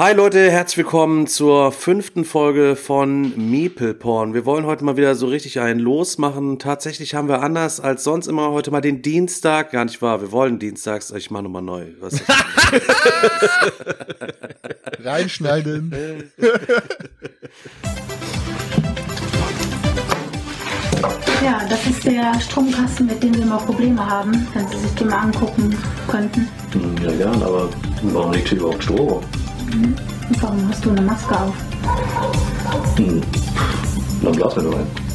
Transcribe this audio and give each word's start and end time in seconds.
Hi 0.00 0.14
Leute, 0.14 0.50
herzlich 0.50 0.78
willkommen 0.78 1.26
zur 1.26 1.72
fünften 1.72 2.24
Folge 2.24 2.74
von 2.74 3.34
Meeple 3.36 3.92
Porn. 3.92 4.32
Wir 4.32 4.46
wollen 4.46 4.64
heute 4.64 4.82
mal 4.82 4.96
wieder 4.96 5.14
so 5.14 5.26
richtig 5.26 5.60
einen 5.60 5.78
losmachen. 5.78 6.58
Tatsächlich 6.58 7.14
haben 7.14 7.28
wir 7.28 7.42
anders 7.42 7.80
als 7.80 8.02
sonst 8.02 8.26
immer 8.26 8.50
heute 8.50 8.70
mal 8.70 8.80
den 8.80 9.02
Dienstag. 9.02 9.72
Gar 9.72 9.84
nicht 9.84 10.00
wahr, 10.00 10.22
wir 10.22 10.32
wollen 10.32 10.58
dienstags. 10.58 11.10
Ich 11.10 11.30
mache 11.30 11.42
nochmal 11.42 11.60
neu. 11.60 11.88
Was 12.00 12.14
Reinschneiden. 15.04 16.32
Ja, 21.44 21.60
das 21.68 21.86
ist 21.86 22.06
der 22.06 22.40
Stromkasten, 22.40 23.04
mit 23.04 23.22
dem 23.22 23.34
wir 23.34 23.42
immer 23.42 23.58
Probleme 23.58 24.08
haben, 24.08 24.48
wenn 24.54 24.66
Sie 24.66 24.78
sich 24.78 24.92
den 24.92 25.08
mal 25.08 25.18
angucken 25.18 25.76
könnten. 26.08 26.48
Ja, 27.04 27.12
gern, 27.12 27.42
aber 27.42 27.68
warum 28.04 28.32
liegt 28.32 28.48
hier 28.48 28.60
überhaupt 28.60 28.82
Strom? 28.82 29.22
Und 29.72 30.42
warum 30.42 30.68
hast 30.68 30.84
du 30.84 30.90
eine 30.90 31.02
Maske 31.02 31.40
auf? 31.40 31.54
Hm. 32.96 33.20
Blasen 34.32 34.64
wir 34.64 34.70
doch 34.70 34.78
ein. 34.78 35.09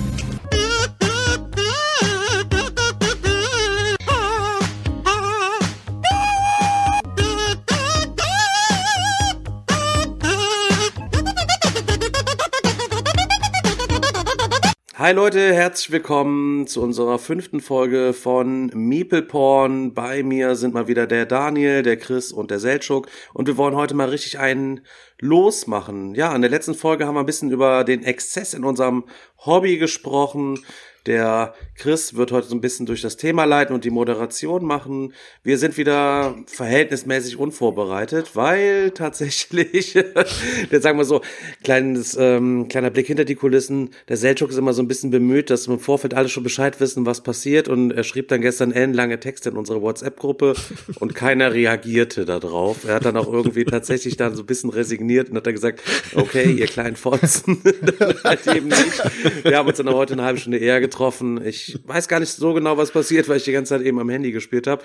Hi 15.05 15.13
Leute, 15.13 15.53
herzlich 15.53 15.91
willkommen 15.91 16.65
zu 16.65 16.81
unserer 16.81 17.19
fünften 17.19 17.59
Folge 17.59 18.11
von 18.11 18.71
Meeple 18.73 19.21
Porn. 19.21 19.93
Bei 19.93 20.23
mir 20.23 20.55
sind 20.55 20.73
mal 20.73 20.87
wieder 20.87 21.05
der 21.05 21.27
Daniel, 21.27 21.83
der 21.83 21.97
Chris 21.97 22.31
und 22.31 22.49
der 22.49 22.57
Seltschuk 22.57 23.07
und 23.31 23.45
wir 23.45 23.55
wollen 23.55 23.75
heute 23.75 23.93
mal 23.93 24.09
richtig 24.09 24.39
einen 24.39 24.81
losmachen. 25.19 26.15
Ja, 26.15 26.35
in 26.35 26.41
der 26.41 26.49
letzten 26.49 26.73
Folge 26.73 27.05
haben 27.05 27.13
wir 27.13 27.19
ein 27.19 27.27
bisschen 27.27 27.51
über 27.51 27.83
den 27.83 28.03
Exzess 28.03 28.55
in 28.55 28.63
unserem 28.63 29.03
Hobby 29.45 29.77
gesprochen. 29.77 30.65
Der 31.05 31.53
Chris 31.75 32.15
wird 32.15 32.31
heute 32.31 32.47
so 32.47 32.55
ein 32.55 32.61
bisschen 32.61 32.87
durch 32.87 33.01
das 33.01 33.15
Thema 33.15 33.43
leiten 33.43 33.75
und 33.75 33.83
die 33.83 33.91
Moderation 33.91 34.65
machen. 34.65 35.13
Wir 35.43 35.59
sind 35.59 35.77
wieder 35.77 36.35
verhältnismäßig 36.47 37.37
unvorbereitet, 37.37 38.31
weil 38.35 38.89
tatsächlich, 38.89 39.93
jetzt 40.71 40.83
sagen 40.83 40.97
wir 40.97 41.05
so, 41.05 41.21
kleines, 41.63 42.17
ähm, 42.19 42.67
kleiner 42.69 42.89
Blick 42.89 43.05
hinter 43.05 43.25
die 43.25 43.35
Kulissen, 43.35 43.91
der 44.09 44.17
Selchuk 44.17 44.49
ist 44.49 44.57
immer 44.57 44.73
so 44.73 44.81
ein 44.81 44.87
bisschen 44.87 45.11
bemüht, 45.11 45.51
dass 45.51 45.67
wir 45.67 45.75
im 45.75 45.79
Vorfeld 45.79 46.15
alle 46.15 46.27
schon 46.27 46.43
Bescheid 46.43 46.79
wissen, 46.79 47.05
was 47.05 47.21
passiert 47.21 47.67
und 47.67 47.91
er 47.91 48.03
schrieb 48.03 48.29
dann 48.29 48.41
gestern 48.41 48.71
ellenlange 48.71 49.19
Texte 49.19 49.49
in 49.49 49.57
unsere 49.57 49.83
WhatsApp-Gruppe 49.83 50.55
und 50.99 51.13
keiner 51.13 51.53
reagierte 51.53 52.25
darauf. 52.25 52.83
Er 52.83 52.95
hat 52.95 53.05
dann 53.05 53.17
auch 53.17 53.31
irgendwie 53.31 53.65
tatsächlich 53.65 54.17
dann 54.17 54.35
so 54.35 54.41
ein 54.41 54.47
bisschen 54.47 54.71
resigniert 54.71 55.29
und 55.29 55.37
hat 55.37 55.45
dann 55.45 55.53
gesagt, 55.53 55.83
okay, 56.15 56.51
ihr 56.51 56.65
kleinen 56.65 56.95
Fotzen, 56.95 57.61
halt 58.23 58.47
eben 58.47 58.69
nicht. 58.69 59.43
Wir 59.43 59.57
haben 59.57 59.67
uns 59.67 59.77
dann 59.77 59.89
heute 59.89 60.13
eine 60.13 60.23
halbe 60.23 60.39
Stunde 60.39 60.57
eher 60.57 60.79
getroffen 60.79 60.94
getroffen. 60.95 61.45
Ich 61.45 61.79
weiß 61.83 62.07
gar 62.07 62.19
nicht 62.19 62.31
so 62.31 62.53
genau, 62.53 62.77
was 62.77 62.91
passiert, 62.91 63.27
weil 63.27 63.37
ich 63.37 63.43
die 63.43 63.51
ganze 63.51 63.75
Zeit 63.75 63.85
eben 63.85 63.99
am 63.99 64.09
Handy 64.09 64.31
gespielt 64.31 64.65
habe. 64.65 64.81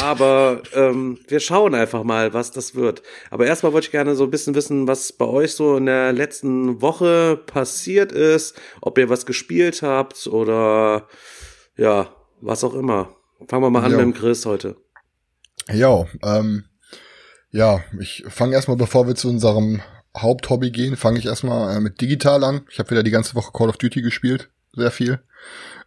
Aber 0.00 0.62
ähm, 0.72 1.18
wir 1.26 1.40
schauen 1.40 1.74
einfach 1.74 2.04
mal, 2.04 2.32
was 2.32 2.52
das 2.52 2.74
wird. 2.74 3.02
Aber 3.30 3.46
erstmal 3.46 3.72
wollte 3.72 3.86
ich 3.86 3.90
gerne 3.90 4.14
so 4.14 4.24
ein 4.24 4.30
bisschen 4.30 4.54
wissen, 4.54 4.86
was 4.86 5.12
bei 5.12 5.24
euch 5.24 5.54
so 5.54 5.76
in 5.76 5.86
der 5.86 6.12
letzten 6.12 6.80
Woche 6.80 7.36
passiert 7.46 8.12
ist, 8.12 8.56
ob 8.80 8.98
ihr 8.98 9.08
was 9.08 9.26
gespielt 9.26 9.82
habt 9.82 10.26
oder 10.28 11.08
ja, 11.76 12.14
was 12.40 12.62
auch 12.64 12.74
immer. 12.74 13.16
Fangen 13.48 13.62
wir 13.62 13.70
mal 13.70 13.84
an 13.84 13.92
jo. 13.92 13.98
mit 13.98 14.06
dem 14.06 14.14
Chris 14.14 14.46
heute. 14.46 14.76
Ja, 15.72 16.06
ähm, 16.22 16.64
ja, 17.50 17.82
ich 18.00 18.24
fange 18.28 18.54
erstmal, 18.54 18.76
bevor 18.76 19.06
wir 19.06 19.14
zu 19.14 19.28
unserem 19.28 19.82
Haupthobby 20.16 20.70
gehen, 20.70 20.96
fange 20.96 21.18
ich 21.18 21.26
erstmal 21.26 21.76
äh, 21.76 21.80
mit 21.80 22.00
digital 22.00 22.42
an. 22.44 22.62
Ich 22.70 22.78
habe 22.78 22.90
wieder 22.90 23.02
die 23.02 23.10
ganze 23.10 23.34
Woche 23.34 23.52
Call 23.52 23.68
of 23.68 23.76
Duty 23.76 24.02
gespielt, 24.02 24.50
sehr 24.74 24.90
viel. 24.90 25.20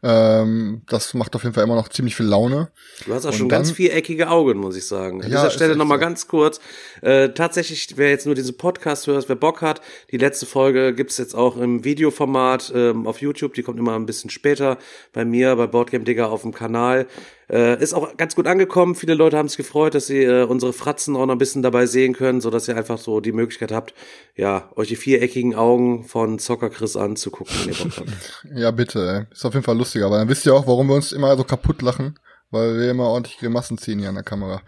Ähm, 0.03 0.81
das 0.87 1.13
macht 1.13 1.35
auf 1.35 1.43
jeden 1.43 1.53
Fall 1.53 1.63
immer 1.63 1.75
noch 1.75 1.89
ziemlich 1.89 2.15
viel 2.15 2.25
Laune. 2.25 2.71
Du 3.05 3.13
hast 3.13 3.25
auch 3.25 3.29
und 3.29 3.37
schon 3.37 3.49
dann, 3.49 3.59
ganz 3.59 3.71
viereckige 3.71 4.29
Augen, 4.29 4.57
muss 4.57 4.75
ich 4.75 4.87
sagen. 4.87 5.23
An 5.23 5.29
ja, 5.29 5.37
dieser 5.37 5.51
Stelle 5.51 5.75
nochmal 5.75 5.99
so. 5.99 6.01
ganz 6.01 6.27
kurz. 6.27 6.59
Äh, 7.01 7.29
tatsächlich, 7.29 7.87
wer 7.97 8.09
jetzt 8.09 8.25
nur 8.25 8.33
diesen 8.33 8.57
Podcast 8.57 9.05
hört, 9.05 9.29
wer 9.29 9.35
Bock 9.35 9.61
hat, 9.61 9.81
die 10.09 10.17
letzte 10.17 10.47
Folge 10.47 10.95
gibt's 10.95 11.17
jetzt 11.19 11.35
auch 11.35 11.55
im 11.55 11.83
Videoformat 11.83 12.71
ähm, 12.75 13.05
auf 13.05 13.21
YouTube. 13.21 13.53
Die 13.53 13.61
kommt 13.61 13.77
immer 13.77 13.95
ein 13.95 14.07
bisschen 14.07 14.31
später 14.31 14.79
bei 15.13 15.23
mir, 15.23 15.55
bei 15.55 15.67
Boardgame 15.67 16.03
Digger 16.03 16.31
auf 16.31 16.41
dem 16.41 16.53
Kanal. 16.53 17.05
Äh, 17.51 17.81
ist 17.83 17.93
auch 17.93 18.15
ganz 18.15 18.35
gut 18.35 18.47
angekommen. 18.47 18.95
Viele 18.95 19.13
Leute 19.13 19.37
haben 19.37 19.49
sich 19.49 19.57
gefreut, 19.57 19.93
dass 19.93 20.07
sie 20.07 20.23
äh, 20.23 20.43
unsere 20.43 20.71
Fratzen 20.71 21.17
auch 21.17 21.25
noch 21.25 21.35
ein 21.35 21.37
bisschen 21.37 21.61
dabei 21.61 21.85
sehen 21.85 22.13
können, 22.13 22.39
so 22.39 22.49
dass 22.49 22.67
ihr 22.69 22.77
einfach 22.77 22.97
so 22.97 23.19
die 23.19 23.33
Möglichkeit 23.33 23.73
habt, 23.73 23.93
ja, 24.35 24.69
euch 24.77 24.87
die 24.87 24.95
viereckigen 24.95 25.53
Augen 25.53 26.05
von 26.05 26.39
Zocker 26.39 26.69
Chris 26.69 26.95
anzugucken, 26.95 27.53
wenn 27.61 27.73
ihr 27.73 27.77
Bock 27.77 27.97
habt. 27.97 28.45
ja, 28.55 28.71
bitte. 28.71 29.27
Ist 29.31 29.45
auf 29.45 29.53
jeden 29.53 29.65
Fall 29.65 29.77
lustig, 29.77 30.03
aber 30.03 30.17
dann 30.17 30.29
wisst 30.29 30.45
ihr 30.45 30.53
auch, 30.53 30.65
warum 30.65 30.87
wir 30.87 30.95
uns 30.95 31.11
immer 31.11 31.35
so 31.35 31.43
kaputt 31.43 31.81
lachen, 31.81 32.17
weil 32.51 32.79
wir 32.79 32.89
immer 32.89 33.07
ordentlich 33.07 33.37
Grimassen 33.37 33.77
ziehen 33.77 33.99
hier 33.99 34.09
an 34.09 34.15
der 34.15 34.23
Kamera. 34.23 34.61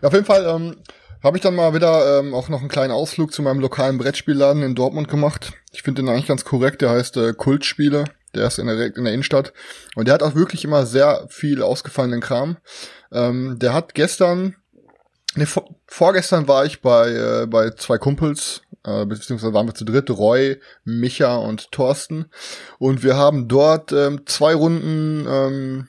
Ja, 0.00 0.08
auf 0.08 0.14
jeden 0.14 0.26
Fall, 0.26 0.46
ähm, 0.46 0.76
habe 1.22 1.36
ich 1.36 1.42
dann 1.42 1.54
mal 1.54 1.74
wieder 1.74 2.20
ähm, 2.20 2.32
auch 2.32 2.48
noch 2.48 2.60
einen 2.60 2.68
kleinen 2.68 2.92
Ausflug 2.92 3.32
zu 3.32 3.42
meinem 3.42 3.60
lokalen 3.60 3.98
Brettspielladen 3.98 4.62
in 4.62 4.74
Dortmund 4.74 5.08
gemacht. 5.08 5.52
Ich 5.72 5.82
finde 5.82 6.02
den 6.02 6.08
eigentlich 6.08 6.26
ganz 6.26 6.44
korrekt. 6.44 6.80
Der 6.80 6.90
heißt 6.90 7.16
äh, 7.18 7.32
Kultspiele. 7.34 8.04
Der 8.34 8.46
ist 8.46 8.58
in 8.58 8.66
der, 8.66 8.96
in 8.96 9.04
der 9.04 9.12
Innenstadt. 9.12 9.52
Und 9.94 10.06
der 10.06 10.14
hat 10.14 10.22
auch 10.22 10.34
wirklich 10.34 10.64
immer 10.64 10.86
sehr 10.86 11.26
viel 11.28 11.62
ausgefallenen 11.62 12.20
Kram. 12.20 12.58
Ähm, 13.12 13.58
der 13.58 13.74
hat 13.74 13.94
gestern, 13.94 14.56
ne, 15.34 15.46
vor, 15.46 15.74
vorgestern 15.86 16.48
war 16.48 16.64
ich 16.64 16.80
bei, 16.80 17.10
äh, 17.10 17.46
bei 17.46 17.70
zwei 17.70 17.98
Kumpels, 17.98 18.62
äh, 18.84 19.04
beziehungsweise 19.04 19.52
waren 19.52 19.66
wir 19.66 19.74
zu 19.74 19.84
dritt, 19.84 20.10
Roy, 20.10 20.60
Micha 20.84 21.36
und 21.36 21.72
Thorsten. 21.72 22.26
Und 22.78 23.02
wir 23.02 23.16
haben 23.16 23.48
dort 23.48 23.92
ähm, 23.92 24.22
zwei 24.26 24.54
Runden 24.54 25.26
ähm, 25.28 25.88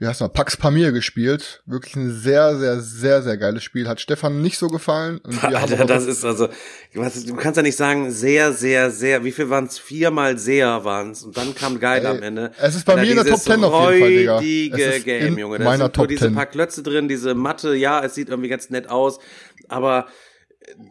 wie 0.00 0.06
heißt 0.06 0.22
man, 0.22 0.32
Pax 0.32 0.56
Pamir 0.56 0.92
gespielt. 0.92 1.62
Wirklich 1.66 1.94
ein 1.94 2.10
sehr, 2.10 2.56
sehr, 2.56 2.80
sehr, 2.80 3.22
sehr 3.22 3.36
geiles 3.36 3.62
Spiel. 3.62 3.86
Hat 3.86 4.00
Stefan 4.00 4.40
nicht 4.40 4.56
so 4.56 4.68
gefallen. 4.68 5.18
Und 5.18 5.42
wir 5.42 5.48
Alter, 5.58 5.78
haben 5.78 5.86
das 5.88 6.06
ist 6.06 6.24
also, 6.24 6.48
du 6.94 7.36
kannst 7.36 7.58
ja 7.58 7.62
nicht 7.62 7.76
sagen, 7.76 8.10
sehr, 8.10 8.54
sehr, 8.54 8.90
sehr, 8.90 9.24
wie 9.24 9.30
viel 9.30 9.50
waren 9.50 9.66
es? 9.66 9.78
Viermal 9.78 10.38
sehr 10.38 10.86
waren 10.86 11.10
es. 11.10 11.22
Und 11.22 11.36
dann 11.36 11.54
kam 11.54 11.78
geil 11.78 12.00
Ey, 12.00 12.10
am 12.10 12.22
Ende. 12.22 12.50
Es 12.58 12.76
ist 12.76 12.86
bei 12.86 12.96
mir 12.96 13.10
in 13.10 13.16
der 13.16 13.26
Top 13.26 13.44
Ten 13.44 13.62
auf 13.62 13.92
jeden 13.92 14.00
Fall, 14.00 14.40
Digga. 14.40 14.78
Es 14.78 14.96
ist 14.96 15.04
Game, 15.04 15.38
Junge. 15.38 15.58
Da 15.58 15.64
meiner 15.64 15.84
sind 15.84 15.92
Top 15.92 16.04
nur 16.04 16.08
diese 16.08 16.24
10. 16.24 16.34
paar 16.34 16.46
Klötze 16.46 16.82
drin, 16.82 17.06
diese 17.06 17.34
Matte, 17.34 17.74
ja, 17.74 18.02
es 18.02 18.14
sieht 18.14 18.30
irgendwie 18.30 18.48
ganz 18.48 18.70
nett 18.70 18.88
aus, 18.88 19.18
aber 19.68 20.06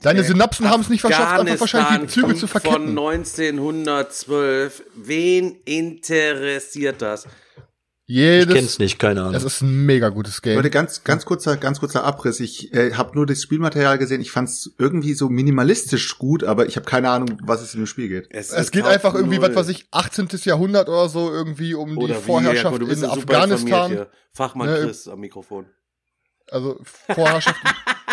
Deine 0.01 0.23
Synapsen 0.23 0.69
haben 0.69 0.81
es 0.81 0.89
nicht 0.89 1.01
verschafft, 1.01 1.39
einfach 1.39 1.59
wahrscheinlich 1.61 2.01
die 2.01 2.21
Züge 2.21 2.35
zu 2.35 2.47
verketten. 2.47 2.95
Von 2.95 2.97
1912. 2.97 4.83
Wen 4.95 5.57
interessiert 5.63 7.01
das? 7.01 7.27
Jedes, 8.11 8.47
ich 8.47 8.53
kenn's 8.55 8.79
nicht, 8.79 8.97
keine 8.97 9.21
Ahnung. 9.21 9.35
Es 9.35 9.43
ist 9.43 9.61
ein 9.61 9.85
mega 9.85 10.09
gutes 10.09 10.41
Game. 10.41 10.55
Leute, 10.55 10.71
ganz, 10.71 11.03
ganz 11.03 11.25
kurzer, 11.25 11.57
ganz 11.57 11.79
kurzer 11.79 12.03
Abriss. 12.03 12.39
Ich 12.39 12.73
äh, 12.73 12.93
habe 12.93 13.13
nur 13.13 13.27
das 13.27 13.43
Spielmaterial 13.43 13.99
gesehen. 13.99 14.19
Ich 14.19 14.31
fand's 14.31 14.71
irgendwie 14.79 15.13
so 15.13 15.29
minimalistisch 15.29 16.17
gut, 16.17 16.43
aber 16.43 16.65
ich 16.65 16.75
habe 16.75 16.87
keine 16.87 17.11
Ahnung, 17.11 17.37
was 17.43 17.61
es 17.61 17.75
in 17.75 17.81
dem 17.81 17.85
Spiel 17.85 18.07
geht. 18.07 18.27
Es, 18.31 18.51
es 18.51 18.71
geht 18.71 18.85
einfach 18.85 19.13
irgendwie, 19.13 19.39
was 19.39 19.53
weiß 19.53 19.69
ich, 19.69 19.89
18. 19.91 20.27
Jahrhundert 20.43 20.89
oder 20.89 21.07
so 21.07 21.31
irgendwie 21.31 21.75
um 21.75 21.99
oder 21.99 22.15
die 22.15 22.19
Vorherrschaft 22.19 22.81
in 22.81 23.05
Afghanistan. 23.05 24.07
Fachmann 24.33 24.69
ne, 24.69 24.85
Chris 24.85 25.07
am 25.07 25.19
Mikrofon. 25.19 25.67
Also 26.49 26.79
Vorherrschaft. 26.83 27.61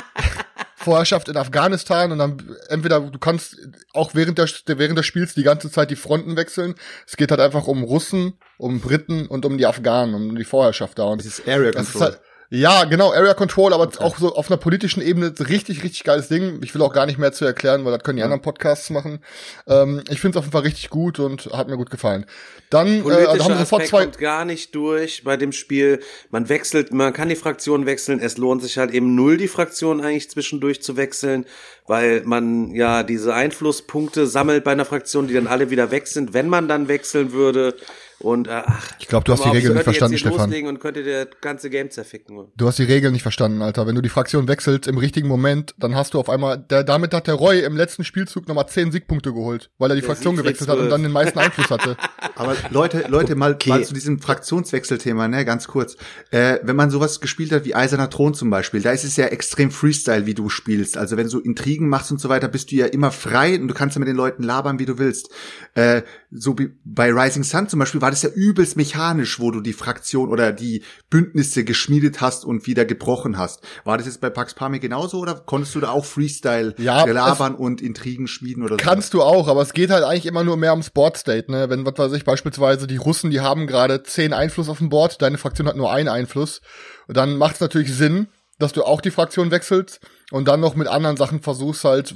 Vorherrschaft 0.86 1.28
in 1.28 1.36
Afghanistan 1.36 2.12
und 2.12 2.19
dann 2.19 2.56
entweder 2.69 3.00
du 3.00 3.19
kannst 3.19 3.56
auch 3.92 4.14
während 4.14 4.38
der 4.38 4.48
während 4.66 4.97
des 4.97 5.04
Spiels 5.04 5.34
die 5.34 5.42
ganze 5.42 5.69
Zeit 5.69 5.91
die 5.91 5.97
Fronten 5.97 6.36
wechseln. 6.36 6.76
Es 7.08 7.16
geht 7.16 7.32
halt 7.32 7.41
einfach 7.41 7.66
um 7.66 7.82
Russen, 7.82 8.34
um 8.56 8.80
Briten 8.80 9.26
und 9.26 9.44
um 9.44 9.58
die 9.58 9.66
Afghanen, 9.66 10.14
um 10.14 10.36
die 10.36 10.44
Vorherrschaft 10.44 11.00
da. 11.00 11.04
Und 11.04 11.20
das 11.20 11.26
ist 11.26 11.48
Area 11.48 11.72
Control. 11.72 11.82
Ist 11.82 12.00
halt, 12.00 12.20
ja, 12.48 12.84
genau, 12.84 13.12
Area 13.12 13.34
Control, 13.34 13.72
aber 13.72 13.84
okay. 13.84 14.04
auch 14.04 14.18
so 14.18 14.34
auf 14.34 14.50
einer 14.50 14.56
politischen 14.56 15.02
Ebene 15.02 15.32
richtig, 15.38 15.82
richtig 15.82 16.04
geiles 16.04 16.28
Ding. 16.28 16.60
Ich 16.62 16.74
will 16.74 16.82
auch 16.82 16.92
gar 16.92 17.06
nicht 17.06 17.18
mehr 17.18 17.32
zu 17.32 17.44
erklären, 17.44 17.84
weil 17.84 17.92
das 17.92 18.04
können 18.04 18.18
die 18.18 18.22
anderen 18.22 18.43
Podcasts 18.43 18.90
machen. 18.90 19.20
Ähm, 19.66 20.02
ich 20.08 20.20
finde 20.20 20.37
es 20.37 20.40
auf 20.40 20.44
jeden 20.44 20.52
Fall 20.52 20.62
richtig 20.62 20.90
gut 20.90 21.19
und 21.19 21.46
hat 21.46 21.69
mir 21.69 21.76
gut 21.76 21.90
gefallen. 21.90 22.25
Dann 22.70 23.04
äh, 23.04 23.26
also 23.26 23.44
haben 23.44 23.52
wir 23.52 23.58
sofort 23.58 23.87
zwei 23.87 24.04
kommt 24.04 24.19
gar 24.19 24.44
nicht 24.44 24.75
durch 24.75 25.25
bei 25.25 25.37
dem 25.37 25.50
Spiel. 25.50 26.00
Man 26.31 26.48
wechselt, 26.48 26.93
man 26.93 27.12
kann 27.12 27.28
die 27.28 27.37
Fraktion 27.37 27.84
wechseln. 27.84 28.20
Es 28.20 28.38
lohnt 28.38 28.62
sich 28.62 28.78
halt 28.78 28.92
eben 28.92 29.16
null, 29.16 29.37
die 29.37 29.49
Fraktion 29.49 30.00
eigentlich 30.00 30.31
zwischendurch 30.31 30.82
zu 30.82 30.96
wechseln, 30.96 31.46
weil 31.87 32.22
man 32.25 32.72
ja 32.72 33.02
diese 33.02 33.34
Einflusspunkte 33.34 34.26
sammelt 34.26 34.62
bei 34.62 34.72
einer 34.72 34.84
Fraktion, 34.84 35.26
die 35.26 35.34
dann 35.34 35.49
alle 35.49 35.70
wieder 35.70 35.90
weg 35.90 36.06
sind, 36.06 36.32
wenn 36.32 36.49
man 36.49 36.69
dann 36.69 36.87
wechseln 36.87 37.32
würde. 37.32 37.75
Und 38.18 38.48
äh, 38.48 38.62
ach, 38.64 38.92
Ich 38.98 39.08
glaube, 39.08 39.24
du 39.24 39.32
hast 39.32 39.44
die 39.44 39.50
Regeln 39.50 39.74
nicht 39.74 39.84
verstanden, 39.84 40.14
jetzt 40.14 40.22
hier 40.22 40.30
Stefan. 40.30 40.48
loslegen 40.50 40.68
und 40.70 40.80
könnte 40.80 41.02
der 41.04 41.26
ganze 41.42 41.68
Game 41.68 41.90
zerficken. 41.90 42.48
Du 42.56 42.66
hast 42.66 42.78
die 42.78 42.84
Regeln 42.84 43.12
nicht 43.12 43.22
verstanden, 43.22 43.60
Alter. 43.60 43.86
Wenn 43.86 43.94
du 43.94 44.00
die 44.00 44.08
Fraktion 44.08 44.48
wechselst 44.48 44.86
im 44.88 44.96
richtigen 44.96 45.28
Moment, 45.28 45.74
dann 45.78 45.94
hast 45.94 46.14
du 46.14 46.18
auf 46.20 46.30
einmal, 46.30 46.56
der, 46.58 46.82
damit 46.82 47.12
hat 47.12 47.26
der 47.26 47.34
Roy 47.34 47.60
im 47.60 47.76
letzten 47.76 48.04
Spielzug 48.04 48.48
nochmal 48.48 48.68
10 48.68 48.90
Siegpunkte 48.90 49.32
geholt, 49.34 49.70
weil 49.78 49.90
er 49.90 49.94
die 49.96 50.00
Der 50.00 50.08
Fraktion 50.08 50.34
Siegfried 50.36 50.54
gewechselt 50.56 50.70
hat 50.70 50.78
und 50.78 50.88
dann 50.88 51.02
den 51.02 51.12
meisten 51.12 51.38
Einfluss 51.38 51.70
hatte. 51.70 51.96
Aber 52.36 52.56
Leute, 52.70 53.04
Leute, 53.08 53.34
mal, 53.34 53.52
Okay. 53.52 53.68
mal 53.70 53.84
zu 53.84 53.92
diesem 53.94 54.18
Fraktionswechselthema, 54.18 55.28
ne, 55.28 55.44
ganz 55.44 55.66
kurz. 55.68 55.96
Äh, 56.30 56.58
wenn 56.62 56.76
man 56.76 56.90
sowas 56.90 57.20
gespielt 57.20 57.52
hat 57.52 57.64
wie 57.64 57.74
Eiserner 57.74 58.08
Thron 58.10 58.34
zum 58.34 58.48
Beispiel, 58.50 58.80
da 58.80 58.92
ist 58.92 59.04
es 59.04 59.16
ja 59.16 59.26
extrem 59.26 59.70
Freestyle, 59.70 60.26
wie 60.26 60.34
du 60.34 60.48
spielst. 60.48 60.96
Also 60.96 61.16
wenn 61.16 61.28
du 61.28 61.38
Intrigen 61.40 61.88
machst 61.88 62.10
und 62.10 62.20
so 62.20 62.28
weiter, 62.28 62.48
bist 62.48 62.70
du 62.72 62.76
ja 62.76 62.86
immer 62.86 63.10
frei 63.12 63.60
und 63.60 63.68
du 63.68 63.74
kannst 63.74 63.94
ja 63.96 64.00
mit 64.00 64.08
den 64.08 64.16
Leuten 64.16 64.42
labern, 64.42 64.78
wie 64.78 64.86
du 64.86 64.98
willst. 64.98 65.28
Äh, 65.74 66.02
so 66.30 66.58
wie 66.58 66.70
bei 66.84 67.12
Rising 67.12 67.44
Sun 67.44 67.68
zum 67.68 67.78
Beispiel 67.78 68.00
war 68.06 68.12
das 68.12 68.23
ja 68.23 68.29
übelst 68.29 68.76
mechanisch, 68.76 69.41
wo 69.41 69.50
du 69.50 69.61
die 69.61 69.73
Fraktion 69.73 70.29
oder 70.29 70.53
die 70.53 70.85
Bündnisse 71.11 71.64
geschmiedet 71.64 72.20
hast 72.20 72.44
und 72.44 72.69
wieder 72.69 72.85
gebrochen 72.85 73.37
hast. 73.37 73.64
War 73.82 73.99
das 73.99 74.06
jetzt 74.06 74.20
bei 74.20 74.31
Pax 74.31 74.55
Pami 74.55 74.79
genauso 74.79 75.19
oder 75.19 75.35
konntest 75.35 75.75
du 75.75 75.81
da 75.81 75.91
auch 75.91 76.05
Freestyle 76.05 76.76
Ja, 76.79 77.05
labern 77.05 77.56
und 77.56 77.82
Intrigen 77.82 78.29
schmieden 78.29 78.62
oder 78.62 78.75
so? 78.75 78.85
Kannst 78.85 79.12
du 79.12 79.23
auch, 79.23 79.49
aber 79.49 79.61
es 79.61 79.73
geht 79.73 79.91
halt 79.91 80.05
eigentlich 80.05 80.26
immer 80.26 80.44
nur 80.44 80.56
mehr 80.56 80.70
ums 80.70 80.91
Board 80.91 81.17
State, 81.17 81.50
ne? 81.50 81.69
Wenn, 81.69 81.85
was 81.85 81.99
weiß 81.99 82.12
ich, 82.12 82.25
beispielsweise 82.25 82.87
die 82.87 82.97
Russen, 82.97 83.32
die 83.32 83.41
haben 83.41 83.67
gerade 83.67 84.05
10 84.05 84.32
Einfluss 84.32 84.69
auf 84.69 84.79
dem 84.79 84.88
Board, 84.88 85.20
deine 85.20 85.37
Fraktion 85.37 85.67
hat 85.67 85.75
nur 85.75 85.91
einen 85.91 86.09
Einfluss. 86.09 86.61
Und 87.09 87.17
dann 87.17 87.37
macht 87.37 87.56
es 87.56 87.61
natürlich 87.61 87.93
Sinn, 87.93 88.29
dass 88.61 88.73
du 88.73 88.85
auch 88.85 89.00
die 89.00 89.11
Fraktion 89.11 89.50
wechselst 89.50 89.99
und 90.31 90.47
dann 90.47 90.61
noch 90.61 90.76
mit 90.76 90.87
anderen 90.87 91.17
Sachen 91.17 91.41
versuchst 91.41 91.82
halt 91.82 92.14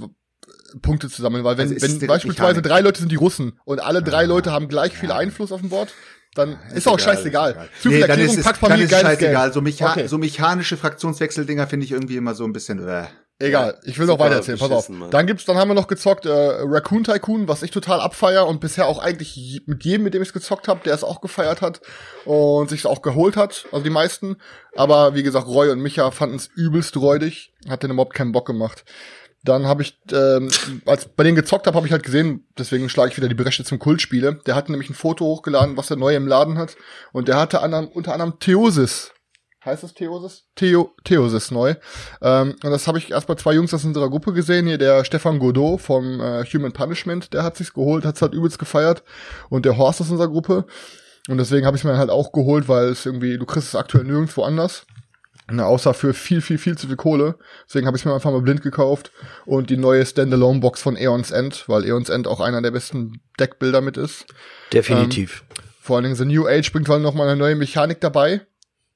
Punkte 0.82 1.08
zu 1.08 1.22
sammeln, 1.22 1.44
weil 1.44 1.58
wenn, 1.58 1.68
Also 1.72 1.74
ist 1.86 2.00
wenn 2.00 2.06
beispielsweise 2.06 2.62
drei 2.62 2.80
Leute 2.80 3.00
sind 3.00 3.10
die 3.12 3.16
Russen 3.16 3.58
und 3.64 3.80
alle 3.80 4.02
drei 4.02 4.24
Leute 4.24 4.52
haben 4.52 4.68
gleich 4.68 4.92
viel 4.92 5.12
Einfluss 5.12 5.52
auf 5.52 5.60
dem 5.60 5.70
Board, 5.70 5.92
dann 6.34 6.58
ist, 6.74 6.86
auch 6.86 6.98
egal, 6.98 7.14
scheißegal. 7.16 7.50
ist 7.50 7.56
egal. 7.56 7.68
Zu 7.80 7.88
viel 7.88 7.90
Nee, 7.90 8.00
dann 8.00 8.10
Erklärung, 8.10 8.32
ist 8.34 8.38
es, 8.38 8.44
Pax 8.44 8.60
dann 8.60 8.80
ist 8.80 8.90
scheißegal. 8.90 9.44
Game. 9.46 9.52
So, 9.52 9.60
mecha 9.60 9.90
Okay. 9.92 10.06
so 10.06 10.18
mechanische 10.18 10.76
Fraktionswechseldinger 10.76 11.66
finde 11.66 11.86
ich 11.86 11.92
irgendwie 11.92 12.16
immer 12.16 12.34
so 12.34 12.44
ein 12.44 12.52
bisschen. 12.52 12.86
Äh. 12.86 13.06
Egal, 13.42 13.80
ich 13.84 13.98
will 13.98 14.06
noch 14.06 14.18
weiter 14.18 14.34
erzählen, 14.34 14.58
pass 14.58 14.70
auf. 14.70 14.90
Mann. 14.90 15.10
Dann 15.10 15.26
gibt's, 15.26 15.46
dann 15.46 15.56
haben 15.56 15.68
wir 15.68 15.74
noch 15.74 15.88
gezockt 15.88 16.26
äh, 16.26 16.30
Raccoon 16.30 17.04
Tycoon, 17.04 17.48
was 17.48 17.62
ich 17.62 17.70
total 17.70 17.98
abfeier 17.98 18.46
und 18.46 18.60
bisher 18.60 18.84
auch 18.86 18.98
eigentlich 18.98 19.62
mit 19.64 19.82
jedem, 19.82 20.04
mit 20.04 20.12
dem 20.12 20.20
ich 20.20 20.34
gezockt 20.34 20.68
habe, 20.68 20.80
der 20.84 20.92
es 20.92 21.02
auch 21.02 21.22
gefeiert 21.22 21.62
hat 21.62 21.80
und 22.26 22.68
sich 22.68 22.84
auch 22.84 23.00
geholt 23.00 23.38
hat, 23.38 23.64
also 23.72 23.82
die 23.82 23.88
meisten. 23.88 24.36
Aber 24.76 25.14
wie 25.14 25.22
gesagt, 25.22 25.46
Roy 25.46 25.70
und 25.70 25.80
Micha 25.80 26.10
fanden 26.10 26.36
es 26.36 26.48
übelst 26.54 26.98
räudig, 26.98 27.54
hat 27.66 27.82
den 27.82 27.92
überhaupt 27.92 28.12
keinen 28.12 28.32
Bock 28.32 28.46
gemacht. 28.46 28.84
Dann 29.42 29.66
habe 29.66 29.82
ich, 29.82 29.98
ähm, 30.12 30.50
als 30.84 31.06
bei 31.06 31.24
denen 31.24 31.36
gezockt 31.36 31.66
habe, 31.66 31.76
habe 31.76 31.86
ich 31.86 31.92
halt 31.92 32.02
gesehen, 32.02 32.46
deswegen 32.58 32.88
schlage 32.88 33.10
ich 33.10 33.16
wieder 33.16 33.28
die 33.28 33.34
Bresche 33.34 33.64
zum 33.64 33.78
Kultspiele. 33.78 34.40
Der 34.46 34.54
hat 34.54 34.68
nämlich 34.68 34.90
ein 34.90 34.94
Foto 34.94 35.24
hochgeladen, 35.24 35.76
was 35.76 35.90
er 35.90 35.96
neu 35.96 36.14
im 36.14 36.26
Laden 36.26 36.58
hat. 36.58 36.76
Und 37.12 37.28
der 37.28 37.36
hatte 37.36 37.62
anderem, 37.62 37.88
unter 37.88 38.12
anderem 38.12 38.38
Theosis. 38.38 39.12
Heißt 39.64 39.84
es 39.84 39.92
Theosis? 39.92 40.44
Theo, 40.56 40.94
Theosis 41.04 41.50
neu. 41.50 41.74
Ähm, 42.22 42.56
und 42.62 42.70
das 42.70 42.86
habe 42.86 42.98
ich 42.98 43.10
erst 43.10 43.26
bei 43.26 43.34
zwei 43.34 43.52
Jungs 43.52 43.74
aus 43.74 43.84
unserer 43.84 44.08
Gruppe 44.08 44.32
gesehen. 44.32 44.66
Hier 44.66 44.78
der 44.78 45.04
Stefan 45.04 45.38
Godot 45.38 45.80
vom 45.80 46.20
äh, 46.20 46.44
Human 46.44 46.72
Punishment, 46.72 47.32
der 47.34 47.42
hat 47.42 47.56
sich's 47.56 47.74
geholt, 47.74 48.06
hat's 48.06 48.22
halt 48.22 48.32
übelst 48.32 48.58
gefeiert. 48.58 49.02
Und 49.50 49.66
der 49.66 49.76
Horst 49.76 50.00
aus 50.00 50.10
unserer 50.10 50.28
Gruppe. 50.28 50.64
Und 51.28 51.36
deswegen 51.36 51.66
habe 51.66 51.76
ich 51.76 51.84
mir 51.84 51.98
halt 51.98 52.10
auch 52.10 52.32
geholt, 52.32 52.68
weil 52.68 52.88
es 52.88 53.04
irgendwie, 53.04 53.36
du 53.36 53.44
kriegst 53.44 53.68
es 53.68 53.74
aktuell 53.74 54.04
nirgendwo 54.04 54.42
anders. 54.44 54.86
Ne, 55.50 55.64
außer 55.64 55.94
für 55.94 56.14
viel, 56.14 56.40
viel, 56.40 56.58
viel 56.58 56.78
zu 56.78 56.86
viel 56.86 56.96
Kohle. 56.96 57.36
Deswegen 57.66 57.86
habe 57.86 57.96
ich 57.96 58.04
mir 58.04 58.14
einfach 58.14 58.30
mal 58.30 58.42
blind 58.42 58.62
gekauft. 58.62 59.10
Und 59.46 59.70
die 59.70 59.76
neue 59.76 60.04
Standalone-Box 60.06 60.80
von 60.80 60.96
Aeons 60.96 61.30
End, 61.30 61.64
weil 61.68 61.84
Aeons 61.84 62.08
End 62.08 62.26
auch 62.26 62.40
einer 62.40 62.62
der 62.62 62.70
besten 62.70 63.20
Deckbilder 63.38 63.80
mit 63.80 63.96
ist. 63.96 64.26
Definitiv. 64.72 65.44
Vor 65.80 65.96
allen 65.96 66.04
Dingen 66.04 66.16
The 66.16 66.24
New 66.24 66.46
Age 66.46 66.72
bringt 66.72 66.88
halt 66.88 67.02
noch 67.02 67.14
mal 67.14 67.28
eine 67.28 67.36
neue 67.36 67.56
Mechanik 67.56 68.00
dabei. 68.00 68.42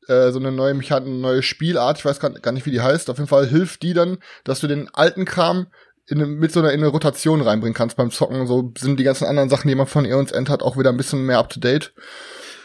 Äh, 0.07 0.31
so 0.31 0.39
eine 0.39 0.53
neue 0.53 0.75
Mechanik, 0.75 1.09
eine 1.09 1.19
neue 1.19 1.43
Spielart. 1.43 1.99
Ich 1.99 2.05
weiß 2.05 2.21
gar, 2.21 2.31
gar 2.31 2.53
nicht, 2.53 2.67
wie 2.67 2.71
die 2.71 2.83
heißt. 2.83 3.11
Auf 3.11 3.19
jeden 3.19 3.29
Fall 3.29 3.47
hilft 3.47 3.83
die 3.83 3.95
dann, 3.95 4.19
dass 4.45 4.61
du 4.61 4.67
den 4.67 4.89
alten 4.95 5.25
Kram 5.25 5.67
in, 6.07 6.19
mit 6.39 6.53
so 6.53 6.61
einer, 6.61 6.73
in 6.73 6.81
eine 6.81 6.89
Rotation 6.89 7.41
reinbringen 7.41 7.75
kannst 7.75 7.97
beim 7.97 8.11
Zocken. 8.11 8.47
So 8.47 8.73
sind 8.79 9.01
die 9.01 9.05
ganzen 9.05 9.27
anderen 9.27 9.49
Sachen, 9.49 9.69
die 9.69 9.75
man 9.75 9.87
von 9.87 10.05
Aeons 10.05 10.33
End 10.33 10.51
hat, 10.51 10.63
auch 10.63 10.77
wieder 10.79 10.91
ein 10.91 10.97
bisschen 10.97 11.25
mehr 11.25 11.39
up 11.39 11.49
to 11.49 11.61
date. 11.61 11.93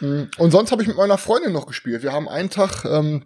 Mm, 0.01 0.23
Und 0.37 0.51
sonst 0.51 0.71
habe 0.71 0.81
ich 0.81 0.87
mit 0.87 0.97
meiner 0.97 1.17
Freundin 1.17 1.53
noch 1.53 1.65
gespielt. 1.65 2.03
Wir 2.03 2.13
haben 2.13 2.27
einen 2.27 2.49
Tag 2.49 2.85
ähm, 2.85 3.25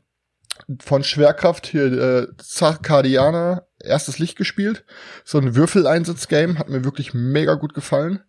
von 0.80 1.04
Schwerkraft 1.04 1.68
hier 1.68 1.86
äh, 1.86 2.28
Zarkadiana 2.38 3.64
erstes 3.80 4.20
Licht 4.20 4.38
gespielt. 4.38 4.86
So 5.24 5.38
ein 5.38 5.56
Würfeleinsatz-Game, 5.56 6.58
hat 6.58 6.70
mir 6.70 6.84
wirklich 6.84 7.14
mega 7.14 7.56
gut 7.56 7.74
gefallen. 7.74 8.24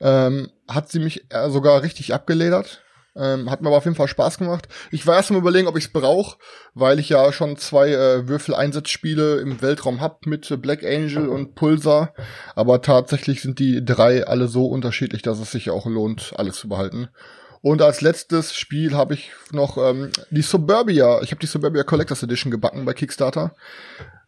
Ähm, 0.00 0.50
hat 0.68 0.90
sie 0.90 0.98
mich 0.98 1.32
äh, 1.32 1.48
sogar 1.50 1.82
richtig 1.82 2.12
abgeledert. 2.14 2.82
Ähm, 3.14 3.50
hat 3.50 3.60
mir 3.60 3.68
aber 3.68 3.76
auf 3.76 3.84
jeden 3.84 3.96
Fall 3.96 4.08
Spaß 4.08 4.38
gemacht. 4.38 4.68
Ich 4.90 5.06
war 5.06 5.16
erst 5.16 5.30
mal 5.30 5.38
überlegen, 5.38 5.68
ob 5.68 5.76
ich 5.76 5.84
es 5.84 5.92
brauche, 5.92 6.38
weil 6.74 6.98
ich 6.98 7.10
ja 7.10 7.30
schon 7.32 7.58
zwei 7.58 7.90
äh, 7.90 8.26
Würfeleinsatzspiele 8.26 9.36
im 9.36 9.60
Weltraum 9.60 10.00
hab 10.00 10.24
mit 10.24 10.62
Black 10.62 10.82
Angel 10.82 11.28
und 11.28 11.54
Pulsar. 11.54 12.14
Aber 12.54 12.80
tatsächlich 12.80 13.42
sind 13.42 13.58
die 13.58 13.84
drei 13.84 14.26
alle 14.26 14.48
so 14.48 14.66
unterschiedlich, 14.66 15.20
dass 15.20 15.40
es 15.40 15.50
sich 15.50 15.70
auch 15.70 15.84
lohnt, 15.84 16.32
alles 16.36 16.56
zu 16.56 16.68
behalten. 16.68 17.08
Und 17.62 17.80
als 17.80 18.00
letztes 18.00 18.54
Spiel 18.54 18.94
habe 18.94 19.14
ich 19.14 19.30
noch 19.52 19.78
ähm, 19.78 20.10
die 20.30 20.42
Suburbia. 20.42 21.22
Ich 21.22 21.30
habe 21.30 21.40
die 21.40 21.46
Suburbia 21.46 21.84
Collectors 21.84 22.22
Edition 22.22 22.50
gebacken 22.50 22.84
bei 22.84 22.92
Kickstarter. 22.92 23.54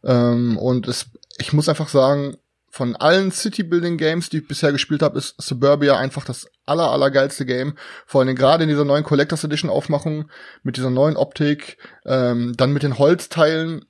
Ähm, 0.04 0.56
und 0.56 0.86
es, 0.86 1.06
ich 1.38 1.52
muss 1.52 1.68
einfach 1.68 1.88
sagen, 1.88 2.36
von 2.70 2.96
allen 2.96 3.30
City-Building-Games, 3.30 4.30
die 4.30 4.38
ich 4.38 4.48
bisher 4.48 4.72
gespielt 4.72 5.02
habe, 5.02 5.18
ist 5.18 5.40
Suburbia 5.40 5.96
einfach 5.96 6.24
das 6.24 6.48
aller, 6.66 6.90
allergeilste 6.90 7.46
Game. 7.46 7.74
Vor 8.06 8.20
allem 8.20 8.34
gerade 8.34 8.64
in 8.64 8.68
dieser 8.68 8.84
neuen 8.84 9.04
Collectors 9.04 9.44
Edition 9.44 9.70
Aufmachung, 9.70 10.28
mit 10.62 10.76
dieser 10.76 10.90
neuen 10.90 11.16
Optik, 11.16 11.78
ähm, 12.04 12.54
dann 12.56 12.72
mit 12.72 12.82
den 12.82 12.98
Holzteilen, 12.98 13.84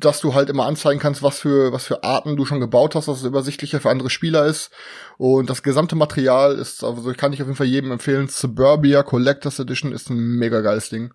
dass 0.00 0.20
du 0.20 0.34
halt 0.34 0.48
immer 0.48 0.66
anzeigen 0.66 1.00
kannst, 1.00 1.22
was 1.22 1.40
für, 1.40 1.72
was 1.72 1.84
für 1.84 2.04
Arten 2.04 2.36
du 2.36 2.44
schon 2.44 2.60
gebaut 2.60 2.94
hast, 2.94 3.08
dass 3.08 3.18
es 3.18 3.24
übersichtlicher 3.24 3.80
für 3.80 3.90
andere 3.90 4.10
Spieler 4.10 4.46
ist. 4.46 4.70
Und 5.16 5.50
das 5.50 5.62
gesamte 5.62 5.96
Material 5.96 6.54
ist, 6.54 6.84
also 6.84 7.12
kann 7.14 7.32
ich 7.32 7.42
auf 7.42 7.48
jeden 7.48 7.56
Fall 7.56 7.66
jedem 7.66 7.90
empfehlen. 7.90 8.28
Suburbia 8.28 9.02
Collectors 9.02 9.58
Edition 9.58 9.92
ist 9.92 10.10
ein 10.10 10.16
mega 10.16 10.60
geiles 10.60 10.88
Ding. 10.88 11.12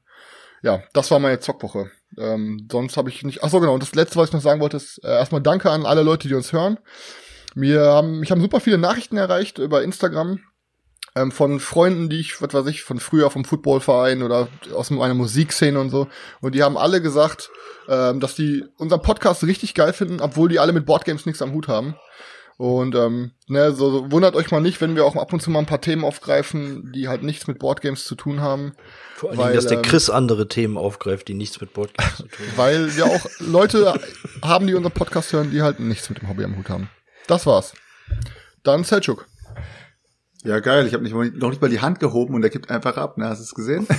Ja, 0.61 0.81
das 0.93 1.11
war 1.11 1.19
meine 1.19 1.39
Zockwoche. 1.39 1.91
Ähm, 2.17 2.67
sonst 2.71 2.95
habe 2.97 3.09
ich 3.09 3.23
nicht. 3.23 3.43
Ach 3.43 3.49
so 3.49 3.59
genau. 3.59 3.73
Und 3.73 3.83
das 3.83 3.95
letzte, 3.95 4.17
was 4.17 4.29
ich 4.29 4.33
noch 4.33 4.41
sagen 4.41 4.61
wollte, 4.61 4.77
ist 4.77 5.03
äh, 5.03 5.09
erstmal 5.09 5.41
Danke 5.41 5.69
an 5.69 5.85
alle 5.85 6.03
Leute, 6.03 6.27
die 6.27 6.33
uns 6.33 6.53
hören. 6.53 6.79
Mir 7.55 7.81
haben, 7.81 8.19
mich 8.19 8.31
haben 8.31 8.41
super 8.41 8.59
viele 8.59 8.77
Nachrichten 8.77 9.17
erreicht 9.17 9.57
über 9.59 9.83
Instagram 9.83 10.39
ähm, 11.15 11.31
von 11.31 11.59
Freunden, 11.59 12.09
die 12.09 12.19
ich, 12.19 12.41
was 12.41 12.53
weiß 12.53 12.65
ich, 12.67 12.83
von 12.83 12.99
früher 12.99 13.29
vom 13.29 13.45
Footballverein 13.45 14.23
oder 14.23 14.47
aus 14.73 14.89
meiner 14.89 15.13
Musikszene 15.13 15.79
und 15.79 15.89
so. 15.89 16.07
Und 16.41 16.55
die 16.55 16.63
haben 16.63 16.77
alle 16.77 17.01
gesagt, 17.01 17.49
ähm, 17.87 18.19
dass 18.19 18.35
die 18.35 18.65
unseren 18.77 19.01
Podcast 19.01 19.43
richtig 19.43 19.73
geil 19.73 19.93
finden, 19.93 20.21
obwohl 20.21 20.49
die 20.49 20.59
alle 20.59 20.73
mit 20.73 20.85
Boardgames 20.85 21.25
nichts 21.25 21.41
am 21.41 21.53
Hut 21.53 21.67
haben. 21.67 21.95
Und 22.57 22.93
ähm, 22.95 23.31
ne, 23.47 23.73
so, 23.73 23.91
so 23.91 24.11
wundert 24.11 24.35
euch 24.35 24.51
mal 24.51 24.61
nicht, 24.61 24.79
wenn 24.79 24.95
wir 24.95 25.05
auch 25.05 25.15
ab 25.15 25.33
und 25.33 25.41
zu 25.41 25.49
mal 25.49 25.59
ein 25.59 25.65
paar 25.65 25.81
Themen 25.81 26.05
aufgreifen, 26.05 26.91
die 26.93 27.07
halt 27.07 27.23
nichts 27.23 27.47
mit 27.47 27.59
Boardgames 27.59 28.05
zu 28.05 28.15
tun 28.15 28.41
haben. 28.41 28.73
Vor 29.15 29.31
allem, 29.31 29.39
weil, 29.39 29.53
dass 29.55 29.65
der 29.65 29.77
ähm, 29.77 29.83
Chris 29.83 30.09
andere 30.09 30.47
Themen 30.47 30.77
aufgreift, 30.77 31.27
die 31.27 31.33
nichts 31.33 31.59
mit 31.59 31.73
Boardgames 31.73 32.17
zu 32.17 32.23
tun 32.27 32.45
haben. 32.45 32.57
Weil 32.57 32.95
wir 32.95 33.05
auch 33.07 33.25
Leute 33.39 33.99
haben, 34.43 34.67
die 34.67 34.75
unseren 34.75 34.93
Podcast 34.93 35.33
hören, 35.33 35.51
die 35.51 35.61
halt 35.61 35.79
nichts 35.79 36.09
mit 36.09 36.21
dem 36.21 36.29
Hobby 36.29 36.43
am 36.43 36.55
Hut 36.55 36.69
haben. 36.69 36.89
Das 37.27 37.45
war's. 37.45 37.73
Dann 38.63 38.83
Selchuk. 38.83 39.27
Ja, 40.45 40.59
geil. 40.59 40.85
Ich 40.87 40.93
habe 40.93 41.03
noch 41.07 41.49
nicht 41.49 41.61
mal 41.61 41.69
die 41.69 41.79
Hand 41.79 41.99
gehoben 41.99 42.35
und 42.35 42.43
er 42.43 42.49
gibt 42.49 42.69
einfach 42.69 42.97
ab. 42.97 43.17
Ne? 43.17 43.29
Hast 43.29 43.39
du 43.39 43.43
es 43.43 43.55
gesehen? 43.55 43.87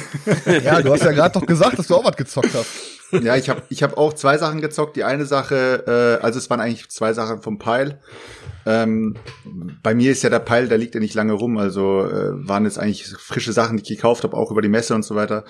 Ja, 0.64 0.82
du 0.82 0.92
hast 0.92 1.04
ja 1.04 1.12
gerade 1.12 1.32
doch 1.32 1.46
gesagt, 1.46 1.78
dass 1.78 1.86
du 1.86 1.94
auch 1.94 2.04
was 2.04 2.16
gezockt 2.16 2.54
hast. 2.54 2.68
ja, 3.22 3.36
ich 3.36 3.48
habe 3.48 3.62
ich 3.68 3.82
hab 3.82 3.96
auch 3.96 4.12
zwei 4.12 4.36
Sachen 4.36 4.60
gezockt. 4.60 4.96
Die 4.96 5.04
eine 5.04 5.24
Sache, 5.24 5.84
äh, 5.86 6.24
also 6.24 6.38
es 6.38 6.50
waren 6.50 6.60
eigentlich 6.60 6.88
zwei 6.90 7.12
Sachen 7.12 7.40
vom 7.40 7.58
Pile. 7.58 8.00
Ähm, 8.66 9.16
bei 9.82 9.94
mir 9.94 10.12
ist 10.12 10.22
ja 10.22 10.30
der 10.30 10.38
Pile, 10.38 10.68
der 10.68 10.78
liegt 10.78 10.94
ja 10.94 11.00
nicht 11.00 11.14
lange 11.14 11.32
rum. 11.32 11.56
Also 11.56 12.04
äh, 12.06 12.32
waren 12.46 12.64
jetzt 12.64 12.78
eigentlich 12.78 13.06
frische 13.06 13.52
Sachen, 13.52 13.76
die 13.76 13.82
ich 13.82 13.88
gekauft 13.96 14.24
habe, 14.24 14.36
auch 14.36 14.50
über 14.50 14.62
die 14.62 14.68
Messe 14.68 14.94
und 14.94 15.04
so 15.04 15.14
weiter. 15.14 15.44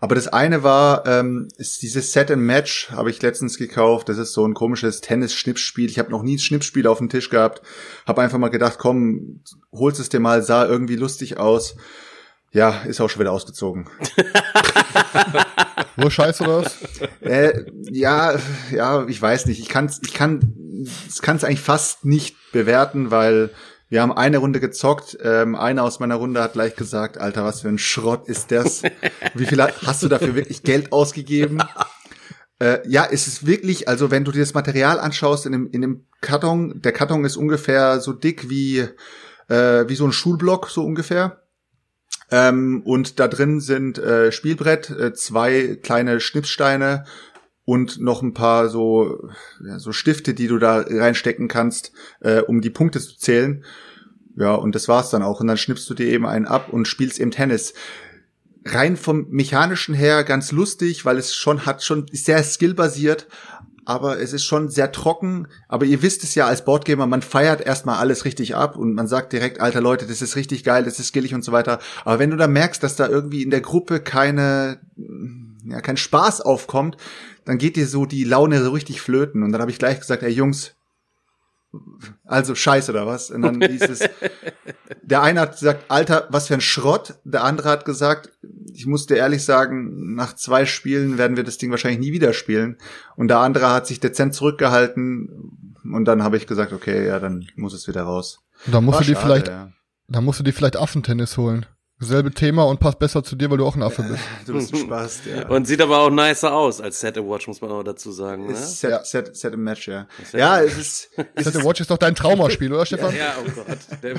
Aber 0.00 0.14
das 0.14 0.28
eine 0.28 0.62
war, 0.62 1.06
ähm, 1.06 1.48
ist 1.56 1.80
dieses 1.80 2.12
Set 2.12 2.30
and 2.30 2.42
Match, 2.42 2.90
habe 2.90 3.08
ich 3.08 3.22
letztens 3.22 3.56
gekauft. 3.56 4.08
Das 4.08 4.18
ist 4.18 4.32
so 4.34 4.46
ein 4.46 4.52
komisches 4.52 5.00
Tennis-Schnippspiel. 5.00 5.88
Ich 5.88 5.98
habe 5.98 6.10
noch 6.10 6.22
nie 6.22 6.36
ein 6.36 6.40
Schnippspiel 6.40 6.86
auf 6.86 6.98
dem 6.98 7.08
Tisch 7.08 7.30
gehabt. 7.30 7.62
Habe 8.06 8.20
einfach 8.20 8.38
mal 8.38 8.48
gedacht, 8.48 8.76
komm, 8.78 9.40
holst 9.74 10.00
es 10.00 10.08
dir 10.08 10.20
mal, 10.20 10.42
sah 10.42 10.66
irgendwie 10.66 10.96
lustig 10.96 11.38
aus. 11.38 11.76
Ja, 12.52 12.82
ist 12.82 13.00
auch 13.00 13.10
schon 13.10 13.20
wieder 13.20 13.32
ausgezogen. 13.32 13.88
Wo 15.96 16.08
scheißt 16.08 16.40
du 16.40 16.44
das? 16.44 16.78
Äh, 17.20 17.64
ja, 17.90 18.36
ja, 18.70 19.06
ich 19.06 19.20
weiß 19.20 19.46
nicht. 19.46 19.60
Ich 19.60 19.68
kann's, 19.68 20.00
ich 20.04 20.14
kann, 20.14 20.54
ich 21.08 21.20
kann 21.20 21.36
es 21.36 21.44
eigentlich 21.44 21.60
fast 21.60 22.04
nicht 22.04 22.36
bewerten, 22.52 23.10
weil 23.10 23.50
wir 23.88 24.02
haben 24.02 24.12
eine 24.12 24.38
Runde 24.38 24.60
gezockt. 24.60 25.18
Ähm, 25.22 25.56
einer 25.56 25.82
aus 25.82 26.00
meiner 26.00 26.16
Runde 26.16 26.42
hat 26.42 26.54
gleich 26.54 26.76
gesagt, 26.76 27.18
Alter, 27.18 27.44
was 27.44 27.62
für 27.62 27.68
ein 27.68 27.78
Schrott 27.78 28.28
ist 28.28 28.50
das? 28.50 28.82
Wie 29.34 29.46
viel 29.46 29.60
hast 29.60 30.02
du 30.02 30.08
dafür 30.08 30.34
wirklich 30.34 30.62
Geld 30.62 30.92
ausgegeben? 30.92 31.58
Äh, 32.60 32.88
ja, 32.88 33.06
es 33.10 33.26
ist 33.26 33.46
wirklich, 33.46 33.88
also 33.88 34.10
wenn 34.10 34.24
du 34.24 34.30
dir 34.30 34.40
das 34.40 34.54
Material 34.54 35.00
anschaust 35.00 35.44
in 35.46 35.52
dem, 35.52 35.70
in 35.70 35.80
dem 35.80 36.06
Karton, 36.20 36.80
der 36.80 36.92
Karton 36.92 37.24
ist 37.24 37.36
ungefähr 37.36 38.00
so 38.00 38.12
dick 38.12 38.48
wie, 38.48 38.88
äh, 39.48 39.88
wie 39.88 39.94
so 39.94 40.04
ein 40.04 40.12
Schulblock, 40.12 40.68
so 40.70 40.84
ungefähr. 40.84 41.42
Ähm, 42.30 42.82
und 42.84 43.20
da 43.20 43.28
drin 43.28 43.60
sind 43.60 43.98
äh, 43.98 44.32
Spielbrett, 44.32 44.90
äh, 44.90 45.12
zwei 45.14 45.78
kleine 45.82 46.20
Schnipssteine 46.20 47.04
und 47.64 48.00
noch 48.00 48.22
ein 48.22 48.34
paar 48.34 48.68
so, 48.68 49.30
ja, 49.64 49.78
so 49.78 49.92
Stifte, 49.92 50.34
die 50.34 50.48
du 50.48 50.58
da 50.58 50.84
reinstecken 50.86 51.48
kannst, 51.48 51.92
äh, 52.20 52.40
um 52.40 52.60
die 52.60 52.70
Punkte 52.70 53.00
zu 53.00 53.16
zählen. 53.18 53.64
Ja, 54.36 54.54
und 54.54 54.74
das 54.74 54.88
war's 54.88 55.10
dann 55.10 55.22
auch. 55.22 55.40
Und 55.40 55.46
dann 55.46 55.56
schnippst 55.56 55.88
du 55.88 55.94
dir 55.94 56.06
eben 56.06 56.26
einen 56.26 56.46
ab 56.46 56.72
und 56.72 56.88
spielst 56.88 57.20
eben 57.20 57.30
Tennis. 57.30 57.72
Rein 58.66 58.96
vom 58.96 59.28
mechanischen 59.30 59.94
her 59.94 60.24
ganz 60.24 60.50
lustig, 60.50 61.04
weil 61.04 61.18
es 61.18 61.34
schon 61.34 61.66
hat 61.66 61.82
schon 61.82 62.06
sehr 62.10 62.42
skillbasiert, 62.42 63.28
aber 63.84 64.20
es 64.20 64.32
ist 64.32 64.44
schon 64.44 64.68
sehr 64.68 64.92
trocken. 64.92 65.48
Aber 65.68 65.84
ihr 65.84 66.02
wisst 66.02 66.24
es 66.24 66.34
ja 66.34 66.46
als 66.46 66.64
Boardgamer, 66.64 67.06
man 67.06 67.22
feiert 67.22 67.60
erstmal 67.60 67.98
alles 67.98 68.24
richtig 68.24 68.54
ab 68.56 68.76
und 68.76 68.94
man 68.94 69.06
sagt 69.06 69.32
direkt, 69.32 69.60
alter 69.60 69.80
Leute, 69.80 70.06
das 70.06 70.22
ist 70.22 70.36
richtig 70.36 70.64
geil, 70.64 70.84
das 70.84 70.98
ist 70.98 71.08
skillig 71.08 71.34
und 71.34 71.44
so 71.44 71.52
weiter. 71.52 71.78
Aber 72.04 72.18
wenn 72.18 72.30
du 72.30 72.36
da 72.36 72.46
merkst, 72.46 72.82
dass 72.82 72.96
da 72.96 73.08
irgendwie 73.08 73.42
in 73.42 73.50
der 73.50 73.60
Gruppe 73.60 74.00
keine, 74.00 74.80
ja, 75.64 75.80
kein 75.80 75.96
Spaß 75.96 76.40
aufkommt, 76.40 76.96
dann 77.44 77.58
geht 77.58 77.76
dir 77.76 77.86
so 77.86 78.06
die 78.06 78.24
Laune 78.24 78.62
so 78.62 78.70
richtig 78.70 79.00
flöten. 79.00 79.42
Und 79.42 79.52
dann 79.52 79.60
habe 79.60 79.70
ich 79.70 79.78
gleich 79.78 80.00
gesagt, 80.00 80.22
ey 80.22 80.30
Jungs, 80.30 80.74
also 82.24 82.54
scheiße 82.54 82.90
oder 82.92 83.06
was? 83.06 83.30
Und 83.30 83.42
dann 83.42 83.60
hieß 83.60 83.82
es, 83.82 84.00
der 85.02 85.22
eine 85.22 85.40
hat 85.40 85.52
gesagt, 85.52 85.90
Alter, 85.90 86.26
was 86.30 86.48
für 86.48 86.54
ein 86.54 86.60
Schrott. 86.60 87.14
Der 87.24 87.44
andere 87.44 87.68
hat 87.68 87.84
gesagt, 87.84 88.32
ich 88.72 88.86
muss 88.86 89.06
dir 89.06 89.16
ehrlich 89.16 89.44
sagen, 89.44 90.14
nach 90.14 90.34
zwei 90.34 90.66
Spielen 90.66 91.18
werden 91.18 91.36
wir 91.36 91.44
das 91.44 91.58
Ding 91.58 91.70
wahrscheinlich 91.70 92.00
nie 92.00 92.12
wieder 92.12 92.32
spielen. 92.32 92.78
Und 93.16 93.28
der 93.28 93.38
andere 93.38 93.70
hat 93.70 93.86
sich 93.86 94.00
dezent 94.00 94.34
zurückgehalten. 94.34 95.72
Und 95.84 96.04
dann 96.06 96.22
habe 96.22 96.36
ich 96.36 96.46
gesagt, 96.46 96.72
okay, 96.72 97.06
ja, 97.06 97.18
dann 97.20 97.46
muss 97.56 97.74
es 97.74 97.86
wieder 97.88 98.02
raus. 98.02 98.40
Da 98.66 98.80
musst 98.80 98.96
War 98.96 99.02
du 99.02 99.08
dir 99.08 99.14
schade, 99.14 99.26
vielleicht, 99.26 99.48
ja. 99.48 99.72
da 100.08 100.20
musst 100.20 100.40
du 100.40 100.44
dir 100.44 100.52
vielleicht 100.52 100.76
Affentennis 100.76 101.36
holen. 101.36 101.66
Selbe 102.00 102.32
Thema 102.32 102.64
und 102.64 102.80
passt 102.80 102.98
besser 102.98 103.22
zu 103.22 103.36
dir, 103.36 103.48
weil 103.50 103.58
du 103.58 103.64
auch 103.64 103.76
ein 103.76 103.82
Affe 103.82 104.02
bist. 104.02 104.22
Du 104.46 104.52
bist 104.54 104.74
ein 104.74 104.80
Spaß, 104.80 105.20
ja. 105.26 105.48
Und 105.48 105.66
sieht 105.66 105.80
aber 105.80 106.00
auch 106.00 106.10
nicer 106.10 106.52
aus 106.52 106.80
als 106.80 106.98
Set 107.00 107.16
Watch, 107.16 107.46
muss 107.46 107.60
man 107.60 107.70
auch 107.70 107.84
dazu 107.84 108.10
sagen. 108.10 108.46
Ne? 108.48 108.56
Set, 108.56 108.90
Ja. 108.90 109.04
set, 109.04 109.36
set 109.36 109.54
a 109.54 109.56
Match, 109.56 109.86
ja. 109.86 110.08
Set 110.24 110.40
Ja, 110.40 110.54
a 110.54 110.62
es 110.64 110.76
ist, 110.76 111.10
es 111.36 111.44
Set 111.44 111.54
ist 111.54 111.64
Watch 111.64 111.80
ist 111.80 111.90
doch 111.90 111.96
dein 111.96 112.16
Traumaspiel, 112.16 112.72
oder 112.72 112.84
Stefan? 112.84 113.14
Ja, 113.16 113.36
oh 113.40 113.48
Gott. 113.48 113.78
Der, 114.02 114.14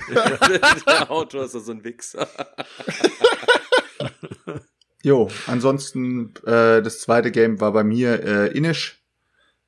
der 0.87 1.11
Autor 1.11 1.43
ist 1.45 1.53
doch 1.53 1.59
so 1.59 1.73
ein 1.73 1.83
Wichser. 1.83 2.27
Jo, 5.03 5.29
ansonsten 5.45 6.33
äh, 6.45 6.81
das 6.81 6.99
zweite 7.01 7.31
Game 7.31 7.59
war 7.59 7.73
bei 7.73 7.83
mir 7.83 8.23
äh, 8.23 8.57
Inish, 8.57 9.03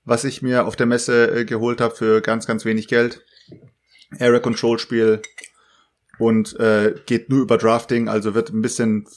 was 0.06 0.24
ich 0.24 0.42
mir 0.42 0.66
auf 0.66 0.76
der 0.76 0.88
Messe 0.88 1.40
äh, 1.42 1.46
geholt 1.46 1.82
habe 1.82 1.94
für 1.96 2.22
ganz, 2.22 2.48
ganz 2.48 2.66
wenig 2.66 2.88
Geld. 2.88 3.24
Area 4.20 4.40
Control 4.40 4.80
Spiel 4.80 5.22
und 6.20 6.60
äh, 6.60 6.96
geht 7.06 7.30
nur 7.30 7.42
über 7.42 7.58
Drafting, 7.58 8.08
also 8.08 8.34
wird 8.34 8.50
ein 8.50 8.62
bisschen 8.62 9.08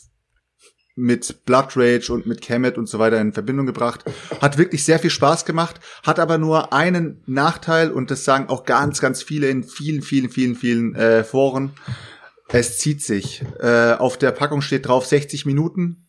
mit 0.96 1.44
Blood 1.46 1.76
Rage 1.76 2.12
und 2.12 2.26
mit 2.26 2.40
Kemet 2.40 2.76
und 2.76 2.88
so 2.88 2.98
weiter 2.98 3.20
in 3.20 3.32
Verbindung 3.32 3.66
gebracht. 3.66 4.04
Hat 4.40 4.58
wirklich 4.58 4.84
sehr 4.84 4.98
viel 4.98 5.10
Spaß 5.10 5.44
gemacht, 5.44 5.80
hat 6.02 6.18
aber 6.18 6.38
nur 6.38 6.72
einen 6.72 7.22
Nachteil 7.26 7.90
und 7.90 8.10
das 8.10 8.24
sagen 8.24 8.48
auch 8.48 8.64
ganz, 8.64 9.00
ganz 9.00 9.22
viele 9.22 9.48
in 9.48 9.64
vielen, 9.64 10.02
vielen, 10.02 10.30
vielen, 10.30 10.54
vielen 10.54 10.94
äh, 10.94 11.24
Foren. 11.24 11.72
Es 12.48 12.78
zieht 12.78 13.02
sich. 13.02 13.44
Äh, 13.60 13.92
auf 13.94 14.18
der 14.18 14.32
Packung 14.32 14.60
steht 14.60 14.88
drauf 14.88 15.06
60 15.06 15.46
Minuten. 15.46 16.08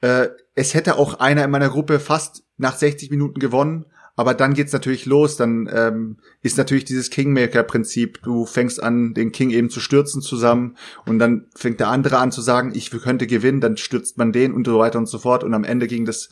Äh, 0.00 0.28
es 0.54 0.74
hätte 0.74 0.96
auch 0.96 1.14
einer 1.20 1.44
in 1.44 1.50
meiner 1.50 1.68
Gruppe 1.68 2.00
fast 2.00 2.44
nach 2.56 2.76
60 2.76 3.10
Minuten 3.10 3.40
gewonnen, 3.40 3.86
aber 4.16 4.34
dann 4.34 4.54
geht's 4.54 4.72
natürlich 4.72 5.06
los. 5.06 5.36
Dann 5.36 5.68
ähm, 5.72 6.18
ist 6.42 6.58
natürlich 6.58 6.84
dieses 6.84 7.10
Kingmaker-Prinzip. 7.10 8.22
Du 8.22 8.46
fängst 8.46 8.82
an, 8.82 9.14
den 9.14 9.32
King 9.32 9.50
eben 9.50 9.70
zu 9.70 9.80
stürzen 9.80 10.22
zusammen 10.22 10.76
und 11.06 11.18
dann 11.18 11.46
fängt 11.54 11.80
der 11.80 11.88
andere 11.88 12.18
an 12.18 12.32
zu 12.32 12.40
sagen, 12.40 12.72
ich 12.74 12.90
könnte 12.90 13.26
gewinnen, 13.26 13.60
dann 13.60 13.76
stürzt 13.76 14.18
man 14.18 14.32
den 14.32 14.52
und 14.52 14.66
so 14.66 14.78
weiter 14.78 14.98
und 14.98 15.06
so 15.06 15.18
fort. 15.18 15.44
Und 15.44 15.54
am 15.54 15.64
Ende 15.64 15.86
ging 15.86 16.04
das 16.04 16.30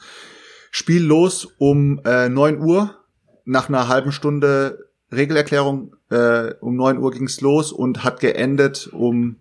Spiel 0.70 1.02
los 1.02 1.48
um 1.58 2.00
äh, 2.04 2.28
9 2.28 2.60
Uhr. 2.60 2.94
Nach 3.44 3.68
einer 3.68 3.88
halben 3.88 4.12
Stunde 4.12 4.90
Regelerklärung 5.10 5.96
äh, 6.10 6.54
um 6.60 6.76
9 6.76 6.98
Uhr 6.98 7.10
ging's 7.12 7.40
los 7.40 7.72
und 7.72 8.04
hat 8.04 8.20
geendet 8.20 8.88
um 8.92 9.36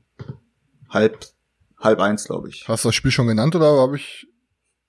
halb 0.90 1.26
halb 1.80 2.00
eins, 2.00 2.26
glaube 2.26 2.50
ich. 2.50 2.68
Hast 2.68 2.86
du 2.86 2.90
das 2.90 2.96
Spiel 2.96 3.12
schon 3.12 3.28
genannt 3.28 3.56
oder 3.56 3.66
habe 3.66 3.98
ich? 3.98 4.28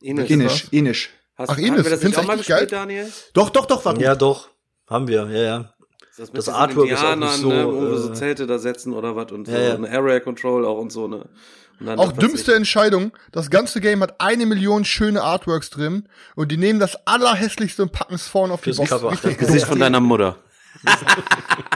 Inisch, 0.01 0.69
Inisch. 0.71 1.11
Hast, 1.39 1.51
Ach, 1.51 1.57
haben 1.57 1.65
Ines, 1.65 1.85
wir 1.85 1.91
das 1.91 1.91
nicht 1.93 2.01
findest 2.01 2.19
auch 2.19 2.23
du 2.23 2.27
mal 2.27 2.35
echt 2.39 2.47
gespielt, 2.49 2.71
geil? 2.71 2.81
Daniel? 2.81 3.13
Doch, 3.33 3.51
doch, 3.51 3.67
doch, 3.67 3.85
war 3.85 3.95
gut. 3.95 4.03
Ja, 4.03 4.15
doch. 4.17 4.49
Haben 4.89 5.07
wir, 5.09 5.29
ja, 5.31 5.43
ja. 5.43 5.75
Das 6.17 6.33
diesen 6.33 6.53
Artwork 6.53 6.91
ist 6.91 7.05
auch 7.05 7.15
nicht 7.15 7.33
so, 7.35 7.49
ne, 7.49 7.65
wo 7.67 7.81
wir 7.83 7.97
so 7.97 8.11
äh, 8.11 8.15
Zelte 8.15 8.47
da 8.49 8.59
setzen 8.59 8.93
oder 8.93 9.15
was 9.15 9.31
und 9.31 9.47
so. 9.47 9.53
Ja, 9.53 9.61
ja. 9.61 9.75
Eine 9.77 9.89
Area 9.89 10.19
Control 10.19 10.67
auch 10.67 10.79
und 10.79 10.91
so, 10.91 11.07
ne. 11.07 11.29
Und 11.79 11.87
dann 11.87 11.97
Auch 12.01 12.11
dümmste 12.11 12.51
ich- 12.51 12.57
Entscheidung. 12.57 13.13
Das 13.31 13.51
ganze 13.51 13.81
Game 13.81 14.03
hat 14.03 14.21
eine 14.21 14.45
Million 14.47 14.85
schöne 14.85 15.23
Artworks 15.23 15.71
drin 15.71 16.09
und 16.35 16.51
die 16.51 16.57
nehmen 16.57 16.81
das 16.81 17.07
allerhässlichste 17.07 17.83
und 17.85 17.93
packen 17.93 18.15
es 18.15 18.27
vorne 18.27 18.53
auf 18.53 18.63
die 18.63 18.73
Box. 18.73 18.91
Das 18.91 19.37
Gesicht 19.39 19.67
von 19.67 19.79
deiner 19.79 20.01
Mutter. 20.01 20.37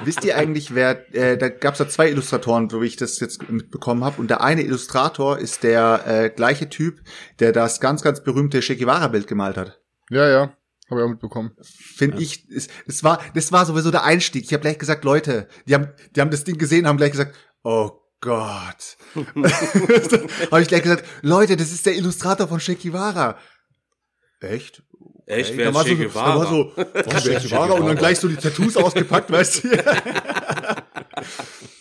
Wisst 0.05 0.25
ihr 0.25 0.37
eigentlich, 0.37 0.75
wer, 0.75 1.15
äh, 1.15 1.37
da 1.37 1.49
gab's 1.49 1.79
ja 1.79 1.89
zwei 1.89 2.09
Illustratoren, 2.11 2.71
wie 2.73 2.87
ich 2.87 2.97
das 2.97 3.21
jetzt 3.21 3.49
mitbekommen 3.51 4.05
habe. 4.05 4.21
Und 4.21 4.29
der 4.29 4.43
eine 4.43 4.63
Illustrator 4.63 5.39
ist 5.39 5.63
der 5.63 6.07
äh, 6.07 6.31
gleiche 6.31 6.69
Typ, 6.69 7.01
der 7.39 7.53
das 7.53 7.81
ganz, 7.81 8.03
ganz 8.03 8.23
berühmte 8.23 8.61
Che 8.61 8.77
Guevara-Bild 8.77 9.27
gemalt 9.27 9.57
hat. 9.57 9.81
Ja, 10.11 10.29
ja. 10.29 10.57
Habe 10.91 11.01
ich 11.01 11.07
auch 11.07 11.11
mitbekommen. 11.11 11.53
Finde 11.63 12.21
ich, 12.21 12.49
es, 12.51 12.69
es 12.87 13.03
war, 13.03 13.21
das 13.35 13.53
war 13.53 13.65
sowieso 13.65 13.91
der 13.91 14.05
Einstieg. 14.05 14.45
Ich 14.45 14.53
habe 14.53 14.63
gleich 14.63 14.79
gesagt, 14.79 15.05
Leute, 15.05 15.49
die 15.67 15.75
haben, 15.75 15.89
die 16.15 16.21
haben 16.21 16.31
das 16.31 16.45
Ding 16.45 16.59
gesehen, 16.59 16.87
haben 16.87 16.99
gleich 16.99 17.13
gesagt, 17.13 17.35
oh 17.63 17.93
Gott. 18.21 18.99
habe 20.51 20.63
ich 20.63 20.69
gleich 20.69 20.83
gesagt, 20.83 21.05
Leute, 21.23 21.57
das 21.57 21.73
ist 21.73 21.87
der 21.87 21.97
Illustrator 21.97 22.47
von 22.47 22.59
Che 22.59 22.75
Guevara. 22.75 23.39
Echt? 24.41 24.83
Echt, 25.33 25.57
wer 25.57 25.67
da 25.67 25.75
war 25.75 25.83
ist 25.83 25.89
Che 25.89 25.97
so, 25.97 26.03
Guevara? 26.03 26.33
Da 26.33 26.39
war 26.39 26.47
so, 26.47 26.73
oh, 26.77 26.85
wer 27.05 27.17
ist 27.17 27.25
Che 27.25 27.49
Guevara? 27.49 27.73
Und 27.75 27.87
dann 27.87 27.97
gleich 27.97 28.19
so 28.19 28.29
die 28.29 28.37
Tattoos 28.37 28.77
ausgepackt, 28.77 29.31
weißt 29.31 29.65
du. 29.65 29.69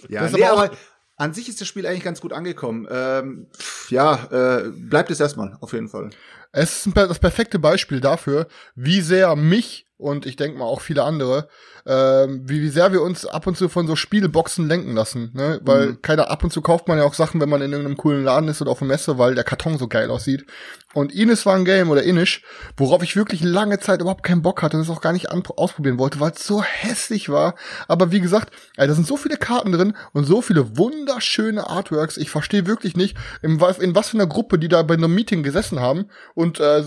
ja, 0.10 0.29
nee, 0.29 0.43
aber 0.43 0.63
aber 0.63 0.77
an 1.17 1.34
sich 1.34 1.48
ist 1.50 1.62
das 1.62 1.67
Spiel 1.67 1.86
eigentlich 1.86 2.03
ganz 2.03 2.20
gut 2.20 2.34
angekommen. 2.34 2.88
Ähm, 2.89 3.48
ja, 3.89 4.25
äh, 4.31 4.70
bleibt 4.72 5.12
es 5.12 5.20
erstmal, 5.20 5.55
auf 5.62 5.74
jeden 5.74 5.88
Fall. 5.88 6.10
Es 6.51 6.86
ist 6.88 6.98
das 6.98 7.20
perfekte 7.20 7.60
Beispiel 7.60 8.01
dafür, 8.01 8.48
wie 8.75 9.01
sehr 9.01 9.36
mich 9.36 9.88
und 10.01 10.25
ich 10.25 10.36
denke 10.36 10.58
mal 10.58 10.65
auch 10.65 10.81
viele 10.81 11.03
andere, 11.03 11.48
ähm, 11.86 12.41
wie, 12.46 12.62
wie 12.62 12.70
sehr 12.70 12.91
wir 12.91 13.01
uns 13.01 13.25
ab 13.25 13.48
und 13.48 13.58
zu 13.58 13.70
von 13.70 13.88
so 13.88 13.96
Spielboxen 13.96 14.67
lenken 14.67 14.93
lassen. 14.93 15.31
Ne? 15.34 15.60
Weil 15.63 15.88
Mhm. 15.88 16.01
keiner 16.01 16.29
ab 16.29 16.43
und 16.43 16.51
zu 16.51 16.62
kauft 16.62 16.88
man 16.88 16.98
ja 16.98 17.03
auch 17.05 17.13
Sachen, 17.15 17.39
wenn 17.41 17.50
man 17.50 17.62
in 17.62 17.72
irgendeinem 17.72 17.98
coolen 17.98 18.24
Laden 18.24 18.50
ist 18.50 18.62
oder 18.62 18.72
auf 18.72 18.79
der 18.79 18.88
Messe, 18.88 19.17
weil 19.17 19.34
der 19.36 19.43
Karton 19.43 19.77
so 19.77 19.88
geil 19.88 20.10
aussieht. 20.12 20.46
Und 20.93 21.12
Ines 21.13 21.46
war 21.46 21.55
ein 21.55 21.65
Game 21.65 21.89
oder 21.89 22.03
Inish, 22.03 22.43
worauf 22.77 23.01
ich 23.01 23.15
wirklich 23.15 23.41
lange 23.43 23.79
Zeit 23.79 24.01
überhaupt 24.01 24.24
keinen 24.24 24.41
Bock 24.41 24.62
hatte 24.62 24.75
und 24.77 24.84
es 24.84 24.89
auch 24.89 25.01
gar 25.01 25.13
nicht 25.13 25.31
ausprobieren 25.31 25.98
wollte, 25.98 26.20
weil 26.20 26.31
es 26.31 26.46
so 26.46 26.62
hässlich 26.62 27.29
war. 27.29 27.55
Aber 27.88 28.12
wie 28.12 28.20
gesagt, 28.22 28.53
ey, 28.77 28.88
da 28.88 28.93
sind 28.93 29.08
so 29.08 29.17
viele 29.17 29.38
Karten 29.38 29.72
drin 29.72 29.96
und 30.13 30.25
so 30.25 30.41
viele 30.41 30.77
wunderschöne 30.77 31.67
Artworks. 31.67 32.17
Ich 32.17 32.29
verstehe 32.29 32.67
wirklich 32.67 32.96
nicht, 32.96 33.15
in, 33.41 33.62
was- 33.62 33.79
in 33.79 33.96
was 33.96 34.10
für 34.10 34.17
einer 34.17 34.27
Gruppe 34.27 34.60
die 34.60 34.67
da 34.67 34.84
bei 34.84 34.93
einem 34.96 35.15
Meeting 35.15 35.43
gesessen 35.43 35.79
haben 35.79 36.05
und 36.36 36.60
äh, 36.60 36.84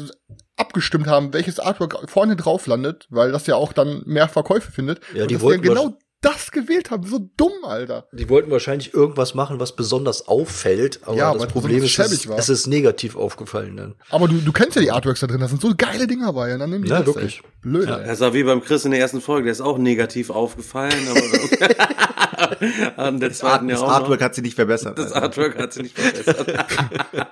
abgestimmt 0.56 1.06
haben, 1.06 1.32
welches 1.32 1.58
Artwork 1.58 2.08
vorne 2.08 2.36
drauf 2.36 2.66
landet, 2.66 3.06
weil 3.10 3.32
das 3.32 3.46
ja 3.46 3.56
auch 3.56 3.72
dann 3.72 4.02
mehr 4.06 4.28
Verkäufe 4.28 4.70
findet. 4.70 5.00
Ja, 5.14 5.22
und 5.22 5.30
die 5.30 5.34
dass 5.34 5.42
wollten 5.42 5.62
genau 5.62 5.98
das 6.24 6.50
gewählt 6.50 6.90
haben. 6.90 7.06
So 7.06 7.30
dumm, 7.36 7.52
Alter. 7.64 8.08
Die 8.12 8.28
wollten 8.28 8.50
wahrscheinlich 8.50 8.94
irgendwas 8.94 9.34
machen, 9.34 9.60
was 9.60 9.76
besonders 9.76 10.26
auffällt, 10.26 11.00
aber 11.02 11.16
Ja, 11.16 11.34
das 11.34 11.46
Problem 11.48 11.82
ist, 11.82 11.98
es, 11.98 12.26
es 12.26 12.48
ist 12.48 12.66
negativ 12.66 13.14
aufgefallen 13.16 13.76
dann. 13.76 13.94
Aber 14.08 14.26
du, 14.26 14.36
du 14.36 14.52
kennst 14.52 14.76
ja 14.76 14.82
die 14.82 14.90
Artworks 14.90 15.20
da 15.20 15.26
drin, 15.26 15.40
das 15.40 15.50
sind 15.50 15.60
so 15.60 15.72
geile 15.76 16.06
Dinger 16.06 16.32
bei. 16.32 16.54
Und 16.54 16.60
dann 16.60 16.70
nehmen 16.70 16.84
die 16.84 16.90
Ja, 16.90 16.98
das, 17.00 17.06
wirklich. 17.06 17.42
Ey. 17.42 17.50
Blöd, 17.60 17.88
ey. 17.88 18.06
Das 18.06 18.20
war 18.20 18.32
wie 18.32 18.44
beim 18.44 18.62
Chris 18.62 18.84
in 18.84 18.92
der 18.92 19.00
ersten 19.00 19.20
Folge, 19.20 19.44
der 19.44 19.52
ist 19.52 19.60
auch 19.60 19.76
negativ 19.76 20.30
aufgefallen, 20.30 21.06
aber 21.10 21.20
an 22.96 23.20
der 23.20 23.30
Das, 23.30 23.38
zweiten 23.38 23.70
Art, 23.70 23.70
ja 23.70 23.74
das 23.76 23.82
Artwork 23.82 24.22
hat 24.22 24.34
sie 24.34 24.42
nicht 24.42 24.54
verbessert. 24.54 24.98
Das 24.98 25.12
also. 25.12 25.26
Artwork 25.26 25.58
hat 25.58 25.72
sie 25.72 25.82
nicht 25.82 25.98
verbessert. 25.98 26.66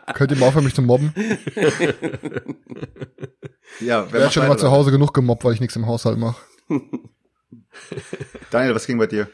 Könnt 0.14 0.30
ihr 0.30 0.36
mal 0.38 0.46
aufhören, 0.46 0.64
mich 0.64 0.74
zu 0.74 0.82
mobben? 0.82 1.12
ja, 3.80 4.06
Wer 4.06 4.12
wer 4.12 4.20
hat 4.20 4.24
macht 4.24 4.34
schon 4.34 4.48
mal 4.48 4.58
zu 4.58 4.70
Hause 4.70 4.90
genug 4.90 5.12
gemobbt, 5.14 5.44
weil 5.44 5.54
ich 5.54 5.60
nichts 5.60 5.76
im 5.76 5.86
Haushalt 5.86 6.18
mache. 6.18 6.40
Daniel, 8.50 8.74
was 8.74 8.86
ging 8.86 8.98
bei 8.98 9.06
dir? 9.06 9.28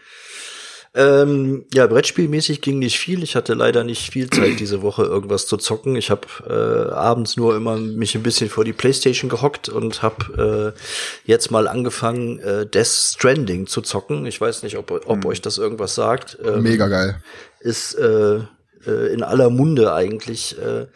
Ähm, 0.95 1.65
ja, 1.73 1.87
Brettspielmäßig 1.87 2.61
ging 2.61 2.79
nicht 2.79 2.99
viel. 2.99 3.23
Ich 3.23 3.37
hatte 3.37 3.55
leider 3.55 3.85
nicht 3.85 4.11
viel 4.11 4.31
Zeit 4.31 4.59
diese 4.61 4.83
Woche 4.83 5.05
irgendwas 5.05 5.47
zu 5.47 5.57
zocken. 5.57 5.97
Ich 5.97 6.11
habe 6.11 6.27
äh, 6.49 6.93
abends 6.93 7.37
nur 7.37 7.57
immer 7.57 7.77
mich 7.77 8.15
ein 8.15 8.23
bisschen 8.23 8.49
vor 8.49 8.65
die 8.65 8.73
Playstation 8.73 9.29
gehockt 9.29 9.69
und 9.69 10.03
habe 10.03 10.75
äh, 10.75 10.81
jetzt 11.25 11.51
mal 11.51 11.69
angefangen, 11.69 12.39
äh, 12.41 12.67
Death 12.67 12.87
Stranding 12.87 13.67
zu 13.67 13.83
zocken. 13.83 14.27
Ich 14.27 14.41
weiß 14.41 14.63
nicht, 14.63 14.77
ob, 14.77 14.91
ob 14.91 15.25
euch 15.25 15.43
das 15.43 15.59
irgendwas 15.59 15.95
sagt. 15.95 16.39
Ähm, 16.45 16.63
Mega 16.63 16.89
geil. 16.89 17.23
ist 17.61 17.95
äh, 17.95 18.41
äh, 18.87 19.13
in 19.13 19.23
aller 19.23 19.51
Munde 19.51 19.93
eigentlich 19.93 20.57
äh, 20.59 20.87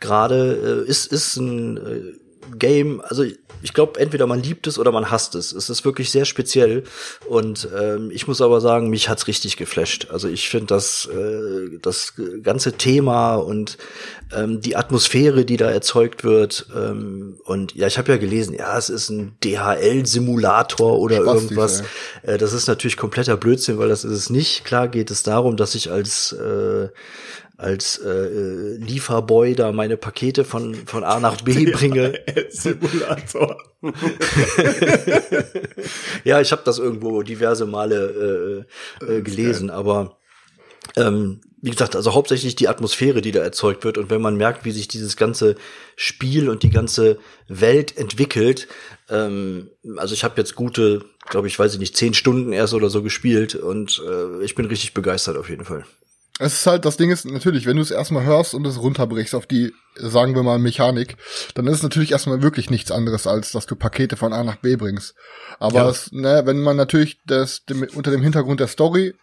gerade 0.00 0.84
äh, 0.86 0.88
ist 0.88 1.12
ist 1.12 1.36
ein 1.36 1.76
äh, 1.76 2.29
Game, 2.58 3.00
also 3.02 3.24
ich 3.62 3.74
glaube, 3.74 4.00
entweder 4.00 4.26
man 4.26 4.42
liebt 4.42 4.66
es 4.66 4.78
oder 4.78 4.92
man 4.92 5.10
hasst 5.10 5.34
es. 5.34 5.52
Es 5.52 5.68
ist 5.68 5.84
wirklich 5.84 6.10
sehr 6.10 6.24
speziell 6.24 6.84
und 7.28 7.68
ähm, 7.78 8.10
ich 8.10 8.26
muss 8.26 8.40
aber 8.40 8.60
sagen, 8.60 8.88
mich 8.88 9.08
hat's 9.08 9.26
richtig 9.26 9.56
geflasht. 9.56 10.08
Also 10.10 10.28
ich 10.28 10.48
finde 10.48 10.66
das 10.66 11.06
äh, 11.06 11.78
das 11.82 12.14
ganze 12.42 12.72
Thema 12.72 13.34
und 13.34 13.76
ähm, 14.34 14.60
die 14.60 14.76
Atmosphäre, 14.76 15.44
die 15.44 15.56
da 15.56 15.70
erzeugt 15.70 16.24
wird 16.24 16.66
ähm, 16.74 17.38
und 17.44 17.74
ja, 17.74 17.86
ich 17.86 17.98
habe 17.98 18.12
ja 18.12 18.18
gelesen, 18.18 18.54
ja, 18.54 18.76
es 18.78 18.88
ist 18.88 19.10
ein 19.10 19.36
DHL-Simulator 19.44 20.98
oder 20.98 21.16
Spastig, 21.16 21.42
irgendwas. 21.42 21.82
Äh, 22.22 22.38
das 22.38 22.52
ist 22.52 22.66
natürlich 22.66 22.96
kompletter 22.96 23.36
Blödsinn, 23.36 23.78
weil 23.78 23.88
das 23.88 24.04
ist 24.04 24.12
es 24.12 24.30
nicht. 24.30 24.64
Klar 24.64 24.88
geht 24.88 25.10
es 25.10 25.22
darum, 25.22 25.56
dass 25.56 25.74
ich 25.74 25.90
als 25.90 26.32
äh, 26.32 26.88
als 27.60 27.98
äh, 27.98 28.08
äh, 28.08 28.76
Lieferboy 28.76 29.54
da 29.54 29.70
meine 29.72 29.96
Pakete 29.96 30.44
von 30.44 30.74
von 30.86 31.04
A 31.04 31.20
nach 31.20 31.42
B 31.42 31.70
bringe. 31.72 32.18
Simulator. 32.50 33.58
ja, 36.24 36.40
ich 36.40 36.52
habe 36.52 36.62
das 36.64 36.78
irgendwo 36.78 37.22
diverse 37.22 37.66
Male 37.66 38.66
äh, 39.00 39.04
äh, 39.04 39.22
gelesen, 39.22 39.70
aber 39.70 40.16
ähm, 40.96 41.40
wie 41.62 41.70
gesagt, 41.70 41.94
also 41.94 42.14
hauptsächlich 42.14 42.56
die 42.56 42.68
Atmosphäre, 42.68 43.20
die 43.20 43.32
da 43.32 43.40
erzeugt 43.40 43.84
wird. 43.84 43.98
Und 43.98 44.08
wenn 44.08 44.22
man 44.22 44.36
merkt, 44.36 44.64
wie 44.64 44.70
sich 44.70 44.88
dieses 44.88 45.16
ganze 45.16 45.56
Spiel 45.94 46.48
und 46.48 46.62
die 46.62 46.70
ganze 46.70 47.18
Welt 47.48 47.96
entwickelt, 47.98 48.66
ähm, 49.10 49.68
also 49.96 50.14
ich 50.14 50.24
habe 50.24 50.34
jetzt 50.38 50.54
gute, 50.54 51.04
glaube 51.28 51.48
ich, 51.48 51.58
weiß 51.58 51.74
ich 51.74 51.78
nicht, 51.78 51.96
zehn 51.96 52.14
Stunden 52.14 52.52
erst 52.52 52.72
oder 52.72 52.88
so 52.88 53.02
gespielt 53.02 53.54
und 53.54 54.02
äh, 54.08 54.42
ich 54.42 54.54
bin 54.54 54.64
richtig 54.66 54.94
begeistert 54.94 55.36
auf 55.36 55.50
jeden 55.50 55.66
Fall. 55.66 55.84
Es 56.40 56.54
ist 56.54 56.66
halt, 56.66 56.86
das 56.86 56.96
Ding 56.96 57.10
ist 57.10 57.26
natürlich, 57.26 57.66
wenn 57.66 57.76
du 57.76 57.82
es 57.82 57.90
erstmal 57.90 58.24
hörst 58.24 58.54
und 58.54 58.66
es 58.66 58.80
runterbrichst 58.80 59.34
auf 59.34 59.46
die, 59.46 59.74
sagen 59.96 60.34
wir 60.34 60.42
mal, 60.42 60.58
Mechanik, 60.58 61.16
dann 61.54 61.66
ist 61.66 61.76
es 61.76 61.82
natürlich 61.82 62.12
erstmal 62.12 62.40
wirklich 62.42 62.70
nichts 62.70 62.90
anderes, 62.90 63.26
als 63.26 63.52
dass 63.52 63.66
du 63.66 63.76
Pakete 63.76 64.16
von 64.16 64.32
A 64.32 64.42
nach 64.42 64.56
B 64.56 64.76
bringst. 64.76 65.14
Aber 65.58 65.80
Ja. 65.80 65.90
es, 65.90 66.10
ne, 66.12 66.42
wenn 66.46 66.62
man 66.62 66.76
natürlich 66.76 67.20
das 67.26 67.66
dem, 67.66 67.86
unter 67.94 68.10
dem 68.10 68.22
Hintergrund 68.22 68.58
der 68.58 68.68
Story 68.68 69.14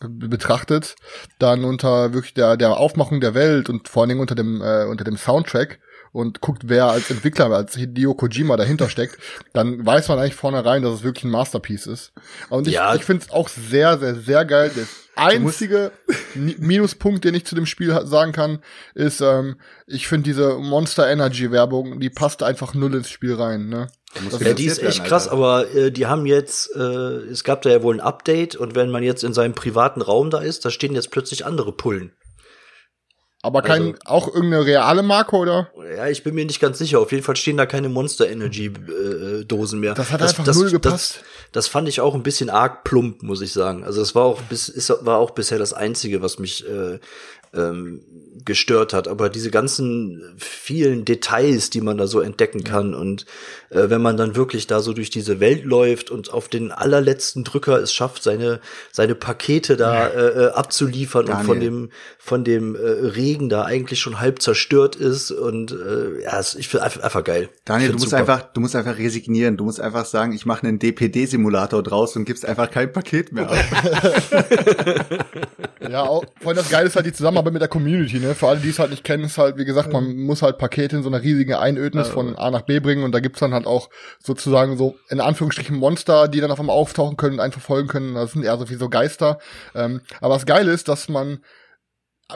betrachtet, 0.00 0.96
dann 1.38 1.64
unter 1.64 2.12
wirklich 2.12 2.34
der, 2.34 2.56
der 2.56 2.76
Aufmachung 2.76 3.20
der 3.20 3.34
Welt 3.34 3.70
und 3.70 3.88
vor 3.88 4.02
allen 4.02 4.10
Dingen 4.10 4.20
unter 4.20 4.34
dem, 4.34 4.60
äh, 4.60 4.84
unter 4.84 5.04
dem 5.04 5.16
Soundtrack 5.16 5.78
und 6.12 6.40
guckt, 6.40 6.64
wer 6.66 6.86
als 6.86 7.10
Entwickler, 7.10 7.50
als 7.50 7.74
Hideo 7.74 8.14
Kojima 8.14 8.56
dahinter 8.56 8.88
steckt, 8.88 9.16
dann 9.52 9.84
weiß 9.84 10.08
man 10.08 10.18
eigentlich 10.18 10.34
vornherein, 10.34 10.82
dass 10.82 10.94
es 10.94 11.02
wirklich 11.02 11.24
ein 11.24 11.30
Masterpiece 11.30 11.86
ist. 11.86 12.12
Und 12.50 12.66
ich, 12.68 12.74
Ja. 12.74 12.94
ich 12.94 13.02
finde 13.04 13.24
es 13.24 13.32
auch 13.32 13.48
sehr, 13.48 13.98
sehr, 13.98 14.14
sehr 14.16 14.44
geil. 14.44 14.70
Der 14.76 14.84
einzige 15.16 15.92
Minuspunkt, 16.34 17.24
den 17.24 17.34
ich 17.34 17.44
zu 17.46 17.54
dem 17.54 17.66
Spiel 17.66 17.98
sagen 18.04 18.32
kann, 18.32 18.60
ist, 18.94 19.20
ähm, 19.20 19.56
ich 19.86 20.06
finde 20.08 20.24
diese 20.24 20.58
Monster 20.58 21.08
Energy 21.10 21.50
Werbung, 21.50 22.00
die 22.00 22.10
passt 22.10 22.42
einfach 22.42 22.74
null 22.74 22.94
ins 22.94 23.10
Spiel 23.10 23.34
rein, 23.34 23.68
ne? 23.68 23.88
Ja, 24.40 24.52
die 24.52 24.66
ist 24.66 24.82
echt 24.82 24.98
werden, 24.98 25.08
krass, 25.08 25.28
Alter. 25.28 25.36
aber 25.36 25.70
äh, 25.74 25.90
die 25.90 26.04
haben 26.06 26.26
jetzt, 26.26 26.74
äh, 26.76 26.78
es 26.80 27.44
gab 27.44 27.62
da 27.62 27.70
ja 27.70 27.82
wohl 27.82 27.96
ein 27.96 28.00
Update 28.00 28.56
und 28.56 28.74
wenn 28.74 28.90
man 28.90 29.02
jetzt 29.02 29.24
in 29.24 29.32
seinem 29.32 29.54
privaten 29.54 30.02
Raum 30.02 30.28
da 30.28 30.38
ist, 30.40 30.66
da 30.66 30.70
stehen 30.70 30.94
jetzt 30.94 31.10
plötzlich 31.10 31.46
andere 31.46 31.72
Pullen. 31.72 32.12
Aber 33.44 33.60
kein, 33.62 33.82
Also- 33.82 33.98
auch 34.04 34.28
irgendeine 34.28 34.64
reale 34.64 35.02
Marke, 35.02 35.34
oder? 35.36 35.68
Ja, 35.96 36.06
ich 36.06 36.22
bin 36.22 36.34
mir 36.36 36.44
nicht 36.44 36.60
ganz 36.60 36.78
sicher. 36.78 37.00
Auf 37.00 37.10
jeden 37.10 37.24
Fall 37.24 37.34
stehen 37.34 37.56
da 37.56 37.66
keine 37.66 37.88
Monster 37.88 38.28
Energy 38.30 38.66
äh, 38.66 39.44
Dosen 39.44 39.80
mehr. 39.80 39.94
Das 39.94 40.12
hat 40.12 40.22
einfach 40.22 40.46
null 40.54 40.70
gepasst. 40.70 41.16
Das, 41.16 41.24
das 41.52 41.68
fand 41.68 41.88
ich 41.88 42.00
auch 42.00 42.14
ein 42.14 42.22
bisschen 42.22 42.50
arg 42.50 42.84
plump, 42.84 43.24
muss 43.24 43.40
ich 43.40 43.52
sagen. 43.52 43.82
Also 43.82 44.00
es 44.00 44.14
war 44.14 44.24
auch 44.24 44.40
bis 44.42 44.68
ist, 44.68 44.90
war 45.04 45.18
auch 45.18 45.32
bisher 45.32 45.58
das 45.58 45.72
einzige, 45.72 46.22
was 46.22 46.38
mich 46.38 46.64
äh, 46.68 47.00
ähm, 47.54 48.00
gestört 48.44 48.92
hat. 48.92 49.06
Aber 49.08 49.28
diese 49.28 49.50
ganzen 49.50 50.22
vielen 50.38 51.04
Details, 51.04 51.70
die 51.70 51.80
man 51.80 51.96
da 51.98 52.06
so 52.08 52.20
entdecken 52.20 52.64
kann 52.64 52.92
und 52.94 53.24
äh, 53.70 53.88
wenn 53.88 54.02
man 54.02 54.16
dann 54.16 54.34
wirklich 54.34 54.66
da 54.66 54.80
so 54.80 54.92
durch 54.94 55.10
diese 55.10 55.38
Welt 55.38 55.64
läuft 55.64 56.10
und 56.10 56.32
auf 56.32 56.48
den 56.48 56.72
allerletzten 56.72 57.44
Drücker 57.44 57.78
es 57.80 57.92
schafft, 57.92 58.22
seine 58.22 58.60
seine 58.90 59.14
Pakete 59.14 59.76
da 59.76 60.08
äh, 60.08 60.46
äh, 60.46 60.48
abzuliefern 60.48 61.26
und 61.26 61.44
von 61.44 61.58
Daniel. 61.60 61.60
dem 61.70 61.90
von 62.18 62.42
dem 62.44 62.74
äh, 62.74 62.78
Regen 62.80 63.48
da 63.48 63.64
eigentlich 63.64 64.00
schon 64.00 64.18
halb 64.18 64.42
zerstört 64.42 64.96
ist 64.96 65.30
und 65.30 65.70
äh, 65.72 66.22
ja, 66.24 66.40
es- 66.40 66.54
ich 66.56 66.68
finde 66.68 66.84
einfach, 66.84 67.02
einfach 67.02 67.22
geil. 67.24 67.48
Daniel, 67.64 67.88
du 67.90 67.94
musst 67.94 68.06
super. 68.10 68.16
einfach, 68.18 68.42
du 68.52 68.60
musst 68.60 68.74
einfach 68.74 68.98
resignieren. 68.98 69.56
Du 69.56 69.64
musst 69.64 69.80
einfach 69.80 70.04
sagen, 70.06 70.32
ich 70.32 70.46
mache 70.46 70.66
einen 70.66 70.78
DPD-Simulator 70.80 71.82
draus 71.82 72.16
und 72.16 72.24
gibst 72.24 72.44
einfach 72.46 72.70
kein 72.70 72.92
Paket 72.92 73.30
mehr 73.32 73.48
ab. 73.50 73.58
Ja, 75.90 76.02
auch, 76.04 76.24
vor 76.40 76.50
allem 76.50 76.56
das 76.58 76.70
Geile 76.70 76.86
ist 76.86 76.94
halt 76.96 77.06
die 77.06 77.12
Zusammenarbeit 77.12 77.41
mit 77.50 77.60
der 77.60 77.68
Community, 77.68 78.18
ne? 78.18 78.34
Für 78.34 78.48
alle, 78.48 78.60
die 78.60 78.68
es 78.68 78.78
halt 78.78 78.90
nicht 78.90 79.04
kennen, 79.04 79.24
ist 79.24 79.38
halt, 79.38 79.56
wie 79.58 79.64
gesagt, 79.64 79.92
man 79.92 80.16
muss 80.16 80.42
halt 80.42 80.58
Pakete 80.58 80.96
in 80.96 81.02
so 81.02 81.08
einer 81.08 81.22
riesigen 81.22 81.54
Einödnis 81.54 82.08
von 82.08 82.36
A 82.36 82.50
nach 82.50 82.62
B 82.62 82.80
bringen 82.80 83.04
und 83.04 83.12
da 83.12 83.20
gibt's 83.20 83.40
dann 83.40 83.54
halt 83.54 83.66
auch 83.66 83.90
sozusagen 84.18 84.76
so, 84.76 84.96
in 85.08 85.20
Anführungsstrichen 85.20 85.76
Monster, 85.76 86.28
die 86.28 86.40
dann 86.40 86.50
auf 86.50 86.60
einmal 86.60 86.76
auftauchen 86.76 87.16
können 87.16 87.34
und 87.34 87.40
einen 87.40 87.52
verfolgen 87.52 87.88
können. 87.88 88.14
Das 88.14 88.32
sind 88.32 88.44
eher 88.44 88.56
so 88.58 88.70
wie 88.70 88.74
so 88.74 88.88
Geister. 88.88 89.38
Ähm, 89.74 90.02
aber 90.20 90.34
das 90.34 90.46
Geile 90.46 90.70
ist, 90.70 90.88
dass 90.88 91.08
man 91.08 91.40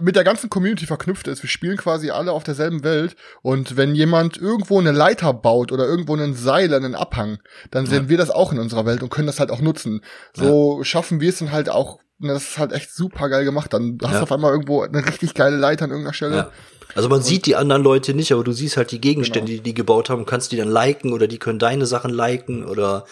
mit 0.00 0.16
der 0.16 0.24
ganzen 0.24 0.50
Community 0.50 0.86
verknüpft 0.86 1.28
ist. 1.28 1.42
Wir 1.42 1.48
spielen 1.48 1.76
quasi 1.76 2.10
alle 2.10 2.32
auf 2.32 2.44
derselben 2.44 2.84
Welt 2.84 3.16
und 3.42 3.76
wenn 3.76 3.94
jemand 3.94 4.36
irgendwo 4.36 4.78
eine 4.78 4.92
Leiter 4.92 5.32
baut 5.32 5.72
oder 5.72 5.86
irgendwo 5.86 6.14
einen 6.14 6.34
Seil, 6.34 6.72
einen 6.74 6.94
Abhang, 6.94 7.38
dann 7.70 7.86
sehen 7.86 8.08
wir 8.08 8.18
das 8.18 8.30
auch 8.30 8.52
in 8.52 8.58
unserer 8.58 8.86
Welt 8.86 9.02
und 9.02 9.10
können 9.10 9.26
das 9.26 9.40
halt 9.40 9.50
auch 9.50 9.60
nutzen. 9.60 10.02
So 10.34 10.82
schaffen 10.84 11.20
wir 11.20 11.30
es 11.30 11.38
dann 11.38 11.52
halt 11.52 11.68
auch, 11.68 11.98
das 12.18 12.42
ist 12.42 12.58
halt 12.58 12.72
echt 12.72 12.92
super 12.92 13.28
geil 13.28 13.44
gemacht. 13.44 13.72
Dann 13.72 13.98
hast 14.02 14.12
du 14.12 14.16
Ja. 14.16 14.22
auf 14.22 14.32
einmal 14.32 14.52
irgendwo 14.52 14.82
eine 14.82 15.04
richtig 15.06 15.34
geile 15.34 15.56
Leiter 15.56 15.84
an 15.84 15.90
irgendeiner 15.90 16.14
Stelle. 16.14 16.36
Ja. 16.36 16.50
Also 16.94 17.08
man 17.10 17.20
sieht 17.22 17.44
die 17.46 17.56
anderen 17.56 17.82
Leute 17.82 18.14
nicht, 18.14 18.32
aber 18.32 18.42
du 18.44 18.52
siehst 18.52 18.76
halt 18.78 18.90
die 18.90 19.00
Gegenstände, 19.00 19.50
Genau. 19.52 19.62
die 19.62 19.70
die 19.70 19.74
gebaut 19.74 20.08
haben, 20.08 20.24
kannst 20.24 20.52
die 20.52 20.56
dann 20.56 20.68
liken 20.70 21.12
oder 21.12 21.26
die 21.26 21.38
können 21.38 21.58
deine 21.58 21.84
Sachen 21.84 22.10
liken 22.10 22.64
oder 22.64 23.04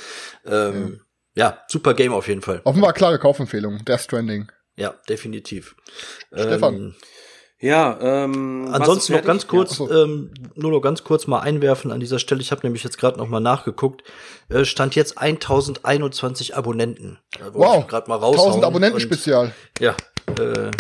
ähm, 0.47 1.01
ja, 1.35 1.59
super 1.69 1.93
Game 1.95 2.13
auf 2.15 2.29
jeden 2.29 2.41
Fall. 2.43 2.61
Offenbar 2.65 2.93
klare 2.95 3.19
Kaufempfehlung, 3.19 3.85
Death 3.85 4.01
Stranding. 4.03 4.51
Ja, 4.77 4.95
definitiv. 5.09 5.75
Stefan. 6.33 6.75
Ähm, 6.75 6.95
Ja, 7.65 7.99
ähm. 8.03 8.69
Ansonsten 8.73 9.15
noch 9.15 9.23
ganz 9.25 9.47
kurz, 9.47 9.79
Ja, 9.79 10.03
ähm, 10.03 10.35
nur 10.55 10.71
noch 10.71 10.83
ganz 10.83 11.03
kurz 11.03 11.27
mal 11.27 11.41
einwerfen 11.41 11.93
an 11.93 11.99
dieser 11.99 12.19
Stelle. 12.19 12.43
Ich 12.43 12.51
habe 12.51 12.61
nämlich 12.63 12.85
jetzt 12.85 12.99
gerade 12.99 13.17
noch 13.17 13.27
mal 13.29 13.41
nachgeguckt. 13.41 14.03
Äh, 14.51 14.67
stand 14.67 14.95
jetzt 14.95 15.17
1021 15.17 16.55
Abonnenten. 16.57 17.19
Wow, 17.55 17.79
ich 17.81 17.87
grad 17.89 18.07
mal 18.07 18.17
raushauen. 18.17 18.49
1000 18.49 18.65
Abonnenten 18.67 18.97
Und, 18.97 19.01
Spezial. 19.01 19.55
Ja, 19.81 19.93
äh, 20.39 20.71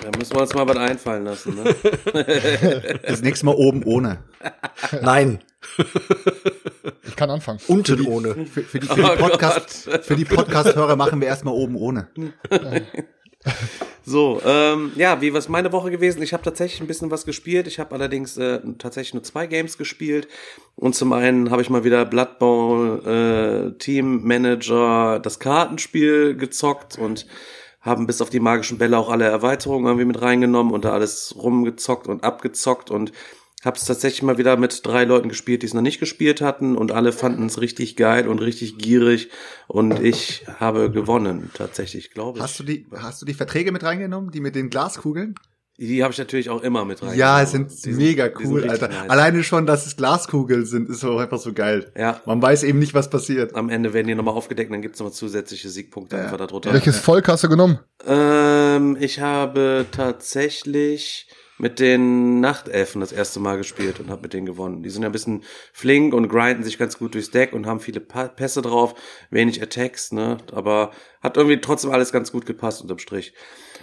Da 0.00 0.10
müssen 0.16 0.36
wir 0.36 0.42
uns 0.42 0.54
mal 0.54 0.68
was 0.68 0.76
einfallen 0.76 1.24
lassen, 1.24 1.56
ne? 1.56 1.74
Das 3.04 3.20
nächste 3.20 3.46
Mal 3.46 3.56
oben 3.56 3.82
ohne. 3.82 4.18
nein, 5.02 5.40
Ich 7.04 7.16
kann 7.16 7.30
anfangen. 7.30 7.58
unten 7.66 8.06
ohne. 8.06 8.46
Für, 8.46 8.62
für 8.62 8.78
die, 8.78 8.86
für 8.86 8.94
die 9.02 9.16
Podcast, 9.16 9.90
für 10.02 10.14
die 10.14 10.24
Podcast-Hörer 10.24 10.94
machen 10.94 11.20
wir 11.20 11.26
erstmal 11.26 11.54
oben 11.54 11.74
ohne. 11.74 12.06
So, 14.04 14.40
ähm, 14.44 14.90
ja, 14.96 15.20
wie 15.20 15.32
was 15.32 15.48
meine 15.48 15.70
Woche 15.72 15.90
gewesen? 15.90 16.22
Ich 16.22 16.32
habe 16.32 16.42
tatsächlich 16.42 16.80
ein 16.80 16.88
bisschen 16.88 17.12
was 17.12 17.24
gespielt. 17.24 17.68
Ich 17.68 17.78
habe 17.78 17.94
allerdings 17.94 18.36
äh, 18.36 18.60
tatsächlich 18.78 19.14
nur 19.14 19.22
zwei 19.22 19.46
Games 19.46 19.78
gespielt. 19.78 20.26
Und 20.74 20.96
zum 20.96 21.12
einen 21.12 21.50
habe 21.52 21.62
ich 21.62 21.70
mal 21.70 21.84
wieder 21.84 22.04
Blood 22.04 22.40
Bowl 22.40 23.06
äh, 23.06 23.78
Team 23.78 24.26
Manager 24.26 25.20
das 25.20 25.38
Kartenspiel 25.38 26.36
gezockt 26.36 26.98
und 26.98 27.26
haben 27.80 28.06
bis 28.06 28.20
auf 28.20 28.30
die 28.30 28.40
magischen 28.40 28.78
Bälle 28.78 28.98
auch 28.98 29.08
alle 29.08 29.24
Erweiterungen 29.24 29.86
irgendwie 29.86 30.06
mit 30.06 30.20
reingenommen 30.20 30.72
und 30.72 30.84
da 30.84 30.92
alles 30.92 31.34
rumgezockt 31.36 32.08
und 32.08 32.24
abgezockt 32.24 32.90
und 32.90 33.12
habe 33.66 33.76
es 33.78 33.84
tatsächlich 33.84 34.22
mal 34.22 34.38
wieder 34.38 34.56
mit 34.56 34.84
drei 34.84 35.04
Leuten 35.04 35.28
gespielt, 35.28 35.62
die 35.62 35.66
es 35.66 35.74
noch 35.74 35.82
nicht 35.82 36.00
gespielt 36.00 36.40
hatten 36.40 36.76
und 36.76 36.92
alle 36.92 37.12
fanden 37.12 37.46
es 37.46 37.60
richtig 37.60 37.96
geil 37.96 38.26
und 38.28 38.40
richtig 38.40 38.78
gierig 38.78 39.30
und 39.68 40.00
ich 40.02 40.44
habe 40.58 40.90
gewonnen 40.90 41.50
tatsächlich, 41.54 42.10
glaube 42.10 42.38
ich. 42.38 42.42
Hast 42.42 42.58
du 42.58 42.64
die, 42.64 42.86
hast 42.96 43.22
du 43.22 43.26
die 43.26 43.34
Verträge 43.34 43.72
mit 43.72 43.84
reingenommen, 43.84 44.30
die 44.30 44.40
mit 44.40 44.54
den 44.56 44.68
Glaskugeln? 44.70 45.34
Die 45.78 46.02
habe 46.04 46.12
ich 46.12 46.18
natürlich 46.18 46.50
auch 46.50 46.62
immer 46.62 46.84
mit 46.84 47.02
rein. 47.02 47.16
Ja, 47.18 47.40
es 47.42 47.50
sind 47.50 47.70
Die 47.70 47.74
sind- 47.76 47.96
mega 47.96 48.24
sind 48.26 48.46
cool, 48.46 48.60
richtig 48.60 48.82
Alter. 48.82 48.88
nice. 48.88 49.10
Alleine 49.10 49.42
schon, 49.42 49.64
dass 49.66 49.86
es 49.86 49.96
Glaskugeln 49.96 50.66
sind, 50.66 50.88
ist 50.90 51.02
auch 51.02 51.18
einfach 51.18 51.38
so 51.38 51.54
geil. 51.54 51.90
Ja. 51.96 52.20
Man 52.26 52.42
weiß 52.42 52.62
eben 52.64 52.78
nicht, 52.78 52.92
was 52.94 53.08
passiert. 53.10 53.54
Am 53.56 53.70
Ende 53.70 53.92
werden 53.94 54.06
die 54.06 54.14
nochmal 54.14 54.34
aufgedeckt 54.34 54.70
dann 54.70 54.82
gibt's 54.82 54.98
nochmal 55.00 55.14
zusätzliche 55.14 55.70
Siegpunkte 55.70 56.16
Ja. 56.16 56.24
einfach 56.24 56.36
darunter. 56.36 56.72
Welches 56.74 56.98
Volk 56.98 57.26
hast 57.28 57.42
du 57.44 57.48
genommen? 57.48 57.78
Ähm, 58.06 58.96
ich 59.00 59.20
habe 59.20 59.86
tatsächlich 59.90 61.26
mit 61.62 61.78
den 61.78 62.40
Nachtelfen 62.40 63.00
das 63.00 63.12
erste 63.12 63.38
Mal 63.38 63.56
gespielt 63.56 64.00
und 64.00 64.10
habe 64.10 64.22
mit 64.22 64.32
denen 64.32 64.46
gewonnen. 64.46 64.82
Die 64.82 64.90
sind 64.90 65.02
ja 65.02 65.08
ein 65.08 65.12
bisschen 65.12 65.44
flink 65.72 66.12
und 66.12 66.28
grinden 66.28 66.64
sich 66.64 66.76
ganz 66.76 66.98
gut 66.98 67.14
durchs 67.14 67.30
Deck 67.30 67.52
und 67.52 67.66
haben 67.66 67.78
viele 67.78 68.00
pa 68.00 68.26
Pässe 68.26 68.62
drauf, 68.62 68.96
wenig 69.30 69.62
Attacks, 69.62 70.10
ne? 70.10 70.38
Aber 70.50 70.90
hat 71.22 71.36
irgendwie 71.36 71.60
trotzdem 71.60 71.92
alles 71.92 72.10
ganz 72.10 72.32
gut 72.32 72.46
gepasst 72.46 72.82
unterm 72.82 72.98
Strich. 72.98 73.32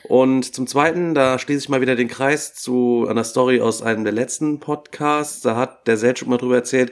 Und 0.04 0.54
zum 0.54 0.68
Zweiten, 0.68 1.16
da 1.16 1.40
schließe 1.40 1.60
ich 1.60 1.70
mal 1.70 1.80
wieder 1.80 1.96
den 1.96 2.10
Kreis 2.10 2.54
zu 2.54 3.08
einer 3.10 3.24
Story 3.24 3.62
aus 3.62 3.82
einem 3.82 4.04
der 4.04 4.12
letzten 4.12 4.60
Podcasts. 4.60 5.40
Da 5.40 5.56
hat 5.56 5.88
der 5.88 5.96
Selchuk 5.96 6.28
mal 6.28 6.38
drüber 6.38 6.56
erzählt. 6.56 6.92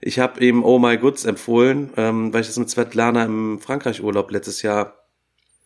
Ich 0.00 0.20
habe 0.20 0.44
ihm 0.44 0.62
Oh 0.62 0.78
My 0.78 0.96
Goods 0.96 1.24
empfohlen, 1.24 1.90
ähm, 1.96 2.32
weil 2.32 2.42
ich 2.42 2.46
das 2.46 2.56
mit 2.56 2.70
Svetlana 2.70 3.24
im 3.24 3.58
Frankreich-Urlaub 3.58 4.30
letztes 4.30 4.62
Jahr 4.62 4.99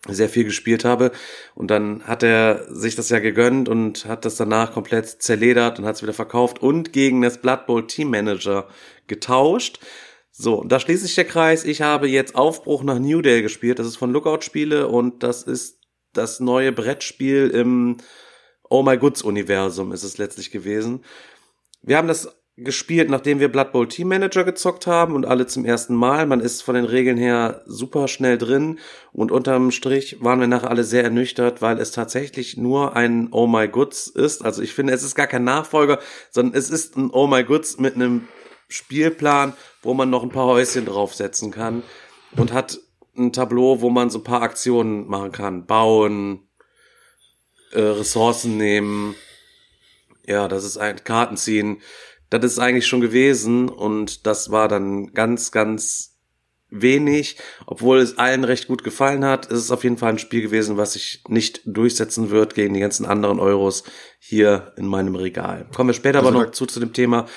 sehr 0.07 0.29
viel 0.29 0.43
gespielt 0.43 0.85
habe. 0.85 1.11
Und 1.55 1.71
dann 1.71 2.03
hat 2.03 2.23
er 2.23 2.65
sich 2.73 2.95
das 2.95 3.09
ja 3.09 3.19
gegönnt 3.19 3.69
und 3.69 4.05
hat 4.05 4.25
das 4.25 4.35
danach 4.35 4.73
komplett 4.73 5.07
zerledert 5.07 5.79
und 5.79 5.85
hat 5.85 5.95
es 5.95 6.03
wieder 6.03 6.13
verkauft 6.13 6.61
und 6.61 6.93
gegen 6.93 7.21
das 7.21 7.39
Blood 7.39 7.65
Bowl 7.65 7.87
Team 7.87 8.09
Manager 8.09 8.67
getauscht. 9.07 9.79
So, 10.31 10.63
da 10.63 10.79
schließt 10.79 11.03
sich 11.03 11.15
der 11.15 11.25
Kreis. 11.25 11.63
Ich 11.63 11.81
habe 11.81 12.07
jetzt 12.07 12.35
Aufbruch 12.35 12.83
nach 12.83 12.99
New 12.99 13.21
Day 13.21 13.41
gespielt. 13.41 13.79
Das 13.79 13.87
ist 13.87 13.95
von 13.95 14.11
Lookout 14.11 14.41
Spiele 14.41 14.87
und 14.87 15.23
das 15.23 15.43
ist 15.43 15.79
das 16.13 16.39
neue 16.39 16.71
Brettspiel 16.71 17.49
im 17.49 17.97
Oh 18.69 18.83
My 18.83 18.97
Goods 18.97 19.21
Universum 19.21 19.91
ist 19.91 20.03
es 20.03 20.17
letztlich 20.17 20.51
gewesen. 20.51 21.03
Wir 21.81 21.97
haben 21.97 22.07
das 22.07 22.35
gespielt, 22.57 23.09
nachdem 23.09 23.39
wir 23.39 23.51
Blood 23.51 23.73
Bowl 23.73 23.87
Team 23.87 24.07
Manager 24.07 24.45
gezockt 24.45 24.87
haben 24.87 25.15
und 25.15 25.25
alle 25.25 25.45
zum 25.45 25.65
ersten 25.65 25.93
Mal. 25.93 26.25
Man 26.25 26.39
ist 26.39 26.61
von 26.61 26.75
den 26.75 26.85
Regeln 26.85 27.17
her 27.17 27.61
super 27.65 28.07
schnell 28.07 28.37
drin 28.37 28.79
und 29.11 29.31
unterm 29.31 29.71
Strich 29.71 30.23
waren 30.23 30.39
wir 30.39 30.47
nachher 30.47 30.69
alle 30.69 30.85
sehr 30.85 31.03
ernüchtert, 31.03 31.61
weil 31.61 31.79
es 31.79 31.91
tatsächlich 31.91 32.55
nur 32.55 32.95
ein 32.95 33.27
Oh 33.31 33.45
My 33.45 33.67
Goods 33.67 34.07
ist. 34.07 34.45
Also 34.45 34.61
ich 34.61 34.73
finde, 34.73 34.93
es 34.93 35.03
ist 35.03 35.15
gar 35.15 35.27
kein 35.27 35.43
Nachfolger, 35.43 35.99
sondern 36.31 36.57
es 36.57 36.69
ist 36.69 36.95
ein 36.95 37.09
Oh 37.11 37.27
My 37.27 37.43
Goods 37.43 37.77
mit 37.77 37.95
einem 37.95 38.27
Spielplan, 38.69 39.53
wo 39.81 39.93
man 39.93 40.09
noch 40.09 40.23
ein 40.23 40.29
paar 40.29 40.47
Häuschen 40.47 40.85
draufsetzen 40.85 41.51
kann 41.51 41.83
und 42.37 42.53
hat 42.53 42.79
ein 43.17 43.33
Tableau, 43.33 43.81
wo 43.81 43.89
man 43.89 44.09
so 44.09 44.19
ein 44.19 44.23
paar 44.23 44.41
Aktionen 44.41 45.07
machen 45.07 45.33
kann. 45.33 45.65
Bauen, 45.65 46.47
äh, 47.71 47.81
Ressourcen 47.81 48.57
nehmen. 48.57 49.15
Ja, 50.25 50.47
das 50.47 50.63
ist 50.63 50.77
ein 50.77 51.03
Karten 51.03 51.37
ziehen. 51.37 51.81
Das 52.29 52.43
ist 52.43 52.59
eigentlich 52.59 52.87
schon 52.87 53.01
gewesen 53.01 53.69
und 53.69 54.25
das 54.25 54.51
war 54.51 54.67
dann 54.67 55.13
ganz, 55.13 55.51
ganz 55.51 56.15
wenig, 56.69 57.37
obwohl 57.65 57.99
es 57.99 58.17
allen 58.17 58.43
recht 58.43 58.67
gut 58.67 58.83
gefallen 58.83 59.23
hat. 59.23 59.51
Es 59.51 59.59
ist 59.59 59.71
auf 59.71 59.83
jeden 59.83 59.97
Fall 59.97 60.09
ein 60.09 60.19
Spiel 60.19 60.41
gewesen, 60.41 60.77
was 60.77 60.93
sich 60.93 61.23
nicht 61.27 61.61
durchsetzen 61.65 62.31
wird 62.31 62.55
gegen 62.55 62.73
die 62.73 62.79
ganzen 62.79 63.05
anderen 63.05 63.39
Euros 63.39 63.83
hier 64.19 64.73
in 64.77 64.87
meinem 64.87 65.15
Regal. 65.15 65.67
Kommen 65.75 65.89
wir 65.89 65.93
später 65.93 66.19
also 66.19 66.29
aber 66.29 66.45
noch 66.45 66.51
zu, 66.51 66.65
zu 66.65 66.79
dem 66.79 66.93
Thema. 66.93 67.27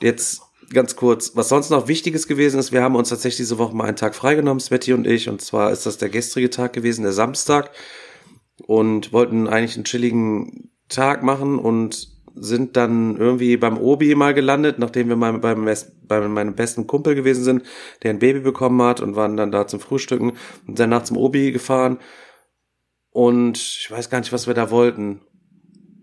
Jetzt 0.00 0.42
ganz 0.72 0.96
kurz, 0.96 1.32
was 1.34 1.48
sonst 1.48 1.70
noch 1.70 1.88
Wichtiges 1.88 2.26
gewesen 2.26 2.58
ist, 2.58 2.72
wir 2.72 2.82
haben 2.82 2.96
uns 2.96 3.10
tatsächlich 3.10 3.36
diese 3.36 3.58
Woche 3.58 3.74
mal 3.76 3.84
einen 3.84 3.96
Tag 3.96 4.14
freigenommen, 4.14 4.60
Sveti 4.60 4.92
und 4.92 5.06
ich, 5.06 5.28
und 5.28 5.40
zwar 5.40 5.70
ist 5.70 5.86
das 5.86 5.98
der 5.98 6.08
gestrige 6.08 6.50
Tag 6.50 6.72
gewesen, 6.72 7.02
der 7.02 7.12
Samstag, 7.12 7.70
und 8.66 9.12
wollten 9.12 9.48
eigentlich 9.48 9.76
einen 9.76 9.84
chilligen 9.84 10.70
Tag 10.88 11.22
machen 11.22 11.58
und 11.58 12.11
sind 12.34 12.76
dann 12.76 13.16
irgendwie 13.16 13.56
beim 13.56 13.78
Obi 13.78 14.14
mal 14.14 14.34
gelandet, 14.34 14.78
nachdem 14.78 15.08
wir 15.08 15.16
mal 15.16 15.38
beim, 15.38 15.68
bei 16.06 16.28
meinem 16.28 16.54
besten 16.54 16.86
Kumpel 16.86 17.14
gewesen 17.14 17.44
sind, 17.44 17.62
der 18.02 18.10
ein 18.10 18.18
Baby 18.18 18.40
bekommen 18.40 18.80
hat 18.82 19.00
und 19.00 19.16
waren 19.16 19.36
dann 19.36 19.52
da 19.52 19.66
zum 19.66 19.80
Frühstücken 19.80 20.32
und 20.66 20.78
danach 20.78 21.04
zum 21.04 21.16
Obi 21.16 21.52
gefahren. 21.52 21.98
Und 23.10 23.58
ich 23.58 23.90
weiß 23.90 24.08
gar 24.10 24.20
nicht, 24.20 24.32
was 24.32 24.46
wir 24.46 24.54
da 24.54 24.70
wollten 24.70 25.20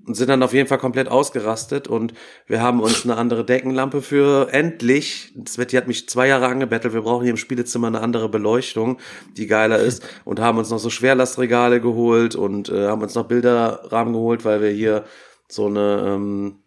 und 0.10 0.16
sind 0.16 0.30
dann 0.30 0.42
auf 0.42 0.54
jeden 0.54 0.68
Fall 0.68 0.80
komplett 0.80 1.08
ausgerastet 1.08 1.88
und 1.88 2.16
wir 2.48 2.64
haben 2.64 2.80
uns 2.80 3.04
eine 3.04 3.16
andere 3.16 3.46
Deckenlampe 3.46 4.02
für 4.02 4.52
endlich, 4.52 5.32
Sveti 5.48 5.76
hat 5.76 5.88
mich 5.88 6.10
zwei 6.10 6.28
Jahre 6.28 6.48
angebettelt, 6.48 6.96
wir 6.96 7.04
brauchen 7.04 7.22
hier 7.22 7.30
im 7.30 7.38
Spielezimmer 7.38 7.88
eine 7.88 8.02
andere 8.02 8.28
Beleuchtung, 8.28 8.98
die 9.38 9.46
geiler 9.46 9.78
ist 9.78 10.04
und 10.26 10.40
haben 10.40 10.58
uns 10.58 10.72
noch 10.72 10.80
so 10.80 10.90
Schwerlastregale 10.90 11.80
geholt 11.80 12.34
und 12.34 12.70
äh, 12.70 12.88
haben 12.88 13.04
uns 13.04 13.14
noch 13.14 13.28
Bilderrahmen 13.28 14.14
geholt, 14.14 14.46
weil 14.46 14.62
wir 14.62 14.72
hier 14.72 15.06
so 15.50 15.66
eine 15.66 16.04
ähm, 16.06 16.60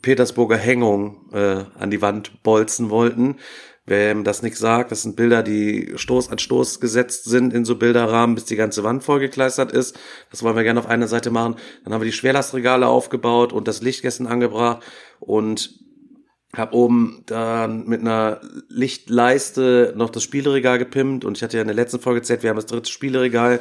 Petersburger 0.00 0.56
Hängung 0.56 1.30
äh, 1.32 1.64
an 1.78 1.90
die 1.90 2.00
Wand 2.00 2.42
bolzen 2.42 2.88
wollten 2.88 3.36
Wem 3.84 4.22
das 4.22 4.42
nichts 4.42 4.60
sagt, 4.60 4.92
das 4.92 5.02
sind 5.02 5.16
Bilder, 5.16 5.42
die 5.42 5.92
Stoß 5.96 6.30
an 6.30 6.38
Stoß 6.38 6.78
gesetzt 6.78 7.24
sind 7.24 7.52
in 7.52 7.64
so 7.64 7.74
Bilderrahmen, 7.76 8.36
bis 8.36 8.44
die 8.44 8.54
ganze 8.54 8.84
Wand 8.84 9.02
vollgekleistert 9.02 9.72
ist. 9.72 9.98
Das 10.30 10.44
wollen 10.44 10.54
wir 10.54 10.62
gerne 10.62 10.78
auf 10.78 10.86
einer 10.86 11.08
Seite 11.08 11.32
machen. 11.32 11.56
Dann 11.82 11.92
haben 11.92 12.00
wir 12.00 12.06
die 12.06 12.12
Schwerlastregale 12.12 12.86
aufgebaut 12.86 13.52
und 13.52 13.66
das 13.66 13.82
Lichtgessen 13.82 14.28
angebracht 14.28 14.84
und 15.18 15.81
hab 16.54 16.74
oben 16.74 17.22
dann 17.26 17.86
mit 17.86 18.02
einer 18.02 18.40
Lichtleiste 18.68 19.94
noch 19.96 20.10
das 20.10 20.22
Spielregal 20.22 20.78
gepimpt 20.78 21.24
und 21.24 21.38
ich 21.38 21.42
hatte 21.42 21.56
ja 21.56 21.62
in 21.62 21.68
der 21.68 21.74
letzten 21.74 21.98
Folge 21.98 22.20
erzählt, 22.20 22.42
wir 22.42 22.50
haben 22.50 22.56
das 22.56 22.66
dritte 22.66 22.90
Spielregal 22.90 23.60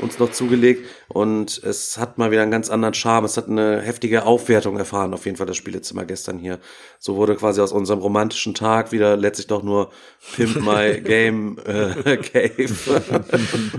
uns 0.00 0.18
noch 0.18 0.30
zugelegt 0.30 0.86
und 1.08 1.62
es 1.62 1.98
hat 1.98 2.16
mal 2.16 2.30
wieder 2.30 2.40
einen 2.40 2.50
ganz 2.50 2.70
anderen 2.70 2.94
Charme. 2.94 3.26
Es 3.26 3.36
hat 3.36 3.48
eine 3.48 3.82
heftige 3.82 4.24
Aufwertung 4.24 4.78
erfahren, 4.78 5.12
auf 5.12 5.26
jeden 5.26 5.36
Fall 5.36 5.46
das 5.46 5.58
Spielezimmer 5.58 6.06
gestern 6.06 6.38
hier. 6.38 6.58
So 6.98 7.16
wurde 7.16 7.36
quasi 7.36 7.60
aus 7.60 7.72
unserem 7.72 8.00
romantischen 8.00 8.54
Tag 8.54 8.90
wieder 8.92 9.18
letztlich 9.18 9.46
doch 9.46 9.62
nur 9.62 9.90
Pimp 10.34 10.62
My 10.62 10.98
Game 11.04 11.58
äh, 11.66 12.16
Cave. 12.16 13.02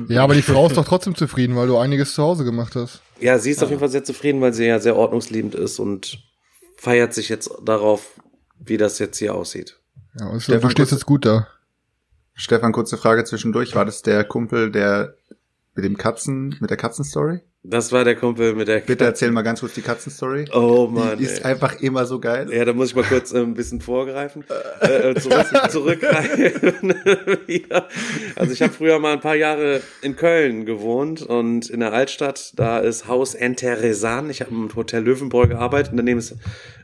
ja, 0.08 0.24
aber 0.24 0.36
die 0.36 0.44
Frau 0.44 0.68
ist 0.68 0.78
doch 0.78 0.86
trotzdem 0.86 1.16
zufrieden, 1.16 1.56
weil 1.56 1.66
du 1.66 1.78
einiges 1.78 2.14
zu 2.14 2.22
Hause 2.22 2.44
gemacht 2.44 2.76
hast. 2.76 3.02
Ja, 3.20 3.40
sie 3.40 3.50
ist 3.50 3.58
ja. 3.58 3.64
auf 3.64 3.70
jeden 3.70 3.80
Fall 3.80 3.90
sehr 3.90 4.04
zufrieden, 4.04 4.42
weil 4.42 4.54
sie 4.54 4.66
ja 4.66 4.80
sehr 4.80 4.96
ordnungsliebend 4.96 5.56
ist 5.56 5.80
und 5.80 6.20
feiert 6.78 7.16
sich 7.16 7.30
jetzt 7.30 7.50
darauf, 7.64 8.12
wie 8.64 8.78
das 8.78 9.00
jetzt 9.00 9.18
hier 9.18 9.36
aussieht. 9.36 9.80
Ja, 10.20 10.28
und 10.28 10.42
Stefan, 10.42 10.62
du 10.62 10.70
stehst 10.70 10.92
jetzt 10.92 11.06
gut 11.06 11.26
da. 11.26 11.48
Stefan, 12.34 12.72
kurze 12.72 12.98
Frage 12.98 13.24
zwischendurch. 13.24 13.76
War 13.76 13.86
das 13.86 14.02
der 14.02 14.24
Kumpel, 14.24 14.72
der 14.72 15.16
mit 15.76 15.86
dem 15.86 15.98
Katzen, 15.98 16.56
mit 16.60 16.70
der 16.70 16.78
Katzenstory? 16.78 17.40
Das 17.64 17.92
war 17.92 18.04
der 18.04 18.16
Kumpel 18.16 18.56
mit 18.56 18.68
der 18.68 18.80
Bitte 18.80 19.06
erzähl 19.06 19.30
mal 19.32 19.44
ganz 19.44 19.60
kurz 19.60 19.76
die 19.76 19.84
Katzenstory. 19.84 20.46
Oh 20.52 20.88
man, 20.92 21.20
Die 21.20 21.26
ist 21.26 21.40
ey. 21.40 21.52
einfach 21.52 21.80
immer 21.80 22.08
so 22.08 22.20
geil. 22.20 22.52
Ja, 22.52 22.66
da 22.66 22.74
muss 22.74 22.90
ich 22.90 22.96
mal 22.96 23.04
kurz 23.04 23.32
äh, 23.34 23.38
ein 23.38 23.54
bisschen 23.54 23.82
vorgreifen. 23.82 24.44
äh, 24.80 25.14
zurück, 25.14 25.46
zurückgreifen. 25.70 26.96
ja. 27.48 27.88
Also 28.36 28.52
ich 28.54 28.64
habe 28.64 28.74
früher 28.74 28.98
mal 28.98 29.14
ein 29.14 29.20
paar 29.20 29.36
Jahre 29.36 29.82
in 30.02 30.16
Köln 30.16 30.66
gewohnt 30.66 31.22
und 31.22 31.70
in 31.70 31.82
der 31.82 31.94
Altstadt, 31.94 32.54
da 32.56 32.80
ist 32.80 33.08
Haus 33.08 33.36
Enteresan. 33.36 34.32
Ich 34.32 34.42
habe 34.42 34.50
im 34.50 34.76
Hotel 34.76 35.04
Löwenbräu 35.04 35.46
gearbeitet 35.46 35.92
und 35.92 35.98
daneben 35.98 36.18
ist 36.18 36.36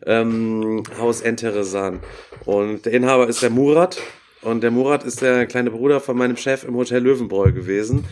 ähm, 0.05 0.83
Haus 0.99 1.21
Enteresan. 1.21 2.01
Und 2.45 2.85
der 2.85 2.93
Inhaber 2.93 3.27
ist 3.27 3.41
der 3.41 3.49
Murat. 3.49 3.97
Und 4.43 4.61
der 4.61 4.69
Murat 4.69 5.03
ist 5.03 5.23
der 5.23 5.47
kleine 5.47 5.71
Bruder 5.71 5.99
von 5.99 6.15
meinem 6.15 6.37
Chef 6.37 6.63
im 6.63 6.75
Hotel 6.75 7.01
Löwenbräu 7.01 7.51
gewesen. 7.51 8.05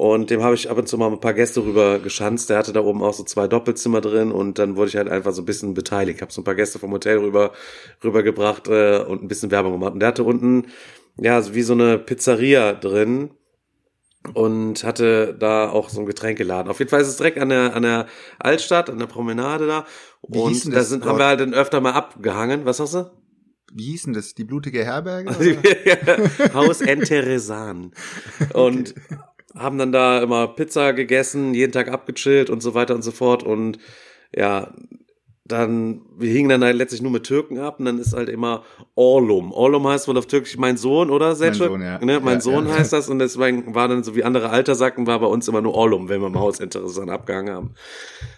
Und 0.00 0.30
dem 0.30 0.42
habe 0.42 0.54
ich 0.54 0.70
ab 0.70 0.78
und 0.78 0.88
zu 0.88 0.96
mal 0.96 1.12
ein 1.12 1.20
paar 1.20 1.34
Gäste 1.34 1.62
rüber 1.62 1.98
geschanzt. 1.98 2.48
Der 2.48 2.56
hatte 2.56 2.72
da 2.72 2.80
oben 2.80 3.02
auch 3.02 3.12
so 3.12 3.22
zwei 3.22 3.46
Doppelzimmer 3.48 4.00
drin 4.00 4.32
und 4.32 4.58
dann 4.58 4.76
wurde 4.76 4.88
ich 4.88 4.96
halt 4.96 5.10
einfach 5.10 5.34
so 5.34 5.42
ein 5.42 5.44
bisschen 5.44 5.74
beteiligt. 5.74 6.22
Habe 6.22 6.32
so 6.32 6.40
ein 6.40 6.44
paar 6.44 6.54
Gäste 6.54 6.78
vom 6.78 6.90
Hotel 6.92 7.18
rüber 7.18 7.52
rübergebracht 8.02 8.66
äh, 8.68 9.04
und 9.06 9.22
ein 9.22 9.28
bisschen 9.28 9.50
Werbung 9.50 9.72
gemacht. 9.72 9.92
Und 9.92 10.00
der 10.00 10.08
hatte 10.08 10.24
unten 10.24 10.68
ja 11.18 11.42
so 11.42 11.54
wie 11.54 11.60
so 11.60 11.74
eine 11.74 11.98
Pizzeria 11.98 12.72
drin 12.72 13.32
und 14.32 14.84
hatte 14.84 15.36
da 15.38 15.68
auch 15.68 15.90
so 15.90 16.00
ein 16.00 16.06
Getränkeladen. 16.06 16.70
Auf 16.70 16.78
jeden 16.78 16.88
Fall 16.90 17.02
ist 17.02 17.08
es 17.08 17.18
direkt 17.18 17.36
an 17.36 17.50
der 17.50 17.76
an 17.76 17.82
der 17.82 18.06
Altstadt, 18.38 18.88
an 18.88 18.98
der 18.98 19.06
Promenade 19.06 19.66
da. 19.66 19.84
Wie 20.26 20.38
und 20.38 20.74
da 20.74 20.82
sind, 20.82 21.04
haben 21.04 21.18
wir 21.18 21.26
halt 21.26 21.40
dann 21.40 21.52
öfter 21.52 21.82
mal 21.82 21.92
abgehangen. 21.92 22.64
Was 22.64 22.78
sagst 22.78 22.94
du? 22.94 23.10
wie 23.72 23.84
hieß 23.84 24.04
denn 24.04 24.14
das? 24.14 24.34
Die 24.34 24.44
blutige 24.44 24.84
Herberge? 24.84 25.30
Haus 26.54 26.80
Enteresan. 26.80 27.92
Und 28.52 28.94
haben 29.54 29.78
dann 29.78 29.92
da 29.92 30.22
immer 30.22 30.48
Pizza 30.48 30.92
gegessen, 30.92 31.54
jeden 31.54 31.72
Tag 31.72 31.88
abgechillt 31.88 32.50
und 32.50 32.62
so 32.62 32.74
weiter 32.74 32.94
und 32.94 33.02
so 33.02 33.10
fort. 33.10 33.42
Und 33.42 33.78
ja, 34.34 34.72
dann, 35.50 36.02
wir 36.16 36.30
hingen 36.32 36.48
dann 36.48 36.62
halt 36.62 36.76
letztlich 36.76 37.02
nur 37.02 37.10
mit 37.10 37.24
Türken 37.24 37.58
ab 37.58 37.80
und 37.80 37.84
dann 37.86 37.98
ist 37.98 38.12
halt 38.12 38.28
immer 38.28 38.62
Orlum. 38.94 39.52
Orlum 39.52 39.86
heißt 39.88 40.06
wohl 40.08 40.16
auf 40.16 40.26
Türkisch 40.26 40.56
mein 40.56 40.76
Sohn, 40.76 41.10
oder 41.10 41.32
Selçuk? 41.32 41.70
Mein 41.70 41.70
Sohn, 41.70 41.82
ja. 41.82 42.04
Ne? 42.04 42.20
Mein 42.20 42.34
ja, 42.34 42.40
Sohn 42.40 42.68
ja. 42.68 42.74
heißt 42.74 42.92
das 42.92 43.08
und 43.08 43.18
deswegen 43.18 43.74
war 43.74 43.88
dann 43.88 44.04
so 44.04 44.14
wie 44.14 44.24
andere 44.24 44.50
Alter 44.50 44.74
sagten, 44.74 45.06
war 45.06 45.18
bei 45.18 45.26
uns 45.26 45.48
immer 45.48 45.60
nur 45.60 45.74
Orlum, 45.74 46.08
wenn 46.08 46.20
wir 46.20 46.28
im 46.28 46.38
Haus 46.38 46.60
interessant 46.60 47.10
abgehangen 47.10 47.54
haben. 47.54 47.74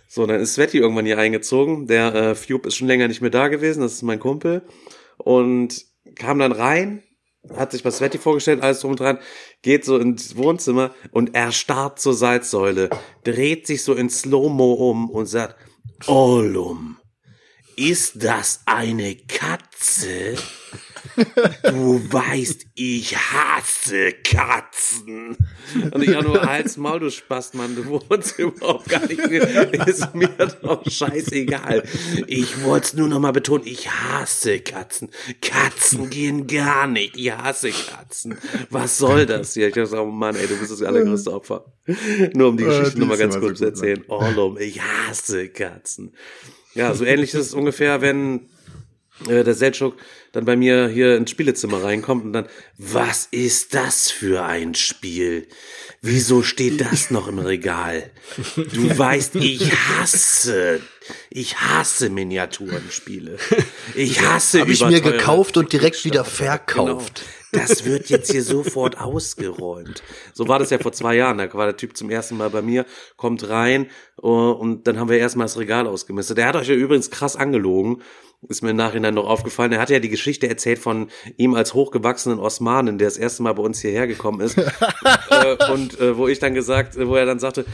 So, 0.09 0.27
dann 0.27 0.40
ist 0.40 0.55
Sveti 0.55 0.79
irgendwann 0.79 1.07
hier 1.07 1.18
eingezogen. 1.18 1.87
Der 1.87 2.14
äh, 2.14 2.35
Fube 2.35 2.68
ist 2.68 2.77
schon 2.77 2.88
länger 2.88 3.09
nicht 3.09 3.20
mehr 3.20 3.31
da 3.31 3.48
gewesen, 3.48 3.81
das 3.81 3.94
ist 3.94 4.03
mein 4.03 4.20
Kumpel. 4.20 4.62
Und 5.18 5.85
kam 6.14 6.38
dann 6.38 6.53
rein, 6.53 7.03
hat 7.57 7.72
sich 7.72 7.85
was 7.85 7.98
Sveti 7.98 8.18
vorgestellt, 8.18 8.62
alles 8.62 8.81
drum 8.81 8.92
und 8.92 9.00
dran, 9.00 9.18
geht 9.62 9.85
so 9.85 9.98
ins 9.98 10.37
Wohnzimmer 10.37 10.94
und 11.11 11.35
er 11.35 11.52
starrt 11.52 12.00
zur 12.00 12.14
Salzsäule, 12.14 12.90
dreht 13.24 13.66
sich 13.66 13.83
so 13.83 13.94
in 13.94 14.11
Slow-Mo 14.11 14.74
um 14.74 15.11
und 15.11 15.26
sagt, 15.26 15.57
Olum, 16.07 16.98
ist 17.76 18.22
das 18.22 18.62
eine 18.66 19.16
Katze? 19.16 20.37
Du 21.62 22.00
weißt, 22.12 22.66
ich 22.74 23.16
hasse 23.16 24.12
Katzen. 24.24 25.36
Und 25.90 26.02
ich 26.02 26.16
auch 26.16 26.22
nur 26.22 26.48
als 26.48 26.76
Maul, 26.76 27.00
du 27.00 27.10
Spastmann, 27.10 27.74
du 27.76 27.86
wohnst 27.86 28.38
überhaupt 28.38 28.88
gar 28.88 29.06
nicht 29.06 29.28
mehr. 29.28 29.86
Ist 29.86 30.14
mir 30.14 30.28
doch 30.62 30.82
scheißegal. 30.88 31.84
Ich 32.26 32.62
wollte 32.62 32.86
es 32.86 32.94
nur 32.94 33.08
noch 33.08 33.20
mal 33.20 33.32
betonen, 33.32 33.66
ich 33.66 33.90
hasse 33.90 34.60
Katzen. 34.60 35.10
Katzen 35.40 36.10
gehen 36.10 36.46
gar 36.46 36.86
nicht. 36.86 37.16
Ich 37.16 37.32
hasse 37.32 37.70
Katzen. 37.70 38.38
Was 38.70 38.98
soll 38.98 39.26
das 39.26 39.54
hier? 39.54 39.68
Ich 39.68 39.74
dachte, 39.74 40.00
oh 40.00 40.06
Mann, 40.06 40.36
ey, 40.36 40.46
du 40.46 40.56
bist 40.56 40.72
das 40.72 40.82
allergrößte 40.82 41.32
Opfer. 41.32 41.72
Nur 42.34 42.48
um 42.48 42.56
die 42.56 42.64
Geschichte 42.64 42.96
äh, 42.96 43.00
noch 43.00 43.08
mal 43.08 43.18
ganz 43.18 43.38
kurz 43.38 43.58
zu 43.58 43.64
erzählen. 43.64 44.04
Orlum, 44.08 44.56
ich 44.58 44.80
hasse 44.80 45.48
Katzen. 45.48 46.14
Ja, 46.74 46.94
so 46.94 47.04
ähnlich 47.04 47.34
ist 47.34 47.46
es 47.46 47.54
ungefähr, 47.54 48.00
wenn 48.00 48.48
äh, 49.28 49.44
der 49.44 49.54
Seltschuk 49.54 49.96
dann 50.33 50.47
bei 50.47 50.57
mir 50.57 50.88
hier 50.88 51.16
ins 51.16 51.31
Spielezimmer 51.31 51.85
reinkommt 51.85 52.25
und 52.25 52.33
dann, 52.33 52.47
was 52.79 53.29
ist 53.31 53.75
das 53.75 54.11
für 54.11 54.45
ein 54.45 54.75
Spiel? 54.75 55.47
Wieso 56.01 56.42
steht 56.42 56.81
das 56.81 57.11
noch 57.11 57.29
im 57.29 57.38
Regal? 57.38 58.11
Du 58.57 58.99
weißt, 58.99 59.37
ich 59.37 59.71
hasse, 59.73 60.81
ich 61.31 61.59
hasse 61.59 62.11
Miniaturenspiele. 62.11 63.37
Ich 63.95 64.21
hasse 64.23 64.61
Habe 64.61 64.73
ich 64.73 64.85
mir 64.85 65.03
gekauft 65.03 65.57
und 65.57 65.73
direkt 65.73 66.05
wieder 66.05 66.25
verkauft. 66.25 67.21
Genau. 67.21 67.66
Das 67.66 67.85
wird 67.85 68.09
jetzt 68.09 68.33
hier 68.33 68.42
sofort 68.42 68.99
ausgeräumt. 68.99 70.03
So 70.33 70.49
war 70.49 70.59
das 70.59 70.71
ja 70.71 70.79
vor 70.79 70.92
zwei 70.92 71.16
Jahren. 71.16 71.37
Da 71.37 71.53
war 71.53 71.66
der 71.66 71.77
Typ 71.77 71.97
zum 71.99 72.09
ersten 72.09 72.38
Mal 72.38 72.49
bei 72.49 72.62
mir, 72.62 72.87
kommt 73.16 73.47
rein 73.47 73.90
uh, 74.23 74.53
und 74.53 74.87
dann 74.87 74.99
haben 74.99 75.11
wir 75.11 75.18
erstmal 75.18 75.45
das 75.45 75.59
Regal 75.59 75.87
ausgemistet. 75.87 76.38
Der 76.38 76.47
hat 76.47 76.57
euch 76.57 76.68
ja 76.68 76.75
übrigens 76.75 77.11
krass 77.11 77.37
angelogen. 77.37 78.03
Ist 78.48 78.62
mir 78.62 78.70
im 78.70 78.76
Nachhinein 78.76 79.14
noch 79.14 79.26
aufgefallen. 79.28 79.70
Er 79.72 79.81
hat 79.81 79.90
ja 79.90 80.00
die 80.00 80.09
Geschichte 80.09 80.48
erzählt 80.48 80.81
von 80.81 81.09
ihm 81.37 81.55
als 81.55 81.74
hochgewachsenen 81.74 82.40
Osmanen, 82.40 82.98
der 82.98 83.07
das 83.07 83.16
erste 83.16 83.42
Mal 83.44 83.52
bei 83.55 83.62
uns 83.62 83.81
hierher 83.81 84.07
gekommen 84.09 84.40
ist. 84.40 84.59
äh, 85.31 85.72
und 85.72 86.00
äh, 86.00 86.16
wo 86.16 86.26
ich 86.26 86.40
dann 86.40 86.52
gesagt, 86.52 86.96
wo 86.98 87.14
er 87.14 87.24
dann 87.24 87.38
sagte, 87.38 87.64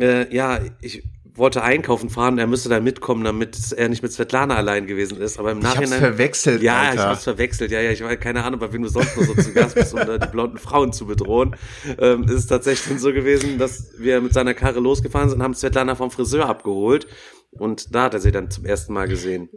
äh, 0.00 0.34
ja, 0.34 0.58
ich 0.80 1.04
wollte 1.34 1.62
einkaufen 1.62 2.10
fahren, 2.10 2.36
er 2.38 2.48
müsste 2.48 2.68
da 2.68 2.80
mitkommen, 2.80 3.22
damit 3.22 3.72
er 3.76 3.88
nicht 3.88 4.02
mit 4.02 4.12
Svetlana 4.12 4.56
allein 4.56 4.88
gewesen 4.88 5.20
ist. 5.20 5.38
Aber 5.38 5.52
im 5.52 5.60
Ich 5.60 5.64
hab's 5.66 5.76
Nachhinein. 5.76 6.00
verwechselt, 6.00 6.62
Ja, 6.62 6.80
Alter. 6.80 6.94
ich 6.94 7.00
hab's 7.00 7.22
verwechselt. 7.22 7.70
Ja, 7.70 7.80
ja, 7.80 7.92
ich 7.92 8.02
weiß 8.02 8.18
keine 8.18 8.42
Ahnung, 8.42 8.58
bei 8.58 8.72
wem 8.72 8.82
du 8.82 8.88
sonst 8.88 9.16
noch 9.16 9.22
so 9.22 9.34
zu 9.34 9.52
Gast 9.52 9.76
bist, 9.76 9.94
um 9.94 10.00
da 10.00 10.18
die 10.18 10.26
blonden 10.26 10.58
Frauen 10.58 10.92
zu 10.92 11.06
bedrohen. 11.06 11.54
Ähm, 12.00 12.24
ist 12.24 12.32
es 12.34 12.46
tatsächlich 12.48 12.98
so 12.98 13.12
gewesen, 13.12 13.56
dass 13.58 13.92
wir 13.98 14.20
mit 14.20 14.34
seiner 14.34 14.54
Karre 14.54 14.80
losgefahren 14.80 15.30
sind, 15.30 15.40
haben 15.44 15.54
Svetlana 15.54 15.94
vom 15.94 16.10
Friseur 16.10 16.48
abgeholt. 16.48 17.06
Und 17.50 17.94
da 17.94 18.04
hat 18.04 18.14
er 18.14 18.20
sie 18.20 18.30
dann 18.30 18.50
zum 18.50 18.66
ersten 18.66 18.92
Mal 18.92 19.08
gesehen. 19.08 19.48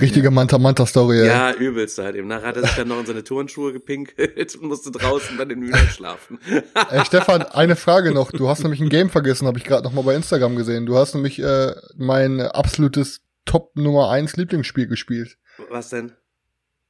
Richtige 0.00 0.30
Manta-Manta-Story, 0.30 1.20
ey. 1.20 1.26
Ja, 1.26 1.52
übelst 1.54 1.98
halt 1.98 2.14
eben. 2.14 2.28
Nachher 2.28 2.48
hat 2.48 2.56
er 2.56 2.62
sich 2.62 2.74
dann 2.74 2.88
noch 2.88 3.00
in 3.00 3.06
seine 3.06 3.24
Turnschuhe 3.24 3.72
gepinkelt 3.72 4.54
und 4.56 4.68
musste 4.68 4.90
draußen 4.90 5.38
dann 5.38 5.48
in 5.50 5.62
Hühnern 5.62 5.88
schlafen. 5.88 6.38
Ey, 6.90 7.04
Stefan, 7.06 7.42
eine 7.42 7.74
Frage 7.74 8.12
noch. 8.12 8.30
Du 8.30 8.48
hast 8.48 8.62
nämlich 8.62 8.80
ein 8.80 8.90
Game 8.90 9.08
vergessen, 9.08 9.46
habe 9.46 9.58
ich 9.58 9.64
gerade 9.64 9.84
noch 9.84 9.92
mal 9.92 10.02
bei 10.02 10.14
Instagram 10.14 10.56
gesehen. 10.56 10.84
Du 10.84 10.96
hast 10.96 11.14
nämlich 11.14 11.38
äh, 11.38 11.74
mein 11.96 12.40
absolutes 12.40 13.22
Top 13.46 13.74
Nummer 13.76 14.10
1 14.10 14.36
Lieblingsspiel 14.36 14.86
gespielt. 14.86 15.38
Was 15.70 15.88
denn? 15.88 16.12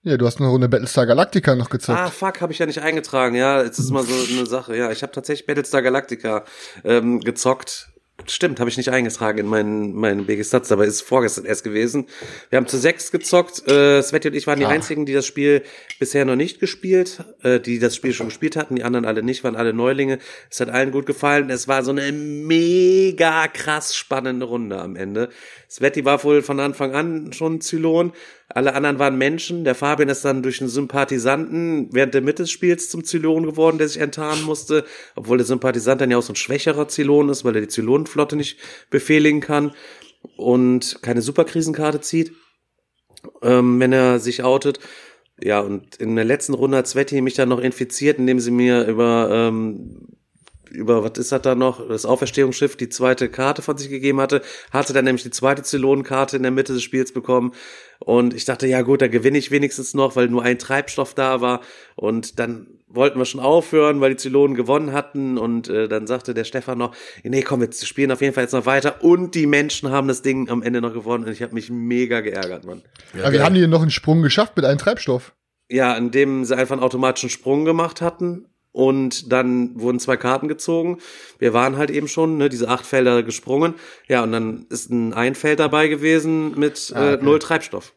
Ja, 0.03 0.17
du 0.17 0.27
hast 0.27 0.41
eine 0.41 0.49
Runde 0.49 0.69
Battlestar 0.69 1.07
Galactica 1.07 1.55
noch 1.55 1.71
gezockt. 1.71 1.99
Ah, 1.99 2.11
fuck, 2.11 2.41
habe 2.41 2.53
ich 2.53 2.59
ja 2.59 2.67
nicht 2.67 2.81
eingetragen. 2.81 3.35
Ja, 3.35 3.63
jetzt 3.63 3.79
ist 3.79 3.91
mal 3.91 4.05
so 4.05 4.15
eine 4.33 4.47
Sache. 4.47 4.77
Ja, 4.77 4.91
ich 4.91 5.03
habe 5.03 5.13
tatsächlich 5.13 5.47
Battlestar 5.47 5.83
Galactica 5.83 6.45
ähm, 6.85 7.21
gezockt. 7.21 7.91
Stimmt, 8.27 8.59
habe 8.61 8.69
ich 8.69 8.77
nicht 8.77 8.91
eingetragen 8.91 9.39
in 9.39 9.47
meinen, 9.47 9.95
meinen 9.95 10.27
BG 10.27 10.43
Stats, 10.45 10.69
dabei 10.69 10.85
ist 10.87 10.95
es 10.95 11.01
vorgestern 11.01 11.45
erst 11.45 11.63
gewesen. 11.65 12.07
Wir 12.51 12.57
haben 12.57 12.67
zu 12.67 12.77
sechs 12.77 13.11
gezockt. 13.13 13.67
Äh, 13.69 14.03
Sveti 14.03 14.29
und 14.29 14.35
ich 14.35 14.47
waren 14.47 14.59
die 14.59 14.67
Ah. 14.67 14.71
einzigen, 14.71 15.07
die 15.07 15.15
das 15.15 15.25
Spiel 15.25 15.63
bisher 15.99 16.25
noch 16.25 16.37
nicht 16.37 16.59
gespielt, 16.61 17.25
äh, 17.43 17.61
die 17.61 17.79
das 17.79 17.95
Spiel 17.97 18.13
schon 18.13 18.27
gespielt 18.27 18.57
hatten. 18.57 18.75
Die 18.77 18.83
anderen 18.83 19.05
alle 19.07 19.23
nicht, 19.23 19.45
waren 19.45 19.57
alle 19.57 19.73
Neulinge. 19.73 20.19
Es 20.51 20.61
hat 20.61 20.69
allen 20.69 20.91
gut 20.91 21.07
gefallen. 21.07 21.49
Es 21.49 21.69
war 21.69 21.83
so 21.85 21.93
eine 21.93 22.11
mega 22.13 23.47
krass 23.49 23.95
spannende 23.95 24.47
Runde 24.47 24.79
am 24.79 24.97
Ende. 24.97 25.31
Sveti 25.71 26.05
war 26.05 26.23
wohl 26.25 26.43
von 26.43 26.61
Anfang 26.61 26.95
an 26.95 27.33
schon 27.33 27.61
Zylon. 27.61 28.13
Alle 28.49 28.75
anderen 28.75 28.99
waren 28.99 29.19
Menschen. 29.19 29.65
Der 29.65 29.75
Fabian 29.75 30.09
ist 30.09 30.25
dann 30.25 30.43
durch 30.43 30.61
einen 30.61 30.71
Sympathisanten 30.71 31.89
während 31.93 32.15
der 32.15 32.23
Mitte 32.23 32.45
des 32.45 32.51
Spiels 32.51 32.89
zum 32.89 33.05
Zylon 33.05 33.45
geworden, 33.45 33.79
der 33.79 33.89
sich 33.89 34.01
enttarnen 34.01 34.45
musste. 34.45 34.85
Obwohl 35.17 35.37
der 35.37 35.47
Sympathisant 35.47 36.01
dann 36.01 36.11
ja 36.11 36.17
auch 36.17 36.23
so 36.23 36.33
ein 36.33 36.37
schwächerer 36.37 36.89
Zylon 36.89 37.29
ist, 37.29 37.45
weil 37.45 37.55
er 37.55 37.61
die 37.61 37.69
Zylonenflotte 37.69 38.37
nicht 38.37 38.59
befehligen 38.91 39.41
kann 39.41 39.73
und 40.37 40.99
keine 41.03 41.21
Superkrisenkarte 41.21 42.01
zieht, 42.01 42.33
ähm, 43.43 43.79
wenn 43.81 43.93
er 43.93 44.19
sich 44.19 44.43
outet. 44.43 44.81
Ja, 45.41 45.61
und 45.61 45.97
in 45.97 46.17
der 46.17 46.25
letzten 46.25 46.55
Runde 46.55 46.79
hat 46.79 46.89
Sveti 46.89 47.21
mich 47.21 47.35
dann 47.35 47.51
noch 47.51 47.61
infiziert, 47.61 48.19
indem 48.19 48.41
sie 48.41 48.51
mir 48.51 48.87
über 48.87 49.29
ähm, 49.31 50.18
über, 50.71 51.03
was 51.03 51.19
ist 51.19 51.33
das 51.33 51.43
da 51.43 51.55
noch, 51.55 51.87
das 51.89 52.07
Auferstehungsschiff 52.07 52.77
die 52.77 52.89
zweite 52.89 53.29
Karte 53.29 53.63
von 53.63 53.77
sich 53.79 53.89
gegeben 53.89 54.21
hatte, 54.21 54.43
hatte 54.71 54.93
dann 54.93 55.05
nämlich 55.05 55.23
die 55.23 55.31
zweite 55.31 55.63
Zylonenkarte 55.63 56.37
in 56.37 56.43
der 56.43 56.53
Mitte 56.53 56.73
des 56.73 56.83
Spiels 56.83 57.13
bekommen. 57.13 57.53
Und 58.01 58.33
ich 58.33 58.45
dachte, 58.45 58.67
ja 58.67 58.83
gut, 58.83 59.03
da 59.03 59.09
gewinne 59.09 59.39
ich 59.39 59.51
wenigstens 59.51 59.95
noch, 59.95 60.15
weil 60.15 60.29
nur 60.29 60.43
ein 60.43 60.59
Treibstoff 60.59 61.15
da 61.15 61.41
war. 61.41 61.61
Und 61.97 62.39
dann 62.39 62.67
wollten 62.87 63.19
wir 63.19 63.25
schon 63.25 63.41
aufhören, 63.41 64.01
weil 64.01 64.11
die 64.11 64.17
Zylonen 64.17 64.57
gewonnen 64.57 64.93
hatten. 64.93 65.37
Und 65.37 65.69
äh, 65.69 65.89
dann 65.89 66.07
sagte 66.07 66.33
der 66.33 66.45
Stefan 66.45 66.79
noch, 66.79 66.95
nee, 67.25 67.43
komm, 67.43 67.61
wir 67.61 67.71
spielen 67.73 68.13
auf 68.13 68.21
jeden 68.21 68.35
Fall 68.35 68.45
jetzt 68.45 68.53
noch 68.53 68.67
weiter. 68.67 69.03
Und 69.03 69.35
die 69.35 69.47
Menschen 69.47 69.91
haben 69.91 70.07
das 70.09 70.23
Ding 70.23 70.49
am 70.49 70.63
Ende 70.63 70.81
noch 70.81 70.95
gewonnen. 70.95 71.25
Und 71.25 71.33
ich 71.33 71.43
habe 71.43 71.55
mich 71.55 71.71
mega 71.71 72.21
geärgert, 72.21 72.65
Mann. 72.65 72.83
Aber 73.21 73.33
wir 73.33 73.45
haben 73.45 73.55
die 73.55 73.67
noch 73.67 73.83
einen 73.83 73.91
Sprung 73.91 74.23
geschafft 74.23 74.57
mit 74.57 74.65
einem 74.65 74.79
Treibstoff. 74.79 75.35
Ja, 75.69 75.97
indem 75.97 76.45
sie 76.45 76.57
einfach 76.57 76.75
einen 76.75 76.85
automatischen 76.85 77.31
Sprung 77.31 77.65
gemacht 77.65 78.01
hatten 78.01 78.47
und 78.79 79.33
dann 79.33 79.79
wurden 79.81 79.99
zwei 79.99 80.17
Karten 80.17 80.47
gezogen. 80.47 80.99
Wir 81.41 81.53
waren 81.53 81.77
halt 81.77 81.91
eben 81.91 82.07
schon, 82.07 82.37
ne, 82.39 82.49
diese 82.49 82.69
acht 82.69 82.87
Felder 82.87 83.25
gesprungen. 83.25 83.75
Ja, 84.07 84.23
und 84.23 84.31
dann 84.31 84.67
ist 84.71 84.89
ein 84.91 85.13
Einfeld 85.13 85.59
dabei 85.59 85.89
gewesen 85.89 86.57
mit 86.57 86.93
Ah, 86.95 87.11
äh, 87.11 87.15
okay. 87.15 87.25
null 87.25 87.39
Treibstoff. 87.41 87.93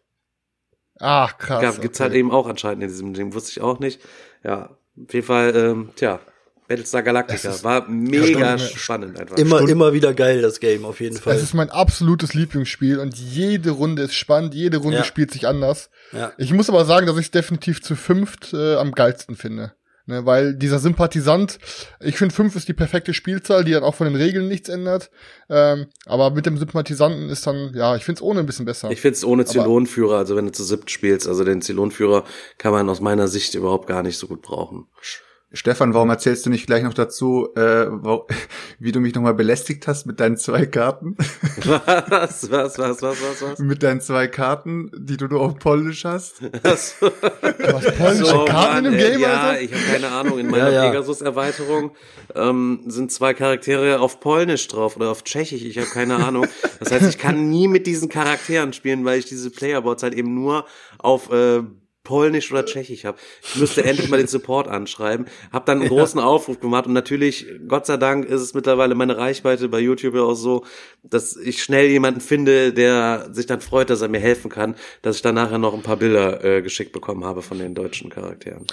Ach, 1.00 1.38
krass. 1.38 1.62
Gab, 1.62 1.82
gibt's 1.82 2.00
okay. 2.00 2.10
halt 2.10 2.15
eben 2.17 2.32
auch 2.32 2.48
anscheinend 2.48 2.82
in 2.84 2.89
diesem 2.89 3.13
Ding, 3.13 3.34
wusste 3.34 3.52
ich 3.52 3.62
auch 3.62 3.80
nicht. 3.80 4.02
Ja, 4.44 4.76
auf 5.02 5.13
jeden 5.13 5.26
Fall, 5.26 5.56
ähm, 5.56 5.89
tja, 5.96 6.20
Battlestar 6.67 7.04
Galactica 7.04 7.63
war 7.63 7.88
mega 7.89 8.58
Stunde- 8.58 8.78
spannend 8.80 9.20
einfach. 9.20 9.36
Immer, 9.38 9.58
Stunden- 9.58 9.72
immer 9.74 9.94
wieder 9.94 10.13
geil, 10.13 10.41
das 10.41 10.60
Game, 10.60 10.86
auf 10.86 11.00
jeden 11.02 11.17
Fall. 11.17 11.36
Es 11.36 11.44
ist 11.44 11.54
mein 11.54 11.70
absolutes 11.70 12.34
Lieblingsspiel 12.34 12.98
und 13.00 13.15
jede 13.15 13.72
Runde 13.72 14.04
ist 14.04 14.13
spannend, 14.15 14.54
jede 14.56 14.78
Runde 14.78 14.98
Ja. 15.00 15.04
spielt 15.04 15.32
sich 15.32 15.48
anders. 15.48 15.89
Ja. 16.12 16.32
Ich 16.38 16.54
muss 16.54 16.70
aber 16.70 16.86
sagen, 16.86 17.06
dass 17.08 17.17
ich 17.17 17.26
es 17.26 17.32
definitiv 17.32 17.82
zu 17.84 17.96
fünft 17.96 18.54
äh, 18.54 18.76
am 18.76 18.94
geilsten 18.94 19.36
finde. 19.36 19.74
Ne, 20.08 20.26
weil 20.26 20.56
dieser 20.56 20.80
Sympathisant, 20.80 21.60
ich 22.00 22.18
finde 22.18 22.34
fünf 22.34 22.56
ist 22.56 22.68
die 22.68 22.74
perfekte 22.74 23.14
Spielzahl, 23.14 23.64
die 23.64 23.72
dann 23.72 23.84
auch 23.84 23.94
von 23.94 24.08
den 24.08 24.16
Regeln 24.16 24.48
nichts 24.48 24.68
ändert. 24.68 25.12
Ähm, 25.48 25.88
aber 26.06 26.32
mit 26.32 26.46
dem 26.48 26.58
Sympathisanten 26.58 27.30
ist 27.30 27.46
dann, 27.46 27.74
ja, 27.76 27.96
ich 27.96 28.04
finde 28.04 28.18
es 28.20 28.22
ohne 28.24 28.40
ein 28.40 28.46
bisschen 28.48 28.66
besser. 28.66 28.90
Ich 28.90 29.00
find's 29.00 29.24
ohne 29.24 29.44
Aber- 29.44 29.52
Zylonenführer, 29.52 30.18
also 30.18 30.36
wenn 30.36 30.46
du 30.46 30.52
zu 30.52 30.64
siebt 30.64 30.90
spielst, 30.90 31.28
also 31.28 31.44
den 31.44 31.62
Zylonenführer 31.62 32.24
kann 32.58 32.72
man 32.72 32.90
aus 32.90 33.00
meiner 33.00 33.28
Sicht 33.28 33.54
überhaupt 33.54 33.88
gar 33.88 34.02
nicht 34.02 34.18
so 34.18 34.28
gut 34.28 34.42
brauchen. 34.42 34.88
Stefan, 35.54 35.94
warum 35.94 36.10
erzählst 36.10 36.46
du 36.46 36.50
nicht 36.50 36.66
gleich 36.66 36.84
noch 36.84 36.94
dazu, 36.94 37.50
äh, 37.56 37.88
wo, 37.90 38.26
wie 38.80 38.94
du 38.94 39.02
mich 39.02 39.14
nochmal 39.16 39.34
belästigt 39.34 39.86
hast 39.86 40.06
mit 40.06 40.20
deinen 40.22 40.38
zwei 40.38 40.66
Karten? 40.66 41.18
Was, 41.66 42.50
was, 42.50 42.78
was, 42.80 43.02
was, 43.02 43.22
was, 43.22 43.42
was? 43.42 43.60
mit 43.60 43.84
deinen 43.84 44.02
zwei 44.02 44.28
Karten, 44.28 44.90
die 44.96 45.18
du 45.18 45.28
nur 45.28 45.42
auf 45.42 45.60
Polnisch 45.60 46.06
hast? 46.06 46.42
Du 47.62 47.74
hast 47.74 47.98
polnische 47.98 48.46
Karten 48.46 48.86
in 48.86 48.92
dem 48.94 49.00
ey, 49.00 49.12
Game, 49.12 49.22
Ja, 49.22 49.42
also? 49.42 49.62
ich 49.62 49.72
habe 49.72 49.84
keine 49.92 50.08
Ahnung. 50.10 50.40
In 50.40 50.50
meiner 50.50 50.72
Ja, 50.72 50.84
ja. 50.86 50.90
Pegasus-Erweiterung 50.90 51.92
ähm, 52.36 52.84
sind 52.88 53.12
zwei 53.12 53.34
Charaktere 53.34 54.00
auf 54.00 54.20
Polnisch 54.20 54.68
drauf 54.68 54.96
oder 54.96 55.12
auf 55.12 55.24
Tschechisch. 55.24 55.64
Ich 55.64 55.78
habe 55.78 55.88
keine 55.88 56.16
Ahnung. 56.16 56.48
Das 56.80 56.92
heißt, 56.92 57.08
ich 57.08 57.18
kann 57.18 57.50
nie 57.50 57.68
mit 57.68 57.88
diesen 57.88 58.10
Charakteren 58.10 58.74
spielen, 58.74 59.06
weil 59.06 59.20
ich 59.20 59.26
diese 59.26 59.52
Playerboards 59.52 60.04
halt 60.04 60.14
eben 60.14 60.34
nur 60.34 60.66
auf 60.98 61.32
äh, 61.32 61.62
Polnisch 62.04 62.52
oder 62.52 62.66
Tschechisch 62.66 63.06
habe. 63.06 63.18
Ich 63.44 63.56
müsste 63.56 63.84
endlich 63.86 64.10
mal 64.10 64.18
den 64.18 64.28
Support 64.28 64.68
anschreiben. 64.68 65.28
Hab 65.52 65.66
dann 65.66 65.82
einen 65.82 65.90
großen 65.90 66.20
Aufruf 66.20 66.60
gemacht 66.60 66.88
und 66.88 66.94
natürlich, 66.94 67.46
Gott 67.68 67.86
sei 67.86 67.98
Dank, 67.98 68.26
ist 68.26 68.42
es 68.42 68.54
mittlerweile 68.54 68.96
meine 68.96 69.18
Reichweite 69.18 69.70
bei 69.70 69.80
YouTube 69.80 70.16
ja 70.16 70.22
auch 70.22 70.36
so, 70.36 70.66
dass 71.04 71.38
ich 71.38 71.64
schnell 71.64 71.88
jemanden 71.88 72.22
finde, 72.22 72.74
der 72.74 73.30
sich 73.32 73.46
dann 73.46 73.62
freut, 73.62 73.90
dass 73.90 74.02
er 74.02 74.08
mir 74.08 74.20
helfen 74.20 74.50
kann, 74.50 74.76
dass 75.02 75.18
ich 75.18 75.22
dann 75.22 75.36
nachher 75.36 75.58
noch 75.58 75.74
ein 75.74 75.84
paar 75.84 75.98
Bilder 75.98 76.44
äh, 76.44 76.62
geschickt 76.62 76.92
bekommen 76.92 77.24
habe 77.24 77.42
von 77.42 77.60
den 77.60 77.76
deutschen 77.76 78.10
Charakteren. 78.10 78.66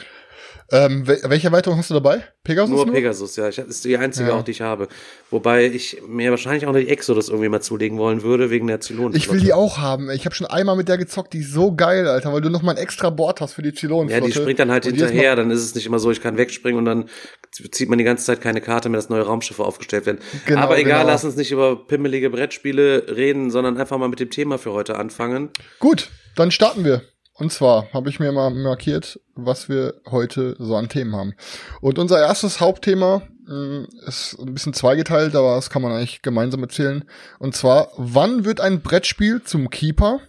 Ähm, 0.70 1.06
wel 1.06 1.18
welche 1.24 1.46
Erweiterung 1.46 1.78
hast 1.78 1.88
du 1.88 1.94
dabei? 1.94 2.22
Pegasus? 2.44 2.68
Nur 2.74 2.92
Pegasus, 2.92 3.36
ja. 3.36 3.48
Ich, 3.48 3.56
das 3.56 3.66
ist 3.68 3.84
die 3.86 3.96
einzige 3.96 4.28
Ja. 4.28 4.34
auch, 4.36 4.42
die 4.42 4.50
ich 4.50 4.60
habe. 4.60 4.88
Wobei 5.30 5.64
ich 5.64 6.02
mir 6.06 6.30
wahrscheinlich 6.30 6.66
auch 6.66 6.72
noch 6.72 6.78
die 6.78 6.88
Exodus 6.90 7.30
irgendwie 7.30 7.48
mal 7.48 7.62
zulegen 7.62 7.96
wollen 7.96 8.22
würde, 8.22 8.50
wegen 8.50 8.66
der 8.66 8.78
Zylonen. 8.80 9.16
Ich 9.16 9.30
will 9.32 9.40
die 9.40 9.54
auch 9.54 9.78
haben. 9.78 10.10
Ich 10.10 10.26
habe 10.26 10.34
schon 10.34 10.46
einmal 10.46 10.76
mit 10.76 10.88
der 10.88 10.98
gezockt, 10.98 11.32
die 11.32 11.38
ist 11.38 11.52
so 11.54 11.74
geil, 11.74 12.06
Alter, 12.06 12.34
weil 12.34 12.42
du 12.42 12.50
noch 12.50 12.60
mal 12.60 12.72
ein 12.72 12.76
extra 12.76 13.08
Board 13.08 13.40
hast 13.40 13.54
für 13.54 13.62
die 13.62 13.70
Ja, 13.70 13.74
Zylonenflotte. 13.76 14.26
die 14.26 14.32
springt 14.32 14.58
dann 14.58 14.70
halt 14.70 14.84
Und 14.84 14.92
hinterher, 14.94 15.36
dann 15.36 15.50
ist 15.50 15.60
es 15.62 15.74
nicht 15.74 15.86
immer 15.86 15.98
so, 15.98 16.10
ich 16.10 16.20
kann 16.20 16.36
wegspringen 16.36 16.78
und 16.78 16.84
dann 16.84 17.08
zieht 17.50 17.88
man 17.88 17.96
die 17.96 18.04
ganze 18.04 18.26
Zeit 18.26 18.42
keine 18.42 18.60
Karte 18.60 18.90
mehr, 18.90 18.98
dass 18.98 19.08
neue 19.08 19.22
Raumschiffe 19.22 19.64
aufgestellt 19.64 20.04
werden. 20.04 20.18
Genau, 20.44 20.60
Aber 20.60 20.78
egal, 20.78 21.00
genau. 21.00 21.10
lass 21.12 21.24
uns 21.24 21.36
nicht 21.36 21.50
über 21.50 21.86
pimmelige 21.86 22.28
Brettspiele 22.28 23.06
reden, 23.16 23.50
sondern 23.50 23.78
einfach 23.78 23.96
mal 23.96 24.08
mit 24.08 24.20
dem 24.20 24.28
Thema 24.28 24.58
für 24.58 24.72
heute 24.72 24.96
anfangen. 24.98 25.48
Gut, 25.78 26.10
dann 26.36 26.50
starten 26.50 26.84
wir. 26.84 27.02
Und 27.38 27.52
zwar 27.52 27.92
habe 27.92 28.10
ich 28.10 28.18
mir 28.18 28.32
mal 28.32 28.50
markiert, 28.50 29.20
was 29.36 29.68
wir 29.68 30.00
heute 30.10 30.56
so 30.58 30.74
an 30.74 30.88
Themen 30.88 31.14
haben. 31.14 31.34
Und 31.80 31.98
unser 31.98 32.18
erstes 32.18 32.60
Hauptthema 32.60 33.22
mh, 33.46 33.86
ist 34.06 34.36
ein 34.40 34.52
bisschen 34.52 34.74
zweigeteilt, 34.74 35.36
aber 35.36 35.54
das 35.54 35.70
kann 35.70 35.82
man 35.82 35.92
eigentlich 35.92 36.22
gemeinsam 36.22 36.62
erzählen. 36.62 37.04
Und 37.38 37.54
zwar, 37.54 37.92
wann 37.96 38.44
wird 38.44 38.60
ein 38.60 38.82
Brettspiel 38.82 39.42
zum 39.42 39.70
Keeper 39.70 40.20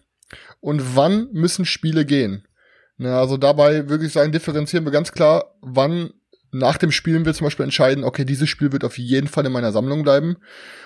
und 0.60 0.96
wann 0.96 1.30
müssen 1.32 1.66
Spiele 1.66 2.06
gehen? 2.06 2.48
Na, 2.98 3.20
also 3.20 3.38
dabei 3.38 3.90
würde 3.90 4.06
ich 4.06 4.14
sagen, 4.14 4.32
differenzieren 4.32 4.86
wir 4.86 4.92
ganz 4.92 5.12
klar, 5.12 5.56
wann 5.62 6.14
nach 6.52 6.78
dem 6.78 6.92
Spielen 6.92 7.26
wir 7.26 7.34
zum 7.34 7.46
Beispiel 7.46 7.64
entscheiden, 7.64 8.04
okay, 8.04 8.26
dieses 8.26 8.50
Spiel 8.50 8.72
wird 8.72 8.84
auf 8.84 8.98
jeden 9.00 9.28
Fall 9.28 9.46
in 9.46 9.52
meiner 9.52 9.72
Sammlung 9.72 10.04
bleiben. 10.04 10.38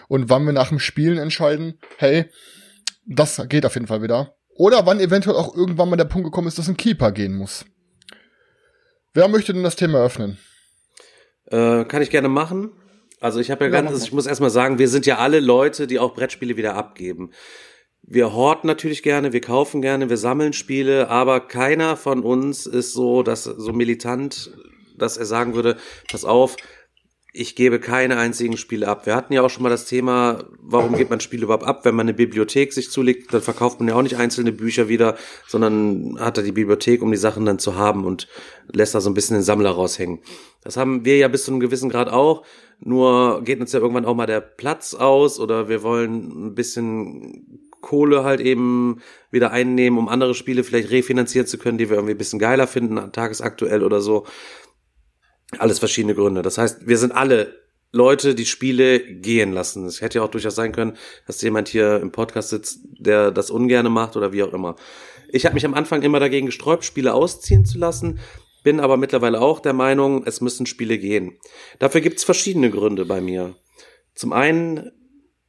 Und 0.07 0.29
wann 0.29 0.45
wir 0.45 0.53
nach 0.53 0.69
dem 0.69 0.79
Spielen 0.79 1.17
entscheiden, 1.17 1.79
hey, 1.97 2.29
das 3.05 3.41
geht 3.49 3.65
auf 3.65 3.73
jeden 3.73 3.87
Fall 3.87 4.01
wieder. 4.01 4.35
Oder 4.55 4.85
wann 4.85 4.99
eventuell 4.99 5.35
auch 5.35 5.55
irgendwann 5.55 5.89
mal 5.89 5.95
der 5.95 6.05
Punkt 6.05 6.25
gekommen 6.25 6.47
ist, 6.47 6.57
dass 6.57 6.67
ein 6.67 6.77
Keeper 6.77 7.11
gehen 7.11 7.35
muss. 7.35 7.65
Wer 9.13 9.27
möchte 9.27 9.53
denn 9.53 9.63
das 9.63 9.75
Thema 9.75 10.03
öffnen? 10.03 10.37
Äh, 11.45 11.85
kann 11.85 12.01
ich 12.01 12.09
gerne 12.09 12.29
machen. 12.29 12.71
Also 13.19 13.39
ich 13.39 13.51
habe 13.51 13.65
ja, 13.65 13.71
ja 13.71 13.81
ganz, 13.81 13.91
also 13.91 14.05
ich 14.05 14.11
muss 14.11 14.25
erstmal 14.25 14.49
sagen, 14.49 14.79
wir 14.79 14.89
sind 14.89 15.05
ja 15.05 15.17
alle 15.17 15.39
Leute, 15.39 15.87
die 15.87 15.99
auch 15.99 16.13
Brettspiele 16.13 16.57
wieder 16.57 16.75
abgeben. 16.75 17.31
Wir 18.01 18.33
horten 18.33 18.67
natürlich 18.67 19.01
gerne, 19.01 19.31
wir 19.31 19.39
kaufen 19.39 19.81
gerne, 19.81 20.09
wir 20.09 20.17
sammeln 20.17 20.51
Spiele, 20.51 21.09
aber 21.09 21.39
keiner 21.39 21.95
von 21.95 22.21
uns 22.21 22.65
ist 22.65 22.91
so, 22.91 23.23
dass 23.23 23.45
so 23.45 23.71
militant, 23.71 24.51
dass 24.97 25.15
er 25.15 25.25
sagen 25.25 25.55
würde, 25.55 25.77
pass 26.11 26.25
auf, 26.25 26.57
ich 27.35 27.55
gebe 27.55 27.79
keine 27.79 28.17
einzigen 28.17 28.57
Spiele 28.57 28.87
ab. 28.87 29.07
Wir 29.07 29.15
hatten 29.15 29.33
ja 29.33 29.41
auch 29.41 29.49
schon 29.49 29.63
mal 29.63 29.69
das 29.69 29.85
Thema, 29.85 30.43
warum 30.61 30.95
gibt 30.95 31.09
man 31.09 31.19
Spiele 31.19 31.45
überhaupt 31.45 31.65
ab? 31.65 31.83
Wenn 31.83 31.95
man 31.95 32.05
eine 32.05 32.13
Bibliothek 32.13 32.71
sich 32.71 32.91
zulegt, 32.91 33.33
dann 33.33 33.41
verkauft 33.41 33.79
man 33.79 33.89
ja 33.89 33.95
auch 33.95 34.03
nicht 34.03 34.17
einzelne 34.17 34.51
Bücher 34.51 34.87
wieder, 34.87 35.17
sondern 35.47 36.19
hat 36.19 36.37
da 36.37 36.43
die 36.43 36.51
Bibliothek, 36.51 37.01
um 37.01 37.09
die 37.09 37.17
Sachen 37.17 37.43
dann 37.47 37.57
zu 37.57 37.75
haben 37.75 38.05
und 38.05 38.27
lässt 38.71 38.93
da 38.93 39.01
so 39.01 39.09
ein 39.09 39.15
bisschen 39.15 39.35
den 39.35 39.43
Sammler 39.43 39.71
raushängen. 39.71 40.19
Das 40.61 40.77
haben 40.77 41.05
wir 41.05 41.17
ja 41.17 41.27
bis 41.27 41.45
zu 41.45 41.51
einem 41.51 41.59
gewissen 41.59 41.89
Grad 41.89 42.07
auch. 42.07 42.45
Nur 42.79 43.43
geht 43.43 43.59
uns 43.59 43.73
ja 43.73 43.79
irgendwann 43.79 44.05
auch 44.05 44.15
mal 44.15 44.27
der 44.27 44.41
Platz 44.41 44.93
aus 44.93 45.39
oder 45.39 45.67
wir 45.69 45.81
wollen 45.81 46.49
ein 46.49 46.55
bisschen 46.55 47.63
Kohle 47.81 48.23
halt 48.23 48.41
eben 48.41 49.01
wieder 49.31 49.51
einnehmen, 49.51 49.97
um 49.97 50.07
andere 50.07 50.35
Spiele 50.35 50.63
vielleicht 50.63 50.91
refinanzieren 50.91 51.47
zu 51.47 51.57
können, 51.57 51.77
die 51.77 51.89
wir 51.89 51.97
irgendwie 51.97 52.13
ein 52.13 52.17
bisschen 52.17 52.39
geiler 52.39 52.67
finden, 52.67 53.11
tagesaktuell 53.11 53.83
oder 53.83 54.01
so. 54.01 54.25
Alles 55.59 55.79
verschiedene 55.79 56.15
Gründe. 56.15 56.41
Das 56.41 56.57
heißt, 56.57 56.87
wir 56.87 56.97
sind 56.97 57.11
alle 57.11 57.63
Leute, 57.91 58.33
die 58.33 58.45
Spiele 58.45 58.99
gehen 58.99 59.53
lassen. 59.53 59.85
Es 59.85 60.01
hätte 60.01 60.17
ja 60.17 60.23
auch 60.23 60.31
durchaus 60.31 60.55
sein 60.55 60.71
können, 60.71 60.97
dass 61.27 61.41
jemand 61.41 61.67
hier 61.67 61.99
im 62.01 62.11
Podcast 62.11 62.49
sitzt, 62.49 62.79
der 62.97 63.31
das 63.31 63.51
ungerne 63.51 63.89
macht 63.89 64.17
oder 64.17 64.33
wie 64.33 64.43
auch 64.43 64.53
immer. 64.53 64.75
Ich 65.29 65.45
habe 65.45 65.53
mich 65.53 65.65
am 65.65 65.75
Anfang 65.75 66.01
immer 66.01 66.19
dagegen 66.19 66.47
gesträubt, 66.47 66.85
Spiele 66.85 67.13
ausziehen 67.13 67.65
zu 67.65 67.77
lassen, 67.77 68.19
bin 68.63 68.79
aber 68.79 68.97
mittlerweile 68.97 69.41
auch 69.41 69.59
der 69.59 69.73
Meinung, 69.73 70.25
es 70.25 70.41
müssen 70.41 70.65
Spiele 70.65 70.97
gehen. 70.97 71.37
Dafür 71.79 72.01
gibt's 72.01 72.23
verschiedene 72.23 72.71
Gründe 72.71 73.05
bei 73.05 73.21
mir. 73.21 73.55
Zum 74.15 74.33
einen 74.33 74.91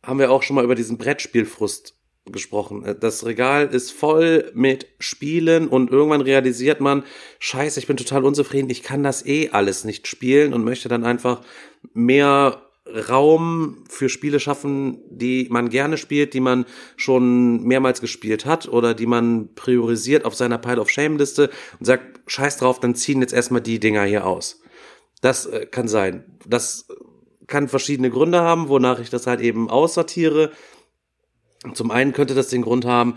haben 0.02 0.18
wir 0.18 0.30
auch 0.30 0.42
schon 0.42 0.56
mal 0.56 0.64
über 0.64 0.74
diesen 0.74 0.98
Brettspielfrust 0.98 1.94
gesprochen. 2.26 2.84
Äh, 2.84 2.94
das 2.98 3.24
Regal 3.24 3.66
ist 3.66 3.92
voll 3.92 4.50
mit 4.54 4.86
Spielen 4.98 5.68
und 5.68 5.90
irgendwann 5.90 6.20
realisiert 6.20 6.80
man, 6.80 7.04
scheiße, 7.38 7.78
ich 7.80 7.86
bin 7.86 7.96
total 7.96 8.24
unzufrieden, 8.24 8.70
ich 8.70 8.82
kann 8.82 9.02
das 9.02 9.24
eh 9.26 9.50
alles 9.50 9.84
nicht 9.84 10.06
spielen 10.06 10.54
und 10.54 10.64
möchte 10.64 10.88
dann 10.88 11.04
einfach 11.04 11.42
mehr 11.92 12.62
Raum 13.08 13.84
für 13.88 14.10
Spiele 14.10 14.40
schaffen, 14.40 14.98
die 15.08 15.48
man 15.50 15.70
gerne 15.70 15.96
spielt, 15.96 16.34
die 16.34 16.40
man 16.40 16.66
schon 16.96 17.62
mehrmals 17.64 18.00
gespielt 18.02 18.44
hat 18.44 18.68
oder 18.68 18.92
die 18.92 19.06
man 19.06 19.54
priorisiert 19.54 20.26
auf 20.26 20.34
seiner 20.34 20.58
Pile 20.58 20.80
of 20.80 20.90
Shame 20.90 21.16
Liste 21.16 21.50
und 21.78 21.86
sagt, 21.86 22.20
scheiß 22.26 22.58
drauf, 22.58 22.80
dann 22.80 22.94
ziehen 22.94 23.22
jetzt 23.22 23.32
erstmal 23.32 23.62
die 23.62 23.80
Dinger 23.80 24.04
hier 24.04 24.26
aus. 24.26 24.60
Das 25.22 25.46
äh, 25.46 25.66
kann 25.66 25.88
sein. 25.88 26.24
Das 26.46 26.86
kann 27.46 27.68
verschiedene 27.68 28.10
Gründe 28.10 28.40
haben, 28.40 28.68
wonach 28.68 29.00
ich 29.00 29.10
das 29.10 29.26
halt 29.26 29.40
eben 29.40 29.70
aussortiere. 29.70 30.50
Zum 31.72 31.90
einen 31.90 32.12
könnte 32.12 32.34
das 32.34 32.48
den 32.48 32.62
Grund 32.62 32.84
haben, 32.84 33.16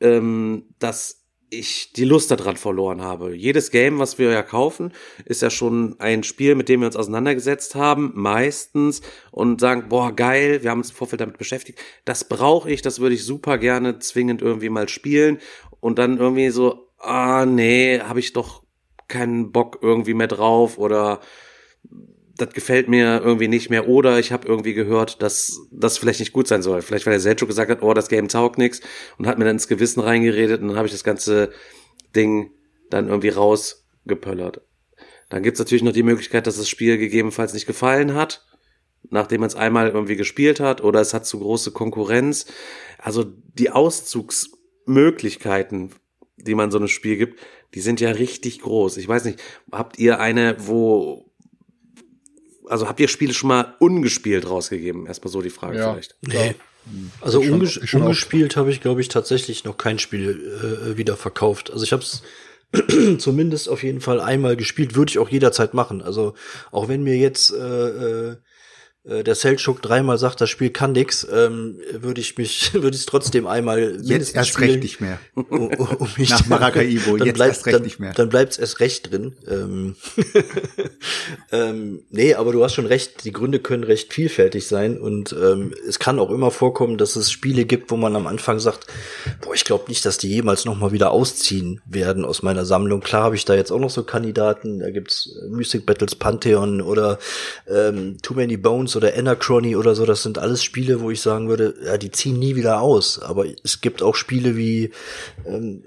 ähm, 0.00 0.66
dass 0.78 1.22
ich 1.52 1.92
die 1.92 2.04
Lust 2.04 2.30
daran 2.30 2.56
verloren 2.56 3.02
habe. 3.02 3.34
Jedes 3.34 3.70
Game, 3.70 3.98
was 3.98 4.18
wir 4.18 4.30
ja 4.30 4.42
kaufen, 4.42 4.92
ist 5.26 5.42
ja 5.42 5.50
schon 5.50 5.96
ein 5.98 6.22
Spiel, 6.22 6.54
mit 6.54 6.68
dem 6.68 6.80
wir 6.80 6.86
uns 6.86 6.96
auseinandergesetzt 6.96 7.74
haben, 7.74 8.12
meistens, 8.14 9.02
und 9.30 9.60
sagen, 9.60 9.88
boah, 9.90 10.12
geil, 10.16 10.62
wir 10.62 10.70
haben 10.70 10.78
uns 10.78 10.90
im 10.90 10.96
Vorfeld 10.96 11.20
damit 11.20 11.36
beschäftigt, 11.36 11.78
das 12.06 12.24
brauche 12.24 12.70
ich, 12.70 12.80
das 12.80 13.00
würde 13.00 13.14
ich 13.14 13.24
super 13.24 13.58
gerne 13.58 13.98
zwingend 13.98 14.40
irgendwie 14.40 14.70
mal 14.70 14.88
spielen. 14.88 15.38
Und 15.80 15.98
dann 15.98 16.16
irgendwie 16.16 16.50
so, 16.50 16.88
ah, 16.98 17.44
nee, 17.44 18.00
habe 18.00 18.20
ich 18.20 18.32
doch 18.32 18.62
keinen 19.08 19.52
Bock 19.52 19.78
irgendwie 19.82 20.14
mehr 20.14 20.28
drauf 20.28 20.78
oder 20.78 21.20
das 22.36 22.50
gefällt 22.50 22.88
mir 22.88 23.22
irgendwie 23.22 23.48
nicht 23.48 23.70
mehr 23.70 23.88
oder 23.88 24.18
ich 24.18 24.32
habe 24.32 24.48
irgendwie 24.48 24.74
gehört, 24.74 25.22
dass 25.22 25.60
das 25.70 25.96
vielleicht 25.98 26.20
nicht 26.20 26.32
gut 26.32 26.48
sein 26.48 26.62
soll. 26.62 26.82
Vielleicht 26.82 27.06
weil 27.06 27.12
der 27.12 27.20
Selchuk 27.20 27.48
gesagt 27.48 27.70
hat, 27.70 27.82
oh, 27.82 27.94
das 27.94 28.08
Game 28.08 28.28
taugt 28.28 28.58
nix 28.58 28.80
und 29.18 29.26
hat 29.26 29.38
mir 29.38 29.44
dann 29.44 29.56
ins 29.56 29.68
Gewissen 29.68 30.00
reingeredet 30.00 30.62
und 30.62 30.68
dann 30.68 30.76
habe 30.76 30.86
ich 30.86 30.92
das 30.92 31.04
ganze 31.04 31.52
Ding 32.16 32.52
dann 32.90 33.08
irgendwie 33.08 33.30
rausgepöllert. 33.30 34.62
Dann 35.28 35.42
gibt's 35.42 35.58
natürlich 35.58 35.82
noch 35.82 35.92
die 35.92 36.02
Möglichkeit, 36.02 36.46
dass 36.46 36.58
das 36.58 36.68
Spiel 36.68 36.98
gegebenenfalls 36.98 37.54
nicht 37.54 37.66
gefallen 37.66 38.14
hat, 38.14 38.44
nachdem 39.10 39.40
man 39.40 39.48
es 39.48 39.56
einmal 39.56 39.88
irgendwie 39.88 40.16
gespielt 40.16 40.60
hat 40.60 40.82
oder 40.82 41.00
es 41.00 41.14
hat 41.14 41.24
zu 41.26 41.38
große 41.38 41.70
Konkurrenz. 41.72 42.46
Also 42.98 43.24
die 43.24 43.70
Auszugsmöglichkeiten, 43.70 45.92
die 46.36 46.54
man 46.54 46.70
so 46.70 46.76
einem 46.78 46.88
Spiel 46.88 47.16
gibt, 47.16 47.40
die 47.74 47.80
sind 47.80 48.00
ja 48.00 48.10
richtig 48.10 48.60
groß. 48.60 48.98
Ich 48.98 49.08
weiß 49.08 49.24
nicht, 49.24 49.40
habt 49.70 49.98
ihr 49.98 50.20
eine, 50.20 50.56
wo 50.58 51.31
also 52.66 52.88
habt 52.88 53.00
ihr 53.00 53.08
Spiele 53.08 53.34
schon 53.34 53.48
mal 53.48 53.74
ungespielt 53.78 54.48
rausgegeben? 54.48 55.06
Erstmal 55.06 55.32
so 55.32 55.42
die 55.42 55.50
Frage 55.50 55.78
ja, 55.78 55.92
vielleicht. 55.92 56.16
Nee. 56.22 56.54
Also 57.20 57.42
schon, 57.42 57.52
unges 57.52 57.76
ungespielt 57.94 58.56
habe 58.56 58.70
ich, 58.70 58.80
glaube 58.80 59.00
ich, 59.00 59.08
tatsächlich 59.08 59.64
noch 59.64 59.76
kein 59.76 59.98
Spiel 59.98 60.90
äh, 60.92 60.96
wieder 60.96 61.16
verkauft. 61.16 61.70
Also 61.70 61.84
ich 61.84 61.92
habe 61.92 62.02
es 62.02 62.22
zumindest 63.18 63.68
auf 63.68 63.82
jeden 63.82 64.00
Fall 64.00 64.20
einmal 64.20 64.56
gespielt, 64.56 64.94
würde 64.94 65.10
ich 65.10 65.18
auch 65.18 65.28
jederzeit 65.28 65.74
machen. 65.74 66.02
Also 66.02 66.34
auch 66.70 66.88
wenn 66.88 67.02
mir 67.02 67.16
jetzt 67.16 67.52
äh, 67.52 68.30
äh, 68.30 68.36
der 69.04 69.34
Selchuk 69.34 69.82
dreimal 69.82 70.16
sagt, 70.16 70.40
das 70.40 70.48
Spiel 70.48 70.70
kann 70.70 70.92
nix, 70.92 71.26
ähm, 71.32 71.78
würde 71.92 72.20
ich 72.20 72.38
mich, 72.38 72.72
würde 72.74 72.90
ich 72.90 73.00
es 73.00 73.06
trotzdem 73.06 73.48
einmal 73.48 73.98
jetzt 74.00 74.34
erst 74.34 74.50
spielen, 74.50 74.70
recht 74.70 74.82
nicht 74.82 75.00
mehr. 75.00 75.18
Um, 75.34 75.68
um 75.68 76.08
mich 76.16 76.30
Nach 76.30 76.46
Maracaibo, 76.46 77.16
dann 77.16 77.26
jetzt 77.26 77.34
bleibt, 77.34 77.54
erst 77.54 77.66
recht 77.66 77.74
dann, 77.74 77.82
nicht 77.82 77.98
mehr. 77.98 78.12
Dann 78.12 78.28
bleibt's 78.28 78.58
erst 78.58 78.80
recht 78.80 79.10
drin. 79.10 79.34
Ähm, 79.48 79.96
ähm, 81.52 82.04
nee, 82.10 82.34
aber 82.34 82.52
du 82.52 82.62
hast 82.62 82.74
schon 82.74 82.86
recht, 82.86 83.24
die 83.24 83.32
Gründe 83.32 83.58
können 83.58 83.82
recht 83.84 84.12
vielfältig 84.12 84.66
sein 84.66 84.98
und 84.98 85.32
ähm, 85.32 85.74
es 85.86 85.98
kann 85.98 86.20
auch 86.20 86.30
immer 86.30 86.50
vorkommen, 86.50 86.96
dass 86.96 87.16
es 87.16 87.32
Spiele 87.32 87.64
gibt, 87.64 87.90
wo 87.90 87.96
man 87.96 88.14
am 88.14 88.26
Anfang 88.26 88.60
sagt, 88.60 88.86
boah, 89.40 89.54
ich 89.54 89.64
glaube 89.64 89.84
nicht, 89.88 90.04
dass 90.06 90.18
die 90.18 90.28
jemals 90.28 90.64
noch 90.64 90.78
mal 90.78 90.92
wieder 90.92 91.10
ausziehen 91.10 91.80
werden 91.86 92.24
aus 92.24 92.42
meiner 92.42 92.64
Sammlung. 92.64 93.00
Klar 93.00 93.24
habe 93.24 93.36
ich 93.36 93.44
da 93.44 93.54
jetzt 93.54 93.72
auch 93.72 93.80
noch 93.80 93.90
so 93.90 94.04
Kandidaten, 94.04 94.78
da 94.78 94.90
gibt's 94.90 95.34
Music 95.50 95.86
Battles 95.86 96.14
Pantheon 96.14 96.80
oder 96.80 97.18
ähm, 97.68 98.18
Too 98.22 98.34
Many 98.34 98.56
Bones 98.56 98.91
Bones 98.92 98.96
oder 98.96 99.16
Anachrony 99.16 99.76
oder 99.76 99.94
so, 99.94 100.06
das 100.06 100.22
sind 100.22 100.38
alles 100.38 100.62
Spiele, 100.62 101.00
wo 101.00 101.10
ich 101.10 101.20
sagen 101.20 101.48
würde, 101.48 101.74
ja, 101.84 101.98
die 101.98 102.10
ziehen 102.10 102.38
nie 102.38 102.56
wieder 102.56 102.80
aus. 102.80 103.18
Aber 103.18 103.46
es 103.64 103.80
gibt 103.80 104.02
auch 104.02 104.14
Spiele 104.14 104.56
wie 104.56 104.90
ähm, 105.46 105.82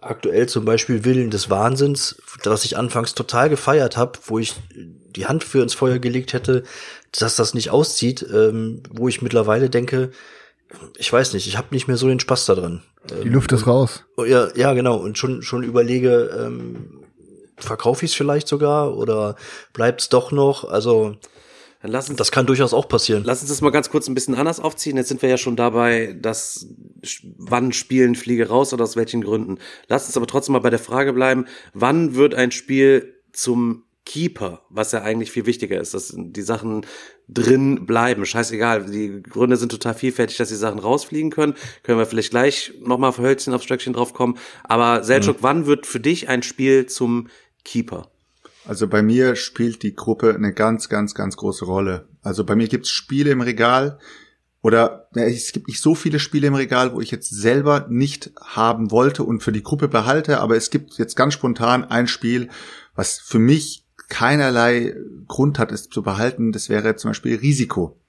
aktuell 0.00 0.48
zum 0.48 0.64
Beispiel 0.64 1.04
Willen 1.04 1.30
des 1.30 1.50
Wahnsinns, 1.50 2.16
das 2.42 2.64
ich 2.64 2.76
anfangs 2.76 3.14
total 3.14 3.48
gefeiert 3.48 3.96
habe, 3.96 4.18
wo 4.26 4.38
ich 4.38 4.54
die 4.74 5.26
Hand 5.26 5.44
für 5.44 5.62
ins 5.62 5.74
Feuer 5.74 5.98
gelegt 5.98 6.32
hätte, 6.32 6.62
dass 7.12 7.36
das 7.36 7.54
nicht 7.54 7.70
auszieht, 7.70 8.26
ähm, 8.32 8.82
wo 8.90 9.08
ich 9.08 9.22
mittlerweile 9.22 9.70
denke, 9.70 10.10
ich 10.98 11.12
weiß 11.12 11.32
nicht, 11.32 11.46
ich 11.46 11.56
habe 11.56 11.68
nicht 11.70 11.86
mehr 11.86 11.96
so 11.96 12.08
den 12.08 12.20
Spaß 12.20 12.46
daran. 12.46 12.82
Die 13.22 13.28
Luft 13.28 13.52
ist 13.52 13.68
raus. 13.68 14.04
Oh, 14.16 14.24
ja, 14.24 14.48
ja, 14.56 14.72
genau. 14.74 14.96
Und 14.96 15.16
schon 15.16 15.42
schon 15.42 15.62
überlege, 15.62 16.28
ähm, 16.44 17.04
verkaufe 17.56 18.04
ich 18.04 18.10
es 18.10 18.16
vielleicht 18.16 18.48
sogar 18.48 18.96
oder 18.96 19.36
bleibt's 19.72 20.08
doch 20.08 20.32
noch? 20.32 20.64
Also 20.64 21.16
dann 21.86 21.92
lass 21.92 22.08
uns, 22.08 22.18
das 22.18 22.32
kann 22.32 22.46
durchaus 22.46 22.74
auch 22.74 22.88
passieren. 22.88 23.22
Lass 23.24 23.42
uns 23.42 23.48
das 23.48 23.60
mal 23.60 23.70
ganz 23.70 23.90
kurz 23.90 24.08
ein 24.08 24.14
bisschen 24.14 24.34
anders 24.34 24.58
aufziehen. 24.58 24.96
Jetzt 24.96 25.08
sind 25.08 25.22
wir 25.22 25.28
ja 25.28 25.38
schon 25.38 25.54
dabei, 25.54 26.16
dass 26.20 26.66
wann 27.36 27.72
spielen 27.72 28.16
Fliege 28.16 28.48
raus 28.48 28.72
oder 28.72 28.82
aus 28.82 28.96
welchen 28.96 29.22
Gründen. 29.22 29.58
Lass 29.86 30.06
uns 30.06 30.16
aber 30.16 30.26
trotzdem 30.26 30.54
mal 30.54 30.58
bei 30.58 30.70
der 30.70 30.80
Frage 30.80 31.12
bleiben, 31.12 31.46
wann 31.74 32.16
wird 32.16 32.34
ein 32.34 32.50
Spiel 32.50 33.14
zum 33.32 33.84
Keeper, 34.04 34.62
was 34.68 34.90
ja 34.92 35.02
eigentlich 35.02 35.30
viel 35.30 35.46
wichtiger 35.46 35.80
ist, 35.80 35.94
dass 35.94 36.12
die 36.16 36.42
Sachen 36.42 36.84
drin 37.28 37.86
bleiben. 37.86 38.26
Scheißegal, 38.26 38.86
die 38.86 39.22
Gründe 39.22 39.56
sind 39.56 39.70
total 39.70 39.94
vielfältig, 39.94 40.36
dass 40.38 40.48
die 40.48 40.54
Sachen 40.56 40.80
rausfliegen 40.80 41.30
können. 41.30 41.54
Können 41.84 41.98
wir 41.98 42.06
vielleicht 42.06 42.30
gleich 42.30 42.72
nochmal 42.80 43.12
für 43.12 43.22
Hölzchen 43.22 43.54
aufs 43.54 43.64
Stöckchen 43.64 43.92
drauf 43.92 44.12
kommen. 44.12 44.38
Aber 44.64 45.04
Selchuk, 45.04 45.38
mhm. 45.38 45.42
wann 45.42 45.66
wird 45.66 45.86
für 45.86 46.00
dich 46.00 46.28
ein 46.28 46.42
Spiel 46.42 46.86
zum 46.86 47.28
Keeper? 47.64 48.10
Also 48.66 48.88
bei 48.88 49.02
mir 49.02 49.36
spielt 49.36 49.82
die 49.82 49.94
Gruppe 49.94 50.34
eine 50.34 50.52
ganz, 50.52 50.88
ganz, 50.88 51.14
ganz 51.14 51.36
große 51.36 51.64
Rolle. 51.64 52.08
Also 52.22 52.44
bei 52.44 52.56
mir 52.56 52.66
gibt's 52.66 52.90
Spiele 52.90 53.30
im 53.30 53.40
Regal 53.40 53.98
oder 54.60 55.08
es 55.14 55.52
gibt 55.52 55.68
nicht 55.68 55.80
so 55.80 55.94
viele 55.94 56.18
Spiele 56.18 56.48
im 56.48 56.54
Regal, 56.54 56.92
wo 56.92 57.00
ich 57.00 57.12
jetzt 57.12 57.30
selber 57.30 57.86
nicht 57.88 58.32
haben 58.40 58.90
wollte 58.90 59.22
und 59.22 59.42
für 59.42 59.52
die 59.52 59.62
Gruppe 59.62 59.86
behalte, 59.86 60.40
aber 60.40 60.56
es 60.56 60.70
gibt 60.70 60.98
jetzt 60.98 61.14
ganz 61.14 61.34
spontan 61.34 61.84
ein 61.84 62.08
Spiel, 62.08 62.48
was 62.96 63.20
für 63.20 63.38
mich 63.38 63.86
keinerlei 64.08 64.96
Grund 65.28 65.60
hat, 65.60 65.70
es 65.70 65.88
zu 65.88 66.02
behalten. 66.02 66.50
Das 66.50 66.68
wäre 66.68 66.96
zum 66.96 67.10
Beispiel 67.10 67.36
Risiko. 67.36 68.00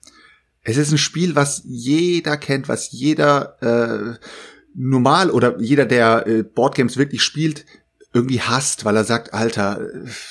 Es 0.63 0.77
ist 0.77 0.91
ein 0.91 0.97
Spiel, 0.97 1.35
was 1.35 1.61
jeder 1.65 2.37
kennt, 2.37 2.67
was 2.67 2.91
jeder 2.91 3.61
äh, 3.61 4.25
normal 4.73 5.29
oder 5.29 5.59
jeder, 5.59 5.85
der 5.85 6.25
äh, 6.27 6.43
Boardgames 6.43 6.97
wirklich 6.97 7.21
spielt, 7.21 7.65
irgendwie 8.17 8.41
hasst, 8.41 8.85
weil 8.85 8.95
er 8.95 9.03
sagt, 9.03 9.33
Alter, 9.33 9.87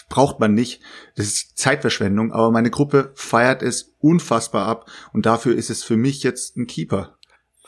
braucht 0.09 0.41
man 0.41 0.55
nicht. 0.55 0.81
Das 1.15 1.27
ist 1.27 1.57
Zeitverschwendung, 1.59 2.33
aber 2.33 2.51
meine 2.51 2.71
Gruppe 2.71 3.13
feiert 3.15 3.63
es 3.63 3.95
unfassbar 4.01 4.67
ab 4.67 4.91
und 5.13 5.27
dafür 5.27 5.55
ist 5.57 5.71
es 5.71 5.85
für 5.85 5.97
mich 5.97 6.23
jetzt 6.23 6.57
ein 6.57 6.67
Keeper. 6.67 7.17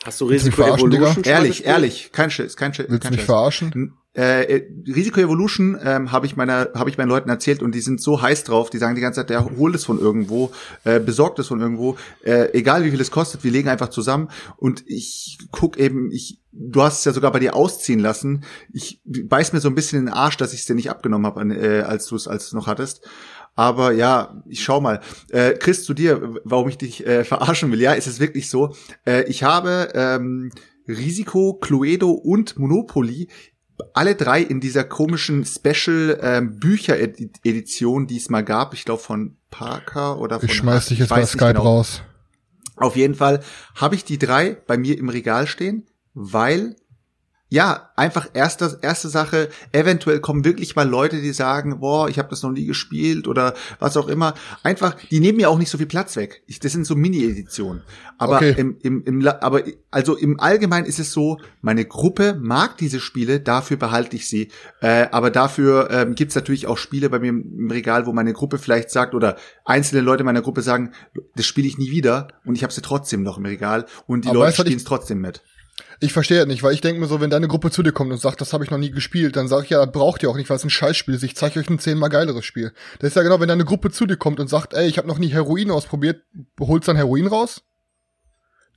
Hast 0.04 0.20
du 0.20 0.26
mich 0.26 0.35
Risiko? 0.35 0.62
Evolution 0.62 1.24
Ehrlich, 1.24 1.64
ehrlich, 1.64 2.11
kein 2.12 2.31
Schiss, 2.31 2.57
kein 2.57 2.74
Schiss. 2.74 2.87
Willst 2.88 3.04
du 3.04 3.09
kein 3.09 3.12
mich 3.12 3.20
Scheiß. 3.20 3.26
verarschen? 3.26 3.98
Äh, 4.17 4.44
äh, 4.44 4.69
Risiko 4.87 5.21
Evolution 5.21 5.79
ähm, 5.85 6.11
habe 6.11 6.27
ich 6.27 6.35
meiner 6.35 6.71
habe 6.75 6.90
ich 6.90 6.98
meinen 6.98 7.09
Leuten 7.09 7.29
erzählt 7.29 7.63
und 7.63 7.75
die 7.75 7.81
sind 7.81 8.00
so 8.00 8.21
heiß 8.21 8.44
drauf, 8.44 8.71
die 8.71 8.79
sagen 8.79 8.94
die 8.94 9.00
ganze 9.00 9.21
Zeit, 9.21 9.31
der 9.31 9.44
holt 9.44 9.75
es 9.75 9.85
von 9.85 10.00
irgendwo, 10.00 10.50
äh, 10.85 10.98
besorgt 10.98 11.38
es 11.38 11.48
von 11.48 11.61
irgendwo, 11.61 11.96
äh, 12.25 12.52
egal 12.52 12.85
wie 12.85 12.90
viel 12.90 13.00
es 13.00 13.11
kostet, 13.11 13.44
wir 13.44 13.50
legen 13.50 13.69
einfach 13.69 13.90
zusammen 13.90 14.29
und 14.56 14.83
ich 14.87 15.38
guck 15.52 15.77
eben, 15.77 16.11
ich 16.11 16.40
du 16.52 16.83
hast 16.83 17.00
es 17.00 17.04
ja 17.04 17.13
sogar 17.13 17.31
bei 17.33 17.38
dir 17.38 17.54
ausziehen 17.54 18.00
lassen. 18.00 18.44
Ich 18.73 19.00
beiß 19.04 19.52
mir 19.52 19.61
so 19.61 19.69
ein 19.69 19.75
bisschen 19.75 20.00
in 20.00 20.06
den 20.06 20.15
Arsch, 20.15 20.37
dass 20.38 20.52
ich 20.52 20.61
es 20.61 20.67
dir 20.67 20.75
nicht 20.75 20.90
abgenommen 20.90 21.27
habe, 21.27 21.42
äh, 21.54 21.83
als 21.83 22.06
du 22.06 22.17
es 22.17 22.27
als 22.27 22.50
du 22.50 22.56
noch 22.56 22.67
hattest. 22.67 23.06
Aber 23.54 23.92
ja, 23.92 24.42
ich 24.48 24.63
schau 24.63 24.81
mal. 24.81 25.00
Äh, 25.31 25.54
Chris, 25.54 25.85
zu 25.85 25.92
dir, 25.92 26.37
warum 26.44 26.69
ich 26.69 26.79
dich 26.79 27.04
äh, 27.06 27.25
verarschen 27.25 27.73
will. 27.73 27.81
Ja, 27.81 27.92
ist 27.92 28.06
es 28.06 28.21
wirklich 28.21 28.48
so. 28.48 28.75
Äh, 29.04 29.25
ich 29.25 29.42
habe 29.42 29.88
ähm, 29.94 30.50
Risiko, 30.87 31.54
Cluedo 31.54 32.11
und 32.11 32.59
Monopoly 32.59 33.29
alle 33.94 34.14
drei 34.14 34.42
in 34.42 34.60
dieser 34.60 34.85
komischen 34.85 35.44
Special 35.44 36.18
ähm, 36.22 36.58
Bücher-Edition, 36.58 38.06
die 38.06 38.16
es 38.16 38.29
mal 38.29 38.44
gab. 38.44 38.74
Ich 38.74 38.85
glaube 38.85 39.02
von 39.02 39.37
Parker 39.50 40.18
oder 40.18 40.40
von 40.40 40.48
Ich 40.48 40.54
schmeiß 40.54 40.87
dich 40.87 40.94
ich 40.94 41.00
jetzt 41.00 41.10
bei 41.10 41.24
Skype 41.24 41.54
genau. 41.54 41.62
raus. 41.62 42.02
Auf 42.76 42.96
jeden 42.96 43.14
Fall 43.14 43.40
habe 43.74 43.94
ich 43.94 44.04
die 44.04 44.18
drei 44.18 44.56
bei 44.66 44.76
mir 44.76 44.96
im 44.98 45.08
Regal 45.08 45.46
stehen, 45.46 45.87
weil 46.14 46.76
ja, 47.51 47.90
einfach 47.96 48.29
erste, 48.35 48.79
erste 48.83 49.09
Sache, 49.09 49.49
eventuell 49.73 50.21
kommen 50.21 50.44
wirklich 50.44 50.77
mal 50.77 50.87
Leute, 50.87 51.21
die 51.21 51.33
sagen, 51.33 51.81
boah, 51.81 52.09
ich 52.09 52.19
habe 52.19 52.29
das 52.29 52.42
noch 52.42 52.51
nie 52.51 52.67
gespielt 52.67 53.27
oder 53.27 53.55
was 53.79 53.96
auch 53.96 54.09
immer. 54.09 54.35
Einfach, 54.63 54.96
die 55.11 55.21
nehmen 55.21 55.38
mir 55.38 55.49
auch 55.49 55.59
nicht 55.59 55.71
so 55.71 55.79
viel 55.79 55.87
Platz 55.87 56.17
weg. 56.17 56.42
Ich, 56.46 56.61
das 56.61 56.73
sind 56.73 56.85
so 56.85 56.94
Mini-Editionen. 56.94 57.83
Aber 58.19 58.38
Okay. 58.38 58.55
im, 58.57 58.77
im, 58.83 59.03
im, 59.05 59.27
aber 59.27 59.63
also 59.90 60.17
im 60.17 60.38
Allgemeinen 60.38 60.87
ist 60.87 60.99
es 60.99 61.13
so, 61.13 61.38
meine 61.63 61.87
Gruppe 61.87 62.37
mag 62.38 62.77
diese 62.77 63.01
Spiele, 63.01 63.40
dafür 63.40 63.79
behalte 63.79 64.17
ich 64.17 64.29
sie. 64.29 64.51
Äh, 64.81 65.07
aber 65.11 65.31
dafür 65.31 65.88
ähm, 65.90 66.15
gibt's 66.15 66.35
natürlich 66.35 66.67
auch 66.67 66.77
Spiele 66.77 67.09
bei 67.09 67.19
mir 67.19 67.31
im, 67.31 67.71
Regal, 67.71 68.07
wo 68.07 68.13
meine 68.13 68.33
Gruppe 68.35 68.59
vielleicht 68.59 68.90
sagt 68.90 69.15
oder 69.15 69.37
einzelne 69.65 70.03
Leute 70.03 70.25
meiner 70.25 70.42
Gruppe 70.42 70.63
sagen, 70.63 70.92
das 71.35 71.46
spiele 71.46 71.67
ich 71.67 71.79
nie 71.79 71.90
wieder 71.90 72.29
und 72.44 72.55
ich 72.57 72.63
habe 72.63 72.73
sie 72.73 72.83
trotzdem 72.83 73.23
noch 73.23 73.38
im 73.38 73.46
Regal 73.46 73.87
und 74.07 74.25
die 74.25 74.29
Aber 74.29 74.40
Leute 74.40 74.61
spielen 74.61 74.77
es 74.77 74.85
trotzdem 74.85 75.21
mit. 75.21 75.42
Ich 76.01 76.13
verstehe 76.13 76.38
das 76.38 76.46
nicht, 76.46 76.63
weil 76.63 76.75
ich 76.75 76.81
denke 76.81 77.01
mir 77.01 77.07
so, 77.09 77.21
wenn 77.21 77.31
deine 77.31 77.49
Gruppe 77.49 77.73
zu 77.73 77.83
dir 77.83 77.90
kommt 77.90 78.13
und 78.13 78.19
sagt, 78.19 78.40
das 78.40 78.53
habe 78.53 78.63
ich 78.63 78.71
noch 78.71 78.79
nie 78.79 78.92
gespielt, 78.92 79.35
dann 79.35 79.49
sag 79.49 79.65
ich 79.65 79.71
ja, 79.71 79.85
braucht 79.85 80.23
ihr 80.23 80.31
auch 80.31 80.37
nicht, 80.37 80.49
weil 80.49 80.57
es 80.57 80.65
ein 80.65 80.71
Scheißspiel 80.71 81.15
ist. 81.15 81.25
Ich 81.25 81.35
zeige 81.35 81.59
euch 81.59 81.69
ein 81.69 81.81
zehnmal 81.81 82.09
geileres 82.09 82.44
Spiel. 82.44 82.73
Das 83.01 83.09
ist 83.09 83.17
ja 83.17 83.23
genau, 83.23 83.40
wenn 83.40 83.49
deine 83.49 83.65
Gruppe 83.65 83.90
zu 83.90 84.07
dir 84.07 84.17
kommt 84.17 84.38
und 84.38 84.49
sagt, 84.49 84.75
ey, 84.75 84.87
ich 84.87 84.96
habe 84.99 85.09
noch 85.09 85.19
nie 85.19 85.29
Heroin 85.29 85.73
ausprobiert, 85.73 86.23
holst 86.61 86.87
dann 86.87 86.96
Heroin 86.96 87.27
raus? 87.27 87.63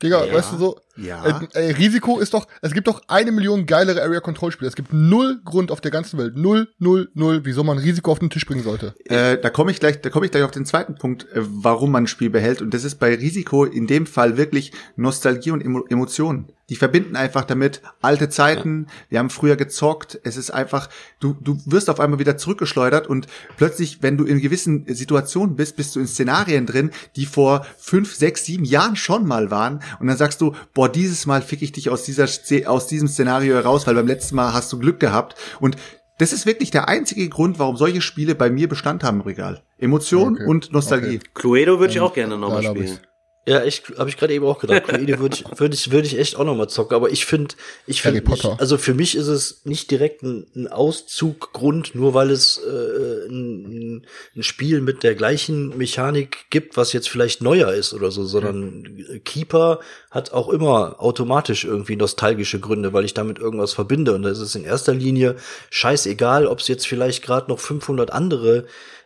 Digga, 0.01 0.25
Ja. 0.25 0.33
weißt 0.33 0.53
du 0.53 0.57
so, 0.57 0.79
Ja. 0.97 1.39
äh, 1.53 1.67
ey, 1.67 1.71
Risiko 1.71 2.19
ist 2.19 2.33
doch, 2.33 2.47
es 2.61 2.73
gibt 2.73 2.87
doch 2.87 3.01
eine 3.07 3.31
Million 3.31 3.65
geilere 3.65 4.01
Area 4.01 4.19
Control 4.19 4.51
Spiele. 4.51 4.69
Es 4.69 4.75
gibt 4.75 4.93
null 4.93 5.41
Grund 5.43 5.71
auf 5.71 5.81
der 5.81 5.91
ganzen 5.91 6.17
Welt, 6.19 6.35
null, 6.35 6.69
null, 6.79 7.09
null, 7.13 7.41
wieso 7.43 7.63
man 7.63 7.77
Risiko 7.77 8.11
auf 8.11 8.19
den 8.19 8.29
Tisch 8.29 8.45
bringen 8.45 8.63
sollte. 8.63 8.93
Äh, 9.05 9.37
da 9.37 9.49
komme 9.49 9.71
ich 9.71 9.79
gleich, 9.79 10.01
da 10.01 10.09
komme 10.09 10.25
ich 10.25 10.31
gleich 10.31 10.43
auf 10.43 10.51
den 10.51 10.65
zweiten 10.65 10.95
Punkt, 10.95 11.23
äh, 11.33 11.41
warum 11.41 11.91
man 11.91 12.03
ein 12.03 12.07
Spiel 12.07 12.29
behält. 12.29 12.61
Und 12.61 12.73
das 12.73 12.83
ist 12.83 12.95
bei 12.95 13.15
Risiko 13.15 13.65
in 13.65 13.87
dem 13.87 14.05
Fall 14.05 14.37
wirklich 14.37 14.71
Nostalgie 14.95 15.51
und 15.51 15.61
Emo 15.61 15.85
Emotionen. 15.89 16.51
Die 16.71 16.77
verbinden 16.77 17.17
einfach 17.17 17.43
damit 17.43 17.81
alte 18.01 18.29
Zeiten. 18.29 18.87
Wir 19.09 19.19
haben 19.19 19.29
früher 19.29 19.57
gezockt. 19.57 20.21
Es 20.23 20.37
ist 20.37 20.51
einfach, 20.51 20.87
du, 21.19 21.35
du 21.41 21.59
wirst 21.65 21.89
auf 21.89 21.99
einmal 21.99 22.19
wieder 22.19 22.37
zurückgeschleudert 22.37 23.07
und 23.07 23.27
plötzlich, 23.57 24.01
wenn 24.01 24.15
du 24.15 24.23
in 24.23 24.39
gewissen 24.39 24.85
Situationen 24.87 25.57
bist, 25.57 25.75
bist 25.75 25.93
du 25.97 25.99
in 25.99 26.07
Szenarien 26.07 26.65
drin, 26.65 26.91
die 27.17 27.25
vor 27.25 27.65
fünf, 27.77 28.15
sechs, 28.15 28.45
sieben 28.45 28.63
Jahren 28.63 28.95
schon 28.95 29.27
mal 29.27 29.51
waren. 29.51 29.81
Und 29.99 30.07
dann 30.07 30.15
sagst 30.15 30.39
du, 30.39 30.55
boah, 30.73 30.80
dieses 30.89 31.25
Mal 31.25 31.41
fick 31.41 31.61
ich 31.61 31.71
dich 31.71 31.89
aus 31.89 32.03
dieser, 32.03 32.27
aus 32.69 32.87
diesem 32.87 33.07
Szenario 33.07 33.55
heraus, 33.55 33.87
weil 33.87 33.95
beim 33.95 34.07
letzten 34.07 34.35
Mal 34.35 34.53
hast 34.53 34.71
du 34.71 34.79
Glück 34.79 34.99
gehabt. 34.99 35.35
Und 35.59 35.75
das 36.17 36.33
ist 36.33 36.45
wirklich 36.45 36.71
der 36.71 36.87
einzige 36.87 37.27
Grund, 37.29 37.57
warum 37.57 37.77
solche 37.77 38.01
Spiele 38.01 38.35
bei 38.35 38.49
mir 38.49 38.69
Bestand 38.69 39.03
haben 39.03 39.21
im 39.21 39.25
Regal. 39.25 39.63
Emotion 39.77 40.35
Okay. 40.35 40.45
und 40.45 40.71
Nostalgie. 40.71 41.19
Cluedo 41.33 41.79
würde 41.79 41.93
ich 41.93 41.99
auch 41.99 42.13
gerne 42.13 42.37
nochmal 42.37 42.63
spielen. 42.63 42.99
Ja, 43.47 43.63
ich 43.63 43.81
habe 43.97 44.07
ich 44.07 44.17
gerade 44.17 44.33
eben 44.35 44.45
auch 44.45 44.59
gedacht, 44.59 44.83
Cluedo 44.83 45.19
würde 45.19 45.35
ich 45.35 45.45
würde 45.59 45.73
ich 45.73 45.91
würde 45.91 46.05
ich 46.05 46.19
echt 46.19 46.35
auch 46.35 46.43
noch 46.43 46.55
mal 46.55 46.67
zocken, 46.67 46.95
aber 46.95 47.09
ich 47.09 47.25
finde 47.25 47.55
ich 47.87 48.03
finde 48.03 48.21
also 48.59 48.77
für 48.77 48.93
mich 48.93 49.15
ist 49.15 49.27
es 49.27 49.65
nicht 49.65 49.89
direkt 49.89 50.21
ein, 50.21 50.45
ein 50.55 50.67
Auszuggrund, 50.67 51.95
nur 51.95 52.13
weil 52.13 52.29
es 52.29 52.59
äh, 52.63 53.27
ein, 53.27 54.05
ein 54.35 54.43
Spiel 54.43 54.81
mit 54.81 55.01
der 55.01 55.15
gleichen 55.15 55.75
Mechanik 55.75 56.51
gibt, 56.51 56.77
was 56.77 56.93
jetzt 56.93 57.09
vielleicht 57.09 57.41
neuer 57.41 57.73
ist 57.73 57.95
oder 57.95 58.11
so, 58.11 58.25
sondern 58.25 59.21
Keeper 59.25 59.79
hat 60.11 60.33
auch 60.33 60.49
immer 60.49 61.01
automatisch 61.01 61.63
irgendwie 61.63 61.95
nostalgische 61.95 62.59
Gründe, 62.59 62.93
weil 62.93 63.05
ich 63.05 63.15
damit 63.15 63.39
irgendwas 63.39 63.73
verbinde. 63.73 64.13
Und 64.13 64.21
da 64.21 64.29
ist 64.29 64.39
es 64.39 64.53
in 64.53 64.65
erster 64.65 64.93
Linie 64.93 65.35
scheißegal, 65.71 66.45
ob 66.45 66.59
es 66.59 66.67
jetzt 66.67 66.85
vielleicht 66.85 67.23
gerade 67.23 67.49
noch 67.49 67.59
500 67.59 68.11
andere 68.11 68.65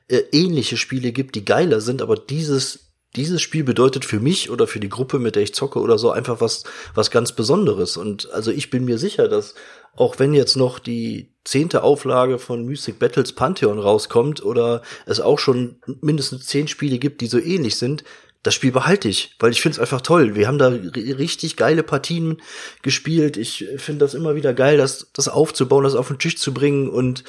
äh, 0.10 0.24
ähnliche 0.34 0.76
Spiele 0.76 1.14
gibt, 1.14 1.36
die 1.36 1.46
geiler 1.46 1.80
sind, 1.80 2.02
aber 2.02 2.16
dieses 2.16 2.86
dieses 3.16 3.42
Spiel 3.42 3.64
bedeutet 3.64 4.06
für 4.06 4.20
mich 4.20 4.50
oder 4.50 4.68
für 4.68 4.80
die 4.80 4.90
Gruppe, 4.90 5.20
mit 5.20 5.36
der 5.36 5.44
ich 5.44 5.54
zocke 5.54 5.80
oder 5.80 5.98
so, 5.98 6.12
einfach 6.12 6.42
was, 6.42 6.64
was 6.94 7.12
ganz 7.12 7.32
Besonderes. 7.32 7.98
Und 7.98 8.32
also 8.32 8.52
ich 8.52 8.70
bin 8.70 8.86
mir 8.86 8.98
sicher, 8.98 9.28
dass 9.28 9.56
auch 9.96 10.20
wenn 10.20 10.34
jetzt 10.34 10.58
noch 10.58 10.80
die 10.80 11.30
zehnte 11.46 11.84
Auflage 11.84 12.38
von 12.40 12.66
Mystic 12.66 13.00
Battles 13.00 13.34
Pantheon 13.34 13.80
rauskommt 13.80 14.44
oder 14.44 14.82
es 15.06 15.22
auch 15.22 15.40
schon 15.40 15.78
mindestens 16.02 16.48
zehn 16.48 16.68
Spiele 16.68 16.98
gibt, 17.00 17.22
die 17.22 17.28
so 17.28 17.40
ähnlich 17.40 17.78
sind, 17.78 18.04
das 18.44 18.54
Spiel 18.54 18.72
behalte 18.72 19.08
ich, 19.08 19.36
weil 19.40 19.52
ich 19.52 19.62
finde 19.62 19.76
es 19.76 19.80
einfach 19.80 20.02
toll. 20.02 20.36
Wir 20.36 20.48
haben 20.48 20.60
da 20.60 20.68
ri- 20.68 21.18
richtig 21.18 21.56
geile 21.56 21.82
Partien 21.82 22.42
gespielt. 22.84 23.38
Ich 23.38 23.66
finde 23.78 24.06
das 24.06 24.14
immer 24.14 24.36
wieder 24.36 24.54
geil, 24.54 24.78
das, 24.78 25.10
das 25.14 25.30
aufzubauen, 25.30 25.84
das 25.84 25.96
auf 25.96 26.10
den 26.10 26.20
Tisch 26.20 26.38
zu 26.38 26.54
bringen 26.54 26.90
und 26.90 27.24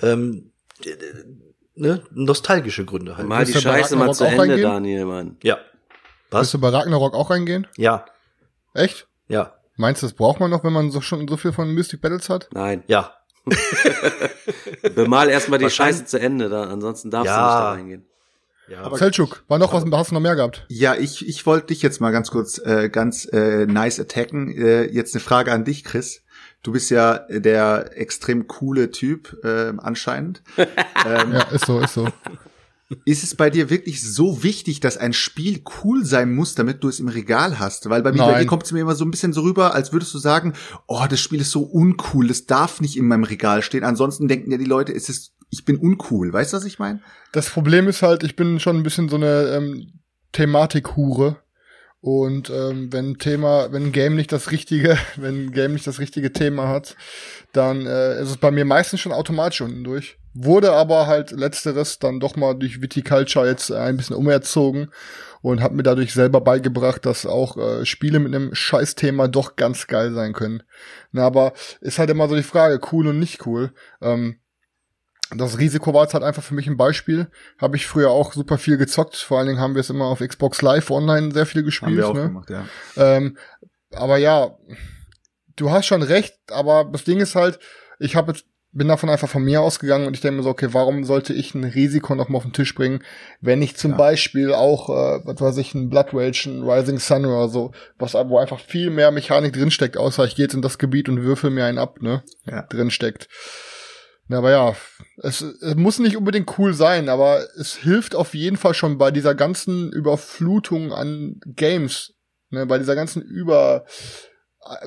ähm, 0.00 0.52
ne, 1.74 2.02
nostalgische 2.12 2.84
Gründe 2.84 3.16
halt. 3.16 3.26
Mal 3.28 3.44
die 3.44 3.52
Willst 3.54 3.64
du 3.64 3.68
bei 3.68 3.78
Scheiße 3.80 3.96
mal 3.96 4.08
Ragnarok 4.08 4.16
zu 4.16 4.24
auch 4.24 4.28
Ende, 4.30 4.40
reingehen? 4.42 4.62
Daniel, 4.62 5.04
Mann. 5.06 5.36
Ja. 5.42 5.56
Willst 5.56 5.66
Was? 6.30 6.50
du 6.52 6.58
bei 6.60 6.68
Ragnarok 6.68 7.14
auch 7.14 7.30
reingehen? 7.30 7.66
Ja, 7.76 8.04
Echt? 8.74 9.06
ja, 9.28 9.54
Meinst 9.76 10.02
du, 10.02 10.06
das 10.06 10.14
braucht 10.14 10.40
man 10.40 10.50
noch, 10.50 10.62
wenn 10.62 10.72
man 10.74 10.90
so 10.90 11.00
schon 11.00 11.26
so 11.26 11.36
viel 11.38 11.52
von 11.52 11.72
Mystic 11.72 12.00
Battles 12.02 12.28
hat? 12.28 12.48
Nein. 12.52 12.84
ja. 12.86 13.14
Bemal 14.94 15.28
erstmal 15.30 15.58
die 15.58 15.64
Wahrscheinlich- 15.64 15.96
Scheiße 15.98 16.06
zu 16.06 16.20
Ende, 16.20 16.48
da, 16.48 16.64
ansonsten 16.64 17.10
darfst 17.10 17.26
Ja. 17.26 17.36
du 17.36 17.42
nicht 17.46 17.54
da 17.60 17.70
reingehen. 17.70 18.06
Ja, 18.68 18.82
Aber- 18.82 18.98
Selchuk, 18.98 19.42
war 19.48 19.58
noch 19.58 19.72
was, 19.72 19.84
hast 19.90 20.10
du 20.10 20.14
noch 20.14 20.20
mehr 20.20 20.36
gehabt? 20.36 20.64
Ja, 20.68 20.94
ich, 20.94 21.26
ich 21.26 21.44
wollte 21.46 21.68
dich 21.68 21.82
jetzt 21.82 22.00
mal 22.00 22.10
ganz 22.12 22.30
kurz 22.30 22.58
äh, 22.58 22.88
ganz 22.88 23.24
äh, 23.32 23.66
nice 23.66 23.98
attacken. 23.98 24.50
Äh, 24.56 24.84
jetzt 24.84 25.14
eine 25.14 25.20
Frage 25.20 25.50
an 25.50 25.64
dich, 25.64 25.82
Chris. 25.82 26.22
Du 26.62 26.72
bist 26.72 26.90
ja 26.90 27.18
der 27.30 27.96
extrem 27.96 28.46
coole 28.46 28.90
Typ 28.90 29.36
äh, 29.44 29.72
anscheinend. 29.78 30.42
ähm, 30.56 31.32
Ja, 31.32 31.42
ist 31.50 31.66
so, 31.66 31.80
ist 31.80 31.94
so. 31.94 32.08
Ist 33.04 33.22
es 33.22 33.36
bei 33.36 33.50
dir 33.50 33.70
wirklich 33.70 34.02
so 34.02 34.42
wichtig, 34.42 34.80
dass 34.80 34.96
ein 34.96 35.12
Spiel 35.12 35.62
cool 35.82 36.04
sein 36.04 36.34
muss, 36.34 36.56
damit 36.56 36.82
du 36.82 36.88
es 36.88 36.98
im 36.98 37.06
Regal 37.06 37.60
hast? 37.60 37.88
Weil 37.88 38.02
bei 38.02 38.10
mir, 38.10 38.18
bei 38.18 38.32
Nein. 38.32 38.42
dir 38.42 38.46
kommt 38.46 38.64
es 38.64 38.72
mir 38.72 38.80
immer 38.80 38.96
so 38.96 39.04
ein 39.04 39.12
bisschen 39.12 39.32
so 39.32 39.42
rüber, 39.42 39.74
als 39.74 39.92
würdest 39.92 40.12
du 40.12 40.18
sagen, 40.18 40.54
oh, 40.88 41.06
das 41.08 41.20
Spiel 41.20 41.40
ist 41.40 41.52
so 41.52 41.62
uncool, 41.62 42.26
das 42.26 42.46
darf 42.46 42.80
nicht 42.80 42.96
in 42.96 43.06
meinem 43.06 43.22
Regal 43.22 43.62
stehen. 43.62 43.84
Ansonsten 43.84 44.26
denken 44.26 44.50
ja 44.50 44.58
die 44.58 44.64
Leute, 44.64 44.92
es 44.92 45.08
ist, 45.08 45.34
ich 45.50 45.64
bin 45.64 45.76
uncool. 45.76 46.32
Weißt 46.32 46.52
du, 46.52 46.56
was 46.56 46.64
ich 46.64 46.80
meine? 46.80 47.00
Das 47.30 47.48
Problem 47.48 47.86
ist 47.86 48.02
halt, 48.02 48.24
ich 48.24 48.34
bin 48.34 48.58
schon 48.58 48.76
ein 48.76 48.82
bisschen 48.82 49.08
so 49.08 49.16
eine 49.16 49.50
ähm, 49.50 50.00
Thematik-Hure. 50.32 51.36
Und 52.02 52.48
ähm, 52.48 52.90
wenn 52.92 53.18
Thema, 53.18 53.72
wenn 53.72 53.92
Game 53.92 54.16
nicht 54.16 54.32
das 54.32 54.50
richtige, 54.50 54.96
wenn 55.16 55.52
Game 55.52 55.72
nicht 55.72 55.86
das 55.86 55.98
richtige 55.98 56.32
Thema 56.32 56.68
hat, 56.68 56.96
dann 57.52 57.86
äh, 57.86 58.20
ist 58.20 58.30
es 58.30 58.36
bei 58.38 58.50
mir 58.50 58.64
meistens 58.64 59.00
schon 59.00 59.12
automatisch 59.12 59.60
unten 59.60 59.84
durch. 59.84 60.16
Wurde 60.32 60.72
aber 60.72 61.06
halt 61.06 61.32
letzteres 61.32 61.98
dann 61.98 62.20
doch 62.20 62.36
mal 62.36 62.54
durch 62.54 62.80
Viticulture 62.80 63.48
jetzt 63.48 63.72
ein 63.72 63.96
bisschen 63.96 64.16
umerzogen 64.16 64.90
und 65.42 65.60
habe 65.60 65.74
mir 65.74 65.82
dadurch 65.82 66.12
selber 66.12 66.40
beigebracht, 66.40 67.04
dass 67.04 67.26
auch 67.26 67.56
äh, 67.56 67.84
Spiele 67.84 68.18
mit 68.18 68.34
einem 68.34 68.54
Scheißthema 68.54 69.28
doch 69.28 69.56
ganz 69.56 69.86
geil 69.86 70.12
sein 70.12 70.32
können. 70.32 70.62
Na, 71.12 71.26
aber 71.26 71.52
ist 71.80 71.98
halt 71.98 72.10
immer 72.10 72.28
so 72.28 72.36
die 72.36 72.42
Frage, 72.42 72.80
cool 72.92 73.08
und 73.08 73.18
nicht 73.18 73.44
cool. 73.46 73.72
Ähm, 74.00 74.39
das 75.34 75.58
Risiko 75.58 75.94
war 75.94 76.02
jetzt 76.02 76.14
halt 76.14 76.24
einfach 76.24 76.42
für 76.42 76.54
mich 76.54 76.66
ein 76.66 76.76
Beispiel. 76.76 77.28
Habe 77.58 77.76
ich 77.76 77.86
früher 77.86 78.10
auch 78.10 78.32
super 78.32 78.58
viel 78.58 78.76
gezockt. 78.76 79.16
Vor 79.16 79.38
allen 79.38 79.46
Dingen 79.48 79.60
haben 79.60 79.74
wir 79.74 79.80
es 79.80 79.90
immer 79.90 80.06
auf 80.06 80.20
Xbox 80.20 80.62
Live 80.62 80.90
online 80.90 81.32
sehr 81.32 81.46
viel 81.46 81.62
gespielt. 81.62 81.92
Haben 81.92 81.96
wir 81.98 82.08
auch 82.08 82.14
ne? 82.14 82.22
gemacht, 82.22 82.50
ja. 82.50 82.64
Ähm, 82.96 83.36
aber 83.92 84.18
ja, 84.18 84.56
du 85.56 85.70
hast 85.70 85.86
schon 85.86 86.02
recht, 86.02 86.36
aber 86.50 86.84
das 86.90 87.04
Ding 87.04 87.20
ist 87.20 87.34
halt, 87.34 87.58
ich 87.98 88.16
habe 88.16 88.32
jetzt 88.32 88.44
bin 88.72 88.86
davon 88.86 89.10
einfach 89.10 89.28
von 89.28 89.42
mir 89.42 89.62
ausgegangen 89.62 90.06
und 90.06 90.14
ich 90.14 90.20
denke 90.20 90.36
mir 90.36 90.42
so, 90.44 90.50
okay, 90.50 90.68
warum 90.70 91.02
sollte 91.04 91.32
ich 91.32 91.54
ein 91.56 91.64
Risiko 91.64 92.14
noch 92.14 92.28
mal 92.28 92.36
auf 92.36 92.44
den 92.44 92.52
Tisch 92.52 92.72
bringen, 92.74 93.02
wenn 93.40 93.62
ich 93.62 93.76
zum 93.76 93.92
Ja. 93.92 93.96
Beispiel 93.96 94.54
auch, 94.54 94.88
äh, 94.90 95.20
was 95.24 95.40
weiß 95.40 95.56
ich, 95.56 95.74
ein 95.74 95.90
Blood 95.90 96.10
Rage, 96.12 96.48
ein 96.48 96.62
Rising 96.62 97.00
Sun 97.00 97.24
oder 97.24 97.48
so, 97.48 97.72
was 97.98 98.14
wo 98.14 98.38
einfach 98.38 98.60
viel 98.60 98.90
mehr 98.90 99.10
Mechanik 99.10 99.54
drinsteckt, 99.54 99.96
außer 99.96 100.24
ich 100.24 100.36
gehe 100.36 100.44
jetzt 100.44 100.54
in 100.54 100.62
das 100.62 100.78
Gebiet 100.78 101.08
und 101.08 101.22
würfel 101.22 101.50
mir 101.50 101.64
einen 101.64 101.78
ab, 101.78 102.00
ne, 102.00 102.22
Ja. 102.46 102.62
drinsteckt. 102.62 103.28
Ja, 104.30 104.38
aber 104.38 104.50
ja, 104.52 104.76
es, 105.16 105.40
es 105.42 105.74
muss 105.74 105.98
nicht 105.98 106.16
unbedingt 106.16 106.56
cool 106.56 106.72
sein, 106.72 107.08
aber 107.08 107.48
es 107.58 107.74
hilft 107.74 108.14
auf 108.14 108.32
jeden 108.32 108.56
Fall 108.56 108.74
schon 108.74 108.96
bei 108.96 109.10
dieser 109.10 109.34
ganzen 109.34 109.92
Überflutung 109.92 110.92
an 110.92 111.40
Games, 111.46 112.14
ne, 112.50 112.64
bei 112.64 112.78
dieser 112.78 112.94
ganzen 112.94 113.22
Über 113.22 113.84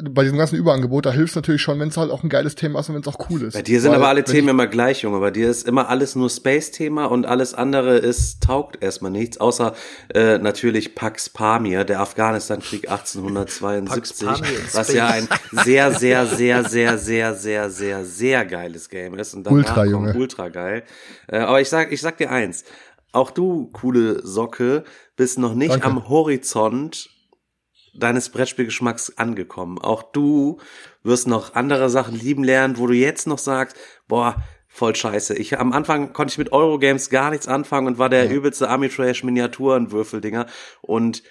bei 0.03 0.21
diesem 0.21 0.37
ganzen 0.37 0.55
Überangebot, 0.55 1.07
da 1.07 1.11
hilft 1.11 1.35
natürlich 1.35 1.63
schon, 1.63 1.79
wenn 1.79 1.89
es 1.89 1.97
halt 1.97 2.11
auch 2.11 2.21
ein 2.21 2.29
geiles 2.29 2.53
Thema 2.53 2.79
ist 2.79 2.89
und 2.89 2.95
wenn 2.95 3.01
es 3.01 3.07
auch 3.07 3.29
cool 3.31 3.41
ist. 3.41 3.53
Bei 3.53 3.63
dir 3.63 3.81
sind 3.81 3.89
Weil, 3.89 3.97
aber 3.97 4.07
alle 4.07 4.23
Themen 4.23 4.49
immer 4.49 4.67
gleich, 4.67 5.01
Junge. 5.01 5.19
Bei 5.19 5.31
dir 5.31 5.49
ist 5.49 5.67
immer 5.67 5.89
alles 5.89 6.15
nur 6.15 6.29
Space-Thema 6.29 7.05
und 7.05 7.25
alles 7.25 7.55
andere 7.55 7.97
ist, 7.97 8.43
taugt 8.43 8.83
erstmal 8.83 9.09
nichts, 9.09 9.39
außer 9.39 9.73
äh, 10.13 10.37
natürlich 10.37 10.93
Pax 10.93 11.27
Pamir, 11.29 11.85
der 11.85 12.01
Afghanistan-Krieg 12.01 12.87
1872, 12.87 14.27
Pax 14.27 14.41
Pamir 14.41 14.59
in 14.59 14.73
was 14.73 14.93
ja 14.93 15.07
ein 15.07 15.27
sehr, 15.63 15.91
sehr, 15.91 16.27
sehr, 16.27 16.63
sehr, 16.65 16.97
sehr, 16.99 17.33
sehr, 17.33 17.69
sehr, 17.71 18.05
sehr 18.05 18.45
geiles 18.45 18.89
Game 18.89 19.15
ist. 19.15 19.33
Und 19.33 19.49
Ultra, 19.49 19.85
Junge. 19.85 20.13
Ultra 20.13 20.49
geil. 20.49 20.83
Äh, 21.27 21.39
aber 21.39 21.61
ich 21.61 21.69
sag, 21.69 21.91
ich 21.91 22.01
sag 22.01 22.17
dir 22.17 22.29
eins. 22.29 22.63
Auch 23.11 23.31
du, 23.31 23.69
coole 23.73 24.25
Socke, 24.25 24.83
bist 25.15 25.39
noch 25.39 25.55
nicht 25.55 25.73
Danke. 25.73 25.85
am 25.85 26.09
Horizont 26.09 27.09
deines 27.93 28.29
Brettspielgeschmacks 28.29 29.17
angekommen. 29.17 29.77
Auch 29.79 30.03
du 30.03 30.59
wirst 31.03 31.27
noch 31.27 31.55
andere 31.55 31.89
Sachen 31.89 32.15
lieben 32.15 32.43
lernen, 32.43 32.77
wo 32.77 32.87
du 32.87 32.93
jetzt 32.93 33.27
noch 33.27 33.37
sagst, 33.37 33.77
boah, 34.07 34.43
voll 34.67 34.95
scheiße. 34.95 35.35
Ich 35.35 35.59
am 35.59 35.71
Anfang 35.71 36.13
konnte 36.13 36.31
ich 36.31 36.37
mit 36.39 36.51
Eurogames 36.51 37.09
gar 37.09 37.29
nichts 37.29 37.47
anfangen 37.47 37.87
und 37.87 37.97
war 37.99 38.09
der 38.09 38.29
übelste 38.31 38.69
Amitrash 38.69 39.23
Miniaturenwürfeldinger 39.23 40.47
und 40.81 41.21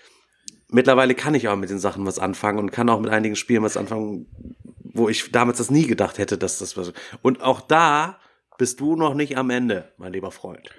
mittlerweile 0.69 1.15
kann 1.17 1.35
ich 1.35 1.49
auch 1.49 1.57
mit 1.57 1.71
den 1.71 1.81
Sachen 1.81 2.07
was 2.07 2.21
anfangen 2.21 2.61
und 2.61 2.71
kann 2.71 2.89
auch 2.89 3.01
mit 3.01 3.11
einigen 3.11 3.35
Spielen 3.35 3.65
was 3.65 3.77
anfangen, 3.77 4.27
wo 4.79 5.09
ich 5.09 5.33
damals 5.33 5.59
das 5.59 5.71
nie 5.71 5.87
gedacht 5.87 6.19
hätte, 6.19 6.39
dass 6.39 6.59
das 6.59 6.77
was 6.77 6.93
und 7.23 7.43
auch 7.43 7.61
da 7.61 8.19
bist 8.59 8.79
du 8.79 8.95
noch 8.95 9.15
nicht 9.15 9.37
am 9.37 9.51
Ende, 9.51 9.93
mein 9.97 10.13
lieber 10.13 10.31
Freund. 10.31 10.71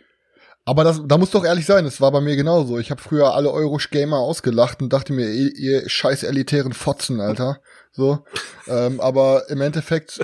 Aber 0.65 0.83
das, 0.85 1.01
da 1.05 1.17
muss 1.17 1.31
doch 1.31 1.43
ehrlich 1.43 1.65
sein, 1.65 1.85
es 1.85 1.99
war 1.99 2.11
bei 2.11 2.21
mir 2.21 2.35
genauso. 2.37 2.77
Ich 2.79 2.89
habe 2.89 3.01
früher 3.01 3.33
alle 3.33 3.51
Euro-Gamer 3.51 4.17
ausgelacht 4.17 4.81
und 4.81 4.93
dachte 4.93 5.11
mir, 5.11 5.29
ihr, 5.29 5.55
ihr 5.55 5.89
scheiß 5.89 6.23
elitären 6.23 6.73
Fotzen, 6.73 7.19
Alter. 7.19 7.59
So. 7.95 8.25
ähm, 8.67 8.99
aber 8.99 9.49
im 9.49 9.61
Endeffekt, 9.61 10.19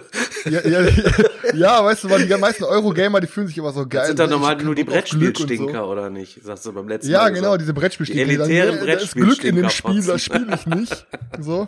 ja, 0.46 0.68
ja, 0.68 0.88
ja, 1.54 1.86
weißt 1.86 2.04
du, 2.04 2.10
weil 2.10 2.26
die 2.26 2.36
meisten 2.36 2.64
Euro-Gamer, 2.64 3.20
die 3.20 3.28
fühlen 3.28 3.46
sich 3.46 3.60
immer 3.60 3.72
so 3.72 3.82
geil. 3.82 4.00
Das 4.00 4.08
sind 4.08 4.20
dann 4.20 4.30
ne? 4.30 4.38
normal 4.38 4.58
nur 4.64 4.74
die 4.74 4.82
und 4.82 4.88
so. 4.90 4.94
Brettspielstinker 4.96 5.88
oder 5.88 6.10
nicht? 6.10 6.44
Sagst 6.44 6.66
du 6.66 6.74
beim 6.74 6.88
letzten 6.88 7.12
Ja, 7.12 7.20
Mal 7.20 7.30
genau, 7.30 7.42
gesagt. 7.42 7.62
diese 7.62 7.74
Brettspielstinker. 7.76 8.26
Die 8.26 8.38
die 8.38 8.42
elitären 8.42 8.80
nee, 8.80 8.88
Da 8.88 8.94
ist 8.94 9.14
Glück 9.14 9.44
in 9.44 9.56
dem 9.56 9.70
Spiel, 9.70 10.02
Brettspielstinker 10.02 10.52
das 10.52 10.62
spiele 10.62 10.80
ich 10.82 10.90
nicht. 10.90 11.06
So. 11.42 11.68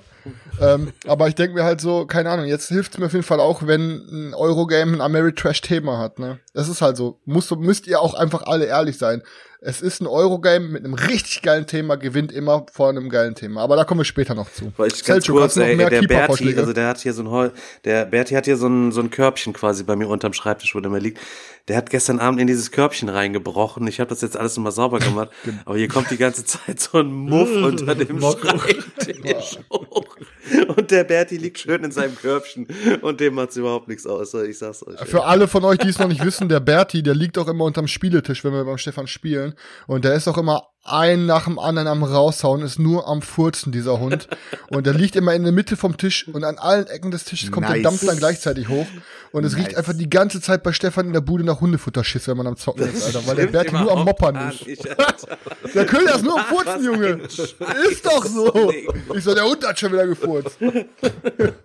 ähm, 0.59 0.91
aber 1.07 1.27
ich 1.27 1.35
denke 1.35 1.53
mir 1.55 1.63
halt 1.63 1.79
so, 1.81 2.05
keine 2.05 2.29
Ahnung, 2.29 2.45
jetzt 2.45 2.67
hilft 2.67 2.93
es 2.93 2.99
mir 2.99 3.05
auf 3.05 3.13
jeden 3.13 3.23
Fall 3.23 3.39
auch, 3.39 3.65
wenn 3.65 4.01
ein 4.11 4.33
Eurogame 4.33 4.93
ein 4.97 5.01
Ameritrash-Thema 5.01 5.97
hat. 5.97 6.19
Ne? 6.19 6.39
Das 6.53 6.67
ist 6.67 6.81
halt 6.81 6.97
so. 6.97 7.19
Muss, 7.25 7.49
müsst 7.51 7.87
ihr 7.87 8.01
auch 8.01 8.13
einfach 8.15 8.43
alle 8.43 8.65
ehrlich 8.65 8.97
sein. 8.97 9.21
Es 9.63 9.79
ist 9.83 10.01
ein 10.01 10.07
Eurogame 10.07 10.67
mit 10.69 10.83
einem 10.83 10.95
richtig 10.95 11.43
geilen 11.43 11.67
Thema, 11.67 11.95
gewinnt 11.95 12.31
immer 12.31 12.65
vor 12.73 12.89
einem 12.89 13.09
geilen 13.09 13.35
Thema. 13.35 13.61
Aber 13.61 13.75
da 13.75 13.83
kommen 13.83 13.99
wir 13.99 14.05
später 14.05 14.33
noch 14.33 14.51
zu. 14.51 14.73
Weil 14.75 14.87
ich 14.87 15.05
ganz 15.05 15.27
kurz, 15.27 15.55
ey, 15.55 15.77
der 15.77 16.01
Berti, 16.01 16.57
also 16.57 16.73
der 16.73 16.87
hat 16.87 16.97
hier 16.97 17.13
so 17.13 17.21
ein 17.21 17.51
der 17.85 18.05
Berti 18.05 18.33
hat 18.33 18.45
hier 18.45 18.57
so 18.57 18.67
ein, 18.67 18.91
so 18.91 19.01
ein 19.01 19.11
Körbchen 19.11 19.53
quasi 19.53 19.83
bei 19.83 19.95
mir 19.95 20.07
unterm 20.07 20.33
Schreibtisch, 20.33 20.73
wo 20.73 20.79
der 20.79 20.89
mir 20.89 20.97
liegt. 20.97 21.19
Der 21.67 21.77
hat 21.77 21.89
gestern 21.89 22.19
Abend 22.19 22.39
in 22.39 22.47
dieses 22.47 22.71
Körbchen 22.71 23.09
reingebrochen. 23.09 23.87
Ich 23.87 23.99
habe 23.99 24.09
das 24.09 24.21
jetzt 24.21 24.37
alles 24.37 24.57
nochmal 24.57 24.71
sauber 24.71 24.99
gemacht, 24.99 25.29
aber 25.65 25.77
hier 25.77 25.87
kommt 25.87 26.11
die 26.11 26.17
ganze 26.17 26.45
Zeit 26.45 26.79
so 26.79 26.99
ein 26.99 27.11
Muff 27.11 27.49
unter 27.63 27.95
dem 27.95 28.19
Schreibtisch 28.19 29.59
hoch. 29.71 30.17
Und 30.75 30.91
der 30.91 31.03
Berti 31.03 31.37
liegt 31.37 31.59
schön 31.59 31.83
in 31.83 31.91
seinem 31.91 32.15
Körbchen 32.15 32.67
und 33.01 33.19
dem 33.19 33.35
macht's 33.35 33.55
überhaupt 33.55 33.87
nichts 33.87 34.05
aus. 34.05 34.33
Ich 34.33 34.57
sag's 34.57 34.85
euch. 34.85 34.99
Für 35.07 35.23
alle 35.25 35.47
von 35.47 35.63
euch, 35.63 35.77
die 35.77 35.89
es 35.89 35.99
noch 35.99 36.07
nicht 36.07 36.23
wissen, 36.23 36.49
der 36.49 36.59
Berti, 36.59 37.03
der 37.03 37.15
liegt 37.15 37.37
auch 37.37 37.47
immer 37.47 37.65
unterm 37.65 37.87
Spieletisch, 37.87 38.43
wenn 38.43 38.53
wir 38.53 38.65
beim 38.65 38.77
Stefan 38.77 39.07
spielen. 39.07 39.53
Und 39.87 40.05
der 40.05 40.13
ist 40.15 40.27
auch 40.27 40.37
immer 40.37 40.70
ein 40.83 41.27
nach 41.27 41.45
dem 41.45 41.59
anderen 41.59 41.87
am 41.87 42.03
raushauen, 42.03 42.63
ist 42.63 42.79
nur 42.79 43.07
am 43.07 43.21
Furzen, 43.21 43.71
dieser 43.71 43.99
Hund. 43.99 44.27
Und 44.69 44.87
der 44.87 44.93
liegt 44.93 45.15
immer 45.15 45.33
in 45.35 45.43
der 45.43 45.51
Mitte 45.51 45.77
vom 45.77 45.95
Tisch 45.95 46.27
und 46.27 46.43
an 46.43 46.57
allen 46.57 46.87
Ecken 46.87 47.11
des 47.11 47.23
Tisches 47.23 47.51
kommt 47.51 47.67
der 47.67 47.75
Nice. 47.75 47.83
Dampf 47.83 48.05
dann 48.05 48.17
gleichzeitig 48.17 48.67
hoch. 48.67 48.87
Und 49.31 49.43
es 49.45 49.55
riecht 49.55 49.69
Nice. 49.69 49.77
einfach 49.77 49.93
die 49.93 50.09
ganze 50.09 50.41
Zeit 50.41 50.63
bei 50.63 50.73
Stefan 50.73 51.05
in 51.07 51.13
der 51.13 51.21
Bude 51.21 51.43
nach 51.43 51.61
Hundefutterschiss, 51.61 52.27
wenn 52.27 52.35
man 52.37 52.47
am 52.47 52.57
Zocken 52.57 52.91
ist, 52.91 53.05
Alter. 53.05 53.27
Weil 53.27 53.35
der 53.35 53.47
Berti 53.47 53.75
nur 53.75 53.91
am 53.91 54.03
Moppern 54.05 54.33
gar 54.33 54.51
ist. 54.51 54.65
Der 55.73 55.85
Köhler 55.85 56.15
ist 56.15 56.23
nur 56.23 56.37
am 56.37 56.45
Furzen, 56.45 56.83
Junge. 56.83 57.07
Ist 57.23 58.05
doch 58.05 58.25
so. 58.25 58.73
Ich 59.15 59.23
so, 59.23 59.33
der 59.33 59.45
Hund 59.45 59.65
hat 59.65 59.79
schon 59.79 59.93
wieder 59.93 60.05
gefurzt. 60.07 60.57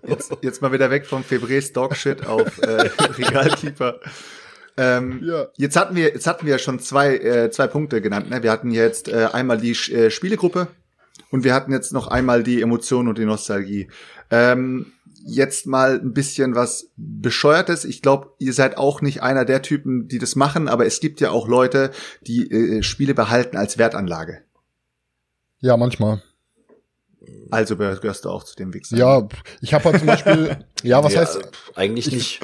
Jetzt, 0.07 0.33
jetzt 0.43 0.63
mal 0.63 0.71
wieder 0.71 0.91
weg 0.91 1.07
vom 1.07 1.23
Febrés 1.23 1.73
Dogshit 1.73 2.25
auf 2.27 2.59
äh, 2.59 2.89
Regalkeeper. 3.19 3.99
Ähm, 4.77 5.21
Ja. 5.23 5.47
Jetzt 5.57 5.77
hatten 5.77 5.97
wir, 5.97 6.09
jetzt 6.09 6.27
hatten 6.27 6.47
wir 6.47 6.59
schon 6.59 6.79
zwei, 6.81 7.17
äh, 7.17 7.51
zwei 7.51 7.67
Punkte 7.67 8.01
genannt. 8.03 8.31
Ne? 8.31 8.43
Wir 8.43 8.51
hatten 8.53 8.71
jetzt 8.71 9.09
äh, 9.09 9.29
einmal 9.33 9.59
die 9.59 9.75
Sch- 9.75 9.93
äh, 9.95 10.11
Spielegruppe 10.11 10.69
und 11.31 11.45
wir 11.45 11.55
hatten 11.55 11.73
jetzt 11.73 11.93
noch 11.93 12.09
einmal 12.09 12.43
die 12.43 12.61
Emotion 12.61 13.09
und 13.09 13.19
die 13.19 13.25
Nostalgie. 13.25 13.89
Ähm, 14.31 14.93
jetzt 15.25 15.67
mal 15.67 15.99
ein 15.99 16.13
bisschen 16.13 16.55
was 16.55 16.91
Bescheuertes. 16.97 17.85
Ich 17.85 18.03
glaube, 18.03 18.33
ihr 18.39 18.53
seid 18.53 18.77
auch 18.77 19.01
nicht 19.01 19.23
einer 19.23 19.45
der 19.45 19.63
Typen, 19.63 20.09
die 20.09 20.19
das 20.19 20.37
machen, 20.37 20.69
aber 20.69 20.87
es 20.87 21.01
gibt 21.01 21.21
ja 21.21 21.31
auch 21.31 21.49
Leute, 21.49 21.91
die 22.27 22.51
äh, 22.51 22.83
Spiele 22.83 23.15
behalten 23.15 23.57
als 23.57 23.79
Wertanlage. 23.79 24.43
Ja, 25.61 25.77
manchmal. 25.77 26.23
Also 27.51 27.77
gehörst 27.77 28.25
du 28.25 28.29
auch 28.31 28.45
zu 28.45 28.55
dem 28.57 28.73
Wichser. 28.75 28.97
Ja, 28.97 29.27
ich 29.61 29.75
habe 29.75 29.85
halt 29.87 29.99
zum 29.99 30.07
Beispiel, 30.07 30.65
ja, 30.83 31.03
was 31.03 31.15
ja, 31.15 31.21
heißt, 31.23 31.41
Eigentlich 31.75 32.13
nicht, 32.13 32.41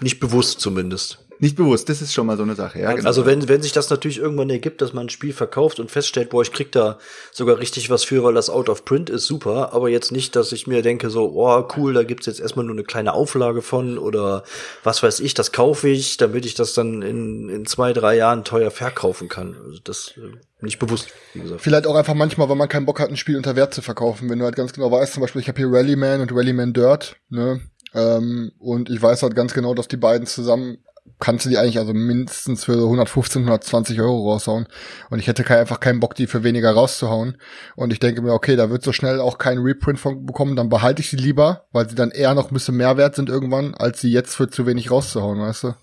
nicht 0.00 0.20
bewusst 0.20 0.60
zumindest. 0.60 1.26
Nicht 1.40 1.56
bewusst, 1.56 1.88
das 1.88 2.02
ist 2.02 2.12
schon 2.12 2.26
mal 2.26 2.36
so 2.36 2.42
eine 2.42 2.54
Sache. 2.54 2.80
Ja, 2.80 2.92
genau. 2.92 3.06
Also 3.06 3.24
wenn, 3.24 3.48
wenn 3.48 3.62
sich 3.62 3.72
das 3.72 3.88
natürlich 3.88 4.18
irgendwann 4.18 4.50
ergibt, 4.50 4.82
dass 4.82 4.92
man 4.92 5.06
ein 5.06 5.08
Spiel 5.08 5.32
verkauft 5.32 5.80
und 5.80 5.90
feststellt, 5.90 6.28
boah, 6.28 6.42
ich 6.42 6.52
krieg 6.52 6.70
da 6.70 6.98
sogar 7.32 7.58
richtig 7.58 7.88
was 7.88 8.04
für, 8.04 8.22
weil 8.22 8.34
das 8.34 8.50
out 8.50 8.68
of 8.68 8.84
print 8.84 9.08
ist, 9.08 9.26
super. 9.26 9.72
Aber 9.72 9.88
jetzt 9.88 10.12
nicht, 10.12 10.36
dass 10.36 10.52
ich 10.52 10.66
mir 10.66 10.82
denke, 10.82 11.08
so, 11.08 11.32
oh, 11.34 11.66
cool, 11.78 11.94
da 11.94 12.02
gibt's 12.02 12.26
jetzt 12.26 12.40
erstmal 12.40 12.66
nur 12.66 12.74
eine 12.74 12.84
kleine 12.84 13.14
Auflage 13.14 13.62
von 13.62 13.96
oder 13.96 14.44
was 14.84 15.02
weiß 15.02 15.20
ich, 15.20 15.32
das 15.32 15.50
kaufe 15.50 15.88
ich, 15.88 16.18
damit 16.18 16.44
ich 16.44 16.54
das 16.54 16.74
dann 16.74 17.00
in, 17.00 17.48
in 17.48 17.64
zwei, 17.64 17.94
drei 17.94 18.16
Jahren 18.16 18.44
teuer 18.44 18.70
verkaufen 18.70 19.30
kann. 19.30 19.56
Also 19.64 19.78
das 19.82 20.12
äh, 20.18 20.36
nicht 20.60 20.78
bewusst, 20.78 21.08
wie 21.32 21.40
gesagt. 21.40 21.62
Vielleicht 21.62 21.86
auch 21.86 21.94
einfach 21.94 22.12
manchmal, 22.12 22.50
weil 22.50 22.56
man 22.56 22.68
keinen 22.68 22.84
Bock 22.84 23.00
hat, 23.00 23.08
ein 23.08 23.16
Spiel 23.16 23.38
unter 23.38 23.56
Wert 23.56 23.72
zu 23.72 23.80
verkaufen. 23.80 24.28
Wenn 24.28 24.40
du 24.40 24.44
halt 24.44 24.56
ganz 24.56 24.74
genau 24.74 24.92
weißt, 24.92 25.14
zum 25.14 25.22
Beispiel, 25.22 25.40
ich 25.40 25.48
habe 25.48 25.56
hier 25.56 25.72
Rallyman 25.72 26.20
und 26.20 26.32
Rallyman 26.34 26.74
Dirt, 26.74 27.16
ne? 27.30 27.62
Ähm, 27.92 28.52
und 28.58 28.88
ich 28.88 29.02
weiß 29.02 29.22
halt 29.22 29.34
ganz 29.34 29.52
genau, 29.52 29.74
dass 29.74 29.88
die 29.88 29.96
beiden 29.96 30.26
zusammen 30.26 30.78
kannst 31.18 31.44
du 31.44 31.50
die 31.50 31.58
eigentlich 31.58 31.78
also 31.78 31.92
mindestens 31.92 32.64
für 32.64 32.72
115, 32.72 33.42
120 33.42 34.00
Euro 34.00 34.30
raushauen. 34.30 34.66
Und 35.10 35.18
ich 35.18 35.26
hätte 35.26 35.44
kein, 35.44 35.58
einfach 35.58 35.80
keinen 35.80 36.00
Bock, 36.00 36.14
die 36.14 36.26
für 36.26 36.42
weniger 36.42 36.72
rauszuhauen. 36.72 37.36
Und 37.76 37.92
ich 37.92 38.00
denke 38.00 38.22
mir, 38.22 38.32
okay, 38.32 38.56
da 38.56 38.70
wird 38.70 38.82
so 38.82 38.92
schnell 38.92 39.20
auch 39.20 39.38
kein 39.38 39.58
Reprint 39.58 40.00
von 40.00 40.26
bekommen, 40.26 40.56
dann 40.56 40.68
behalte 40.68 41.02
ich 41.02 41.10
sie 41.10 41.16
lieber, 41.16 41.66
weil 41.72 41.88
sie 41.88 41.94
dann 41.94 42.10
eher 42.10 42.34
noch 42.34 42.50
ein 42.50 42.54
bisschen 42.54 42.76
mehr 42.76 42.96
wert 42.96 43.14
sind 43.14 43.28
irgendwann, 43.28 43.74
als 43.74 44.00
sie 44.00 44.10
jetzt 44.10 44.34
für 44.34 44.48
zu 44.48 44.66
wenig 44.66 44.90
rauszuhauen, 44.90 45.40
weißt 45.40 45.64
du? 45.64 45.74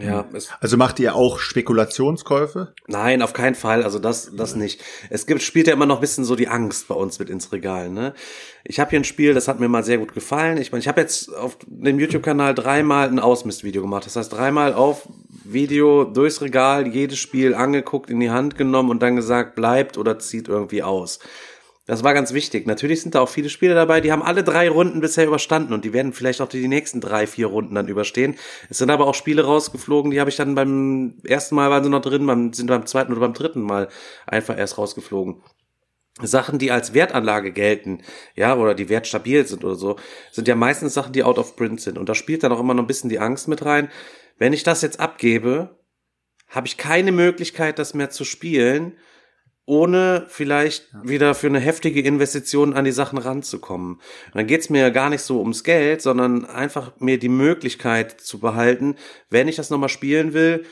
Ja, 0.00 0.24
es, 0.32 0.50
Also 0.60 0.76
macht 0.76 0.98
ihr 1.00 1.14
auch 1.14 1.38
Spekulationskäufe? 1.38 2.72
Nein, 2.86 3.22
auf 3.22 3.32
keinen 3.32 3.54
Fall. 3.54 3.82
Also 3.82 3.98
das, 3.98 4.30
das 4.34 4.54
nicht. 4.54 4.80
Es 5.10 5.26
gibt, 5.26 5.42
spielt 5.42 5.66
ja 5.66 5.72
immer 5.72 5.86
noch 5.86 5.96
ein 5.96 6.00
bisschen 6.00 6.24
so 6.24 6.36
die 6.36 6.48
Angst 6.48 6.88
bei 6.88 6.94
uns 6.94 7.18
mit 7.18 7.30
ins 7.30 7.52
Regal. 7.52 7.90
Ne? 7.90 8.14
Ich 8.64 8.80
habe 8.80 8.90
hier 8.90 9.00
ein 9.00 9.04
Spiel, 9.04 9.34
das 9.34 9.48
hat 9.48 9.60
mir 9.60 9.68
mal 9.68 9.84
sehr 9.84 9.98
gut 9.98 10.14
gefallen. 10.14 10.58
Ich 10.58 10.72
meine, 10.72 10.80
ich 10.80 10.88
habe 10.88 11.00
jetzt 11.00 11.34
auf 11.34 11.56
dem 11.66 11.98
YouTube-Kanal 11.98 12.54
dreimal 12.54 13.08
ein 13.08 13.18
Ausmistvideo 13.18 13.82
gemacht. 13.82 14.06
Das 14.06 14.16
heißt, 14.16 14.32
dreimal 14.32 14.74
auf 14.74 15.08
Video 15.44 16.04
durchs 16.04 16.40
Regal 16.40 16.86
jedes 16.86 17.18
Spiel 17.18 17.54
angeguckt, 17.54 18.10
in 18.10 18.20
die 18.20 18.30
Hand 18.30 18.56
genommen 18.56 18.90
und 18.90 19.02
dann 19.02 19.16
gesagt, 19.16 19.54
bleibt 19.54 19.96
oder 19.98 20.18
zieht 20.18 20.48
irgendwie 20.48 20.82
aus. 20.82 21.18
Das 21.88 22.04
war 22.04 22.12
ganz 22.12 22.34
wichtig. 22.34 22.66
Natürlich 22.66 23.00
sind 23.00 23.14
da 23.14 23.20
auch 23.20 23.30
viele 23.30 23.48
Spieler 23.48 23.74
dabei, 23.74 24.02
die 24.02 24.12
haben 24.12 24.22
alle 24.22 24.44
drei 24.44 24.68
Runden 24.68 25.00
bisher 25.00 25.26
überstanden 25.26 25.72
und 25.72 25.86
die 25.86 25.94
werden 25.94 26.12
vielleicht 26.12 26.42
auch 26.42 26.48
die 26.48 26.68
nächsten 26.68 27.00
drei, 27.00 27.26
vier 27.26 27.46
Runden 27.46 27.74
dann 27.74 27.88
überstehen. 27.88 28.36
Es 28.68 28.76
sind 28.76 28.90
aber 28.90 29.06
auch 29.06 29.14
Spiele 29.14 29.42
rausgeflogen, 29.42 30.10
die 30.10 30.20
habe 30.20 30.28
ich 30.28 30.36
dann 30.36 30.54
beim 30.54 31.14
ersten 31.24 31.54
Mal 31.54 31.70
waren 31.70 31.82
sie 31.82 31.88
noch 31.88 32.02
drin, 32.02 32.26
beim, 32.26 32.52
sind 32.52 32.66
beim 32.66 32.84
zweiten 32.84 33.12
oder 33.12 33.22
beim 33.22 33.32
dritten 33.32 33.62
Mal 33.62 33.88
einfach 34.26 34.58
erst 34.58 34.76
rausgeflogen. 34.76 35.40
Sachen, 36.20 36.58
die 36.58 36.70
als 36.70 36.92
Wertanlage 36.92 37.52
gelten, 37.52 38.02
ja, 38.34 38.54
oder 38.54 38.74
die 38.74 38.90
wertstabil 38.90 39.46
sind 39.46 39.64
oder 39.64 39.76
so, 39.76 39.96
sind 40.30 40.46
ja 40.46 40.56
meistens 40.56 40.92
Sachen, 40.92 41.14
die 41.14 41.24
out 41.24 41.38
of 41.38 41.56
print 41.56 41.80
sind. 41.80 41.96
Und 41.96 42.10
da 42.10 42.14
spielt 42.14 42.42
dann 42.42 42.52
auch 42.52 42.60
immer 42.60 42.74
noch 42.74 42.84
ein 42.84 42.88
bisschen 42.88 43.08
die 43.08 43.18
Angst 43.18 43.48
mit 43.48 43.64
rein. 43.64 43.88
Wenn 44.36 44.52
ich 44.52 44.62
das 44.62 44.82
jetzt 44.82 45.00
abgebe, 45.00 45.78
habe 46.48 46.66
ich 46.66 46.76
keine 46.76 47.12
Möglichkeit, 47.12 47.78
das 47.78 47.94
mehr 47.94 48.10
zu 48.10 48.24
spielen, 48.24 48.98
ohne 49.68 50.24
vielleicht 50.28 50.88
wieder 51.02 51.34
für 51.34 51.46
eine 51.46 51.60
heftige 51.60 52.00
Investition 52.00 52.72
an 52.72 52.86
die 52.86 52.90
Sachen 52.90 53.18
ranzukommen. 53.18 53.96
Und 53.96 54.34
dann 54.34 54.46
geht's 54.46 54.70
mir 54.70 54.90
gar 54.90 55.10
nicht 55.10 55.20
so 55.20 55.40
ums 55.40 55.62
Geld, 55.62 56.00
sondern 56.00 56.46
einfach 56.46 56.92
mir 57.00 57.18
die 57.18 57.28
Möglichkeit 57.28 58.18
zu 58.18 58.38
behalten, 58.38 58.96
wenn 59.28 59.46
ich 59.46 59.56
das 59.56 59.68
nochmal 59.68 59.90
spielen 59.90 60.32
will, 60.32 60.64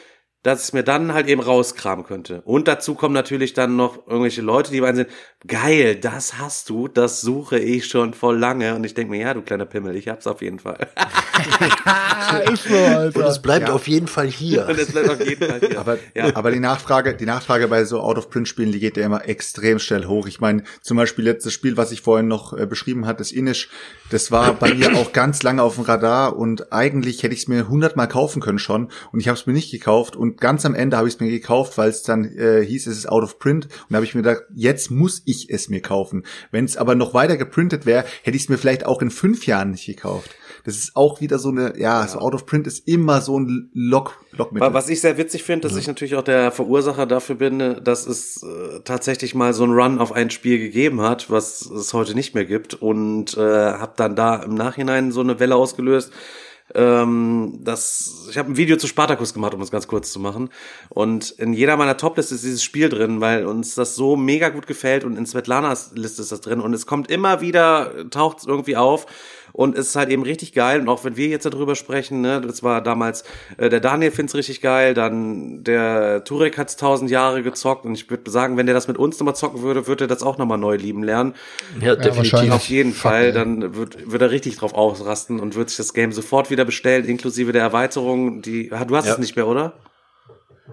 dass 0.43 0.69
ich 0.69 0.73
mir 0.73 0.83
dann 0.83 1.13
halt 1.13 1.29
eben 1.29 1.43
rauskramen 1.43 2.07
könnte. 2.07 2.41
Und 2.43 2.69
dazu 2.69 2.95
kommen 2.95 3.15
natürlich 3.15 3.53
dann 3.53 3.77
noch 3.77 4.07
irgendwelche 4.07 4.43
Leute, 4.43 4.71
die 4.71 4.81
meinen 4.81 4.97
sind, 4.97 5.11
geil, 5.47 5.97
das 5.97 6.39
hast 6.39 6.69
du, 6.71 6.89
das 6.89 7.21
suche 7.21 7.59
ich 7.59 7.87
schon 7.87 8.15
voll 8.15 8.39
lange. 8.39 8.75
Und 8.75 8.85
ich 8.85 8.95
denke 8.95 9.11
mir, 9.11 9.21
ja, 9.21 9.35
du 9.35 9.43
kleiner 9.43 9.67
Pimmel, 9.67 9.97
ich 9.97 10.09
hab's 10.09 10.27
auf 10.27 10.43
jeden 10.43 10.59
Fall. 10.59 10.89
Alter. 11.85 13.13
Und 13.15 13.25
es 13.25 13.41
bleibt 13.41 13.69
Ja. 13.69 13.75
auf 13.75 13.87
jeden 13.89 14.07
Fall 14.09 14.27
hier. 14.27 14.67
Und 14.69 14.79
es 14.79 14.93
bleibt 14.93 15.11
auf 15.11 15.25
jeden 15.27 15.47
Fall 15.49 15.61
hier. 15.61 15.79
Aber, 15.79 15.99
ja. 16.15 16.35
aber 16.35 16.51
die 16.51 16.61
Nachfrage, 16.61 17.15
die 17.15 17.27
Nachfrage 17.27 17.69
bei 17.69 17.85
so 17.85 18.01
Out-of-Print-Spielen, 18.01 18.73
die 18.73 18.81
geht 18.81 18.97
ja 18.97 19.05
immer 19.05 19.29
extrem 19.29 19.79
schnell 19.79 20.07
hoch. 20.07 20.27
Ich 20.27 20.41
meine, 20.41 20.65
zum 20.83 20.97
Beispiel 20.97 21.25
letztes 21.25 21.53
Spiel, 21.53 21.77
was 21.77 21.93
ich 21.93 22.01
vorhin 22.01 22.29
noch 22.29 22.53
äh, 22.57 22.67
beschrieben 22.67 23.07
hatte, 23.07 23.19
das 23.19 23.33
Inish, 23.33 23.69
das 24.11 24.31
war 24.31 24.55
bei 24.55 24.73
mir 24.75 24.95
auch 24.97 25.13
ganz 25.13 25.43
lange 25.43 25.63
auf 25.63 25.75
dem 25.77 25.85
Radar 25.85 26.37
und 26.37 26.73
eigentlich 26.73 27.23
hätte 27.23 27.35
ich 27.35 27.41
es 27.41 27.49
mir 27.49 27.69
hundertmal 27.69 28.09
kaufen 28.09 28.41
können 28.41 28.59
schon 28.59 28.89
und 29.13 29.21
ich 29.21 29.29
habe 29.29 29.39
es 29.39 29.47
mir 29.47 29.53
nicht 29.53 29.71
gekauft 29.71 30.17
und 30.17 30.41
ganz 30.41 30.65
am 30.65 30.75
Ende 30.75 30.97
habe 30.97 31.09
ich 31.09 31.15
es 31.15 31.21
mir 31.21 31.31
gekauft, 31.31 31.77
weil 31.79 31.91
es 31.91 32.03
dann 32.03 32.25
äh, 32.25 32.65
hieß, 32.65 32.87
es 32.87 32.99
ist 32.99 33.09
out 33.09 33.23
of 33.23 33.39
print 33.39 33.67
und 33.67 33.73
da 33.91 33.97
habe 33.97 34.05
ich 34.07 34.15
mir 34.15 34.23
gedacht, 34.23 34.43
jetzt 34.55 34.91
muss 34.91 35.23
ich 35.25 35.36
es 35.45 35.69
mir 35.69 35.81
kaufen. 35.83 36.25
Wenn 36.51 36.65
es 36.65 36.77
aber 36.77 36.95
noch 36.95 37.13
weiter 37.15 37.37
geprintet 37.37 37.85
wäre, 37.87 38.05
hätte 38.23 38.37
ich 38.37 38.45
es 38.45 38.49
mir 38.49 38.59
vielleicht 38.59 38.87
auch 38.87 39.03
in 39.03 39.11
fünf 39.11 39.47
Jahren 39.47 39.71
nicht 39.73 39.87
gekauft. 39.87 40.31
Das 40.65 40.77
ist 40.77 40.97
auch 40.97 41.21
wieder 41.21 41.39
so 41.39 41.51
eine, 41.51 41.79
ja, 41.79 42.07
so 42.09 42.19
out 42.19 42.35
of 42.35 42.45
print 42.45 42.67
ist 42.67 42.89
immer 42.89 43.21
so 43.21 43.39
ein 43.39 43.71
Lock, 43.73 44.19
Lockmittel. 44.33 44.69
Wa- 44.69 44.75
Was 44.75 44.89
ich 44.89 45.01
sehr 45.01 45.17
witzig 45.17 45.45
finde, 45.45 45.69
dass 45.69 45.77
ich 45.77 45.87
natürlich 45.87 46.17
auch 46.17 46.25
der 46.25 46.51
Verursacher 46.51 47.07
dafür 47.07 47.37
bin, 47.37 47.59
dass 47.85 48.07
es 48.07 48.43
äh, 48.43 48.81
tatsächlich 48.85 49.35
mal 49.37 49.53
so 49.55 49.63
einen 49.63 49.75
Run 49.75 50.01
auf 50.01 50.11
ein 50.13 50.31
Spiel 50.31 50.59
gegeben 50.59 51.03
hat, 51.03 51.31
was 51.31 51.61
es 51.63 51.93
heute 51.95 52.17
nicht 52.17 52.35
mehr 52.35 52.47
gibt 52.47 52.75
und 52.75 53.37
äh, 53.37 53.41
habe 53.41 53.93
dann 53.97 54.17
da 54.17 54.43
im 54.43 54.55
Nachhinein 54.55 55.13
so 55.13 55.21
eine 55.21 55.39
Welle 55.39 55.55
ausgelöst. 55.55 56.11
Ähm, 56.75 57.61
das, 57.63 58.27
ich 58.31 58.39
habe 58.39 58.51
ein 58.51 58.57
Video 58.57 58.77
zu 58.77 58.87
Spartacus 58.87 59.35
gemacht, 59.35 59.55
um 59.55 59.63
es 59.63 59.71
ganz 59.71 59.87
kurz 59.87 60.13
zu 60.13 60.19
machen. 60.19 60.51
Und 60.89 61.31
in 61.31 61.53
jeder 61.53 61.77
meiner 61.77 61.97
Topliste 61.97 62.35
ist 62.35 62.45
dieses 62.45 62.63
Spiel 62.63 62.89
drin, 62.89 63.21
weil 63.21 63.47
uns 63.47 63.75
das 63.75 63.95
so 63.95 64.17
mega 64.17 64.49
gut 64.49 64.67
gefällt 64.67 65.05
und 65.05 65.17
in 65.17 65.27
Svetlanas 65.27 65.93
Liste 65.95 66.23
ist 66.23 66.33
das 66.33 66.41
drin. 66.41 66.61
Und 66.61 66.75
es 66.75 66.87
kommt 66.87 67.11
immer 67.11 67.41
wieder, 67.41 68.11
taucht 68.11 68.39
es 68.39 68.47
irgendwie 68.47 68.77
auf 68.77 69.07
und 69.57 69.77
es 69.79 69.89
ist 69.89 69.97
halt 69.97 70.11
eben 70.11 70.23
richtig 70.23 70.53
geil. 70.53 70.81
Und 70.81 70.89
auch 70.91 71.03
wenn 71.05 71.17
wir 71.17 71.29
jetzt 71.29 71.47
darüber 71.47 71.75
sprechen, 71.77 72.21
ne, 72.21 72.43
das 72.43 72.63
war 72.63 72.83
damals, 72.83 73.25
äh, 73.57 73.71
der 73.71 73.81
Daniel 73.81 74.11
find's 74.11 74.35
richtig 74.35 74.61
geil, 74.61 74.93
dann 74.93 75.65
der 75.65 76.25
Turek 76.25 76.59
hat's 76.59 76.77
tausend 76.77 77.11
Jahre 77.11 77.43
gezockt 77.43 77.87
und 77.87 77.95
ich 77.95 78.11
würde 78.11 78.31
sagen, 78.31 78.59
wenn 78.59 78.67
der 78.67 78.75
das 78.75 78.87
mit 78.87 78.99
uns 78.99 79.19
nochmal 79.19 79.35
zocken 79.35 79.63
würde, 79.63 79.87
würde 79.87 80.05
er 80.05 80.09
das 80.09 80.23
auch 80.23 80.37
nochmal 80.37 80.59
neu 80.59 80.77
lieben 80.77 81.03
lernen. 81.03 81.35
Ja, 81.81 81.97
definitiv. 81.97 82.33
wahrscheinlich. 82.35 82.53
Auf 82.55 82.69
jeden 82.69 82.93
Fuck, 82.93 83.11
Fall, 83.11 83.25
ey. 83.27 83.33
dann 83.33 83.75
wird, 83.75 84.11
wird 84.11 84.21
er 84.23 84.31
richtig 84.31 84.57
drauf 84.59 84.75
ausrasten 84.75 85.41
und 85.41 85.55
wird 85.55 85.71
sich 85.71 85.79
das 85.79 85.95
Game 85.95 86.13
sofort 86.13 86.51
wieder 86.51 86.67
bestellen, 86.67 87.07
inklusive 87.07 87.53
der 87.53 87.63
Erweiterung. 87.63 88.43
Die, 88.43 88.69
du 88.69 88.95
hast 88.97 89.07
Ja. 89.07 89.13
es 89.15 89.19
nicht 89.19 89.37
mehr, 89.37 89.47
oder? 89.49 89.73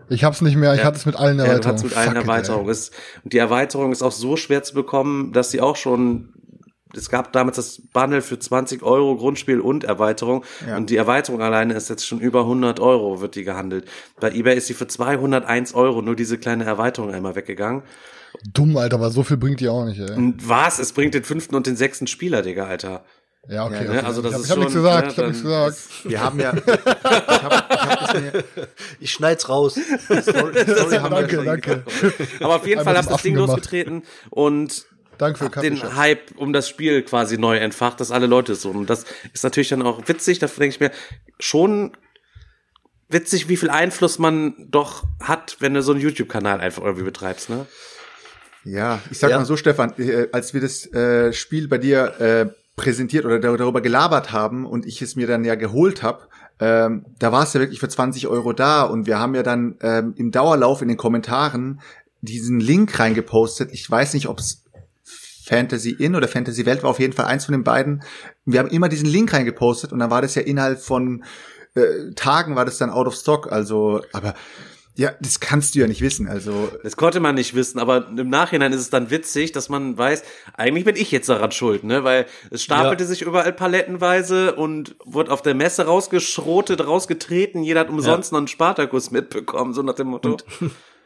Ich 0.10 0.26
hab's 0.26 0.42
nicht 0.42 0.58
mehr, 0.58 0.74
ich 0.74 0.80
Ja. 0.82 0.86
hatte 0.86 0.98
es 0.98 1.06
mit 1.06 1.16
allen 1.16 1.38
Ja, 1.40 1.46
du 1.46 1.52
Erweiterungen. 1.52 1.84
mit 1.84 1.96
allen 1.96 2.08
Fuck 2.10 2.16
Erweiterungen. 2.18 2.70
Ist, 2.70 2.94
und 3.24 3.32
die 3.32 3.38
Erweiterung 3.38 3.92
ist 3.94 4.02
auch 4.02 4.12
so 4.12 4.36
schwer 4.36 4.62
zu 4.62 4.74
bekommen, 4.74 5.32
dass 5.32 5.52
sie 5.52 5.62
auch 5.62 5.78
schon 5.78 6.30
es 6.96 7.10
gab 7.10 7.34
damals 7.34 7.58
das 7.58 7.82
Bundle 7.92 8.22
für 8.22 8.38
20 8.40 8.84
Euro 8.84 9.16
Grundspiel 9.18 9.60
und 9.60 9.84
Erweiterung 9.84 10.44
Ja. 10.68 10.78
und 10.78 10.90
die 10.90 10.98
Erweiterung 10.98 11.42
alleine 11.42 11.74
ist 11.74 11.90
jetzt 11.90 12.06
schon 12.08 12.20
über 12.20 12.42
100 12.42 12.80
Euro 12.80 13.22
wird 13.22 13.36
die 13.36 13.44
gehandelt. 13.44 13.86
Bei 14.20 14.32
eBay 14.32 14.56
ist 14.58 14.68
sie 14.68 14.74
für 14.74 14.88
201 14.88 15.74
Euro 15.74 16.02
nur 16.02 16.16
diese 16.16 16.38
kleine 16.38 16.66
Erweiterung 16.66 17.14
einmal 17.14 17.36
weggegangen. 17.36 17.84
Dumm, 18.54 18.76
Alter, 18.78 18.96
aber 18.96 19.12
so 19.12 19.24
viel 19.24 19.38
bringt 19.38 19.60
die 19.60 19.70
auch 19.70 19.86
nicht, 19.86 20.00
ey. 20.00 20.16
Und 20.16 20.48
was? 20.50 20.80
Es 20.80 20.92
bringt 20.94 21.14
den 21.14 21.24
fünften 21.24 21.56
und 21.56 21.68
den 21.68 21.76
sechsten 21.76 22.08
Spieler, 22.08 22.42
Digga, 22.42 22.66
Alter. 22.66 23.04
Ja, 23.48 23.66
okay. 23.66 23.86
Ja. 23.86 23.92
Ne? 23.94 24.04
Also 24.06 24.22
das 24.22 24.32
ich 24.32 24.36
hab, 24.36 24.40
ist 24.40 24.46
ich 24.46 24.52
hab 24.52 24.58
nichts 24.60 24.74
schon, 24.74 24.84
gesagt, 24.84 25.06
ne, 25.06 25.12
ich 25.12 25.18
hab 25.20 25.28
nichts 25.28 25.42
gesagt. 25.44 26.06
Wir 26.06 26.22
haben 26.24 26.40
ja, 26.40 26.54
ich 26.54 26.64
hab, 27.04 27.30
ich 27.30 27.44
hab 27.44 28.00
das 28.00 28.22
mir, 28.22 28.44
Ich 29.02 29.12
schneid's 29.12 29.50
raus. 29.50 29.74
Story, 29.74 30.22
Story 30.22 30.96
haben 30.98 31.12
wir 31.12 31.20
danke, 31.22 31.36
schon 31.36 31.46
danke. 31.46 31.84
Aber 32.40 32.56
auf 32.56 32.66
jeden 32.66 32.80
Einmal 32.80 32.96
Fall 32.96 33.04
hab 33.04 33.04
zum 33.06 33.14
das 33.14 33.22
Ding 33.22 33.34
gemacht. 33.36 33.50
losgetreten 33.50 34.04
und 34.30 34.86
Danke 35.18 35.40
für 35.40 35.50
Kaffee. 35.50 35.70
den. 35.70 35.96
Hype 35.96 36.32
um 36.38 36.54
das 36.54 36.68
Spiel 36.70 37.04
quasi 37.04 37.38
neu 37.38 37.58
entfacht, 37.58 38.00
dass 38.00 38.12
alle 38.12 38.28
Leute 38.28 38.56
so. 38.56 38.70
Und 38.72 38.90
das 38.90 39.06
ist 39.34 39.44
natürlich 39.44 39.70
dann 39.70 39.82
auch 39.82 40.08
witzig, 40.08 40.40
da 40.40 40.48
denke 40.48 40.68
ich 40.68 40.80
mir, 40.80 40.92
schon 41.40 41.96
witzig, 43.10 43.48
wie 43.50 43.58
viel 43.58 43.70
Einfluss 43.70 44.18
man 44.20 44.56
doch 44.70 45.04
hat, 45.22 45.58
wenn 45.60 45.74
du 45.74 45.82
so 45.82 45.92
einen 45.92 46.02
YouTube-Kanal 46.02 46.60
einfach 46.62 46.84
irgendwie 46.84 47.04
betreibst, 47.06 47.50
ne? 47.50 47.66
Ja, 48.66 49.02
ich 49.12 49.20
sag 49.20 49.30
Ja. 49.30 49.38
mal 49.40 49.46
so, 49.46 49.58
Stefan, 49.58 49.94
äh, 49.98 50.30
als 50.32 50.54
wir 50.54 50.62
das 50.62 50.92
äh, 50.94 51.34
Spiel 51.34 51.68
bei 51.68 51.78
dir 51.78 52.20
äh, 52.20 52.46
präsentiert 52.76 53.26
oder 53.26 53.40
dar- 53.40 53.58
darüber 53.58 53.82
gelabert 53.82 54.32
haben 54.32 54.66
und 54.66 54.86
ich 54.86 55.02
es 55.02 55.16
mir 55.16 55.28
dann 55.28 55.44
ja 55.44 55.56
geholt 55.56 56.02
habe, 56.02 56.28
ähm, 56.60 57.06
da 57.20 57.32
war 57.32 57.44
es 57.44 57.54
ja 57.54 57.60
wirklich 57.60 57.80
für 57.80 57.90
20 57.90 58.28
Euro 58.28 58.54
da 58.54 58.84
und 58.84 59.06
wir 59.06 59.20
haben 59.20 59.36
ja 59.36 59.44
dann 59.44 59.76
ähm, 59.82 60.14
im 60.18 60.32
Dauerlauf 60.32 60.82
in 60.82 60.88
den 60.88 60.98
Kommentaren 60.98 61.82
diesen 62.22 62.60
Link 62.62 62.98
reingepostet. 63.00 63.70
Ich 63.74 63.90
weiß 63.90 64.14
nicht, 64.14 64.28
ob 64.28 64.40
es 64.40 64.63
Fantasy 65.46 65.92
In 65.92 66.16
oder 66.16 66.28
Fantasy 66.28 66.66
Welt 66.66 66.84
war, 66.84 66.90
auf 66.90 67.00
jeden 67.00 67.14
Fall 67.14 67.26
eins 67.26 67.46
von 67.46 67.54
den 67.54 67.64
beiden. 67.64 68.04
Wir 68.46 68.60
haben 68.60 68.70
immer 68.70 68.90
diesen 68.90 69.08
Link 69.08 69.34
reingepostet 69.34 69.92
und 69.92 70.00
dann 70.00 70.10
war 70.10 70.22
das 70.22 70.36
ja 70.36 70.42
innerhalb 70.42 70.80
von 70.82 71.24
äh, 71.76 72.14
Tagen 72.16 72.56
war 72.56 72.66
das 72.66 72.78
dann 72.78 72.90
out 72.90 73.08
of 73.08 73.16
stock. 73.16 73.52
Also, 73.52 74.02
aber 74.14 74.36
ja, 74.96 75.12
das 75.22 75.40
kannst 75.40 75.74
du 75.74 75.80
ja 75.80 75.88
nicht 75.88 76.02
wissen. 76.02 76.28
Also 76.28 76.70
Das 76.84 76.96
konnte 76.98 77.20
man 77.20 77.34
nicht 77.34 77.56
wissen, 77.56 77.80
aber 77.80 78.08
im 78.16 78.30
Nachhinein 78.30 78.72
ist 78.74 78.80
es 78.82 78.90
dann 78.92 79.10
witzig, 79.10 79.52
dass 79.52 79.68
man 79.68 79.98
weiß, 79.98 80.22
eigentlich 80.56 80.86
bin 80.86 80.96
ich 80.96 81.10
jetzt 81.12 81.30
daran 81.30 81.52
schuld, 81.52 81.84
ne? 81.84 82.04
Weil 82.04 82.28
es 82.52 82.62
stapelte 82.62 83.04
Ja. 83.04 83.08
sich 83.08 83.24
überall 83.24 83.54
palettenweise 83.54 84.54
und 84.54 84.96
wurde 85.04 85.32
auf 85.32 85.42
der 85.42 85.56
Messe 85.56 85.86
rausgeschrotet, 85.88 86.86
rausgetreten, 86.86 87.64
jeder 87.64 87.80
hat 87.82 87.90
umsonst 87.90 88.32
noch 88.32 88.38
einen 88.38 88.48
Spartakus 88.48 89.10
mitbekommen, 89.10 89.74
so 89.74 89.82
nach 89.82 89.96
dem 89.96 90.08
Motto. 90.10 90.38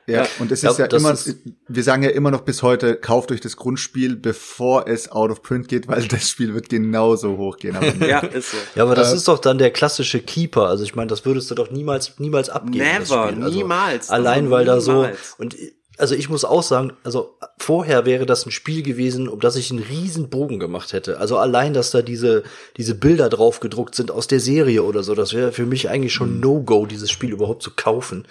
Ja, 0.10 0.26
und 0.40 0.52
es 0.54 0.62
Ja, 0.62 0.72
ist 0.72 0.80
ja 0.80 0.88
das 0.88 1.02
immer, 1.02 1.12
ist- 1.12 1.36
wir 1.68 1.84
sagen 1.84 2.02
ja 2.02 2.10
immer 2.12 2.32
noch 2.32 2.42
bis 2.42 2.64
heute, 2.64 2.96
kauft 2.96 3.30
euch 3.32 3.42
das 3.42 3.58
Grundspiel, 3.58 4.16
bevor 4.16 4.88
es 4.88 5.12
out 5.12 5.32
of 5.32 5.42
print 5.42 5.68
geht, 5.68 5.88
weil 5.90 6.08
das 6.08 6.30
Spiel 6.30 6.54
wird 6.54 6.70
genauso 6.70 7.36
hochgehen. 7.38 7.76
ja, 8.08 8.20
ist 8.20 8.52
so. 8.52 8.58
Ja, 8.76 8.84
aber 8.84 8.96
das 8.96 9.12
Äh, 9.12 9.18
ist 9.18 9.28
doch 9.28 9.40
dann 9.40 9.58
der 9.58 9.72
klassische 9.72 10.20
Keeper. 10.22 10.68
Also 10.68 10.86
ich 10.86 10.96
meine, 10.96 11.08
das 11.08 11.26
würdest 11.26 11.52
du 11.52 11.56
doch 11.56 11.72
niemals, 11.72 12.18
niemals 12.20 12.50
abgeben. 12.50 12.86
das 12.86 13.10
Never, 13.10 13.28
Spiel. 13.30 13.44
Also 13.44 13.58
niemals. 13.58 14.10
Allein 14.10 14.50
weil 14.50 14.64
da 14.66 14.80
so 14.80 14.94
niemals. 14.94 15.36
und 15.40 15.56
also 15.98 16.16
ich 16.16 16.30
muss 16.30 16.46
auch 16.46 16.64
sagen, 16.64 16.94
also 17.04 17.36
vorher 17.58 18.06
wäre 18.06 18.26
das 18.26 18.46
ein 18.46 18.52
Spiel 18.52 18.84
gewesen, 18.84 19.28
um 19.28 19.40
das 19.40 19.56
ich 19.56 19.72
einen 19.72 19.84
riesen 19.84 20.30
Bogen 20.30 20.60
gemacht 20.60 20.94
hätte. 20.94 21.20
Also 21.20 21.38
allein, 21.38 21.74
dass 21.74 21.92
da 21.92 22.02
diese 22.02 22.44
diese 22.78 22.96
Bilder 22.96 23.30
drauf 23.30 23.60
gedruckt 23.60 23.96
sind 23.96 24.12
aus 24.12 24.28
der 24.28 24.40
Serie 24.40 24.84
oder 24.84 25.04
so, 25.04 25.16
das 25.16 25.34
wäre 25.34 25.52
für 25.52 25.66
mich 25.66 25.90
eigentlich 25.90 26.14
Mhm. 26.14 26.18
schon 26.18 26.40
No-Go, 26.40 26.86
dieses 26.86 27.12
Spiel 27.12 27.32
überhaupt 27.32 27.64
zu 27.64 27.72
kaufen. 27.76 28.26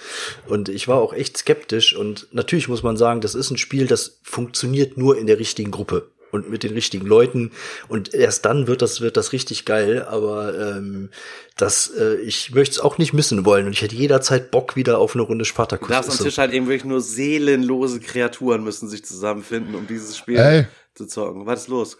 Und 0.48 0.68
ich 0.68 0.88
war 0.88 1.00
auch 1.00 1.12
echt 1.12 1.36
skeptisch 1.36 1.94
und 1.96 2.28
natürlich 2.32 2.68
muss 2.68 2.82
man 2.82 2.96
sagen, 2.96 3.20
das 3.20 3.34
ist 3.34 3.50
ein 3.50 3.58
Spiel, 3.58 3.86
das 3.86 4.18
funktioniert 4.22 4.96
nur 4.96 5.18
in 5.18 5.26
der 5.26 5.38
richtigen 5.38 5.70
Gruppe 5.70 6.08
und 6.32 6.50
mit 6.50 6.62
den 6.62 6.72
richtigen 6.74 7.06
Leuten 7.06 7.52
und 7.88 8.14
erst 8.14 8.44
dann 8.44 8.66
wird 8.66 8.82
das 8.82 9.00
wird 9.00 9.16
das 9.16 9.32
richtig 9.32 9.64
geil 9.64 10.04
aber 10.08 10.58
ähm, 10.76 11.10
das 11.56 11.88
äh, 11.98 12.16
ich 12.16 12.52
möchte 12.54 12.72
es 12.74 12.80
auch 12.80 12.98
nicht 12.98 13.12
missen 13.12 13.44
wollen 13.44 13.66
und 13.66 13.72
ich 13.72 13.82
hätte 13.82 13.94
jederzeit 13.96 14.50
Bock 14.50 14.76
wieder 14.76 14.98
auf 14.98 15.14
eine 15.14 15.22
Runde 15.22 15.44
Spartakus 15.44 15.88
darfst 15.88 16.08
am 16.10 16.12
Ist 16.12 16.18
so. 16.18 16.24
Tisch 16.24 16.38
halt 16.38 16.52
eben 16.52 16.66
wirklich 16.66 16.84
nur 16.84 17.00
seelenlose 17.00 18.00
Kreaturen 18.00 18.64
müssen 18.64 18.88
sich 18.88 19.04
zusammenfinden, 19.04 19.74
um 19.74 19.86
dieses 19.86 20.16
Spiel 20.16 20.36
Ey. 20.38 20.66
zu 20.94 21.06
zocken. 21.06 21.46
Was 21.46 21.62
ist 21.62 21.68
los? 21.68 21.98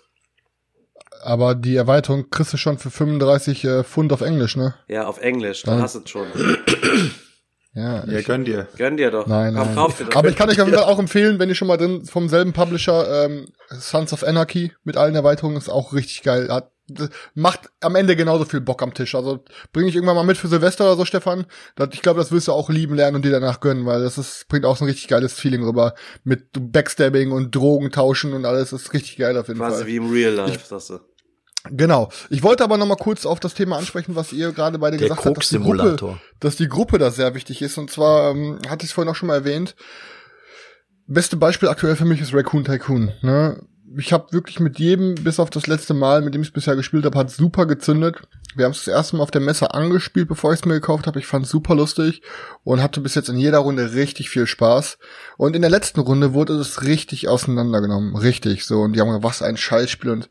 Aber 1.22 1.54
die 1.54 1.76
Erweiterung 1.76 2.28
kriegst 2.30 2.52
du 2.52 2.56
schon 2.58 2.78
für 2.78 2.90
35 2.90 3.64
äh, 3.64 3.84
Pfund 3.84 4.12
auf 4.12 4.20
Englisch, 4.20 4.56
ne? 4.56 4.74
Ja, 4.86 5.06
auf 5.06 5.18
Englisch, 5.18 5.62
dann 5.62 5.78
Ja. 5.78 5.84
hast 5.84 5.94
du 5.94 6.00
es 6.04 6.10
schon. 6.10 6.26
Ja, 7.76 8.04
Ja, 8.06 8.18
ich, 8.18 8.26
gönn 8.26 8.44
dir. 8.44 8.66
Gönn 8.76 8.96
dir 8.96 9.10
doch. 9.10 9.26
nein, 9.26 9.52
nein. 9.54 9.74
kauf 9.74 9.98
dir 9.98 10.04
doch. 10.06 10.16
Aber 10.16 10.28
ich 10.28 10.36
kann 10.36 10.48
euch 10.48 10.60
auf 10.60 10.66
jeden 10.66 10.78
Fall 10.78 10.90
auch 10.90 10.98
empfehlen, 10.98 11.38
wenn 11.38 11.48
ihr 11.50 11.54
schon 11.54 11.68
mal 11.68 11.76
drin 11.76 12.04
vom 12.06 12.28
selben 12.28 12.52
Publisher 12.54 13.24
ähm, 13.26 13.46
Sons 13.68 14.12
of 14.12 14.24
Anarchy 14.24 14.72
mit 14.82 14.96
allen 14.96 15.14
Erweiterungen 15.14 15.58
ist 15.58 15.68
auch 15.68 15.92
richtig 15.92 16.22
geil. 16.22 16.48
Hat, 16.50 16.72
das 16.88 17.10
macht 17.34 17.68
am 17.80 17.94
Ende 17.96 18.16
genauso 18.16 18.44
viel 18.44 18.60
Bock 18.60 18.82
am 18.82 18.94
Tisch. 18.94 19.14
Also 19.14 19.44
bringe 19.72 19.88
ich 19.88 19.94
irgendwann 19.94 20.16
mal 20.16 20.24
mit 20.24 20.38
für 20.38 20.48
Silvester 20.48 20.84
oder 20.84 20.96
so, 20.96 21.04
Stefan. 21.04 21.44
Das, 21.74 21.88
ich 21.92 22.00
glaube, 22.00 22.18
das 22.20 22.32
wirst 22.32 22.48
du 22.48 22.52
auch 22.52 22.70
lieben 22.70 22.94
lernen 22.94 23.16
und 23.16 23.24
dir 23.24 23.32
danach 23.32 23.60
gönnen, 23.60 23.84
weil 23.84 24.02
das 24.02 24.16
ist, 24.18 24.48
bringt 24.48 24.64
auch 24.64 24.76
so 24.76 24.84
ein 24.84 24.88
richtig 24.88 25.08
geiles 25.08 25.34
Feeling 25.34 25.62
rüber. 25.64 25.94
Mit 26.24 26.46
Backstabbing 26.52 27.30
und 27.32 27.54
Drogen 27.54 27.90
tauschen 27.90 28.32
und 28.32 28.46
alles. 28.46 28.70
Das 28.70 28.82
ist 28.82 28.94
richtig 28.94 29.18
geil 29.18 29.36
auf 29.36 29.48
jeden 29.48 29.58
Quasi 29.60 29.78
Fall. 29.78 29.86
wie 29.86 29.96
im 29.96 30.10
Real 30.10 30.32
Life, 30.32 30.60
sagst 30.66 30.90
du. 30.90 31.00
Genau. 31.70 32.10
Ich 32.30 32.42
wollte 32.42 32.64
aber 32.64 32.76
noch 32.76 32.86
mal 32.86 32.96
kurz 32.96 33.26
auf 33.26 33.40
das 33.40 33.54
Thema 33.54 33.78
ansprechen, 33.78 34.16
was 34.16 34.32
ihr 34.32 34.52
gerade 34.52 34.78
beide 34.78 34.96
der 34.96 35.08
gesagt 35.08 35.24
habt, 35.24 35.36
dass 35.36 35.48
die 35.48 35.58
Gruppe, 35.58 36.18
dass 36.40 36.56
die 36.56 36.68
Gruppe 36.68 36.98
da 36.98 37.10
sehr 37.10 37.34
wichtig 37.34 37.62
ist. 37.62 37.78
Und 37.78 37.90
zwar, 37.90 38.30
ähm, 38.30 38.58
hatte 38.68 38.84
ich 38.84 38.90
es 38.90 38.92
vorhin 38.92 39.10
auch 39.10 39.16
schon 39.16 39.28
mal 39.28 39.36
erwähnt, 39.36 39.74
beste 41.06 41.36
Beispiel 41.36 41.68
aktuell 41.68 41.96
für 41.96 42.04
mich 42.04 42.20
ist 42.20 42.34
Raccoon 42.34 42.64
Tycoon. 42.64 43.12
Ne? 43.22 43.62
Ich 43.98 44.12
habe 44.12 44.32
wirklich 44.32 44.60
mit 44.60 44.78
jedem, 44.78 45.14
bis 45.14 45.38
auf 45.38 45.50
das 45.50 45.66
letzte 45.66 45.94
Mal, 45.94 46.20
mit 46.20 46.34
dem 46.34 46.42
ich 46.42 46.48
es 46.48 46.52
bisher 46.54 46.76
gespielt 46.76 47.04
habe, 47.04 47.18
hat 47.18 47.30
super 47.30 47.66
gezündet. 47.66 48.16
Wir 48.56 48.64
haben 48.64 48.72
es 48.72 48.84
das 48.84 48.88
erste 48.88 49.16
Mal 49.16 49.22
auf 49.22 49.30
der 49.30 49.40
Messe 49.40 49.74
angespielt, 49.74 50.28
bevor 50.28 50.52
ich 50.52 50.60
es 50.60 50.64
mir 50.64 50.74
gekauft 50.74 51.06
habe. 51.06 51.18
Ich 51.18 51.26
fand 51.26 51.44
es 51.44 51.52
super 51.52 51.74
lustig 51.74 52.22
und 52.64 52.82
hatte 52.82 53.00
bis 53.00 53.14
jetzt 53.14 53.28
in 53.28 53.38
jeder 53.38 53.58
Runde 53.58 53.92
richtig 53.92 54.28
viel 54.28 54.46
Spaß. 54.46 54.98
Und 55.36 55.54
in 55.54 55.62
der 55.62 55.70
letzten 55.70 56.00
Runde 56.00 56.32
wurde 56.34 56.54
es 56.54 56.82
richtig 56.82 57.28
auseinandergenommen. 57.28 58.16
Richtig 58.16 58.64
so. 58.64 58.80
Und 58.80 58.94
die 58.94 59.00
haben 59.00 59.08
gesagt, 59.08 59.24
was 59.24 59.42
ein 59.42 59.56
Scheißspiel. 59.56 60.10
Und 60.10 60.28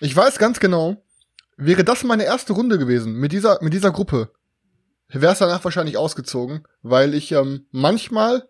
ich 0.00 0.14
weiß 0.14 0.38
ganz 0.38 0.60
genau, 0.60 1.02
wäre 1.56 1.84
das 1.84 2.04
meine 2.04 2.24
erste 2.24 2.52
Runde 2.52 2.78
gewesen 2.78 3.14
mit 3.14 3.32
dieser, 3.32 3.58
mit 3.62 3.72
dieser 3.72 3.90
Gruppe, 3.90 4.30
wäre 5.08 5.32
es 5.32 5.38
danach 5.38 5.64
wahrscheinlich 5.64 5.96
ausgezogen, 5.96 6.64
weil 6.82 7.14
ich 7.14 7.32
ähm, 7.32 7.66
manchmal 7.70 8.48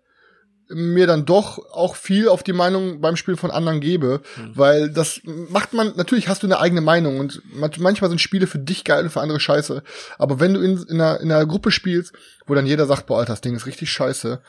mir 0.70 1.06
dann 1.06 1.24
doch 1.24 1.58
auch 1.72 1.96
viel 1.96 2.28
auf 2.28 2.42
die 2.42 2.52
Meinung 2.52 3.00
beim 3.00 3.16
Spiel 3.16 3.36
von 3.36 3.50
anderen 3.50 3.80
gebe, 3.80 4.20
mhm. 4.36 4.50
weil 4.54 4.90
das 4.90 5.20
macht 5.24 5.72
man, 5.72 5.94
natürlich 5.96 6.28
hast 6.28 6.42
du 6.42 6.46
eine 6.46 6.60
eigene 6.60 6.82
Meinung 6.82 7.20
und 7.20 7.40
manchmal 7.54 8.10
sind 8.10 8.20
Spiele 8.20 8.46
für 8.46 8.58
dich 8.58 8.84
geil 8.84 9.04
und 9.04 9.10
für 9.10 9.22
andere 9.22 9.40
scheiße, 9.40 9.82
aber 10.18 10.40
wenn 10.40 10.54
du 10.54 10.60
in, 10.60 10.82
in, 10.88 11.00
einer, 11.00 11.20
in 11.20 11.32
einer 11.32 11.46
Gruppe 11.46 11.70
spielst, 11.70 12.12
wo 12.48 12.54
dann 12.54 12.66
jeder 12.66 12.86
sagt, 12.86 13.06
boah, 13.06 13.18
Alter, 13.20 13.32
das 13.34 13.40
Ding 13.40 13.54
ist 13.54 13.66
richtig 13.66 13.90
scheiße, 13.90 14.42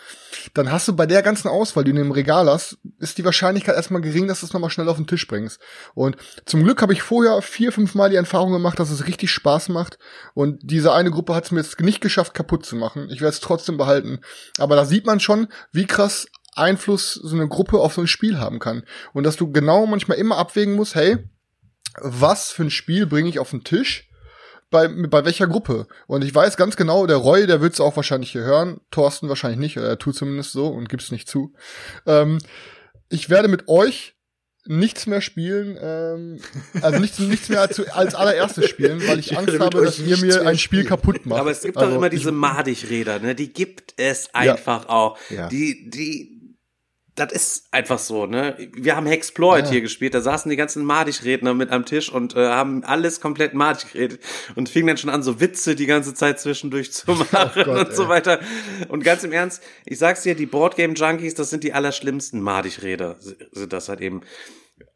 dann 0.54 0.72
hast 0.72 0.88
du 0.88 0.96
bei 0.96 1.06
der 1.06 1.22
ganzen 1.22 1.48
Auswahl, 1.48 1.84
die 1.84 1.94
du 1.94 2.02
im 2.02 2.12
Regal 2.12 2.50
hast, 2.50 2.78
ist 3.00 3.18
die 3.18 3.26
Wahrscheinlichkeit 3.26 3.76
erstmal 3.76 4.02
gering, 4.02 4.28
dass 4.28 4.40
du 4.40 4.46
es 4.46 4.54
nochmal 4.54 4.70
schnell 4.70 4.90
auf 4.90 4.98
den 4.98 5.08
Tisch 5.08 5.28
bringst. 5.28 5.60
Und 5.94 6.18
zum 6.46 6.64
Glück 6.64 6.82
habe 6.82 6.94
ich 6.94 7.02
vorher 7.02 7.42
vier, 7.42 7.72
fünf 7.72 7.96
Mal 7.96 8.10
die 8.10 8.16
Erfahrung 8.16 8.52
gemacht, 8.52 8.80
dass 8.80 8.90
es 8.90 9.08
richtig 9.08 9.32
Spaß 9.32 9.70
macht 9.70 10.00
und 10.34 10.60
diese 10.64 10.94
eine 10.94 11.12
Gruppe 11.12 11.36
hat 11.36 11.46
es 11.46 11.52
mir 11.52 11.60
jetzt 11.60 11.80
nicht 11.80 12.02
geschafft, 12.02 12.34
kaputt 12.34 12.66
zu 12.66 12.76
machen. 12.76 13.10
Ich 13.10 13.22
werde 13.22 13.34
es 13.34 13.40
trotzdem 13.40 13.78
behalten. 13.78 14.20
Aber 14.58 14.76
da 14.76 14.86
sieht 14.86 15.06
man 15.06 15.20
schon, 15.20 15.48
wie 15.72 15.86
krass 15.86 16.28
Einfluss 16.56 17.14
so 17.14 17.36
eine 17.36 17.48
Gruppe 17.48 17.80
auf 17.80 17.94
so 17.94 18.02
ein 18.02 18.08
Spiel 18.08 18.40
haben 18.40 18.60
kann. 18.60 18.84
Und 19.14 19.24
dass 19.24 19.36
du 19.36 19.52
genau 19.52 19.86
manchmal 19.86 20.18
immer 20.18 20.38
abwägen 20.38 20.76
musst, 20.76 20.96
hey, 20.96 21.18
was 22.02 22.52
für 22.52 22.64
ein 22.64 22.72
Spiel 22.72 23.06
bringe 23.06 23.30
ich 23.30 23.40
auf 23.40 23.52
den 23.52 23.64
Tisch? 23.64 24.09
Bei, 24.72 24.88
bei 24.88 25.26
welcher 25.26 25.48
Gruppe? 25.48 25.88
Und 26.06 26.24
ich 26.24 26.34
weiß 26.34 26.56
ganz 26.56 26.76
genau, 26.76 27.08
der 27.08 27.18
Roy, 27.18 27.48
der 27.48 27.62
wird's 27.62 27.80
auch 27.80 27.96
wahrscheinlich 27.96 28.32
hier 28.32 28.44
hören, 28.44 28.82
Thorsten 28.92 29.28
wahrscheinlich 29.28 29.60
nicht, 29.60 29.78
oder 29.78 29.88
er 29.88 29.98
tut 29.98 30.16
zumindest 30.16 30.52
so 30.52 30.68
und 30.68 30.90
gibt's 30.90 31.12
nicht 31.12 31.28
zu. 31.28 31.54
Ähm, 32.06 32.38
ich 33.10 33.30
werde 33.30 33.48
mit 33.48 33.68
euch 33.68 34.16
nichts 34.66 35.08
mehr 35.08 35.22
spielen, 35.22 35.78
ähm, 35.82 36.40
also 36.82 37.00
nichts, 37.00 37.18
nichts 37.20 37.50
mehr 37.50 37.62
als, 37.62 37.80
als 37.90 38.14
allererstes 38.14 38.70
spielen, 38.70 39.06
weil 39.08 39.18
ich, 39.18 39.32
ich 39.32 39.38
Angst 39.38 39.60
habe, 39.60 39.84
dass 39.84 39.98
ihr 39.98 40.18
mir 40.18 40.46
ein 40.46 40.60
Spiel 40.60 40.84
kaputt 40.84 41.26
macht. 41.26 41.40
Aber 41.40 41.52
es 41.52 41.62
gibt 41.62 41.78
also, 41.78 41.90
doch 41.90 41.98
immer 41.98 42.10
diese 42.10 42.32
Madig-Räder, 42.32 43.20
ne? 43.20 43.34
Die 43.34 43.52
gibt 43.52 43.96
es 43.98 44.34
einfach 44.36 44.84
ja. 44.84 44.90
auch. 44.90 45.18
Ja. 45.30 45.48
Die, 45.48 45.90
die, 45.90 46.39
das 47.20 47.34
ist 47.34 47.68
einfach 47.72 48.00
so, 48.00 48.26
ne? 48.26 48.56
Wir 48.74 48.96
haben 48.96 49.06
Hexploit 49.06 49.66
ja. 49.66 49.72
hier 49.72 49.82
gespielt, 49.82 50.14
da 50.14 50.22
saßen 50.22 50.50
die 50.50 50.56
ganzen 50.56 50.86
Madig-Redner 50.86 51.54
mit 51.54 51.72
am 51.72 51.86
Tisch 51.86 52.12
und 52.12 52.36
äh, 52.36 52.48
haben 52.48 52.84
alles 52.84 53.20
komplett 53.22 53.54
Madig 53.54 53.92
geredet 53.92 54.22
und 54.56 54.70
fingen 54.70 54.88
dann 54.88 54.98
schon 54.98 55.10
an, 55.10 55.22
so 55.22 55.40
Witze 55.40 55.76
die 55.76 55.86
ganze 55.86 56.14
Zeit 56.14 56.40
zwischendurch 56.40 56.92
zu 56.92 57.12
machen 57.32 57.52
oh 57.62 57.64
Gott, 57.64 57.90
und 57.90 57.96
so 57.96 58.08
weiter. 58.08 58.40
Und 58.88 59.04
ganz 59.04 59.24
im 59.24 59.32
Ernst, 59.32 59.62
ich 59.86 60.00
sag's 60.00 60.24
dir, 60.24 60.36
die 60.36 60.46
Boardgame-Junkies, 60.46 61.36
das 61.36 61.50
sind 61.50 61.64
die 61.64 61.74
allerschlimmsten 61.74 62.42
Madig-Räder, 62.42 63.18
sind 63.52 63.74
das 63.74 63.90
halt 63.90 64.02
eben 64.02 64.22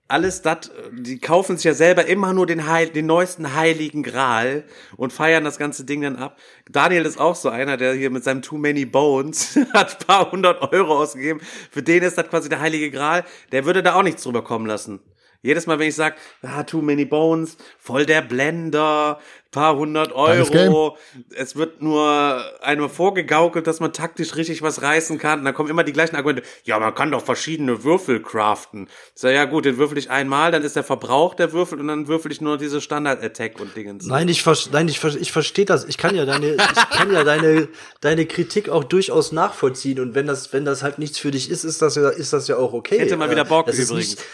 alles 0.07 0.41
das, 0.41 0.69
die 0.91 1.19
kaufen 1.19 1.57
sich 1.57 1.63
ja 1.63 1.73
selber 1.73 2.05
immer 2.05 2.33
nur 2.33 2.45
den, 2.45 2.67
Heil, 2.67 2.89
den 2.89 3.05
neuesten 3.05 3.55
heiligen 3.55 4.03
Gral 4.03 4.63
und 4.97 5.13
feiern 5.13 5.43
das 5.43 5.57
ganze 5.57 5.85
Ding 5.85 6.01
dann 6.01 6.17
ab. 6.17 6.37
Daniel 6.69 7.05
ist 7.05 7.19
auch 7.19 7.35
so 7.35 7.49
einer, 7.49 7.77
der 7.77 7.93
hier 7.93 8.09
mit 8.09 8.23
seinem 8.23 8.41
Too 8.41 8.57
Many 8.57 8.85
Bones 8.85 9.57
hat 9.73 10.05
paar 10.05 10.31
hundert 10.31 10.61
Euro 10.73 10.99
ausgegeben. 10.99 11.41
Für 11.71 11.81
den 11.81 12.03
ist 12.03 12.17
das 12.17 12.27
quasi 12.27 12.49
der 12.49 12.59
heilige 12.59 12.91
Gral. 12.91 13.23
Der 13.51 13.65
würde 13.65 13.81
da 13.81 13.95
auch 13.95 14.03
nichts 14.03 14.23
drüber 14.23 14.43
kommen 14.43 14.65
lassen. 14.65 14.99
Jedes 15.43 15.67
Mal, 15.67 15.77
wenn 15.77 15.89
ich 15.89 15.95
sage, 15.95 16.15
ah, 16.41 16.63
Too 16.63 16.81
Many 16.81 17.03
Bones, 17.03 17.57
voll 17.77 18.05
der 18.05 18.21
Blender, 18.21 19.19
paar 19.51 19.75
hundert 19.75 20.13
Euro, 20.13 20.97
es 21.35 21.55
wird 21.55 21.81
nur 21.81 22.43
einmal 22.61 22.89
vorgegaukelt, 22.89 23.67
dass 23.67 23.79
man 23.79 23.93
taktisch 23.93 24.35
richtig 24.35 24.61
was 24.61 24.81
reißen 24.81 25.19
kann. 25.19 25.39
Und 25.39 25.45
dann 25.45 25.53
kommen 25.53 25.69
immer 25.69 25.83
die 25.83 25.93
gleichen 25.93 26.15
Argumente. 26.15 26.43
Ja, 26.63 26.79
man 26.79 26.95
kann 26.95 27.11
doch 27.11 27.23
verschiedene 27.23 27.83
Würfel 27.83 28.21
craften. 28.21 28.87
Ich 29.15 29.21
sag, 29.21 29.33
ja 29.33 29.45
gut, 29.45 29.65
den 29.65 29.77
würfel 29.77 29.97
ich 29.97 30.09
einmal, 30.09 30.51
dann 30.51 30.63
ist 30.63 30.77
der 30.77 30.83
Verbrauch 30.83 31.35
der 31.35 31.51
Würfel 31.51 31.79
und 31.79 31.87
dann 31.87 32.07
würfel 32.07 32.31
ich 32.31 32.41
nur 32.41 32.57
diese 32.57 32.81
Standard-Attack 32.81 33.59
und 33.59 33.75
Dingens. 33.75 34.07
Nein, 34.07 34.29
ich, 34.29 34.43
ver 34.43 34.57
nein, 34.71 34.87
ich, 34.87 34.99
ver 34.99 35.13
ich 35.13 35.31
verstehe 35.33 35.65
das. 35.65 35.83
Ich 35.85 35.97
kann 35.97 36.15
ja 36.15 36.25
deine, 36.25 36.55
ich 36.55 36.89
kann 36.89 37.11
ja 37.11 37.25
deine, 37.25 37.67
deine 37.99 38.25
Kritik 38.25 38.69
auch 38.69 38.85
durchaus 38.85 39.33
nachvollziehen. 39.33 39.99
Und 39.99 40.15
wenn 40.15 40.25
das, 40.25 40.53
wenn 40.53 40.63
das 40.65 40.83
halt 40.83 40.99
nichts 40.99 41.19
für 41.19 41.31
dich 41.31 41.51
ist, 41.51 41.65
ist 41.65 41.81
das 41.81 41.95
ja, 41.95 42.07
ist 42.09 42.31
das 42.31 42.47
ja 42.47 42.55
auch 42.55 42.73
okay. 42.73 42.97
Hätte 42.97 43.17
mal 43.17 43.29
wieder 43.29 43.45
Bock 43.45 43.67
übrigens. 43.67 43.91
Nicht, 43.91 44.25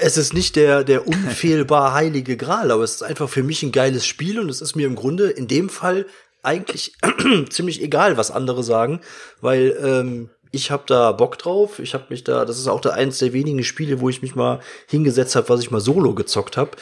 es 0.00 0.16
ist 0.16 0.32
nicht 0.32 0.56
der, 0.56 0.84
der 0.84 1.06
unfehlbar 1.06 1.94
heilige 1.94 2.36
Gral, 2.36 2.70
aber 2.70 2.84
es 2.84 2.96
ist 2.96 3.02
einfach 3.02 3.28
für 3.28 3.42
mich 3.42 3.62
ein 3.62 3.72
geiles 3.72 4.06
Spiel 4.06 4.38
und 4.38 4.48
es 4.48 4.60
ist 4.60 4.76
mir 4.76 4.86
im 4.86 4.96
Grunde 4.96 5.30
in 5.30 5.48
dem 5.48 5.68
Fall 5.68 6.06
eigentlich 6.42 6.94
ziemlich 7.50 7.82
egal, 7.82 8.16
was 8.16 8.30
andere 8.30 8.62
sagen, 8.62 9.00
weil 9.40 9.76
ähm, 9.82 10.30
ich 10.50 10.70
habe 10.70 10.84
da 10.86 11.12
Bock 11.12 11.38
drauf. 11.38 11.78
Ich 11.78 11.94
habe 11.94 12.04
mich 12.08 12.24
da, 12.24 12.44
das 12.44 12.58
ist 12.58 12.68
auch 12.68 12.80
der 12.80 12.94
eins 12.94 13.18
der 13.18 13.32
wenigen 13.32 13.62
Spiele, 13.64 14.00
wo 14.00 14.08
ich 14.08 14.22
mich 14.22 14.34
mal 14.34 14.60
hingesetzt 14.88 15.36
habe, 15.36 15.48
was 15.48 15.60
ich 15.60 15.70
mal 15.70 15.80
solo 15.80 16.14
gezockt 16.14 16.56
habe. 16.56 16.72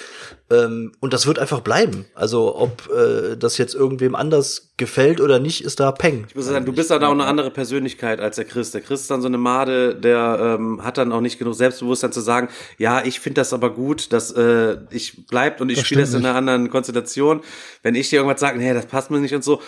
Ähm, 0.51 0.93
und 1.01 1.13
das 1.13 1.27
wird 1.27 1.39
einfach 1.39 1.61
bleiben. 1.61 2.05
Also 2.15 2.57
ob 2.57 2.91
äh, 2.91 3.37
das 3.37 3.59
jetzt 3.59 3.75
irgendwem 3.75 4.15
anders 4.15 4.73
gefällt 4.77 5.21
oder 5.21 5.39
nicht, 5.39 5.65
ist 5.65 5.81
da 5.81 5.93
Peng. 5.93 6.27
Ich 6.29 6.35
muss 6.35 6.47
sagen, 6.47 6.67
du 6.67 6.73
bist 6.73 6.91
dann 6.91 7.03
auch 7.05 7.13
eine 7.13 7.25
andere 7.25 7.51
Persönlichkeit 7.51 8.21
als 8.21 8.37
der 8.37 8.45
Chris. 8.45 8.71
Der 8.73 8.81
Chris 8.81 9.03
ist 9.03 9.11
dann 9.11 9.23
so 9.23 9.29
eine 9.29 9.39
Made, 9.39 9.95
der 9.95 10.57
ähm, 10.59 10.85
hat 10.85 10.99
dann 10.99 11.13
auch 11.13 11.21
nicht 11.21 11.39
genug 11.39 11.55
Selbstbewusstsein 11.55 12.13
zu 12.13 12.21
sagen, 12.21 12.49
ja, 12.79 13.05
ich 13.05 13.21
finde 13.21 13.41
das 13.41 13.53
aber 13.53 13.71
gut, 13.71 14.13
dass 14.13 14.33
äh, 14.33 14.77
ich 14.91 15.27
bleibt 15.27 15.61
und 15.61 15.71
ich 15.71 15.85
spiele 15.85 16.03
das 16.03 16.13
in 16.13 16.27
einer 16.27 16.35
anderen 16.35 16.71
Konstellation. 16.71 17.41
Wenn 17.83 17.95
ich 17.95 18.11
dir 18.11 18.17
irgendwas 18.17 18.41
sage, 18.41 18.59
nee, 18.59 18.75
das 18.75 18.87
passt 18.87 19.11
mir 19.11 19.21
nicht 19.21 19.35
und 19.35 19.45
so, 19.45 19.61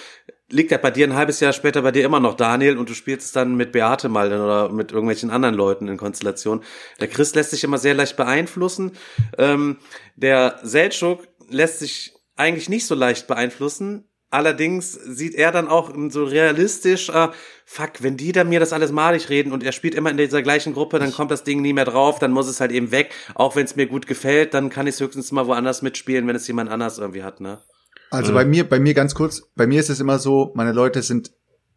liegt 0.48 0.70
ja 0.70 0.78
bei 0.78 0.90
dir 0.90 1.06
ein 1.06 1.14
halbes 1.14 1.40
Jahr 1.40 1.52
später 1.52 1.82
bei 1.82 1.90
dir 1.90 2.04
immer 2.04 2.20
noch 2.20 2.34
Daniel 2.34 2.78
und 2.78 2.88
du 2.88 2.94
spielst 2.94 3.26
es 3.26 3.32
dann 3.32 3.56
mit 3.56 3.72
Beate 3.72 4.08
mal 4.08 4.28
oder 4.28 4.68
mit 4.68 4.92
irgendwelchen 4.92 5.30
anderen 5.30 5.54
Leuten 5.54 5.88
in 5.88 5.96
Konstellation. 5.96 6.62
Der 7.00 7.08
Chris 7.08 7.34
lässt 7.34 7.50
sich 7.50 7.64
immer 7.64 7.78
sehr 7.78 7.94
leicht 7.94 8.16
beeinflussen. 8.16 8.92
Ähm, 9.38 9.78
der 10.14 10.60
Seltschuk 10.62 11.26
lässt 11.48 11.80
sich 11.80 12.14
eigentlich 12.36 12.68
nicht 12.68 12.86
so 12.86 12.94
leicht 12.94 13.26
beeinflussen. 13.26 14.08
Allerdings 14.30 14.92
sieht 14.92 15.34
er 15.34 15.52
dann 15.52 15.68
auch 15.68 15.92
so 16.10 16.24
realistisch, 16.24 17.08
äh, 17.10 17.28
fuck, 17.64 18.02
wenn 18.02 18.16
die 18.16 18.32
da 18.32 18.42
mir 18.44 18.58
das 18.58 18.72
alles 18.72 18.90
malig 18.90 19.28
reden 19.28 19.52
und 19.52 19.62
er 19.62 19.70
spielt 19.70 19.94
immer 19.94 20.10
in 20.10 20.16
dieser 20.16 20.42
gleichen 20.42 20.74
Gruppe, 20.74 20.98
dann 20.98 21.12
kommt 21.12 21.30
das 21.30 21.44
Ding 21.44 21.62
nie 21.62 21.72
mehr 21.72 21.84
drauf, 21.84 22.18
dann 22.18 22.32
muss 22.32 22.48
es 22.48 22.60
halt 22.60 22.72
eben 22.72 22.90
weg. 22.90 23.14
Auch 23.34 23.54
wenn 23.54 23.64
es 23.64 23.76
mir 23.76 23.86
gut 23.86 24.06
gefällt, 24.06 24.52
dann 24.52 24.68
kann 24.68 24.88
ich 24.88 24.96
es 24.96 25.00
höchstens 25.00 25.30
mal 25.30 25.46
woanders 25.46 25.80
mitspielen, 25.80 26.26
wenn 26.26 26.36
es 26.36 26.46
jemand 26.48 26.70
anders 26.70 26.98
irgendwie 26.98 27.22
hat, 27.22 27.40
ne? 27.40 27.62
Also 28.10 28.32
bei 28.32 28.44
mir, 28.44 28.68
bei 28.68 28.78
mir 28.78 28.94
ganz 28.94 29.14
kurz, 29.14 29.42
bei 29.56 29.66
mir 29.66 29.80
ist 29.80 29.90
es 29.90 30.00
immer 30.00 30.18
so, 30.18 30.52
meine 30.54 30.72
Leute 30.72 31.02
sind 31.02 31.32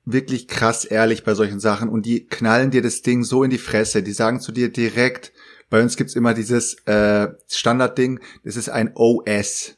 wirklich 0.06 0.48
krass 0.48 0.86
ehrlich 0.86 1.24
bei 1.24 1.34
solchen 1.34 1.60
Sachen 1.60 1.90
und 1.90 2.06
die 2.06 2.28
knallen 2.28 2.72
dir 2.72 2.82
das 2.82 3.02
Ding 3.02 3.24
so 3.24 3.44
in 3.44 3.50
die 3.50 3.58
Fresse. 3.58 4.04
Die 4.04 4.12
sagen 4.12 4.40
zu 4.40 4.52
dir 4.52 4.72
direkt, 4.72 5.34
bei 5.70 5.82
uns 5.82 5.98
gibt's 5.98 6.16
immer 6.16 6.34
dieses 6.34 6.76
äh, 6.86 7.28
Standardding, 7.48 8.20
das 8.44 8.56
ist 8.56 8.70
ein 8.70 8.92
OS. 8.96 9.76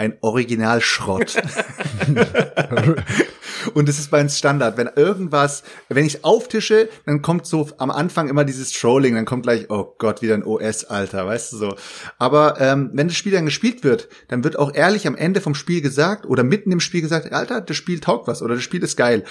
Ein 0.00 0.16
Originalschrott. 0.22 1.36
Und 3.74 3.86
das 3.86 3.98
ist 3.98 4.10
bei 4.10 4.22
uns 4.22 4.38
Standard. 4.38 4.78
Wenn 4.78 4.88
irgendwas, 4.96 5.62
wenn 5.90 6.06
ich 6.06 6.24
auftische, 6.24 6.88
dann 7.04 7.20
kommt 7.20 7.44
so 7.44 7.68
am 7.76 7.90
Anfang 7.90 8.30
immer 8.30 8.46
dieses 8.46 8.72
Trolling, 8.72 9.14
dann 9.14 9.26
kommt 9.26 9.42
gleich, 9.42 9.68
oh 9.68 9.94
Gott, 9.98 10.22
wieder 10.22 10.32
ein 10.32 10.42
OS, 10.42 10.86
Alter, 10.86 11.26
weißt 11.26 11.52
du 11.52 11.56
so. 11.58 11.76
Aber 12.16 12.58
ähm, 12.62 12.88
wenn 12.94 13.08
das 13.08 13.16
Spiel 13.18 13.32
dann 13.32 13.44
gespielt 13.44 13.84
wird, 13.84 14.08
dann 14.28 14.42
wird 14.42 14.58
auch 14.58 14.72
ehrlich 14.74 15.06
am 15.06 15.16
Ende 15.16 15.42
vom 15.42 15.54
Spiel 15.54 15.82
gesagt 15.82 16.24
oder 16.24 16.44
mitten 16.44 16.72
im 16.72 16.80
Spiel 16.80 17.02
gesagt, 17.02 17.30
Alter, 17.30 17.60
das 17.60 17.76
Spiel 17.76 18.00
taugt 18.00 18.26
was 18.26 18.40
oder 18.40 18.54
das 18.54 18.64
Spiel 18.64 18.82
ist 18.82 18.96
geil. 18.96 19.24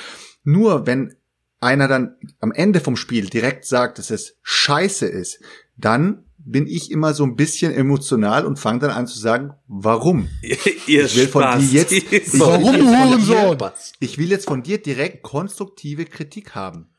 Nur 0.44 0.86
wenn 0.86 1.16
einer 1.60 1.88
dann 1.88 2.16
am 2.42 2.52
Ende 2.52 2.80
vom 2.80 2.96
Spiel 2.96 3.26
direkt 3.26 3.66
sagt, 3.66 3.98
dass 3.98 4.12
es 4.12 4.38
scheiße 4.44 5.08
ist, 5.08 5.40
dann 5.78 6.26
bin 6.52 6.66
ich 6.68 6.92
immer 6.92 7.14
so 7.14 7.24
ein 7.24 7.36
bisschen 7.36 7.74
emotional 7.74 8.46
und 8.46 8.58
fange 8.58 8.80
dann 8.80 8.92
an 8.92 9.08
zu 9.08 9.20
sagen, 9.20 9.54
warum? 9.68 10.30
Ihr 10.88 11.06
ich 11.06 11.16
will 11.16 11.28
von 11.28 11.44
Spaß. 11.44 11.60
dir 11.70 11.80
jetzt, 11.80 11.92
ich 11.92 12.40
warum 12.40 12.78
du 12.78 12.88
Hurensohn? 12.88 13.72
Ich 14.00 14.18
will 14.18 14.30
jetzt 14.30 14.46
von 14.46 14.64
dir 14.64 14.82
direkt 14.82 15.22
konstruktive 15.22 16.06
Kritik 16.06 16.56
haben. 16.56 16.90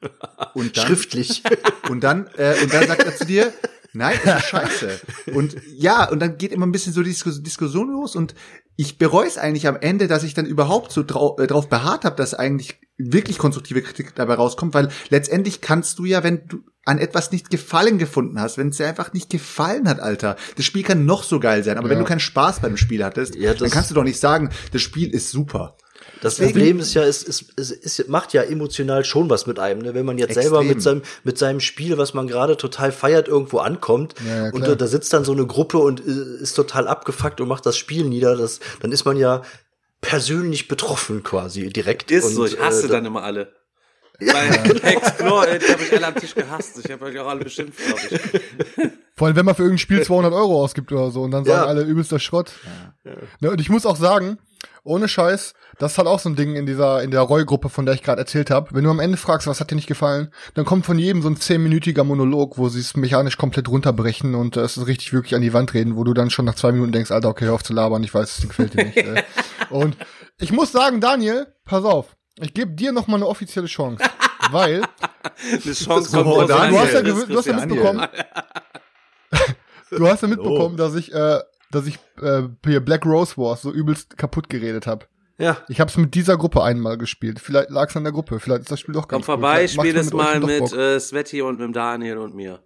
Und 0.54 0.76
dann, 0.76 0.86
Schriftlich. 0.86 1.42
Und 1.88 2.04
dann, 2.04 2.28
äh, 2.36 2.54
und 2.62 2.72
dann 2.72 2.86
sagt 2.86 3.02
er 3.02 3.16
zu 3.16 3.24
dir, 3.24 3.52
nein, 3.92 4.16
das 4.24 4.42
ist 4.42 4.48
scheiße. 4.48 5.00
Und 5.34 5.56
ja, 5.74 6.08
und 6.08 6.20
dann 6.20 6.38
geht 6.38 6.52
immer 6.52 6.66
ein 6.66 6.70
bisschen 6.70 6.92
so 6.92 7.02
die 7.02 7.10
Diskussion 7.10 7.90
los 7.90 8.14
und 8.14 8.34
ich 8.76 8.96
bereue 8.96 9.26
es 9.26 9.38
eigentlich 9.38 9.66
am 9.66 9.76
Ende, 9.76 10.06
dass 10.06 10.22
ich 10.22 10.34
dann 10.34 10.46
überhaupt 10.46 10.92
so 10.92 11.02
drau 11.02 11.36
äh, 11.38 11.48
drauf 11.48 11.68
beharrt 11.68 12.04
habe, 12.04 12.14
dass 12.14 12.32
eigentlich 12.34 12.78
wirklich 12.96 13.38
konstruktive 13.38 13.82
Kritik 13.82 14.14
dabei 14.14 14.34
rauskommt, 14.34 14.72
weil 14.72 14.88
letztendlich 15.08 15.60
kannst 15.60 15.98
du 15.98 16.04
ja, 16.04 16.22
wenn 16.22 16.46
du 16.46 16.62
an 16.90 16.98
etwas 16.98 17.30
nicht 17.30 17.50
Gefallen 17.50 17.98
gefunden 17.98 18.40
hast, 18.40 18.58
wenn 18.58 18.70
es 18.70 18.76
dir 18.76 18.88
einfach 18.88 19.12
nicht 19.12 19.30
gefallen 19.30 19.88
hat, 19.88 20.00
Alter, 20.00 20.36
das 20.56 20.64
Spiel 20.64 20.82
kann 20.82 21.06
noch 21.06 21.22
so 21.22 21.38
geil 21.38 21.62
sein, 21.62 21.78
aber 21.78 21.86
ja. 21.86 21.92
wenn 21.92 22.00
du 22.00 22.04
keinen 22.04 22.20
Spaß 22.20 22.60
beim 22.60 22.76
Spiel 22.76 23.04
hattest, 23.04 23.36
ja, 23.36 23.54
dann 23.54 23.70
kannst 23.70 23.90
du 23.90 23.94
doch 23.94 24.02
nicht 24.02 24.18
sagen, 24.18 24.50
das 24.72 24.82
Spiel 24.82 25.14
ist 25.14 25.30
super. 25.30 25.76
Das 26.20 26.36
Deswegen, 26.36 26.52
Problem 26.52 26.80
ist 26.80 26.94
ja, 26.94 27.04
es, 27.04 27.26
es, 27.26 27.46
es, 27.56 27.70
es 27.70 28.08
macht 28.08 28.32
ja 28.32 28.42
emotional 28.42 29.04
schon 29.04 29.30
was 29.30 29.46
mit 29.46 29.58
einem, 29.58 29.82
ne? 29.82 29.94
wenn 29.94 30.04
man 30.04 30.18
jetzt 30.18 30.30
extrem. 30.30 30.50
selber 30.50 30.62
mit 30.64 30.82
seinem, 30.82 31.02
mit 31.24 31.38
seinem 31.38 31.60
Spiel, 31.60 31.96
was 31.96 32.12
man 32.12 32.26
gerade 32.26 32.56
total 32.56 32.92
feiert, 32.92 33.28
irgendwo 33.28 33.58
ankommt 33.58 34.14
ja, 34.26 34.46
ja, 34.46 34.52
und 34.52 34.66
da, 34.66 34.74
da, 34.74 34.86
sitzt 34.86 35.12
dann 35.12 35.24
so 35.24 35.32
eine 35.32 35.46
Gruppe 35.46 35.78
und 35.78 36.00
äh, 36.00 36.42
ist 36.42 36.54
total 36.54 36.88
abgefuckt 36.88 37.40
und 37.40 37.48
macht 37.48 37.64
das 37.64 37.76
Spiel 37.76 38.04
nieder, 38.04 38.36
das, 38.36 38.60
dann 38.80 38.92
ist 38.92 39.04
man 39.04 39.16
ja 39.16 39.42
persönlich 40.00 40.68
betroffen 40.68 41.22
quasi 41.22 41.70
direkt. 41.70 42.10
Ist 42.10 42.24
und, 42.24 42.32
so, 42.32 42.46
ich 42.46 42.58
hasse 42.58 42.86
äh, 42.86 42.90
dann 42.90 43.06
immer 43.06 43.22
alle. 43.22 43.52
Bei 44.20 44.46
Explore, 44.92 45.58
die 45.58 45.72
habe 45.72 45.82
ich 45.82 45.92
alle 45.92 46.06
am 46.06 46.14
Tisch 46.14 46.34
gehasst. 46.34 46.80
Ich 46.84 46.90
habe 46.90 47.04
euch 47.06 47.18
auch 47.18 47.28
alle 47.28 47.44
beschimpft, 47.44 47.78
glaube 47.78 48.00
ich. 48.10 48.90
Vor 49.16 49.26
allem, 49.26 49.36
wenn 49.36 49.44
man 49.44 49.54
für 49.54 49.62
irgendein 49.62 49.78
Spiel 49.78 50.02
200 50.02 50.32
Euro 50.32 50.62
ausgibt 50.62 50.92
oder 50.92 51.10
so 51.10 51.22
und 51.22 51.30
dann 51.30 51.44
sagen 51.44 51.62
ja. 51.62 51.66
alle 51.66 51.82
übelster 51.82 52.18
Schrott. 52.18 52.52
Ja. 53.04 53.12
ja. 53.40 53.50
Und 53.50 53.60
ich 53.60 53.68
muss 53.68 53.86
auch 53.86 53.96
sagen, 53.96 54.38
ohne 54.82 55.08
Scheiß, 55.08 55.54
das 55.78 55.92
ist 55.92 55.98
halt 55.98 56.08
auch 56.08 56.20
so 56.20 56.28
ein 56.28 56.36
Ding 56.36 56.56
in 56.56 56.66
dieser, 56.66 57.02
in 57.02 57.10
der 57.10 57.20
Roy-Gruppe, 57.20 57.68
von 57.68 57.86
der 57.86 57.94
ich 57.94 58.02
gerade 58.02 58.20
erzählt 58.20 58.50
habe. 58.50 58.70
Wenn 58.72 58.84
du 58.84 58.90
am 58.90 59.00
Ende 59.00 59.18
fragst, 59.18 59.46
was 59.46 59.60
hat 59.60 59.70
dir 59.70 59.74
nicht 59.74 59.86
gefallen, 59.86 60.32
dann 60.54 60.64
kommt 60.64 60.86
von 60.86 60.98
jedem 60.98 61.22
so 61.22 61.28
ein 61.28 61.36
zehnminütiger 61.36 62.04
Monolog, 62.04 62.58
wo 62.58 62.68
sie 62.68 62.80
es 62.80 62.96
mechanisch 62.96 63.36
komplett 63.36 63.68
runterbrechen 63.68 64.34
und 64.34 64.56
äh, 64.56 64.60
es 64.60 64.76
ist 64.76 64.86
richtig 64.86 65.12
wirklich 65.12 65.34
an 65.34 65.42
die 65.42 65.52
Wand 65.52 65.74
reden, 65.74 65.96
wo 65.96 66.04
du 66.04 66.14
dann 66.14 66.30
schon 66.30 66.44
nach 66.44 66.54
zwei 66.54 66.72
Minuten 66.72 66.92
denkst, 66.92 67.10
Alter, 67.10 67.28
okay, 67.28 67.46
hör 67.46 67.54
auf 67.54 67.62
zu 67.62 67.72
labern, 67.72 68.02
ich 68.02 68.14
weiß, 68.14 68.38
es 68.38 68.48
gefällt 68.48 68.74
dir 68.74 68.84
nicht. 68.84 68.96
äh. 68.96 69.22
Und 69.70 69.96
ich 70.38 70.52
muss 70.52 70.72
sagen, 70.72 71.00
Daniel, 71.00 71.46
pass 71.64 71.84
auf, 71.84 72.16
ich 72.38 72.54
gebe 72.54 72.72
dir 72.72 72.92
noch 72.92 73.06
mal 73.06 73.16
eine 73.16 73.26
offizielle 73.26 73.66
Chance, 73.66 74.02
weil 74.50 74.82
Eine 75.50 75.72
Chance 75.72 76.10
So, 76.10 76.22
kommt 76.22 76.50
Daniel, 76.50 76.70
du 76.72 76.78
hast 76.78 76.92
ja, 76.94 77.02
du 77.26 77.36
hast 77.38 77.46
ja 77.46 77.56
mitbekommen, 77.56 78.08
du 79.90 80.06
hast 80.08 80.22
ja 80.22 80.28
mitbekommen, 80.28 80.76
dass 80.76 80.94
ich, 80.94 81.12
äh, 81.12 81.38
dass 81.70 81.86
ich 81.86 81.98
äh, 82.20 82.42
hier 82.64 82.80
Black 82.80 83.04
Rose 83.06 83.36
Wars 83.36 83.62
so 83.62 83.72
übelst 83.72 84.16
kaputt 84.16 84.48
geredet 84.48 84.86
habe. 84.86 85.06
Ja. 85.38 85.56
Ich 85.68 85.80
habe 85.80 85.90
es 85.90 85.96
mit 85.96 86.14
dieser 86.14 86.36
Gruppe 86.36 86.62
einmal 86.62 86.98
gespielt. 86.98 87.40
Vielleicht 87.40 87.70
lag 87.70 87.88
es 87.88 87.96
an 87.96 88.04
der 88.04 88.12
Gruppe. 88.12 88.40
Vielleicht 88.40 88.60
ist 88.62 88.70
das 88.72 88.80
Spiel 88.80 88.92
doch 88.94 89.08
Komm 89.08 89.20
ganz 89.20 89.22
gut. 89.22 89.26
vorbei, 89.26 89.60
macht's 89.62 89.72
spiel 89.72 89.96
es 89.96 90.12
mal 90.12 90.38
mit 90.40 90.58
Bock. 90.58 90.72
äh, 90.74 91.00
Sveti 91.00 91.40
und 91.40 91.58
mit 91.58 91.74
Daniel 91.74 92.18
und 92.18 92.34
mir. 92.34 92.60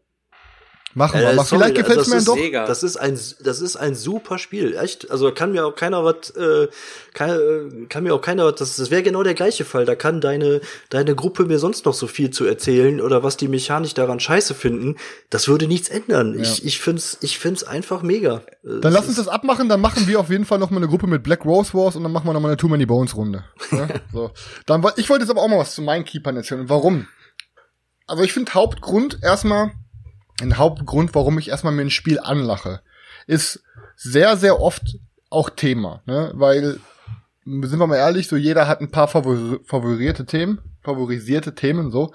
Machen 0.95 1.18
Äh, 1.20 1.24
wir. 1.24 1.32
mal. 1.34 1.45
sorry, 1.45 1.62
Vielleicht 1.64 1.76
gefällt 1.76 1.99
es 1.99 2.05
das 2.05 2.12
mir 2.12 2.18
ist 2.18 2.28
doch. 2.28 2.36
Sega. 2.36 2.66
Das 2.66 2.82
ist 2.82 2.97
ein, 2.97 3.18
das 3.42 3.61
ist 3.61 3.76
ein 3.76 3.95
super 3.95 4.38
Spiel, 4.38 4.76
echt. 4.76 5.11
Also 5.11 5.32
kann 5.32 5.53
mir 5.53 5.66
auch 5.66 5.74
keiner 5.74 6.05
was, 6.05 6.30
äh, 6.30 6.68
kann, 7.12 7.30
äh, 7.30 7.86
kann 7.88 8.05
mir 8.05 8.14
auch 8.14 8.20
keiner 8.20 8.45
was, 8.45 8.55
das, 8.57 8.76
das 8.76 8.90
wäre 8.90 9.03
genau 9.03 9.22
der 9.22 9.34
gleiche 9.34 9.64
Fall. 9.64 9.84
Da 9.84 9.95
kann 9.97 10.20
deine, 10.20 10.61
deine 10.90 11.14
Gruppe 11.14 11.45
mir 11.47 11.59
sonst 11.59 11.84
noch 11.84 11.95
so 11.95 12.07
viel 12.07 12.30
zu 12.30 12.45
erzählen 12.45 13.01
oder 13.01 13.22
was 13.22 13.36
die 13.36 13.49
mechanisch 13.49 13.95
daran 13.95 14.20
scheiße 14.20 14.55
finden. 14.55 14.97
Das 15.30 15.49
würde 15.49 15.66
nichts 15.66 15.88
ändern. 15.88 16.38
Ich, 16.40 16.64
ich 16.64 16.78
find's, 16.80 17.18
ich 17.22 17.38
find's 17.38 17.64
einfach 17.64 18.03
mega. 18.03 18.42
Äh, 18.64 18.80
Dann 18.80 18.92
lass 18.92 19.07
uns 19.09 19.16
das 19.16 19.28
abmachen, 19.28 19.68
dann 19.68 19.80
machen 19.80 20.07
wir 20.07 20.20
auf 20.20 20.30
jeden 20.30 20.45
Fall 20.45 20.59
noch 20.59 20.70
mal 20.70 20.76
eine 20.78 20.88
Gruppe 20.88 21.07
mit 21.07 21.22
Black 21.22 21.45
Rose 21.45 21.74
Wars 21.74 21.97
und 21.97 22.03
dann 22.05 22.12
machen 22.12 22.26
wir 22.28 22.32
noch 22.32 22.40
mal 22.40 22.49
eine 22.49 22.57
Too 22.57 22.68
Many 22.68 22.86
Bones 22.86 23.16
Runde. 23.16 23.45
Ja? 23.72 23.88
so. 24.12 24.30
Dann, 24.66 24.84
ich 24.97 25.11
wollte 25.11 25.24
jetzt 25.24 25.30
aber 25.30 25.42
auch 25.42 25.49
mal 25.49 25.59
was 25.59 25.74
zu 25.74 25.82
meinen 25.82 26.05
Keepern 26.05 26.36
erzählen. 26.36 26.68
Warum? 26.68 27.07
Also 28.07 28.22
ich 28.22 28.32
finde 28.32 28.53
Hauptgrund 28.55 29.18
erstmal, 29.22 29.72
ein 30.41 30.59
Hauptgrund, 30.59 31.14
warum 31.14 31.39
ich 31.39 31.49
erstmal 31.49 31.72
mir 31.72 31.82
ein 31.82 31.91
Spiel 31.91 32.18
anlache, 32.18 32.80
ist 33.26 33.62
sehr, 33.97 34.37
sehr 34.37 34.61
oft 34.61 34.99
auch 35.30 35.51
Thema, 35.51 36.03
ne? 36.07 36.32
Weil, 36.35 36.80
sind 37.45 37.78
wir 37.78 37.87
mal 37.87 37.97
ehrlich, 37.97 38.28
so 38.28 38.37
jeder 38.37 38.68
hat 38.68 38.80
ein 38.80 38.91
paar 38.91 39.09
favori 39.09 39.59
favorierte 39.64 40.26
Themen, 40.26 40.61
favorisierte 40.82 41.55
Themen, 41.55 41.91
so. 41.91 42.12